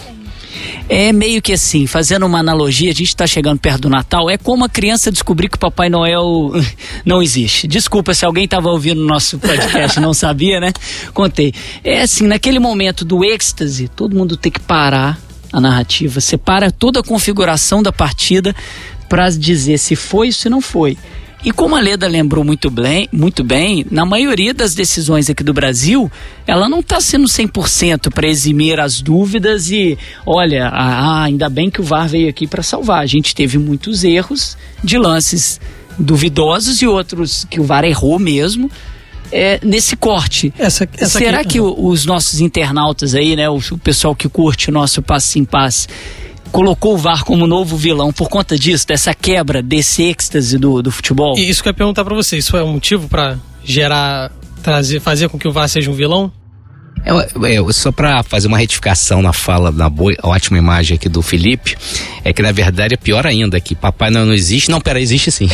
É 0.90 1.14
meio 1.14 1.42
que 1.42 1.54
assim, 1.54 1.86
fazendo 1.86 2.26
uma 2.26 2.40
analogia, 2.40 2.92
a 2.92 2.94
gente 2.94 3.10
está 3.10 3.28
chegando 3.28 3.60
perto 3.60 3.82
do 3.82 3.90
Natal, 3.90 4.30
é 4.30 4.38
como 4.38 4.66
a 4.66 4.70
criança 4.70 5.12
descobrir 5.12 5.50
que 5.50 5.56
o 5.56 5.60
Papai 5.60 5.90
Noel 5.90 6.52
não 7.06 7.22
existe. 7.22 7.68
Desculpa 7.68 8.14
se 8.14 8.26
alguém 8.26 8.46
estava 8.46 8.70
ouvindo 8.70 9.02
o 9.02 9.06
nosso 9.06 9.38
podcast 9.38 10.00
e 10.00 10.02
não 10.02 10.14
sabia, 10.14 10.60
né? 10.60 10.74
Contei. 11.14 11.54
É 11.84 12.02
assim, 12.02 12.26
naquele 12.26 12.60
momento 12.60 13.06
do 13.06 13.24
êxtase, 13.24 13.88
todo 13.88 14.16
mundo 14.16 14.36
tem 14.36 14.52
que 14.52 14.60
parar 14.60 15.20
a 15.52 15.62
narrativa, 15.62 16.20
separa 16.20 16.72
toda 16.72 17.00
a 17.00 17.04
configuração 17.04 17.82
da 17.82 17.92
partida 17.92 18.56
para 19.08 19.30
dizer 19.30 19.78
se 19.78 19.96
foi 19.96 20.28
ou 20.28 20.34
se 20.34 20.50
não 20.50 20.62
foi. 20.62 20.98
E 21.44 21.52
como 21.52 21.76
a 21.76 21.80
Leda 21.80 22.08
lembrou 22.08 22.44
muito 22.44 22.70
bem, 22.70 23.08
muito 23.12 23.44
bem, 23.44 23.86
na 23.92 24.06
maioria 24.06 24.54
das 24.54 24.74
decisões 24.74 25.30
aqui 25.30 25.44
do 25.44 25.54
Brasil, 25.54 26.12
ela 26.48 26.68
não 26.68 26.80
está 26.80 27.00
sendo 27.00 27.26
100% 27.26 28.12
para 28.12 28.28
eximir 28.28 28.80
as 28.80 29.02
dúvidas 29.02 29.70
e, 29.70 29.98
olha, 30.26 30.68
ah, 30.68 31.24
ainda 31.24 31.48
bem 31.48 31.70
que 31.70 31.80
o 31.80 31.84
VAR 31.84 32.10
veio 32.10 32.28
aqui 32.28 32.48
para 32.48 32.64
salvar. 32.64 33.02
A 33.02 33.06
gente 33.06 33.36
teve 33.36 33.58
muitos 33.58 34.04
erros 34.04 34.58
de 34.84 34.98
lances 34.98 35.62
duvidosos 35.98 36.82
e 36.82 36.88
outros 36.88 37.46
que 37.46 37.60
o 37.60 37.64
VAR 37.64 37.86
errou 37.86 38.18
mesmo. 38.18 38.70
É, 39.30 39.60
nesse 39.62 39.98
corte. 39.98 40.54
Essa, 40.58 40.88
essa 40.98 41.20
Será 41.20 41.42
aqui, 41.42 41.50
que 41.50 41.60
os 41.60 42.06
nossos 42.06 42.40
internautas 42.40 43.14
aí, 43.14 43.36
né, 43.36 43.50
o, 43.50 43.58
o 43.58 43.78
pessoal 43.78 44.16
que 44.16 44.30
curte 44.30 44.70
o 44.70 44.74
nosso 44.74 45.02
passe 45.02 45.38
em 45.38 45.44
passe, 45.44 45.88
colocou 46.52 46.94
o 46.94 46.98
VAR 46.98 47.24
como 47.24 47.48
novo 47.48 47.76
vilão 47.76 48.12
por 48.12 48.30
conta 48.30 48.58
disso, 48.58 48.88
dessa 48.88 49.14
quebra 49.14 49.62
desse 49.62 50.04
êxtase 50.04 50.58
do, 50.58 50.82
do 50.82 50.92
futebol? 50.92 51.38
Isso 51.38 51.62
que 51.62 51.70
eu 51.70 51.72
ia 51.72 51.76
perguntar 51.76 52.04
para 52.04 52.16
você, 52.16 52.38
isso 52.38 52.56
é 52.56 52.64
um 52.64 52.74
motivo 52.74 53.08
para 53.08 53.38
gerar, 53.64 54.32
trazer, 54.64 55.00
fazer 55.00 55.30
com 55.30 55.38
que 55.38 55.48
o 55.48 55.52
VAR 55.52 55.68
seja 55.68 55.90
um 55.92 55.94
vilão? 55.94 56.32
É, 57.06 57.56
é, 57.56 57.72
só 57.72 57.92
para 57.92 58.24
fazer 58.24 58.48
uma 58.48 58.58
retificação 58.58 59.22
na 59.22 59.34
fala, 59.34 59.72
na 59.72 59.90
boa, 59.90 60.14
ótima 60.24 60.58
imagem 60.58 60.96
aqui 60.96 61.08
do 61.08 61.22
Felipe, 61.22 61.76
é 62.24 62.34
que 62.34 62.42
na 62.42 62.52
verdade 62.52 62.94
é 62.94 62.98
pior 62.98 63.26
ainda, 63.26 63.60
que 63.60 63.76
Papai 63.76 64.10
não, 64.10 64.26
não 64.26 64.34
existe. 64.34 64.70
Não, 64.70 64.82
pera, 64.82 65.00
existe 65.00 65.32
sim. 65.32 65.48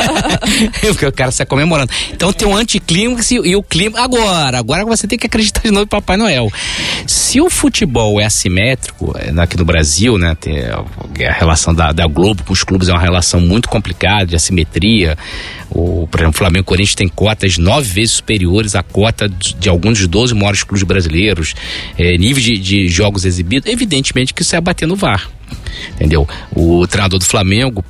Porque 0.80 1.06
o 1.06 1.12
cara 1.12 1.30
está 1.30 1.44
comemorando. 1.44 1.92
Então 2.12 2.32
tem 2.32 2.48
um 2.48 2.56
anticlímax 2.56 3.30
e, 3.30 3.34
e 3.36 3.56
o 3.56 3.62
clima. 3.62 4.00
Agora, 4.00 4.58
agora 4.58 4.84
você 4.84 5.06
tem 5.06 5.18
que 5.18 5.26
acreditar 5.26 5.60
de 5.62 5.70
novo 5.70 5.84
em 5.84 5.88
Papai 5.88 6.16
Noel. 6.16 6.50
Se 7.06 7.40
o 7.40 7.50
futebol 7.50 8.20
é 8.20 8.24
assimétrico, 8.24 9.14
é, 9.18 9.38
aqui 9.40 9.56
no 9.56 9.64
Brasil, 9.64 10.16
né, 10.18 10.36
a 11.28 11.32
relação 11.32 11.74
da, 11.74 11.92
da 11.92 12.06
Globo 12.06 12.42
com 12.44 12.52
os 12.52 12.64
clubes 12.64 12.88
é 12.88 12.92
uma 12.92 13.00
relação 13.00 13.40
muito 13.40 13.68
complicada, 13.68 14.26
de 14.26 14.36
assimetria. 14.36 15.16
O, 15.70 16.08
por 16.10 16.20
exemplo, 16.20 16.34
o 16.34 16.38
Flamengo 16.38 16.64
e 16.64 16.66
Corinthians 16.66 16.94
tem 16.94 17.08
cotas 17.08 17.56
nove 17.56 17.88
vezes 17.88 18.12
superiores 18.12 18.74
à 18.74 18.82
cota 18.82 19.28
de, 19.28 19.54
de 19.54 19.68
alguns 19.68 19.98
dos 19.98 20.08
12 20.08 20.34
maiores 20.34 20.64
clubes 20.70 20.84
brasileiros, 20.84 21.54
é, 21.98 22.16
nível 22.16 22.42
de, 22.42 22.58
de 22.58 22.88
jogos 22.88 23.24
exibidos, 23.24 23.70
evidentemente 23.70 24.32
que 24.32 24.42
isso 24.42 24.54
é 24.54 24.60
bater 24.60 24.86
no 24.86 24.94
VAR. 24.94 25.28
Entendeu? 25.94 26.28
O 26.54 26.86
treinador 26.86 27.18
do 27.18 27.24
Flamengo, 27.24 27.84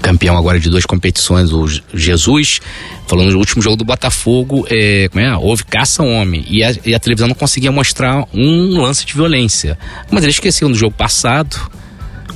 campeão 0.00 0.36
agora 0.36 0.58
de 0.58 0.68
duas 0.68 0.84
competições, 0.84 1.52
o 1.52 1.66
Jesus, 1.94 2.60
falando 3.06 3.30
no 3.30 3.38
último 3.38 3.62
jogo 3.62 3.76
do 3.76 3.84
Botafogo, 3.84 4.66
é, 4.68 5.08
como 5.10 5.24
é? 5.24 5.36
houve 5.36 5.64
caça 5.64 6.02
ao 6.02 6.08
homem 6.08 6.44
e 6.48 6.64
a, 6.64 6.74
e 6.84 6.94
a, 6.94 6.98
televisão 6.98 7.28
não 7.28 7.34
conseguia 7.34 7.70
mostrar 7.70 8.24
um 8.34 8.80
lance 8.80 9.06
de 9.06 9.14
violência. 9.14 9.78
Mas 10.10 10.24
ele 10.24 10.32
esqueceu 10.32 10.68
no 10.68 10.74
jogo 10.74 10.96
passado, 10.96 11.56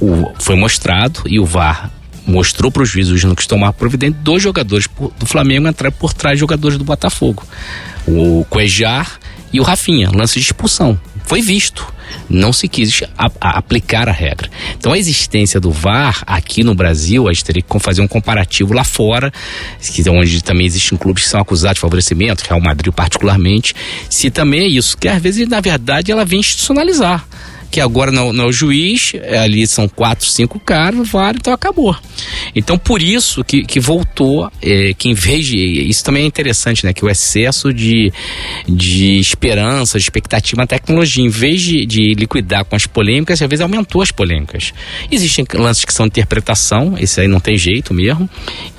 o, 0.00 0.30
foi 0.38 0.54
mostrado 0.54 1.22
e 1.26 1.40
o 1.40 1.44
VAR 1.44 1.90
mostrou 2.26 2.70
para 2.70 2.82
os 2.82 2.88
juízes 2.88 3.24
no 3.24 3.36
que 3.36 3.46
tomar 3.46 3.72
providência 3.72 4.16
dois 4.20 4.42
jogadores 4.42 4.88
do 5.18 5.26
Flamengo 5.26 5.68
entrar 5.68 5.92
por 5.92 6.12
trás 6.12 6.36
de 6.36 6.40
jogadores 6.40 6.76
do 6.76 6.84
Botafogo. 6.84 7.44
O 8.06 8.44
Cuejar 8.48 9.18
e 9.56 9.60
o 9.60 9.62
Rafinha, 9.62 10.10
lance 10.12 10.38
de 10.38 10.44
expulsão. 10.44 11.00
Foi 11.24 11.40
visto. 11.40 11.94
Não 12.28 12.52
se 12.52 12.68
quis 12.68 13.02
a, 13.16 13.30
a 13.40 13.58
aplicar 13.58 14.08
a 14.08 14.12
regra. 14.12 14.50
Então 14.78 14.92
a 14.92 14.98
existência 14.98 15.58
do 15.58 15.70
VAR 15.70 16.22
aqui 16.26 16.62
no 16.62 16.74
Brasil, 16.74 17.26
a 17.26 17.32
gente 17.32 17.44
teria 17.44 17.62
que 17.62 17.78
fazer 17.80 18.02
um 18.02 18.06
comparativo 18.06 18.74
lá 18.74 18.84
fora, 18.84 19.32
onde 20.10 20.44
também 20.44 20.66
existem 20.66 20.96
clubes 20.98 21.24
que 21.24 21.30
são 21.30 21.40
acusados 21.40 21.76
de 21.76 21.80
favorecimento, 21.80 22.44
Real 22.46 22.60
Madrid 22.60 22.92
particularmente, 22.92 23.74
se 24.10 24.30
também 24.30 24.60
é 24.60 24.68
isso, 24.68 24.96
que 24.96 25.08
às 25.08 25.20
vezes 25.20 25.48
na 25.48 25.60
verdade 25.60 26.12
ela 26.12 26.24
vem 26.24 26.40
institucionalizar 26.40 27.26
que 27.70 27.80
agora 27.80 28.10
não, 28.10 28.32
não 28.32 28.44
é 28.44 28.46
o 28.48 28.52
juiz, 28.52 29.12
é, 29.14 29.38
ali 29.38 29.66
são 29.66 29.88
quatro, 29.88 30.26
cinco 30.26 30.58
caras, 30.58 31.08
vários, 31.08 31.40
então 31.40 31.52
acabou. 31.52 31.96
Então 32.54 32.78
por 32.78 33.02
isso 33.02 33.44
que, 33.44 33.64
que 33.64 33.80
voltou, 33.80 34.50
é, 34.62 34.94
que 34.94 35.08
em 35.08 35.14
vez 35.14 35.46
de. 35.46 35.56
Isso 35.56 36.04
também 36.04 36.24
é 36.24 36.26
interessante, 36.26 36.84
né? 36.84 36.92
Que 36.92 37.04
o 37.04 37.10
excesso 37.10 37.72
de, 37.72 38.12
de 38.68 39.18
esperança, 39.18 39.98
de 39.98 40.04
expectativa 40.04 40.62
na 40.62 40.66
tecnologia, 40.66 41.24
em 41.24 41.28
vez 41.28 41.60
de, 41.62 41.86
de 41.86 42.14
liquidar 42.14 42.64
com 42.64 42.76
as 42.76 42.86
polêmicas, 42.86 43.40
às 43.40 43.48
vezes 43.48 43.60
aumentou 43.60 44.02
as 44.02 44.10
polêmicas. 44.10 44.72
Existem 45.10 45.44
lances 45.54 45.84
que 45.84 45.92
são 45.92 46.06
interpretação, 46.06 46.96
esse 46.98 47.20
aí 47.20 47.28
não 47.28 47.40
tem 47.40 47.56
jeito 47.56 47.92
mesmo. 47.92 48.28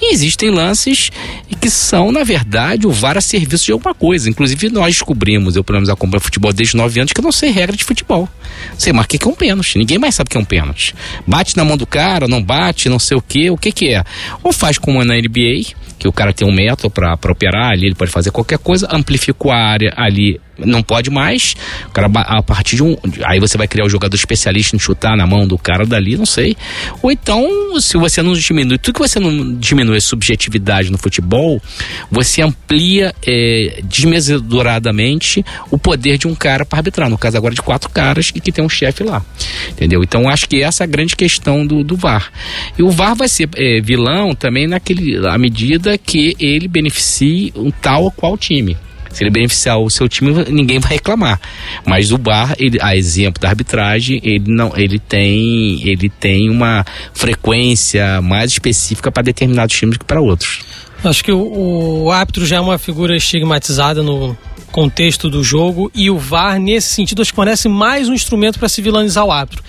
E 0.01 0.14
existem 0.14 0.49
lances 0.49 1.11
que 1.59 1.69
são, 1.69 2.11
na 2.11 2.23
verdade, 2.23 2.88
o 2.88 2.91
VAR 2.91 3.18
a 3.18 3.22
serviço 3.22 3.65
de 3.65 3.72
alguma 3.72 3.93
coisa. 3.93 4.30
Inclusive, 4.30 4.69
nós 4.69 4.95
descobrimos, 4.95 5.55
eu 5.55 5.64
pelo 5.64 5.77
menos 5.77 5.89
acompanho 5.89 6.22
futebol 6.22 6.53
desde 6.53 6.76
9 6.76 6.99
anos, 6.99 7.14
que 7.14 7.19
eu 7.19 7.23
não 7.23 7.31
sei 7.31 7.49
regra 7.49 7.76
de 7.76 7.84
futebol. 7.84 8.30
Você 8.78 8.94
marca 8.94 9.18
que 9.18 9.28
é 9.28 9.32
um 9.32 9.36
pênalti. 9.36 9.78
Ninguém 9.78 9.98
mais 9.98 10.16
sabe 10.16 10.30
que 10.30 10.38
é 10.38 10.40
um 10.40 10.45
pênalti. 10.45 10.94
Bate 11.26 11.58
na 11.58 11.66
mão 11.66 11.76
do 11.76 11.86
cara, 11.86 12.28
não 12.28 12.41
bate, 12.41 12.90
não 12.90 12.99
sei 12.99 13.18
o 13.18 13.22
que, 13.22 13.49
o 13.49 13.58
que 13.58 13.72
que 13.72 13.94
é. 13.94 14.04
Ou 14.44 14.54
faz 14.54 14.78
como 14.78 15.02
é 15.02 15.06
na 15.06 15.16
NBA, 15.16 15.74
que 15.98 16.08
o 16.08 16.12
cara 16.12 16.32
tem 16.34 16.48
um 16.48 16.52
método 16.52 16.90
para 16.90 17.32
operar 17.32 17.72
ali, 17.72 17.88
ele 17.88 17.95
pode 17.95 18.12
fazer 18.12 18.32
qualquer 18.32 18.60
coisa, 18.60 18.88
amplifica 18.91 19.52
a 19.52 19.56
área 19.56 19.94
ali 19.95 20.40
não 20.60 20.82
pode 20.82 21.10
mais. 21.10 21.56
O 21.88 21.92
cara, 21.92 22.10
a 22.14 22.42
partir 22.42 22.76
de 22.78 22.84
um. 22.84 22.96
Aí 23.26 23.40
você 23.40 23.58
vai 23.58 23.68
criar 23.68 23.84
o 23.84 23.88
um 23.88 23.90
jogador 23.90 24.16
especialista 24.16 24.76
em 24.76 24.80
chutar 24.80 25.16
na 25.16 25.26
mão 25.26 25.48
do 25.48 25.58
cara 25.58 25.86
dali, 25.86 26.18
não 26.18 26.26
sei. 26.26 26.56
Ou 27.02 27.12
então, 27.12 27.48
se 27.80 27.98
você 27.98 28.22
não 28.22 28.34
diminui, 28.34 28.78
tudo 28.78 28.96
que 28.96 29.00
você 29.02 29.20
não 29.20 29.56
diminui 29.56 29.98
a 29.98 30.02
subjetividade 30.02 30.92
no 30.92 30.98
futebol, 30.98 31.62
você 32.10 32.42
amplia 32.42 33.14
é, 33.26 33.82
desmesuradamente 33.84 35.44
o 35.70 35.78
poder 35.78 36.18
de 36.18 36.28
um 36.28 36.36
cara 36.36 36.66
para 36.66 36.80
arbitrar. 36.80 37.10
No 37.10 37.18
caso 37.18 37.38
agora 37.38 37.54
de 37.54 37.62
quatro 37.62 37.90
caras 37.90 38.32
e 38.34 38.40
que 38.40 38.52
tem 38.52 38.64
um 38.64 38.70
chefe 38.70 39.04
lá. 39.04 39.24
Entendeu? 39.70 40.04
Então 40.04 40.30
acho 40.30 40.48
que 40.48 40.62
essa 40.62 40.84
é 40.84 40.86
a 40.86 40.88
grande 40.88 41.16
questão 41.16 41.66
do, 41.66 41.84
do 41.84 41.96
VAR. 41.96 42.32
E 42.78 42.84
o 42.84 42.90
VAR 42.90 43.16
vai 43.16 43.28
ser 43.28 43.50
é, 43.56 43.82
vilão 43.82 44.34
também 44.36 44.68
naquele, 44.68 45.18
à 45.28 45.38
medida 45.38 45.98
que 45.98 46.36
ele 46.40 46.68
beneficie 46.68 47.54
um 47.56 47.72
tal 47.72 48.04
ou 48.04 48.12
qual 48.12 48.38
time. 48.38 48.78
Se 49.12 49.24
ele 49.24 49.30
beneficiar 49.30 49.80
o 49.80 49.90
seu 49.90 50.08
time, 50.08 50.32
ninguém 50.50 50.80
vai 50.80 50.94
reclamar. 50.94 51.40
Mas 51.86 52.12
o 52.12 52.18
Bar, 52.18 52.56
ele, 52.58 52.78
a 52.82 52.96
exemplo 52.96 53.42
da 53.42 53.50
arbitragem, 53.50 54.20
ele 54.24 54.52
não, 54.52 54.72
ele 54.76 55.00
tem, 55.00 55.88
ele 55.88 56.10
tem 56.10 56.50
uma 56.50 56.86
frequência 57.14 58.22
mais 58.22 58.52
específica 58.52 59.12
para 59.12 59.24
determinados 59.24 59.76
times 59.76 59.98
que 59.98 60.06
para 60.06 60.22
outros. 60.22 60.64
Acho 61.03 61.24
que 61.24 61.32
o, 61.32 62.03
o 62.03 62.11
árbitro 62.11 62.45
já 62.45 62.57
é 62.57 62.60
uma 62.60 62.78
figura 62.78 63.15
estigmatizada 63.15 64.02
no 64.02 64.38
contexto 64.72 65.30
do 65.30 65.44
jogo 65.44 65.91
e 65.95 66.10
o 66.10 66.18
VAR, 66.18 66.60
nesse 66.60 66.90
sentido, 66.90 67.22
acho 67.22 67.32
que 67.32 67.36
parece 67.36 67.69
mais 67.69 68.10
um 68.10 68.14
instrumento 68.14 68.60
para 68.60 68.69
se 68.69 68.82
vilanizar 68.82 69.26
o 69.26 69.32
árbitro. 69.32 69.64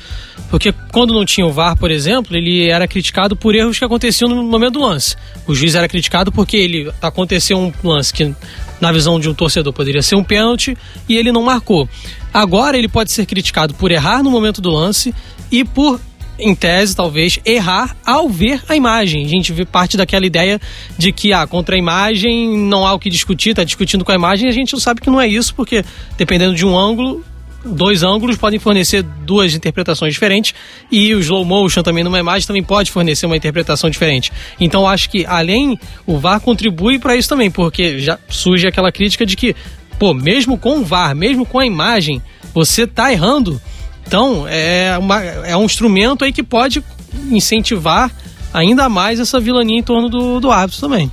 Porque 0.50 0.72
quando 0.92 1.14
não 1.14 1.24
tinha 1.24 1.46
o 1.46 1.52
VAR, 1.52 1.76
por 1.76 1.90
exemplo, 1.90 2.36
ele 2.36 2.68
era 2.68 2.86
criticado 2.88 3.36
por 3.36 3.54
erros 3.54 3.78
que 3.78 3.84
aconteciam 3.84 4.28
no 4.28 4.42
momento 4.42 4.74
do 4.74 4.80
lance. 4.80 5.16
O 5.46 5.54
juiz 5.54 5.74
era 5.74 5.88
criticado 5.88 6.32
porque 6.32 6.56
ele 6.56 6.90
aconteceu 7.00 7.58
um 7.58 7.72
lance 7.82 8.12
que 8.12 8.34
na 8.80 8.92
visão 8.92 9.18
de 9.18 9.28
um 9.28 9.34
torcedor, 9.34 9.72
poderia 9.72 10.02
ser 10.02 10.14
um 10.14 10.24
pênalti 10.24 10.76
e 11.08 11.16
ele 11.16 11.32
não 11.32 11.42
marcou. 11.42 11.88
Agora 12.32 12.76
ele 12.76 12.88
pode 12.88 13.10
ser 13.10 13.26
criticado 13.26 13.74
por 13.74 13.90
errar 13.90 14.22
no 14.22 14.30
momento 14.30 14.60
do 14.60 14.70
lance 14.70 15.14
e 15.50 15.64
por 15.64 16.00
em 16.38 16.54
tese, 16.54 16.94
talvez, 16.94 17.38
errar 17.44 17.96
ao 18.04 18.28
ver 18.28 18.62
a 18.68 18.76
imagem. 18.76 19.24
A 19.24 19.28
gente 19.28 19.52
vê 19.52 19.64
parte 19.64 19.96
daquela 19.96 20.24
ideia 20.24 20.60
de 20.96 21.12
que, 21.12 21.32
ah, 21.32 21.46
contra 21.46 21.74
a 21.74 21.78
imagem 21.78 22.56
não 22.56 22.86
há 22.86 22.92
o 22.94 22.98
que 22.98 23.10
discutir, 23.10 23.54
tá 23.54 23.64
discutindo 23.64 24.04
com 24.04 24.12
a 24.12 24.14
imagem, 24.14 24.48
a 24.48 24.52
gente 24.52 24.78
sabe 24.80 25.00
que 25.00 25.10
não 25.10 25.20
é 25.20 25.26
isso, 25.26 25.54
porque 25.54 25.84
dependendo 26.16 26.54
de 26.54 26.64
um 26.64 26.78
ângulo, 26.78 27.24
dois 27.64 28.02
ângulos 28.02 28.36
podem 28.36 28.58
fornecer 28.58 29.02
duas 29.02 29.54
interpretações 29.54 30.12
diferentes 30.12 30.54
e 30.90 31.14
o 31.14 31.20
slow 31.20 31.44
motion 31.44 31.82
também 31.82 32.04
numa 32.04 32.18
imagem 32.18 32.46
também 32.46 32.62
pode 32.62 32.90
fornecer 32.90 33.26
uma 33.26 33.36
interpretação 33.36 33.90
diferente. 33.90 34.32
Então 34.60 34.86
acho 34.86 35.10
que 35.10 35.26
além 35.26 35.78
o 36.06 36.18
VAR 36.18 36.40
contribui 36.40 36.98
para 36.98 37.16
isso 37.16 37.28
também, 37.28 37.50
porque 37.50 37.98
já 37.98 38.18
surge 38.28 38.66
aquela 38.66 38.92
crítica 38.92 39.26
de 39.26 39.36
que, 39.36 39.54
pô, 39.98 40.14
mesmo 40.14 40.56
com 40.56 40.78
o 40.78 40.84
VAR, 40.84 41.14
mesmo 41.14 41.44
com 41.44 41.58
a 41.58 41.66
imagem, 41.66 42.22
você 42.54 42.86
tá 42.86 43.12
errando. 43.12 43.60
Então 44.08 44.46
é, 44.48 44.96
uma, 44.98 45.22
é 45.22 45.54
um 45.54 45.64
instrumento 45.64 46.24
aí 46.24 46.32
que 46.32 46.42
pode 46.42 46.82
incentivar 47.30 48.10
ainda 48.54 48.88
mais 48.88 49.20
essa 49.20 49.38
vilania 49.38 49.78
em 49.78 49.82
torno 49.82 50.08
do, 50.08 50.40
do 50.40 50.50
árbitro 50.50 50.80
também. 50.80 51.12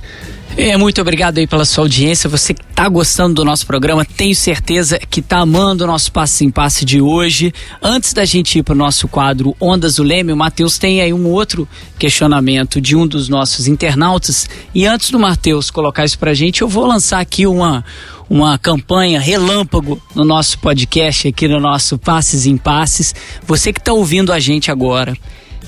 É, 0.58 0.74
muito 0.78 0.98
obrigado 1.02 1.36
aí 1.36 1.46
pela 1.46 1.66
sua 1.66 1.84
audiência. 1.84 2.30
Você 2.30 2.54
que 2.54 2.62
está 2.62 2.88
gostando 2.88 3.34
do 3.34 3.44
nosso 3.44 3.66
programa, 3.66 4.06
tenho 4.06 4.34
certeza 4.34 4.98
que 4.98 5.20
está 5.20 5.40
amando 5.40 5.84
o 5.84 5.86
nosso 5.86 6.10
passe 6.10 6.46
em 6.46 6.50
passe 6.50 6.82
de 6.82 6.98
hoje. 6.98 7.52
Antes 7.82 8.14
da 8.14 8.24
gente 8.24 8.58
ir 8.58 8.62
para 8.62 8.72
o 8.72 8.76
nosso 8.76 9.06
quadro 9.06 9.54
Ondas 9.60 9.96
do 9.96 10.02
Leme, 10.02 10.32
o 10.32 10.36
Matheus 10.36 10.78
tem 10.78 11.02
aí 11.02 11.12
um 11.12 11.26
outro 11.26 11.68
questionamento 11.98 12.80
de 12.80 12.96
um 12.96 13.06
dos 13.06 13.28
nossos 13.28 13.68
internautas. 13.68 14.48
E 14.74 14.86
antes 14.86 15.10
do 15.10 15.18
Matheus 15.18 15.70
colocar 15.70 16.06
isso 16.06 16.18
para 16.18 16.30
a 16.30 16.34
gente, 16.34 16.62
eu 16.62 16.68
vou 16.68 16.86
lançar 16.86 17.20
aqui 17.20 17.46
uma, 17.46 17.84
uma 18.28 18.58
campanha 18.58 19.20
relâmpago 19.20 20.00
no 20.14 20.24
nosso 20.24 20.58
podcast, 20.58 21.28
aqui 21.28 21.46
no 21.46 21.60
nosso 21.60 21.98
Passes 21.98 22.46
em 22.46 22.56
Passes. 22.56 23.14
Você 23.46 23.72
que 23.72 23.80
está 23.80 23.92
ouvindo 23.92 24.32
a 24.32 24.40
gente 24.40 24.70
agora, 24.70 25.16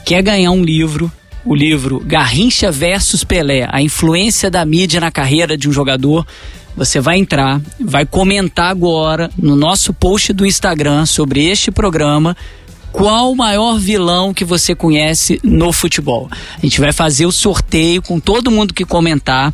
quer 0.04 0.22
ganhar 0.22 0.50
um 0.50 0.62
livro 0.62 1.10
o 1.44 1.54
livro 1.54 2.02
Garrincha 2.04 2.70
versus 2.70 3.24
Pelé, 3.24 3.66
a 3.70 3.80
influência 3.80 4.50
da 4.50 4.64
mídia 4.66 5.00
na 5.00 5.10
carreira 5.10 5.56
de 5.56 5.68
um 5.68 5.72
jogador. 5.72 6.26
Você 6.76 7.00
vai 7.00 7.16
entrar, 7.16 7.60
vai 7.80 8.04
comentar 8.04 8.70
agora 8.70 9.30
no 9.38 9.56
nosso 9.56 9.94
post 9.94 10.32
do 10.32 10.44
Instagram 10.44 11.06
sobre 11.06 11.46
este 11.46 11.70
programa 11.70 12.36
qual 12.92 13.32
o 13.32 13.36
maior 13.36 13.78
vilão 13.78 14.34
que 14.34 14.44
você 14.44 14.74
conhece 14.74 15.40
no 15.42 15.72
futebol. 15.72 16.28
A 16.30 16.60
gente 16.60 16.80
vai 16.80 16.92
fazer 16.92 17.26
o 17.26 17.32
sorteio 17.32 18.02
com 18.02 18.20
todo 18.20 18.50
mundo 18.50 18.74
que 18.74 18.84
comentar 18.84 19.52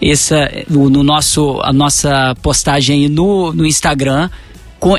essa 0.00 0.50
no, 0.68 1.02
nosso 1.02 1.60
a 1.62 1.72
nossa 1.72 2.34
postagem 2.42 3.04
aí 3.04 3.08
no, 3.08 3.52
no 3.52 3.66
Instagram 3.66 4.30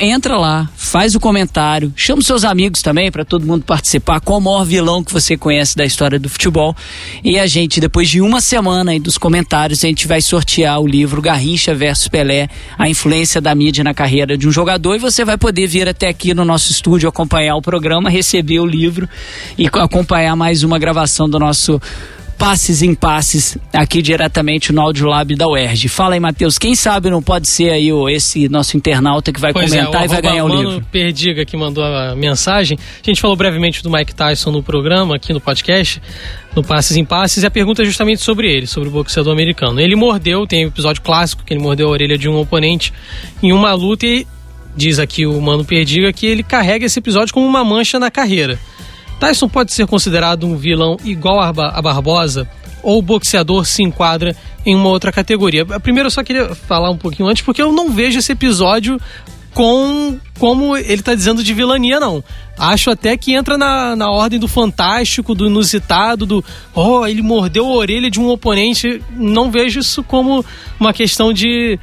entra 0.02 0.38
lá, 0.38 0.70
faz 0.76 1.16
o 1.16 1.20
comentário, 1.20 1.94
chama 1.96 2.20
os 2.20 2.26
seus 2.26 2.44
amigos 2.44 2.82
também 2.82 3.10
para 3.10 3.24
todo 3.24 3.46
mundo 3.46 3.64
participar. 3.64 4.20
Qual 4.20 4.40
o 4.40 4.42
maior 4.42 4.66
vilão 4.66 5.04
que 5.04 5.14
você 5.14 5.38
conhece 5.38 5.76
da 5.76 5.86
história 5.86 6.20
do 6.20 6.28
futebol? 6.30 6.76
E 7.24 7.40
a 7.40 7.48
gente, 7.48 7.80
depois 7.80 8.10
de 8.10 8.20
uma 8.20 8.42
semana 8.42 8.92
aí 8.92 9.00
dos 9.00 9.18
comentários, 9.18 9.84
a 9.84 9.88
gente 9.88 10.06
vai 10.06 10.22
sortear 10.22 10.80
o 10.82 10.88
livro 10.88 11.22
Garrincha 11.22 11.74
versus 11.74 12.10
Pelé, 12.10 12.50
a 12.78 12.90
influência 12.90 13.40
da 13.40 13.56
mídia 13.56 13.84
na 13.84 13.94
carreira 13.94 14.38
de 14.38 14.48
um 14.48 14.52
jogador. 14.52 14.96
E 14.96 15.00
você 15.00 15.24
vai 15.24 15.38
poder 15.38 15.66
vir 15.66 15.88
até 15.88 16.10
aqui 16.10 16.34
no 16.34 16.44
nosso 16.44 16.72
estúdio 16.72 17.08
acompanhar 17.08 17.56
o 17.56 17.62
programa, 17.62 18.10
receber 18.10 18.60
o 18.60 18.66
livro 18.66 19.08
e 19.58 19.68
acompanhar 19.68 20.36
mais 20.36 20.62
uma 20.62 20.78
gravação 20.78 21.30
do 21.30 21.40
nosso 21.40 21.82
passes 22.40 22.82
em 22.82 22.96
passes 22.96 23.58
aqui 23.74 24.02
diretamente 24.02 24.72
no 24.72 24.82
Audiolab 24.82 25.36
da 25.36 25.46
UERJ. 25.46 25.90
Fala 25.90 26.14
aí, 26.14 26.22
Matheus, 26.22 26.58
quem 26.58 26.74
sabe 26.74 27.10
não 27.10 27.22
pode 27.22 27.50
ser 27.50 27.70
aí 27.70 27.92
o, 27.92 28.08
esse 28.08 28.48
nosso 28.48 28.78
internauta 28.78 29.34
que 29.34 29.42
vai 29.42 29.52
pois 29.52 29.74
é, 29.74 29.80
comentar 29.80 30.02
é, 30.02 30.06
e 30.06 30.08
vai 30.08 30.22
ganhar 30.22 30.46
o 30.46 30.48
livro. 30.48 30.86
Perdiga 30.90 31.44
que 31.44 31.58
mandou 31.58 31.84
a 31.84 32.16
mensagem. 32.16 32.80
A 33.04 33.06
gente 33.06 33.20
falou 33.20 33.36
brevemente 33.36 33.84
do 33.84 33.92
Mike 33.92 34.16
Tyson 34.16 34.52
no 34.52 34.64
programa, 34.64 35.18
aqui 35.18 35.34
no 35.34 35.42
podcast, 35.42 36.02
no 36.56 36.64
Passes 36.64 36.96
em 36.96 37.04
Passes, 37.04 37.44
e 37.44 37.46
a 37.46 37.52
pergunta 37.52 37.82
é 37.82 37.86
justamente 37.86 38.22
sobre 38.22 38.50
ele, 38.50 38.66
sobre 38.66 38.88
o 38.88 38.92
boxeador 38.92 39.34
americano. 39.34 39.78
Ele 39.82 39.98
mordeu, 39.98 40.48
tem 40.48 40.64
um 40.64 40.70
episódio 40.70 41.02
clássico 41.02 41.44
que 41.44 41.54
ele 41.54 41.62
mordeu 41.62 41.90
a 41.90 41.92
orelha 41.92 42.18
de 42.18 42.30
um 42.30 42.40
oponente 42.40 42.94
em 43.44 43.52
uma 43.52 43.74
luta 43.74 44.06
e 44.06 44.26
diz 44.78 44.98
aqui 44.98 45.26
o 45.26 45.42
Mano 45.42 45.66
Perdiga 45.66 46.14
que 46.14 46.26
ele 46.26 46.42
carrega 46.42 46.86
esse 46.86 47.00
episódio 47.00 47.34
como 47.34 47.46
uma 47.46 47.66
mancha 47.66 48.00
na 48.00 48.10
carreira. 48.10 48.58
Tyson 49.20 49.50
pode 49.50 49.74
ser 49.74 49.86
considerado 49.86 50.46
um 50.46 50.56
vilão 50.56 50.98
igual 51.04 51.42
a 51.42 51.52
Barbosa 51.82 52.50
ou 52.82 53.00
o 53.00 53.02
boxeador 53.02 53.66
se 53.66 53.84
enquadra 53.84 54.36
em 54.66 54.76
uma 54.76 54.90
outra 54.90 55.12
categoria? 55.12 55.66
Primeiro 55.66 56.08
eu 56.08 56.12
só 56.12 56.24
queria 56.24 56.56
falar 56.56 56.90
um 56.90 56.98
pouquinho 56.98 57.28
antes, 57.28 57.44
porque 57.44 57.62
eu 57.62 57.72
não 57.72 57.92
vejo 57.92 58.20
esse 58.20 58.32
episódio 58.32 59.00
com 59.54 60.18
como 60.38 60.78
ele 60.78 60.94
está 60.94 61.14
dizendo 61.14 61.44
de 61.44 61.54
vilania, 61.54 62.00
não. 62.00 62.24
Acho 62.58 62.92
até 62.92 63.18
que 63.18 63.34
entra 63.34 63.58
na, 63.58 63.96
na 63.96 64.10
ordem 64.10 64.40
do 64.40 64.48
fantástico, 64.48 65.36
do 65.36 65.48
inusitado, 65.48 66.26
do 66.26 66.44
oh, 66.74 67.06
ele 67.06 67.22
mordeu 67.22 67.66
a 67.66 67.76
orelha 67.76 68.10
de 68.10 68.20
um 68.20 68.30
oponente. 68.30 69.02
Não 69.12 69.52
vejo 69.52 69.80
isso 69.80 70.04
como 70.04 70.46
uma 70.80 70.94
questão 70.94 71.34
de, 71.34 71.80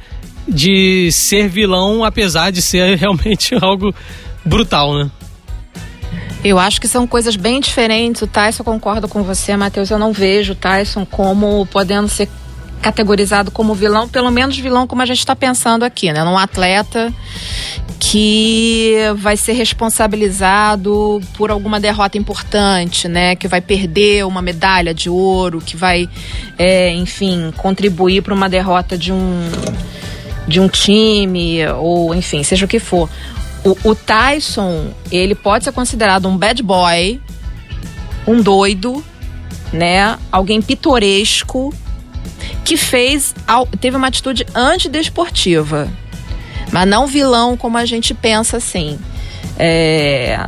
de 0.47 1.11
ser 1.11 1.47
vilão, 1.49 2.03
apesar 2.03 2.51
de 2.51 2.61
ser 2.61 2.95
realmente 2.97 3.53
algo 3.61 3.93
brutal, 4.43 4.95
né? 4.97 5.11
Eu 6.43 6.59
acho 6.59 6.79
que 6.79 6.87
são 6.87 7.07
coisas 7.07 7.35
bem 7.35 7.59
diferentes. 7.59 8.21
O 8.21 8.27
Tyson 8.27 8.63
concorda 8.63 9.07
com 9.07 9.23
você, 9.23 9.55
Matheus. 9.57 9.89
Eu 9.89 9.99
não 9.99 10.13
vejo 10.13 10.53
o 10.53 10.55
Tyson 10.55 11.05
como 11.05 11.65
podendo 11.65 12.07
ser 12.07 12.29
categorizado 12.81 13.51
como 13.51 13.73
vilão, 13.73 14.07
pelo 14.07 14.31
menos 14.31 14.57
vilão 14.57 14.87
como 14.87 15.01
a 15.01 15.05
gente 15.05 15.19
está 15.19 15.35
pensando 15.35 15.83
aqui, 15.83 16.11
né? 16.11 16.23
Um 16.23 16.37
atleta 16.37 17.13
que 17.99 18.95
vai 19.17 19.35
ser 19.35 19.53
responsabilizado 19.53 21.19
por 21.35 21.49
alguma 21.49 21.79
derrota 21.79 22.17
importante, 22.17 23.07
né? 23.07 23.35
Que 23.35 23.47
vai 23.47 23.59
perder 23.59 24.25
uma 24.25 24.41
medalha 24.41 24.93
de 24.93 25.09
ouro, 25.09 25.59
que 25.59 25.75
vai, 25.75 26.07
é, 26.57 26.93
enfim, 26.93 27.51
contribuir 27.57 28.21
para 28.21 28.33
uma 28.33 28.47
derrota 28.47 28.97
de 28.97 29.11
um 29.11 29.49
de 30.47 30.61
um 30.61 30.69
time 30.69 31.67
ou 31.67 32.15
enfim, 32.15 32.41
seja 32.43 32.65
o 32.65 32.69
que 32.69 32.79
for. 32.79 33.09
O, 33.63 33.89
o 33.89 33.95
Tyson, 33.95 34.93
ele 35.11 35.35
pode 35.35 35.63
ser 35.63 35.71
considerado 35.71 36.27
um 36.27 36.37
bad 36.37 36.61
boy, 36.63 37.21
um 38.25 38.41
doido, 38.41 39.03
né? 39.73 40.17
Alguém 40.31 40.61
pitoresco 40.61 41.73
que 42.63 42.77
fez 42.77 43.33
teve 43.79 43.95
uma 43.95 44.07
atitude 44.07 44.45
antidesportiva, 44.53 45.89
mas 46.71 46.87
não 46.87 47.07
vilão 47.07 47.55
como 47.55 47.77
a 47.77 47.85
gente 47.85 48.13
pensa 48.13 48.57
assim. 48.57 48.99
É, 49.57 50.47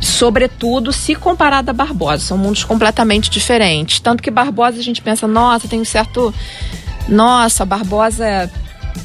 sobretudo 0.00 0.92
se 0.92 1.14
comparado 1.14 1.70
a 1.70 1.74
Barbosa, 1.74 2.24
são 2.24 2.38
mundos 2.38 2.64
completamente 2.64 3.30
diferentes. 3.30 4.00
Tanto 4.00 4.22
que 4.22 4.30
Barbosa 4.30 4.78
a 4.78 4.82
gente 4.82 5.02
pensa, 5.02 5.26
nossa, 5.26 5.68
tem 5.68 5.80
um 5.80 5.84
certo, 5.84 6.34
nossa, 7.08 7.64
Barbosa 7.64 8.50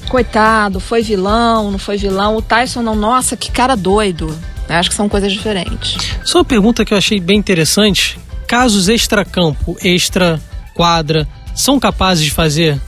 coitado, 0.09 0.79
foi 0.79 1.01
vilão, 1.01 1.71
não 1.71 1.79
foi 1.79 1.97
vilão. 1.97 2.35
O 2.35 2.41
Tyson 2.41 2.81
não, 2.81 2.95
nossa, 2.95 3.35
que 3.35 3.51
cara 3.51 3.75
doido. 3.75 4.37
Eu 4.69 4.75
acho 4.75 4.89
que 4.89 4.95
são 4.95 5.09
coisas 5.09 5.31
diferentes. 5.31 5.97
Só 6.23 6.39
uma 6.39 6.45
pergunta 6.45 6.85
que 6.85 6.93
eu 6.93 6.97
achei 6.97 7.19
bem 7.19 7.37
interessante. 7.37 8.19
Casos 8.47 8.87
extra-campo, 8.87 9.77
extra-quadra, 9.83 11.27
são 11.55 11.79
capazes 11.79 12.23
de 12.23 12.31
fazer 12.31 12.79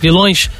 vilões? 0.00 0.50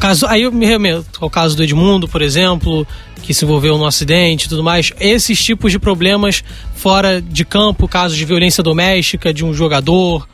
Caso, 0.00 0.26
aí 0.26 0.42
eu 0.42 0.52
me 0.52 0.66
remeto 0.66 1.18
ao 1.20 1.30
caso 1.30 1.56
do 1.56 1.62
Edmundo, 1.62 2.08
por 2.08 2.22
exemplo, 2.22 2.86
que 3.22 3.32
se 3.32 3.44
envolveu 3.44 3.78
no 3.78 3.86
acidente 3.86 4.46
e 4.46 4.48
tudo 4.48 4.62
mais. 4.62 4.92
Esses 4.98 5.42
tipos 5.42 5.70
de 5.70 5.78
problemas 5.78 6.42
fora 6.74 7.22
de 7.22 7.44
campo, 7.44 7.86
casos 7.86 8.16
de 8.16 8.24
violência 8.24 8.62
doméstica 8.62 9.32
de 9.32 9.44
um 9.44 9.54
jogador. 9.54 10.28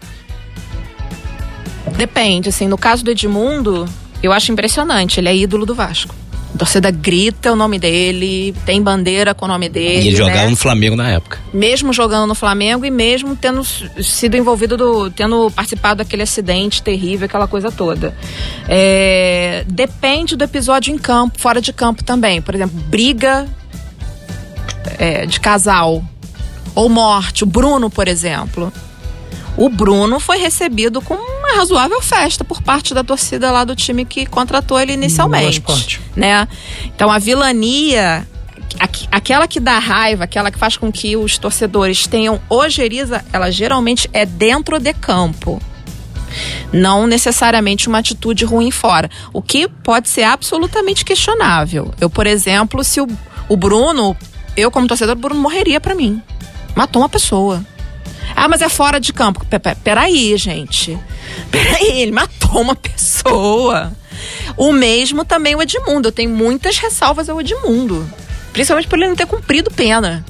Depende, 1.97 2.49
assim, 2.49 2.66
no 2.66 2.79
caso 2.79 3.05
do 3.05 3.11
Edmundo, 3.11 3.87
eu 4.23 4.32
acho 4.32 4.53
impressionante. 4.53 5.20
Ele 5.20 5.28
é 5.28 5.36
ídolo 5.36 5.65
do 5.65 5.74
Vasco. 5.74 6.15
A 6.55 6.59
torcida 6.59 6.90
grita 6.90 7.53
o 7.53 7.57
nome 7.57 7.78
dele, 7.78 8.55
tem 8.65 8.82
bandeira 8.82 9.35
com 9.35 9.45
o 9.45 9.49
nome 9.49 9.69
dele. 9.69 10.05
E 10.05 10.09
ele 10.09 10.16
jogava 10.16 10.45
né? 10.45 10.49
no 10.49 10.57
Flamengo 10.57 10.97
na 10.97 11.11
época. 11.11 11.39
Mesmo 11.53 11.93
jogando 11.93 12.27
no 12.27 12.35
Flamengo 12.35 12.86
e 12.86 12.90
mesmo 12.90 13.36
tendo 13.36 13.62
sido 14.03 14.36
envolvido 14.36 14.77
do. 14.77 15.11
tendo 15.11 15.51
participado 15.51 15.99
daquele 15.99 16.23
acidente 16.23 16.82
terrível, 16.82 17.27
aquela 17.27 17.47
coisa 17.47 17.70
toda. 17.70 18.16
É, 18.66 19.65
depende 19.69 20.36
do 20.36 20.45
episódio 20.45 20.93
em 20.93 20.99
campo, 20.99 21.39
fora 21.39 21.61
de 21.61 21.73
campo 21.73 22.03
também. 22.03 22.40
Por 22.40 22.55
exemplo, 22.55 22.81
briga 22.89 23.47
é, 24.99 25.27
de 25.27 25.39
casal 25.39 26.03
ou 26.74 26.89
morte. 26.89 27.45
O 27.45 27.47
Bruno, 27.47 27.90
por 27.90 28.09
exemplo. 28.09 28.73
O 29.57 29.69
Bruno 29.69 30.19
foi 30.19 30.39
recebido 30.39 31.03
com 31.03 31.38
uma 31.49 31.59
razoável 31.59 32.01
festa 32.03 32.45
por 32.45 32.62
parte 32.62 32.93
da 32.95 33.03
torcida 33.03 33.51
lá 33.51 33.65
do 33.65 33.75
time 33.75 34.05
que 34.05 34.27
contratou 34.27 34.79
ele 34.79 34.93
inicialmente, 34.93 35.62
né? 36.15 36.47
Então 36.85 37.11
a 37.11 37.19
vilania 37.19 38.27
aquela 39.11 39.49
que 39.49 39.59
dá 39.59 39.79
raiva, 39.79 40.25
aquela 40.25 40.51
que 40.51 40.59
faz 40.59 40.77
com 40.77 40.93
que 40.93 41.16
os 41.16 41.39
torcedores 41.39 42.07
tenham 42.07 42.41
ojeriza, 42.49 43.25
ela 43.33 43.51
geralmente 43.51 44.09
é 44.12 44.27
dentro 44.27 44.79
de 44.79 44.93
campo. 44.93 45.61
Não 46.73 47.07
necessariamente 47.07 47.89
uma 47.89 47.99
atitude 47.99 48.45
ruim 48.45 48.70
fora. 48.70 49.11
O 49.33 49.41
que 49.41 49.66
pode 49.69 50.09
ser 50.09 50.25
absolutamente 50.25 51.05
questionável. 51.05 51.93
Eu, 51.99 52.11
por 52.11 52.27
exemplo, 52.27 52.85
se 52.85 53.01
o, 53.01 53.09
o 53.49 53.57
Bruno, 53.57 54.16
eu 54.57 54.70
como 54.70 54.87
torcedor, 54.87 55.16
o 55.16 55.19
Bruno 55.19 55.41
morreria 55.41 55.81
para 55.81 55.95
mim. 55.95 56.23
Matou 56.77 57.01
uma 57.03 57.09
pessoa. 57.09 57.65
Ah, 58.35 58.49
mas 58.49 58.63
é 58.63 58.69
fora 58.69 59.01
de 59.01 59.13
campo. 59.13 59.45
Peraí, 59.83 60.37
gente. 60.37 60.99
Peraí, 61.51 62.03
ele 62.03 62.13
matou 62.13 62.61
uma 62.61 62.75
pessoa. 62.75 63.93
O 64.57 64.73
mesmo 64.73 65.25
também 65.25 65.55
o 65.55 65.63
Edmundo. 65.63 66.09
Eu 66.09 66.13
tenho 66.13 66.31
muitas 66.31 66.79
ressalvas 66.79 67.29
ao 67.29 67.41
Edmundo. 67.41 68.09
Principalmente 68.53 68.89
por 68.89 68.99
ele 68.99 69.09
não 69.09 69.17
ter 69.17 69.27
cumprido 69.27 69.71
pena. 69.71 70.25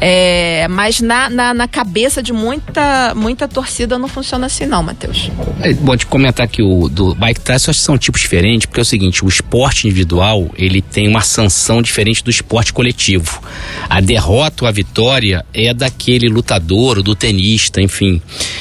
É, 0.00 0.66
mas 0.68 1.00
na, 1.00 1.28
na, 1.30 1.54
na, 1.54 1.68
cabeça 1.68 2.22
de 2.22 2.32
muita, 2.32 3.14
muita 3.14 3.48
torcida 3.48 3.98
não 3.98 4.08
funciona 4.08 4.46
assim, 4.46 4.66
não, 4.66 4.82
Matheus. 4.82 5.30
É 5.60 5.72
bom 5.72 5.96
te 5.96 6.06
comentar 6.06 6.46
que 6.48 6.62
o 6.62 6.88
do 6.88 7.16
acho 7.20 7.66
que 7.66 7.74
são 7.74 7.98
tipos 7.98 8.20
diferentes, 8.20 8.66
porque 8.66 8.80
é 8.80 8.82
o 8.82 8.86
seguinte: 8.86 9.24
o 9.24 9.28
esporte 9.28 9.86
individual 9.86 10.50
ele 10.56 10.80
tem 10.80 11.08
uma 11.08 11.20
sanção 11.20 11.82
diferente 11.82 12.22
do 12.22 12.30
esporte 12.30 12.72
coletivo. 12.72 13.40
A 13.88 14.00
derrota 14.00 14.64
ou 14.64 14.68
a 14.68 14.72
vitória 14.72 15.44
é 15.52 15.72
daquele 15.72 16.28
lutador 16.28 17.02
do 17.02 17.14
tenista, 17.14 17.80
enfim, 17.80 18.20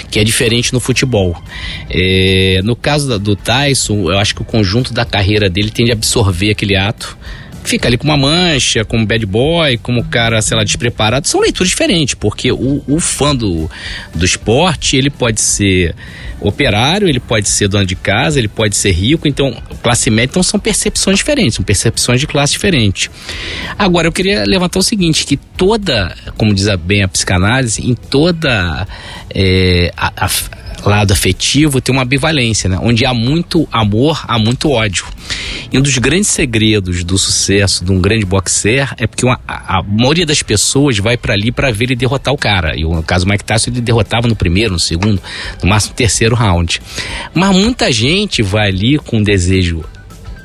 que 0.09 0.19
é 0.19 0.23
diferente 0.23 0.73
no 0.73 0.79
futebol. 0.79 1.35
É, 1.89 2.61
no 2.63 2.75
caso 2.75 3.17
do 3.19 3.35
Tyson, 3.35 4.11
eu 4.11 4.17
acho 4.17 4.35
que 4.35 4.41
o 4.41 4.45
conjunto 4.45 4.93
da 4.93 5.05
carreira 5.05 5.49
dele 5.49 5.69
tende 5.69 5.91
a 5.91 5.93
absorver 5.93 6.51
aquele 6.51 6.75
ato 6.75 7.17
fica 7.67 7.87
ali 7.87 7.97
com 7.97 8.05
uma 8.05 8.17
mancha, 8.17 8.85
como 8.85 9.05
bad 9.05 9.25
boy, 9.25 9.77
como 9.77 10.03
cara, 10.05 10.41
sei 10.41 10.55
lá, 10.55 10.63
despreparado. 10.63 11.27
São 11.27 11.41
leituras 11.41 11.69
diferentes, 11.69 12.15
porque 12.15 12.51
o, 12.51 12.81
o 12.87 12.99
fã 12.99 13.35
do, 13.35 13.69
do 14.15 14.25
esporte, 14.25 14.95
ele 14.95 15.09
pode 15.09 15.41
ser 15.41 15.93
operário, 16.39 17.09
ele 17.09 17.19
pode 17.19 17.49
ser 17.49 17.67
dono 17.67 17.85
de 17.85 17.95
casa, 17.95 18.39
ele 18.39 18.47
pode 18.47 18.75
ser 18.75 18.91
rico, 18.91 19.27
então, 19.27 19.55
classe 19.81 20.09
média, 20.09 20.31
então 20.31 20.43
são 20.43 20.59
percepções 20.59 21.17
diferentes, 21.17 21.55
são 21.55 21.65
percepções 21.65 22.19
de 22.19 22.27
classe 22.27 22.53
diferente. 22.53 23.09
Agora, 23.77 24.07
eu 24.07 24.11
queria 24.11 24.45
levantar 24.45 24.79
o 24.79 24.83
seguinte, 24.83 25.25
que 25.25 25.35
toda, 25.35 26.15
como 26.37 26.53
diz 26.53 26.67
bem 26.77 27.03
a 27.03 27.07
psicanálise, 27.07 27.85
em 27.85 27.95
toda 27.95 28.87
é, 29.33 29.91
a 29.97 30.29
lado 30.87 31.11
afetivo 31.11 31.81
tem 31.81 31.93
uma 31.93 32.03
ambivalência, 32.03 32.69
né? 32.69 32.77
Onde 32.81 33.05
há 33.05 33.13
muito 33.13 33.67
amor, 33.71 34.23
há 34.27 34.39
muito 34.39 34.69
ódio. 34.69 35.05
E 35.71 35.77
um 35.77 35.81
dos 35.81 35.97
grandes 35.97 36.29
segredos 36.29 37.03
do 37.03 37.17
sucesso 37.17 37.83
de 37.83 37.91
um 37.91 37.99
grande 37.99 38.25
boxer 38.25 38.93
é 38.97 39.05
porque 39.05 39.25
uma, 39.25 39.39
a, 39.47 39.79
a, 39.79 39.83
maioria 39.83 40.25
das 40.25 40.41
pessoas 40.41 40.97
vai 40.97 41.17
para 41.17 41.33
ali 41.33 41.51
para 41.51 41.71
ver 41.71 41.85
ele 41.85 41.95
derrotar 41.95 42.33
o 42.33 42.37
cara. 42.37 42.75
E 42.75 42.83
no 42.83 43.03
caso 43.03 43.25
do 43.25 43.31
Mike 43.31 43.43
Tyson 43.43 43.71
ele 43.71 43.81
derrotava 43.81 44.27
no 44.27 44.35
primeiro, 44.35 44.73
no 44.73 44.79
segundo, 44.79 45.21
no 45.61 45.69
máximo 45.69 45.91
no 45.91 45.97
terceiro 45.97 46.35
round. 46.35 46.81
Mas 47.33 47.55
muita 47.55 47.91
gente 47.91 48.41
vai 48.41 48.69
ali 48.69 48.97
com 48.97 49.17
um 49.17 49.23
desejo 49.23 49.83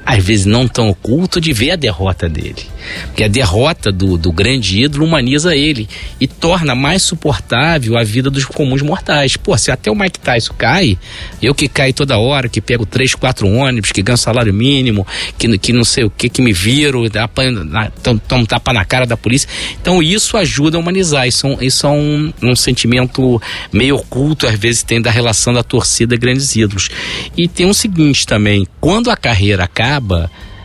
às 0.04 0.22
vezes 0.22 0.46
não 0.46 0.66
tão 0.66 0.88
oculto, 0.88 1.40
de 1.40 1.52
ver 1.52 1.72
a 1.72 1.76
derrota 1.76 2.28
dele. 2.28 2.72
Porque 3.06 3.24
a 3.24 3.28
derrota 3.28 3.92
do, 3.92 4.18
do 4.18 4.32
grande 4.32 4.82
ídolo 4.82 5.04
humaniza 5.04 5.54
ele 5.54 5.88
e 6.20 6.26
torna 6.26 6.74
mais 6.74 7.02
suportável 7.02 7.96
a 7.96 8.02
vida 8.02 8.30
dos 8.30 8.44
comuns 8.44 8.82
mortais. 8.82 9.36
Pô, 9.36 9.56
se 9.56 9.70
até 9.70 9.90
o 9.90 9.94
Mike 9.94 10.18
Tyson 10.18 10.54
cai, 10.54 10.98
eu 11.40 11.54
que 11.54 11.68
caio 11.68 11.94
toda 11.94 12.18
hora, 12.18 12.48
que 12.48 12.60
pego 12.60 12.84
três, 12.84 13.14
quatro 13.14 13.48
ônibus, 13.48 13.92
que 13.92 14.02
ganho 14.02 14.18
salário 14.18 14.52
mínimo, 14.52 15.06
que, 15.38 15.58
que 15.58 15.72
não 15.72 15.84
sei 15.84 16.04
o 16.04 16.10
que, 16.10 16.28
que 16.28 16.42
me 16.42 16.52
viro, 16.52 17.04
tomo 18.28 18.46
tapa 18.46 18.72
na 18.72 18.84
cara 18.84 19.06
da 19.06 19.16
polícia. 19.16 19.48
Então 19.80 20.02
isso 20.02 20.36
ajuda 20.36 20.76
a 20.76 20.80
humanizar. 20.80 21.26
Isso, 21.26 21.46
é 21.46 21.64
isso 21.64 21.86
é 21.86 21.90
um, 21.90 22.32
um 22.42 22.56
sentimento 22.56 23.40
meio 23.72 23.96
oculto, 23.96 24.46
às 24.46 24.58
vezes, 24.58 24.82
tem 24.82 25.00
da 25.00 25.10
relação 25.10 25.52
da 25.52 25.62
torcida 25.62 26.16
grandes 26.16 26.54
ídolos. 26.56 26.88
E 27.36 27.46
tem 27.46 27.66
o 27.66 27.74
seguinte 27.74 28.26
também, 28.26 28.66
quando 28.80 29.10
a 29.10 29.16
carreira 29.16 29.64
acaba, 29.64 29.91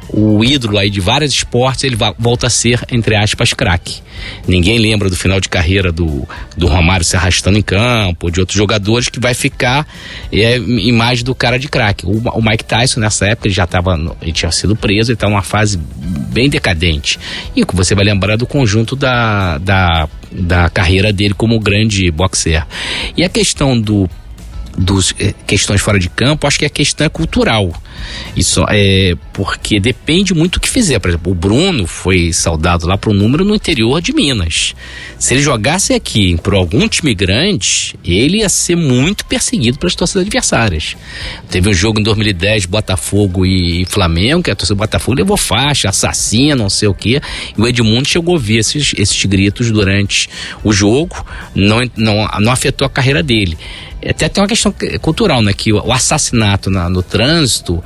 o 0.09 0.43
ídolo 0.43 0.77
aí 0.77 0.89
de 0.89 1.01
vários 1.01 1.33
esportes, 1.33 1.83
ele 1.83 1.97
volta 2.17 2.47
a 2.47 2.49
ser, 2.49 2.79
entre 2.91 3.15
aspas, 3.15 3.53
craque. 3.53 4.01
Ninguém 4.47 4.79
lembra 4.79 5.09
do 5.09 5.15
final 5.15 5.39
de 5.39 5.49
carreira 5.49 5.91
do, 5.91 6.27
do 6.55 6.67
Romário 6.67 7.03
se 7.03 7.15
arrastando 7.15 7.57
em 7.57 7.61
campo, 7.61 8.31
de 8.31 8.39
outros 8.39 8.57
jogadores, 8.57 9.09
que 9.09 9.19
vai 9.19 9.33
ficar 9.33 9.85
é, 10.31 10.57
imagem 10.57 11.23
do 11.23 11.35
cara 11.35 11.59
de 11.59 11.67
craque. 11.67 12.05
O, 12.05 12.21
o, 12.29 12.41
Mike 12.41 12.63
Tyson, 12.63 12.99
nessa 12.99 13.25
época, 13.27 13.47
ele 13.47 13.53
já 13.53 13.65
estava, 13.65 13.99
ele 14.21 14.31
tinha 14.31 14.51
sido 14.51 14.75
preso, 14.75 15.11
ele 15.11 15.15
estava 15.15 15.31
numa 15.31 15.43
fase 15.43 15.77
bem 15.77 16.49
decadente. 16.49 17.19
E 17.55 17.63
você 17.73 17.93
vai 17.93 18.05
lembrar 18.05 18.37
do 18.37 18.47
conjunto 18.47 18.95
da, 18.95 19.57
da, 19.57 20.07
da 20.31 20.69
carreira 20.69 21.11
dele 21.11 21.33
como 21.33 21.59
grande 21.59 22.09
boxer. 22.11 22.65
E 23.15 23.23
a 23.23 23.29
questão 23.29 23.79
do 23.79 24.09
dos 24.77 25.13
eh, 25.19 25.33
questões 25.45 25.81
fora 25.81 25.99
de 25.99 26.09
campo, 26.09 26.45
acho 26.45 26.59
que 26.59 26.65
a 26.65 26.69
questão 26.69 27.05
é 27.05 27.09
cultural. 27.09 27.73
Isso 28.35 28.63
é 28.69 29.15
porque 29.33 29.79
depende 29.79 30.33
muito 30.33 30.53
do 30.53 30.59
que 30.59 30.69
fizer. 30.69 30.99
Por 30.99 31.09
exemplo, 31.09 31.31
o 31.31 31.35
Bruno 31.35 31.87
foi 31.87 32.31
saudado 32.31 32.85
lá 32.85 32.97
para 32.97 33.09
um 33.09 33.13
número 33.13 33.43
no 33.43 33.55
interior 33.55 34.01
de 34.01 34.13
Minas. 34.13 34.75
Se 35.17 35.33
ele 35.33 35.41
jogasse 35.41 35.93
aqui 35.93 36.37
por 36.41 36.53
algum 36.53 36.87
time 36.87 37.13
grande, 37.15 37.95
ele 38.05 38.39
ia 38.39 38.49
ser 38.49 38.75
muito 38.75 39.25
perseguido 39.25 39.79
pelas 39.79 39.95
torcidas 39.95 40.23
adversárias. 40.23 40.95
Teve 41.49 41.69
um 41.69 41.73
jogo 41.73 41.99
em 41.99 42.03
2010, 42.03 42.65
Botafogo 42.65 43.45
e 43.45 43.85
Flamengo, 43.85 44.43
que 44.43 44.51
a 44.51 44.55
torcida 44.55 44.75
do 44.75 44.79
Botafogo 44.79 45.17
levou 45.17 45.37
faixa, 45.37 45.89
assassina, 45.89 46.55
não 46.55 46.69
sei 46.69 46.87
o 46.87 46.93
quê. 46.93 47.19
E 47.57 47.61
o 47.61 47.67
Edmundo 47.67 48.07
chegou 48.07 48.33
a 48.33 48.37
ouvir 48.37 48.57
esses, 48.57 48.93
esses 48.97 49.25
gritos 49.25 49.71
durante 49.71 50.29
o 50.63 50.71
jogo, 50.71 51.25
não, 51.55 51.79
não, 51.95 52.27
não 52.39 52.51
afetou 52.51 52.85
a 52.85 52.89
carreira 52.89 53.23
dele. 53.23 53.57
Até 54.05 54.29
tem 54.29 54.41
uma 54.41 54.47
questão 54.47 54.73
cultural, 55.01 55.41
né? 55.41 55.53
Que 55.53 55.73
o 55.73 55.91
assassinato 55.91 56.69
na, 56.69 56.89
no 56.89 57.01
trânsito 57.01 57.83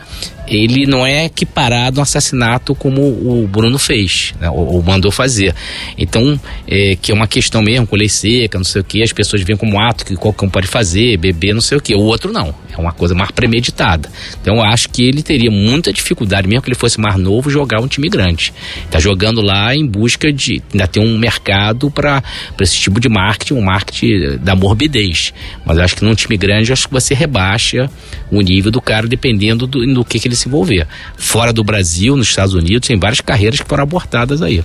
ele 0.52 0.86
não 0.86 1.08
é 1.08 1.26
equiparado 1.26 2.00
a 2.00 2.02
um 2.02 2.04
assassinato 2.04 2.76
como 2.76 3.02
o 3.02 3.48
Bruno 3.48 3.80
fez, 3.80 4.34
né, 4.40 4.50
ou, 4.50 4.76
ou, 4.76 4.84
mandou 4.84 5.10
fazer. 5.10 5.56
Então, 5.98 6.40
é, 6.68 6.98
que 7.02 7.12
é 7.12 7.16
uma 7.16 7.28
questão 7.28 7.62
mesmo, 7.62 7.88
com 7.88 7.98
seca, 8.10 8.58
não 8.58 8.66
sei 8.66 8.82
o 8.82 8.84
que, 8.84 9.02
as 9.02 9.14
pessoas 9.14 9.42
veem 9.44 9.56
como 9.56 9.80
ato 9.80 10.06
que 10.06 10.16
qualquer 10.16 10.46
um 10.46 10.50
pode 10.50 10.68
fazer, 10.68 11.16
beber, 11.18 11.54
não 11.54 11.62
sei 11.62 11.78
o 11.78 11.82
que. 11.82 11.96
O 11.96 12.02
outro 12.02 12.34
não, 12.34 12.54
é 12.70 12.78
uma 12.78 12.92
coisa 12.92 13.16
mais 13.16 13.32
premeditada. 13.32 14.10
Então, 14.42 14.56
eu 14.56 14.64
acho 14.64 14.90
que 14.90 15.04
ele 15.04 15.24
teria 15.24 15.50
muita 15.50 15.94
dificuldade, 15.94 16.48
mesmo 16.48 16.64
que 16.64 16.70
ele 16.70 16.76
fosse 16.76 17.00
mais 17.00 17.16
novo, 17.16 17.50
jogar 17.50 17.80
um 17.80 17.88
time 17.88 18.10
grande. 18.10 18.54
Tá 18.90 19.00
jogando 19.00 19.42
lá 19.42 19.74
em 19.74 19.86
busca 19.86 20.34
de. 20.34 20.62
Ainda 20.74 20.88
tem 20.88 21.02
um 21.02 21.18
mercado 21.18 21.90
para 21.90 22.22
esse 22.60 22.76
tipo 22.76 23.00
de 23.00 23.08
marketing, 23.08 23.54
um 23.54 23.62
marketing 23.62 24.38
da 24.42 24.54
morbidez. 24.56 25.34
Mas 25.66 25.78
eu 25.78 25.84
acho 25.84 25.96
que 25.96 26.04
num 26.04 26.16
time 26.16 26.36
grande, 26.36 26.72
eu 26.72 26.74
acho 26.74 26.88
que 26.88 26.94
você 26.94 27.14
rebaixa 27.14 27.90
o 28.30 28.42
nível 28.42 28.72
do 28.72 28.82
cara 28.82 29.08
dependendo 29.08 29.66
do, 29.66 29.86
do 29.94 30.04
que, 30.04 30.20
que 30.20 30.28
ele 30.28 30.36
se 30.42 30.48
envolver. 30.48 30.88
Fora 31.16 31.54
do 31.54 31.64
Brasil, 31.64 32.16
nos 32.16 32.28
Estados 32.28 32.54
Unidos, 32.54 32.88
tem 32.88 33.00
várias 33.00 33.22
carreiras 33.22 33.60
que 33.60 33.68
foram 33.68 33.84
abortadas 33.84 34.42
aí. 34.42 34.64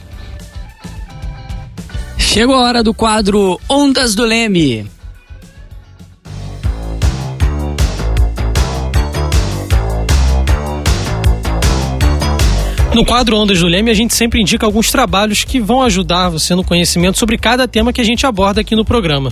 Chegou 2.18 2.54
a 2.54 2.62
hora 2.62 2.82
do 2.82 2.92
quadro 2.92 3.60
Ondas 3.68 4.14
do 4.14 4.24
Leme. 4.24 4.86
No 12.94 13.04
quadro 13.04 13.36
Ondas 13.36 13.60
do 13.60 13.66
Leme, 13.66 13.90
a 13.90 13.94
gente 13.94 14.14
sempre 14.14 14.40
indica 14.40 14.64
alguns 14.64 14.90
trabalhos 14.90 15.44
que 15.44 15.60
vão 15.60 15.82
ajudar 15.82 16.30
você 16.30 16.54
no 16.54 16.64
conhecimento 16.64 17.18
sobre 17.18 17.36
cada 17.36 17.68
tema 17.68 17.92
que 17.92 18.00
a 18.00 18.04
gente 18.04 18.26
aborda 18.26 18.62
aqui 18.62 18.74
no 18.74 18.86
programa. 18.86 19.30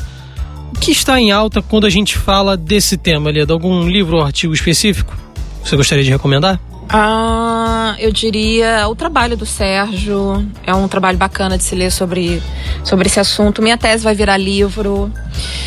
O 0.74 0.78
que 0.78 0.92
está 0.92 1.18
em 1.18 1.30
alta 1.30 1.62
quando 1.62 1.86
a 1.86 1.90
gente 1.90 2.16
fala 2.16 2.58
desse 2.58 2.98
tema, 2.98 3.30
Leda? 3.30 3.54
Algum 3.54 3.88
livro 3.88 4.18
ou 4.18 4.22
artigo 4.22 4.52
específico? 4.52 5.23
Você 5.64 5.76
gostaria 5.76 6.04
de 6.04 6.10
recomendar? 6.10 6.60
Ah, 6.88 7.96
eu 7.98 8.12
diria 8.12 8.86
o 8.88 8.94
trabalho 8.94 9.36
do 9.36 9.46
Sérgio. 9.46 10.46
É 10.66 10.74
um 10.74 10.86
trabalho 10.86 11.16
bacana 11.16 11.56
de 11.56 11.64
se 11.64 11.74
ler 11.74 11.90
sobre, 11.90 12.42
sobre 12.84 13.06
esse 13.06 13.18
assunto. 13.18 13.62
Minha 13.62 13.78
tese 13.78 14.04
vai 14.04 14.14
virar 14.14 14.36
livro. 14.36 15.10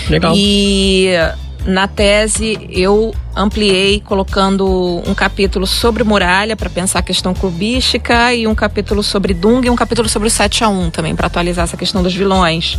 Legal. 0.10 0.34
E 0.36 1.08
na 1.66 1.88
tese, 1.88 2.68
eu 2.72 3.14
ampliei 3.36 4.00
colocando 4.00 5.04
um 5.06 5.14
capítulo 5.14 5.68
sobre 5.68 6.04
muralha 6.04 6.56
para 6.56 6.70
pensar 6.70 7.00
a 7.00 7.02
questão 7.02 7.34
clubística 7.34 8.34
e 8.34 8.48
um 8.48 8.56
capítulo 8.56 9.04
sobre 9.04 9.34
Dung 9.34 9.66
e 9.66 9.70
um 9.70 9.76
capítulo 9.76 10.08
sobre 10.08 10.28
o 10.28 10.32
7 10.32 10.64
a 10.64 10.70
1 10.70 10.90
também 10.90 11.16
para 11.16 11.28
atualizar 11.28 11.66
essa 11.66 11.78
questão 11.78 12.02
dos 12.02 12.16
vilões. 12.16 12.78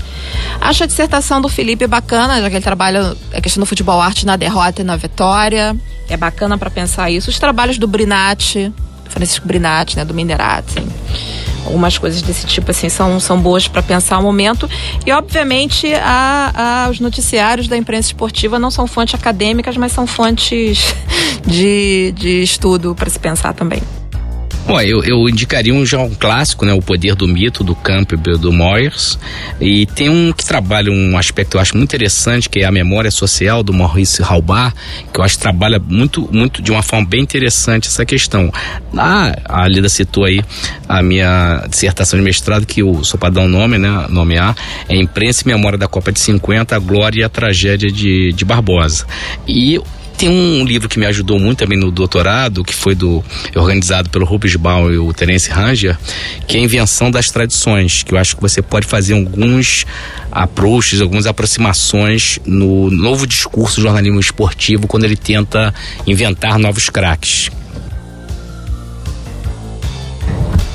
Acho 0.61 0.85
a 0.85 0.87
dissertação 0.87 1.41
do 1.41 1.49
Felipe 1.49 1.87
bacana, 1.87 2.41
já 2.41 2.49
que 2.49 2.57
ele 2.57 2.65
trabalha 2.65 3.17
a 3.33 3.41
questão 3.41 3.61
do 3.61 3.67
futebol 3.67 4.01
arte 4.01 4.25
na 4.25 4.37
derrota 4.37 4.81
e 4.81 4.85
na 4.85 4.97
vitória. 4.97 5.77
É 6.09 6.17
bacana 6.17 6.57
para 6.57 6.71
pensar 6.71 7.11
isso. 7.11 7.29
Os 7.29 7.39
trabalhos 7.39 7.77
do 7.77 7.87
Brinatti, 7.87 8.73
Francisco 9.09 9.47
Brinatti, 9.47 9.97
né, 9.97 10.05
do 10.05 10.15
Minerati 10.15 10.83
algumas 11.69 11.99
coisas 11.99 12.23
desse 12.23 12.47
tipo 12.47 12.71
assim 12.71 12.89
são, 12.89 13.21
são 13.21 13.41
boas 13.41 13.69
para 13.69 13.83
pensar 13.83 14.19
o 14.19 14.23
momento. 14.23 14.69
E 15.07 15.13
obviamente 15.13 15.93
a, 15.95 16.87
a, 16.87 16.91
os 16.91 16.99
noticiários 16.99 17.69
da 17.69 17.77
imprensa 17.77 18.09
esportiva 18.09 18.59
não 18.59 18.71
são 18.71 18.87
fontes 18.87 19.15
acadêmicas 19.15 19.77
mas 19.77 19.93
são 19.93 20.07
fontes 20.07 20.95
de, 21.47 22.13
de 22.17 22.43
estudo 22.43 22.95
para 22.95 23.09
se 23.09 23.19
pensar 23.19 23.53
também 23.53 23.83
Bom, 24.69 24.79
eu, 24.83 25.03
eu 25.03 25.27
indicaria 25.27 25.73
um 25.73 25.87
já 25.87 25.99
um 25.99 26.15
clássico, 26.15 26.67
né? 26.67 26.75
O 26.75 26.83
Poder 26.83 27.15
do 27.15 27.27
Mito, 27.27 27.65
do 27.65 27.75
Campbell, 27.75 28.37
do 28.37 28.53
Moyers. 28.53 29.19
E 29.59 29.87
tem 29.87 30.11
um 30.11 30.31
que 30.31 30.45
trabalha 30.45 30.93
um 30.93 31.17
aspecto 31.17 31.53
que 31.53 31.57
eu 31.57 31.61
acho 31.63 31.75
muito 31.75 31.89
interessante, 31.89 32.51
que 32.51 32.61
é 32.61 32.67
a 32.67 32.71
memória 32.71 33.11
social 33.11 33.63
do 33.63 33.73
Maurice 33.73 34.23
Halbar, 34.23 34.75
que 35.11 35.19
eu 35.19 35.25
acho 35.25 35.37
que 35.37 35.41
trabalha 35.41 35.79
muito, 35.79 36.29
muito 36.31 36.61
de 36.61 36.71
uma 36.71 36.83
forma 36.83 37.07
bem 37.09 37.23
interessante 37.23 37.89
essa 37.89 38.05
questão. 38.05 38.53
Ah, 38.95 39.35
a 39.47 39.67
Lida 39.67 39.89
citou 39.89 40.27
aí 40.27 40.45
a 40.87 41.03
minha 41.03 41.65
dissertação 41.67 42.19
de 42.19 42.25
mestrado, 42.27 42.67
que 42.67 42.83
o 42.83 43.03
só 43.03 43.17
para 43.17 43.31
dar 43.31 43.41
um 43.41 43.49
nome, 43.49 43.79
né? 43.79 44.07
Nomear, 44.11 44.55
é 44.87 44.95
Imprensa 45.01 45.45
e 45.47 45.49
Memória 45.49 45.79
da 45.79 45.89
Copa 45.89 46.13
de 46.13 46.21
50, 46.21 46.77
a 46.77 46.79
Glória 46.79 47.23
e 47.23 47.25
a 47.25 47.29
Tragédia 47.31 47.91
de, 47.91 48.35
de 48.35 48.45
Barbosa. 48.45 49.07
E 49.47 49.81
tem 50.19 50.29
um 50.29 50.65
livro 50.65 50.89
que 50.89 50.99
me 50.99 51.07
ajudou 51.07 51.39
muito 51.39 51.61
também 51.61 51.79
no 51.79 51.93
doutorado, 51.93 52.65
que 52.65 52.75
foi 52.75 52.97
do 52.97 53.25
organizado 53.55 54.11
pelo 54.11 54.27
Rubens 54.27 54.57
Baum 54.57 54.91
e 54.91 54.99
o 54.99 55.13
Terence 55.13 55.49
Ranger, 55.49 55.97
que 56.47 56.57
é 56.57 56.61
a 56.61 56.63
invenção 56.65 57.09
das 57.09 57.31
tradições, 57.31 58.03
que 58.03 58.13
eu 58.13 58.19
acho 58.19 58.35
que 58.35 58.43
você 58.43 58.61
pode 58.61 58.87
fazer 58.89 59.15
alguns 59.15 59.87
approaches, 60.33 61.01
algumas 61.01 61.27
aproximações 61.27 62.41
no 62.45 62.91
novo 62.91 63.29
discurso 63.29 63.77
do 63.77 63.83
jornalismo 63.83 64.19
esportivo 64.19 64.89
quando 64.89 65.05
ele 65.05 65.17
tenta 65.17 65.73
inventar 66.05 66.59
novos 66.59 66.91
craques. 66.91 67.49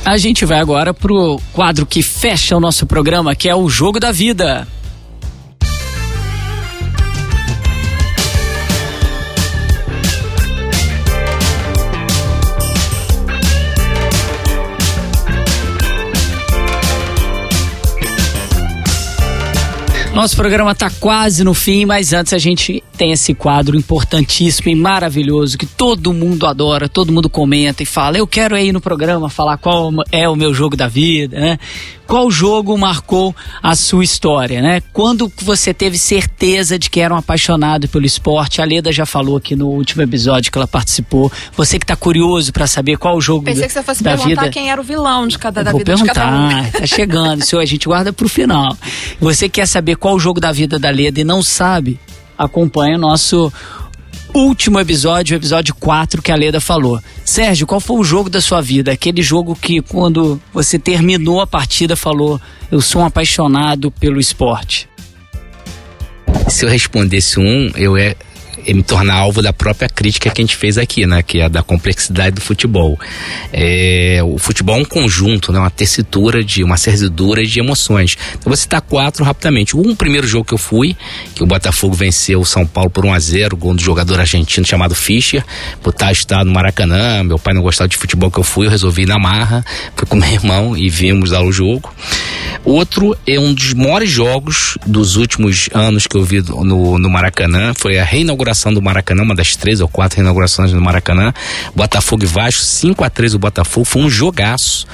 A 0.06 0.18
gente 0.18 0.46
vai 0.46 0.60
agora 0.60 0.94
pro 0.94 1.40
quadro 1.52 1.86
que 1.86 2.02
fecha 2.02 2.56
o 2.56 2.62
nosso 2.62 2.86
programa, 2.86 3.36
que 3.36 3.50
é 3.50 3.56
o 3.56 3.70
Jogo 3.70 4.00
da 4.00 4.12
Vida. 4.12 4.66
Nosso 20.14 20.36
programa 20.36 20.74
está 20.74 20.92
quase 21.00 21.44
no 21.44 21.56
fim, 21.56 21.86
mas 21.86 22.14
antes 22.14 22.34
a 22.34 22.38
gente 22.38 22.84
tem 22.98 23.12
esse 23.12 23.34
quadro 23.34 23.76
importantíssimo 23.76 24.70
e 24.70 24.76
maravilhoso 24.76 25.58
que 25.58 25.66
todo 25.66 26.14
mundo 26.14 26.46
adora, 26.46 26.88
todo 26.88 27.12
mundo 27.12 27.30
comenta 27.30 27.84
e 27.84 27.86
fala: 27.86 28.18
Eu 28.18 28.28
quero 28.28 28.58
ir 28.58 28.72
no 28.72 28.80
programa 28.80 29.30
falar 29.30 29.58
qual 29.58 29.92
é 30.12 30.28
o 30.30 30.36
meu 30.36 30.54
jogo 30.54 30.78
da 30.78 30.88
vida, 30.88 31.40
né? 31.40 31.60
Qual 32.06 32.30
jogo 32.30 32.78
marcou 32.78 33.34
a 33.62 33.76
sua 33.76 34.04
história, 34.04 34.62
né? 34.62 34.82
Quando 34.92 35.32
você 35.42 35.74
teve 35.74 35.98
certeza 35.98 36.78
de 36.78 36.90
que 36.90 37.00
era 37.00 37.14
um 37.14 37.18
apaixonado 37.18 37.88
pelo 37.88 38.06
esporte? 38.06 38.62
A 38.62 38.66
Leda 38.66 38.92
já 38.92 39.06
falou 39.06 39.38
aqui 39.38 39.56
no 39.56 39.68
último 39.68 40.04
episódio 40.04 40.52
que 40.52 40.58
ela 40.58 40.68
participou. 40.68 41.32
Você 41.56 41.80
que 41.80 41.86
está 41.86 41.96
curioso 41.96 42.52
para 42.52 42.68
saber 42.68 42.98
qual 42.98 43.16
o 43.18 43.22
jogo 43.22 43.46
Pensei 43.46 43.68
que 43.68 43.74
você 43.74 43.82
fosse 43.82 44.04
da 44.04 44.12
perguntar 44.12 44.42
vida. 44.42 44.52
quem 44.52 44.70
era 44.70 44.80
o 44.80 44.84
vilão 44.84 45.28
de 45.28 45.40
cada 45.40 45.64
da 45.64 45.72
Vou 45.72 45.80
vida 45.80 45.96
de 45.96 46.04
cada 46.04 46.28
um. 46.28 46.50
perguntar, 46.50 46.80
tá 46.80 46.86
chegando, 46.86 47.42
isso 47.42 47.58
a 47.58 47.66
gente 47.66 47.88
guarda 47.88 48.12
pro 48.14 48.28
final. 48.30 48.78
Você 49.20 49.48
quer 49.50 49.66
saber 49.66 49.96
qual 49.96 50.16
o 50.16 50.20
jogo 50.20 50.40
da 50.40 50.52
vida 50.52 50.78
da 50.78 50.90
Leda 50.90 51.22
e 51.22 51.24
não 51.24 51.42
sabe? 51.42 51.98
Acompanha 52.46 52.98
o 52.98 53.02
nosso 53.02 53.52
último 54.34 54.80
episódio, 54.80 55.36
o 55.36 55.40
episódio 55.40 55.76
4 55.76 56.22
que 56.22 56.32
a 56.32 56.36
Leda 56.36 56.60
falou. 56.60 57.00
Sérgio, 57.24 57.68
qual 57.68 57.80
foi 57.80 57.98
o 57.98 58.04
jogo 58.04 58.30
da 58.30 58.42
sua 58.42 58.62
vida? 58.62 58.92
Aquele 58.92 59.22
jogo 59.22 59.56
que 59.56 59.82
quando 59.82 60.42
você 60.52 60.80
terminou 60.80 61.40
a 61.40 61.48
partida 61.48 61.96
falou, 61.96 62.42
eu 62.72 62.82
sou 62.82 63.02
um 63.02 63.06
apaixonado 63.06 63.92
pelo 63.92 64.20
esporte. 64.20 64.90
Se 66.48 66.66
eu 66.66 66.70
respondesse 66.70 67.40
um, 67.40 67.72
eu 67.76 67.96
ia 68.66 68.76
me 68.76 68.84
tornar 68.84 69.16
alvo 69.16 69.42
da 69.42 69.52
própria 69.52 69.90
crítica 69.90 70.30
que 70.30 70.42
a 70.42 70.44
gente 70.44 70.56
fez 70.56 70.78
aqui, 70.78 71.06
né? 71.06 71.22
Que 71.22 71.40
é 71.40 71.50
da 71.50 71.62
complexidade 71.62 72.36
do 72.36 72.42
futebol. 72.42 73.00
É, 73.52 74.20
o 74.24 74.38
futebol 74.38 74.78
é 74.78 74.82
um 74.82 74.86
conjunto, 74.86 75.52
né? 75.52 75.60
Uma 75.60 75.70
tessitura 75.70 76.44
de 76.44 76.64
uma 76.64 76.78
servidura 76.78 77.44
de 77.44 77.60
emoções. 77.60 78.18
Então 78.32 78.46
vou 78.46 78.56
citar 78.56 78.82
quatro 78.82 79.24
rapidamente. 79.24 79.76
Um 79.76 79.96
primeiro 79.96 80.26
jogo 80.26 80.46
que 80.46 80.54
eu 80.54 80.58
fui, 80.58 80.96
que 81.36 81.44
o 81.44 81.46
Botafogo 81.46 81.94
venceu 81.94 82.40
o 82.40 82.46
São 82.46 82.66
Paulo 82.66 82.90
por 82.90 83.06
1 83.06 83.14
a 83.14 83.20
0 83.20 83.58
gol 83.58 83.74
do 83.74 83.82
jogador 83.82 84.20
argentino 84.20 84.66
chamado 84.66 84.96
Fischer, 84.96 85.44
por 85.82 85.92
estar 85.92 86.12
estado 86.12 86.46
no 86.46 86.54
Maracanã. 86.54 87.24
Meu 87.24 87.38
pai 87.38 87.54
não 87.54 87.62
gostava 87.62 87.88
de 87.88 87.98
futebol 87.98 88.32
que 88.32 88.40
eu 88.40 88.44
fui, 88.44 88.68
eu 88.68 88.72
resolvi 88.72 89.04
ir 89.04 89.08
na 89.08 89.20
marra, 89.20 89.66
fui 89.96 90.08
com 90.08 90.16
meu 90.18 90.30
irmão 90.30 90.78
e 90.78 90.90
vimos 90.90 91.32
lá 91.32 91.44
o 91.44 91.52
jogo. 91.52 91.94
Outro 92.64 93.16
é 93.28 93.38
um 93.38 93.54
dos 93.54 93.74
maiores 93.74 94.10
jogos 94.10 94.78
dos 94.86 95.18
últimos 95.18 95.70
anos 95.74 96.08
que 96.08 96.16
eu 96.16 96.24
vi 96.24 96.42
no, 96.42 96.98
no 96.98 97.10
Maracanã, 97.10 97.74
foi 97.76 97.98
a 97.98 98.06
reinauguração 98.06 98.53
do 98.74 98.82
Maracanã, 98.82 99.24
uma 99.24 99.36
das 99.36 99.56
três 99.56 99.82
ou 99.82 99.88
quatro 99.88 100.18
reinaugurações 100.18 100.72
do 100.72 100.80
Maracanã. 100.80 101.34
Botafogo 101.76 102.24
e 102.24 102.28
Vasco, 102.28 102.62
5 102.62 103.04
a 103.04 103.10
3 103.10 103.34
o 103.34 103.40
Botafogo, 103.40 103.86
foi 103.86 104.02
um 104.04 104.10
jogaço. 104.10 104.86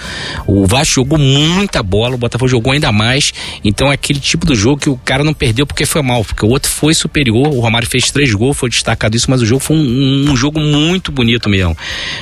O 0.47 0.65
Vasco 0.65 0.95
jogou 0.95 1.19
muita 1.19 1.83
bola, 1.83 2.15
o 2.15 2.17
Botafogo 2.17 2.49
jogou 2.49 2.73
ainda 2.73 2.91
mais. 2.91 3.33
Então 3.63 3.91
é 3.91 3.95
aquele 3.95 4.19
tipo 4.19 4.45
do 4.45 4.55
jogo 4.55 4.81
que 4.81 4.89
o 4.89 4.97
cara 4.97 5.23
não 5.23 5.33
perdeu 5.33 5.67
porque 5.67 5.85
foi 5.85 6.01
mal, 6.01 6.23
porque 6.23 6.45
o 6.45 6.49
outro 6.49 6.71
foi 6.71 6.93
superior. 6.93 7.47
O 7.49 7.59
Romário 7.59 7.87
fez 7.87 8.11
três 8.11 8.33
gols, 8.33 8.57
foi 8.57 8.69
destacado 8.69 9.15
isso, 9.15 9.29
mas 9.29 9.41
o 9.41 9.45
jogo 9.45 9.61
foi 9.61 9.75
um, 9.75 10.31
um 10.31 10.35
jogo 10.35 10.59
muito 10.59 11.11
bonito 11.11 11.49
mesmo. 11.49 11.77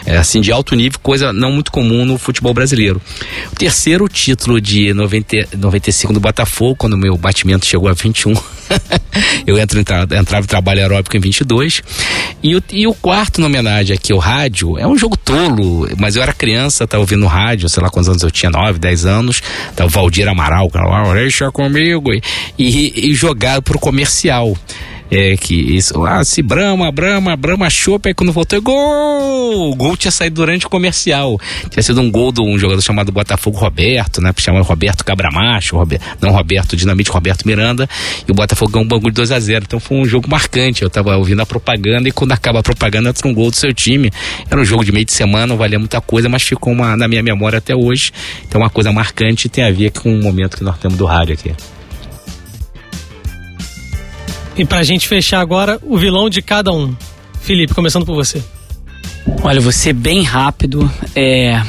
É, 0.05 0.17
assim, 0.17 0.41
de 0.41 0.51
alto 0.51 0.75
nível, 0.75 0.99
coisa 1.01 1.31
não 1.31 1.51
muito 1.51 1.71
comum 1.71 2.05
no 2.05 2.17
futebol 2.17 2.53
brasileiro. 2.53 3.01
O 3.51 3.55
terceiro 3.55 4.07
título 4.09 4.59
de 4.59 4.93
90, 4.93 5.49
95 5.57 6.13
do 6.13 6.19
Botafogo, 6.19 6.75
quando 6.75 6.93
o 6.93 6.97
meu 6.97 7.15
batimento 7.17 7.65
chegou 7.65 7.89
a 7.89 7.93
21. 7.93 8.33
eu 9.45 9.57
entro, 9.57 9.79
entrava 9.79 10.43
em 10.43 10.47
trabalho 10.47 10.81
aeróbico 10.81 11.15
em 11.15 11.19
22. 11.19 11.81
E 12.43 12.55
o, 12.55 12.63
e 12.71 12.87
o 12.87 12.93
quarto, 12.93 13.41
na 13.41 13.47
homenagem 13.47 13.95
aqui, 13.95 14.13
o 14.13 14.17
rádio, 14.17 14.77
é 14.77 14.87
um 14.87 14.97
jogo 14.97 15.17
tolo, 15.17 15.87
mas 15.97 16.15
eu 16.15 16.23
era 16.23 16.33
criança, 16.33 16.87
tava 16.87 17.01
ouvindo 17.01 17.25
rádio, 17.25 17.69
sei 17.69 17.81
lá 17.81 17.89
quantos 17.89 18.09
anos 18.09 18.23
eu 18.23 18.31
tinha, 18.31 18.49
9, 18.49 18.79
10 18.79 19.05
anos. 19.05 19.41
Tava 19.75 19.89
o 19.89 19.91
Valdir 19.91 20.27
Amaral, 20.27 20.69
cara, 20.69 20.87
lá, 20.87 21.13
deixa 21.13 21.51
comigo. 21.51 22.13
E, 22.13 22.21
e, 22.57 23.11
e 23.11 23.13
jogado 23.13 23.61
pro 23.61 23.79
comercial. 23.79 24.55
É 25.09 25.37
que 25.37 25.55
isso, 25.55 26.05
ah, 26.05 26.23
se 26.23 26.41
Brahma, 26.41 26.91
Brahma, 26.91 27.35
Brahma 27.35 27.69
Chopp, 27.69 28.07
aí 28.07 28.13
quando 28.13 28.33
voltou, 28.33 28.61
gol! 28.61 29.71
O 29.71 29.75
gol 29.75 29.95
tinha 29.95 30.11
saído 30.11 30.35
durante 30.35 30.65
o 30.65 30.69
comercial. 30.69 31.39
Tinha 31.69 31.81
sido 31.81 32.01
um 32.01 32.11
gol 32.11 32.31
de 32.31 32.41
um 32.41 32.59
jogador 32.59 32.81
chamado 32.81 33.11
Botafogo 33.11 33.57
Roberto, 33.57 34.21
né? 34.21 34.33
Chamado 34.37 34.63
Roberto 34.63 35.05
Cabramacho, 35.05 35.77
Roberto, 35.77 36.03
não 36.21 36.31
Roberto 36.31 36.75
Dinamite, 36.75 37.09
Roberto 37.09 37.47
Miranda. 37.47 37.89
E 38.27 38.31
o 38.31 38.35
Botafogo 38.35 38.71
ganhou 38.71 38.85
um 38.85 38.87
bagulho 38.87 39.11
de 39.11 39.15
2 39.15 39.31
a 39.31 39.39
0 39.39 39.65
Então 39.65 39.79
foi 39.79 39.97
um 39.97 40.05
jogo 40.05 40.29
marcante. 40.29 40.83
Eu 40.83 40.89
tava 40.89 41.15
ouvindo 41.15 41.41
a 41.41 41.45
propaganda 41.45 42.09
e 42.09 42.11
quando 42.11 42.33
acaba 42.33 42.59
a 42.59 42.63
propaganda 42.63 43.09
entra 43.09 43.27
um 43.27 43.33
gol 43.33 43.49
do 43.49 43.55
seu 43.55 43.73
time. 43.73 44.11
Era 44.49 44.59
um 44.59 44.65
jogo 44.65 44.83
de 44.83 44.91
meio 44.91 45.05
de 45.05 45.13
semana, 45.13 45.47
não 45.47 45.57
valia 45.57 45.79
muita 45.79 46.01
coisa, 46.01 46.27
mas 46.27 46.43
ficou 46.43 46.73
uma, 46.73 46.97
na 46.97 47.07
minha 47.07 47.23
memória 47.23 47.59
até 47.59 47.73
hoje. 47.73 48.11
Então 48.45 48.59
uma 48.59 48.69
coisa 48.69 48.91
marcante 48.91 49.47
tem 49.47 49.63
a 49.63 49.71
ver 49.71 49.91
com 49.91 50.13
o 50.13 50.21
momento 50.21 50.57
que 50.57 50.63
nós 50.63 50.77
temos 50.77 50.97
do 50.97 51.05
rádio 51.05 51.33
aqui. 51.33 51.76
E 54.57 54.65
pra 54.65 54.83
gente 54.83 55.07
fechar 55.07 55.39
agora, 55.39 55.79
o 55.83 55.97
vilão 55.97 56.29
de 56.29 56.41
cada 56.41 56.71
um. 56.71 56.95
Felipe, 57.41 57.73
começando 57.73 58.05
por 58.05 58.15
você. 58.15 58.43
Olha, 59.43 59.61
ser 59.71 59.93
bem 59.93 60.23
rápido. 60.23 60.91
É, 61.15 61.61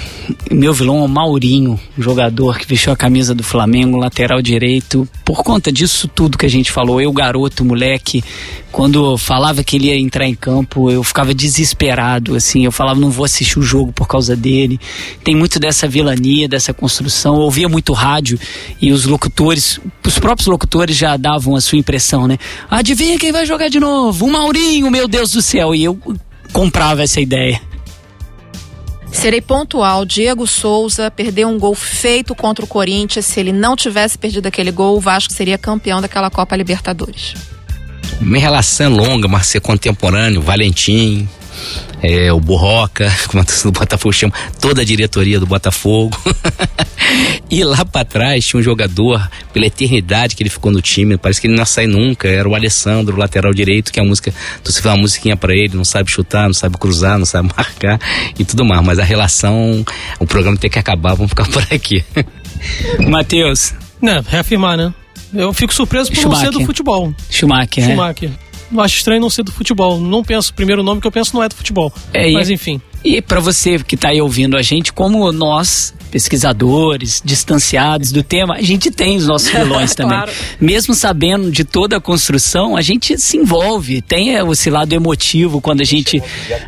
meu 0.50 0.72
vilão 0.72 0.98
é 0.98 1.02
o 1.02 1.08
Maurinho, 1.08 1.78
jogador 1.96 2.58
que 2.58 2.66
vestiu 2.66 2.92
a 2.92 2.96
camisa 2.96 3.34
do 3.34 3.42
Flamengo, 3.42 3.96
lateral 3.96 4.42
direito. 4.42 5.08
Por 5.24 5.42
conta 5.42 5.70
disso 5.72 6.08
tudo 6.08 6.38
que 6.38 6.46
a 6.46 6.50
gente 6.50 6.70
falou, 6.70 7.00
eu, 7.00 7.12
garoto, 7.12 7.64
moleque, 7.64 8.22
quando 8.70 9.16
falava 9.16 9.64
que 9.64 9.76
ele 9.76 9.86
ia 9.86 9.98
entrar 9.98 10.26
em 10.26 10.34
campo, 10.34 10.90
eu 10.90 11.02
ficava 11.02 11.34
desesperado, 11.34 12.34
assim, 12.34 12.64
eu 12.64 12.72
falava, 12.72 13.00
não 13.00 13.10
vou 13.10 13.24
assistir 13.24 13.58
o 13.58 13.62
jogo 13.62 13.92
por 13.92 14.06
causa 14.06 14.36
dele. 14.36 14.78
Tem 15.24 15.34
muito 15.34 15.58
dessa 15.58 15.88
vilania, 15.88 16.48
dessa 16.48 16.74
construção. 16.74 17.34
Eu 17.36 17.42
ouvia 17.42 17.68
muito 17.68 17.92
rádio 17.92 18.38
e 18.80 18.92
os 18.92 19.06
locutores, 19.06 19.80
os 20.04 20.18
próprios 20.18 20.46
locutores 20.46 20.96
já 20.96 21.16
davam 21.16 21.56
a 21.56 21.60
sua 21.60 21.78
impressão, 21.78 22.26
né? 22.26 22.38
Adivinha 22.70 23.18
quem 23.18 23.32
vai 23.32 23.46
jogar 23.46 23.68
de 23.68 23.80
novo? 23.80 24.26
O 24.26 24.32
Maurinho, 24.32 24.90
meu 24.90 25.08
Deus 25.08 25.32
do 25.32 25.42
céu. 25.42 25.74
E 25.74 25.84
eu 25.84 25.98
comprava 26.52 27.02
essa 27.02 27.20
ideia. 27.20 27.60
Serei 29.12 29.40
pontual. 29.40 30.04
Diego 30.04 30.46
Souza 30.46 31.10
perdeu 31.10 31.48
um 31.48 31.58
gol 31.58 31.74
feito 31.74 32.34
contra 32.34 32.64
o 32.64 32.68
Corinthians. 32.68 33.26
Se 33.26 33.40
ele 33.40 33.52
não 33.52 33.74
tivesse 33.74 34.16
perdido 34.16 34.46
aquele 34.46 34.70
gol, 34.70 34.96
o 34.96 35.00
Vasco 35.00 35.32
seria 35.32 35.58
campeão 35.58 36.00
daquela 36.00 36.30
Copa 36.30 36.56
Libertadores. 36.56 37.34
Minha 38.20 38.40
relação 38.40 38.86
é 38.86 38.88
longa, 38.88 39.28
mas 39.28 39.46
ser 39.46 39.60
contemporâneo, 39.60 40.42
Valentim, 40.42 41.28
é, 42.02 42.32
o 42.32 42.40
Burroca, 42.40 43.12
como 43.26 43.42
a 43.42 43.44
torcida 43.44 43.70
do 43.70 43.78
Botafogo 43.78 44.12
chama, 44.12 44.32
toda 44.60 44.82
a 44.82 44.84
diretoria 44.84 45.40
do 45.40 45.46
Botafogo. 45.46 46.16
e 47.50 47.64
lá 47.64 47.84
para 47.84 48.04
trás 48.04 48.46
tinha 48.46 48.60
um 48.60 48.62
jogador, 48.62 49.28
pela 49.52 49.66
eternidade 49.66 50.36
que 50.36 50.42
ele 50.42 50.50
ficou 50.50 50.70
no 50.70 50.80
time, 50.80 51.16
parece 51.16 51.40
que 51.40 51.46
ele 51.46 51.54
não 51.54 51.62
ia 51.62 51.66
sair 51.66 51.86
nunca, 51.86 52.28
era 52.28 52.48
o 52.48 52.54
Alessandro, 52.54 53.16
lateral 53.16 53.52
direito, 53.52 53.92
que 53.92 54.00
a 54.00 54.04
música, 54.04 54.32
tu 54.62 54.72
se 54.72 54.80
faz 54.80 54.94
uma 54.94 55.02
musiquinha 55.02 55.36
para 55.36 55.54
ele, 55.54 55.76
não 55.76 55.84
sabe 55.84 56.10
chutar, 56.10 56.46
não 56.46 56.54
sabe 56.54 56.78
cruzar, 56.78 57.18
não 57.18 57.26
sabe 57.26 57.50
marcar 57.56 57.98
e 58.38 58.44
tudo 58.44 58.64
mais, 58.64 58.84
mas 58.84 58.98
a 58.98 59.04
relação, 59.04 59.84
o 60.18 60.26
programa 60.26 60.56
tem 60.56 60.70
que 60.70 60.78
acabar, 60.78 61.14
vamos 61.14 61.30
ficar 61.30 61.48
por 61.48 61.66
aqui. 61.72 62.04
Matheus. 63.08 63.74
Não, 64.00 64.22
reafirmar, 64.22 64.76
né? 64.76 64.94
Eu 65.34 65.52
fico 65.52 65.74
surpreso 65.74 66.10
por 66.12 66.24
não 66.24 66.36
ser 66.36 66.50
do 66.50 66.64
futebol. 66.64 67.12
Schumacher, 67.30 67.84
né? 67.84 67.90
Schumacher. 67.90 68.30
Acho 68.76 68.96
estranho 68.96 69.20
não 69.20 69.30
ser 69.30 69.42
do 69.42 69.52
futebol. 69.52 70.00
Não 70.00 70.22
penso, 70.22 70.50
o 70.50 70.54
primeiro 70.54 70.82
nome 70.82 71.00
que 71.00 71.06
eu 71.06 71.12
penso 71.12 71.34
não 71.34 71.42
é 71.42 71.48
do 71.48 71.54
futebol. 71.54 71.92
É, 72.12 72.30
Mas 72.32 72.50
enfim. 72.50 72.80
E 73.04 73.22
para 73.22 73.40
você 73.40 73.78
que 73.78 73.96
tá 73.96 74.10
aí 74.10 74.20
ouvindo 74.20 74.56
a 74.56 74.62
gente, 74.62 74.92
como 74.92 75.30
nós 75.32 75.94
pesquisadores, 76.10 77.22
distanciados 77.24 78.12
do 78.12 78.22
tema, 78.22 78.54
a 78.54 78.62
gente 78.62 78.90
tem 78.90 79.16
os 79.16 79.26
nossos 79.26 79.48
vilões 79.48 79.94
também. 79.96 80.16
Claro. 80.16 80.32
Mesmo 80.60 80.94
sabendo 80.94 81.50
de 81.50 81.64
toda 81.64 81.96
a 81.96 82.00
construção, 82.00 82.76
a 82.76 82.82
gente 82.82 83.18
se 83.18 83.36
envolve, 83.36 84.00
tem 84.02 84.36
é, 84.36 84.42
esse 84.50 84.70
lado 84.70 84.92
emotivo 84.92 85.60
quando 85.60 85.80
a 85.80 85.84
gente 85.84 86.22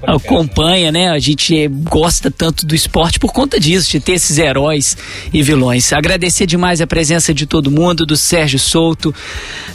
acompanha, 0.07 0.93
né? 0.93 1.11
A 1.11 1.19
gente 1.19 1.69
gosta 1.69 2.31
tanto 2.31 2.67
do 2.67 2.75
esporte 2.75 3.19
por 3.19 3.33
conta 3.33 3.59
disso, 3.59 3.91
de 3.91 4.01
ter 4.01 4.13
esses 4.13 4.39
heróis 4.39 4.97
e 5.33 5.43
vilões. 5.43 5.93
Agradecer 5.93 6.47
demais 6.47 6.81
a 6.81 6.87
presença 6.87 7.33
de 7.35 7.47
todo 7.47 7.71
mundo, 7.71 8.07
do 8.07 8.17
Sérgio 8.17 8.59
Souto, 8.59 9.15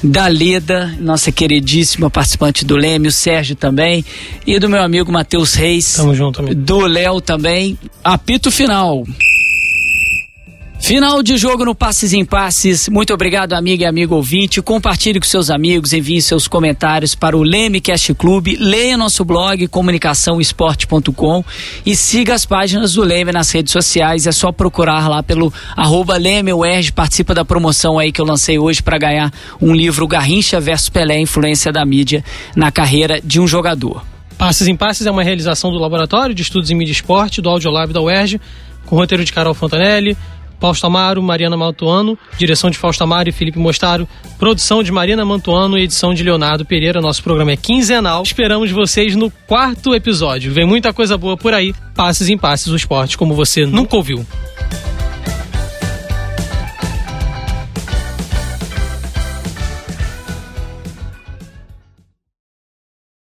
da 0.04 0.28
Leda, 0.28 0.96
nossa 1.00 1.32
queridíssima 1.32 2.10
participante 2.10 2.64
do 2.64 2.76
Leme, 2.76 3.08
o 3.08 3.12
Sérgio 3.12 3.56
também, 3.56 4.06
e 4.46 4.60
do 4.60 4.70
meu 4.70 4.82
amigo 4.82 5.12
Matheus 5.12 5.54
Reis. 5.54 5.94
Tamo 5.94 6.14
junto, 6.14 6.40
amigo. 6.40 6.56
Do 6.56 6.80
Léo 6.86 7.20
também. 7.22 7.78
Apito 8.04 8.52
final. 8.52 9.04
Final 10.86 11.24
de 11.24 11.36
jogo 11.36 11.66
no 11.66 11.74
Passes 11.74 12.14
em 12.14 12.24
Passes. 12.24 12.88
Muito 12.90 13.12
obrigado, 13.12 13.54
amiga 13.54 13.86
e 13.86 13.88
amigo 13.88 14.14
ouvinte. 14.14 14.62
Compartilhe 14.62 15.20
com 15.20 15.26
seus 15.26 15.50
amigos, 15.50 15.94
envie 15.94 16.22
seus 16.22 16.48
comentários 16.48 17.16
para 17.16 17.36
o 17.36 17.42
Leme 17.42 17.82
Cast 17.82 18.14
Clube. 18.14 18.56
Leia 18.56 18.96
nosso 18.96 19.26
blog 19.26 19.68
comunicaçãoesporte.com 19.68 21.44
e 21.84 21.96
siga 21.96 22.36
as 22.36 22.46
páginas 22.46 22.94
do 22.94 23.02
Leme 23.02 23.32
nas 23.32 23.50
redes 23.50 23.74
sociais. 23.74 24.28
É 24.28 24.32
só 24.32 24.52
procurar 24.52 25.10
lá 25.10 25.24
pelo 25.24 25.52
arroba 25.76 26.18
Leme. 26.18 26.52
Participa 26.94 27.34
da 27.34 27.44
promoção 27.44 27.98
aí 27.98 28.12
que 28.12 28.22
eu 28.22 28.26
lancei 28.26 28.60
hoje 28.60 28.84
para 28.84 29.00
ganhar 29.00 29.34
um 29.60 29.74
livro 29.74 30.08
Garrincha 30.08 30.60
versus 30.60 30.90
Pelé, 30.90 31.20
influência 31.20 31.72
da 31.72 31.84
mídia 31.84 32.24
na 32.56 32.72
carreira 32.72 33.20
de 33.24 33.40
um 33.40 33.48
jogador. 33.48 34.06
Passes 34.38 34.68
em 34.68 34.76
Passes 34.76 35.08
é 35.08 35.10
uma 35.10 35.24
realização 35.24 35.72
do 35.72 35.80
Laboratório 35.80 36.36
de 36.36 36.44
Estudos 36.44 36.70
em 36.70 36.76
Mídia 36.76 36.92
e 36.92 36.96
Esporte, 36.96 37.42
do 37.42 37.50
Audiolab 37.50 37.92
da 37.92 38.02
UERJ, 38.02 38.40
com 38.86 38.96
roteiro 38.96 39.26
de 39.26 39.34
Carol 39.34 39.56
Fontanelli, 39.56 40.16
Fausto 40.60 40.88
Amaro, 40.88 41.22
Mariana 41.22 41.58
Mantuano, 41.58 42.18
direção 42.38 42.70
de 42.70 42.78
Fausto 42.78 43.04
Amaro 43.04 43.30
e 43.30 43.32
Felipe 43.32 43.60
Mostaro, 43.60 44.08
produção 44.38 44.82
de 44.82 44.92
Marina 44.92 45.24
Mantuano 45.24 45.78
e 45.78 45.84
edição 45.84 46.14
de 46.14 46.24
Leonardo 46.24 46.66
Pereira. 46.66 47.02
Nosso 47.02 47.24
programa 47.24 47.52
é 47.52 47.58
quinzenal. 47.58 48.24
Esperamos 48.24 48.72
vocês 48.72 49.16
no 49.16 49.30
quarto 49.48 49.94
episódio. 49.94 50.54
Vem 50.54 50.66
muita 50.66 50.94
coisa 50.94 51.18
boa 51.18 51.38
por 51.38 51.54
aí. 51.54 51.74
Passes 51.96 52.30
em 52.30 52.38
Passes, 52.38 52.68
o 52.68 52.76
esporte 52.76 53.18
como 53.18 53.34
você 53.34 53.66
nunca 53.66 53.96
ouviu. 53.96 54.26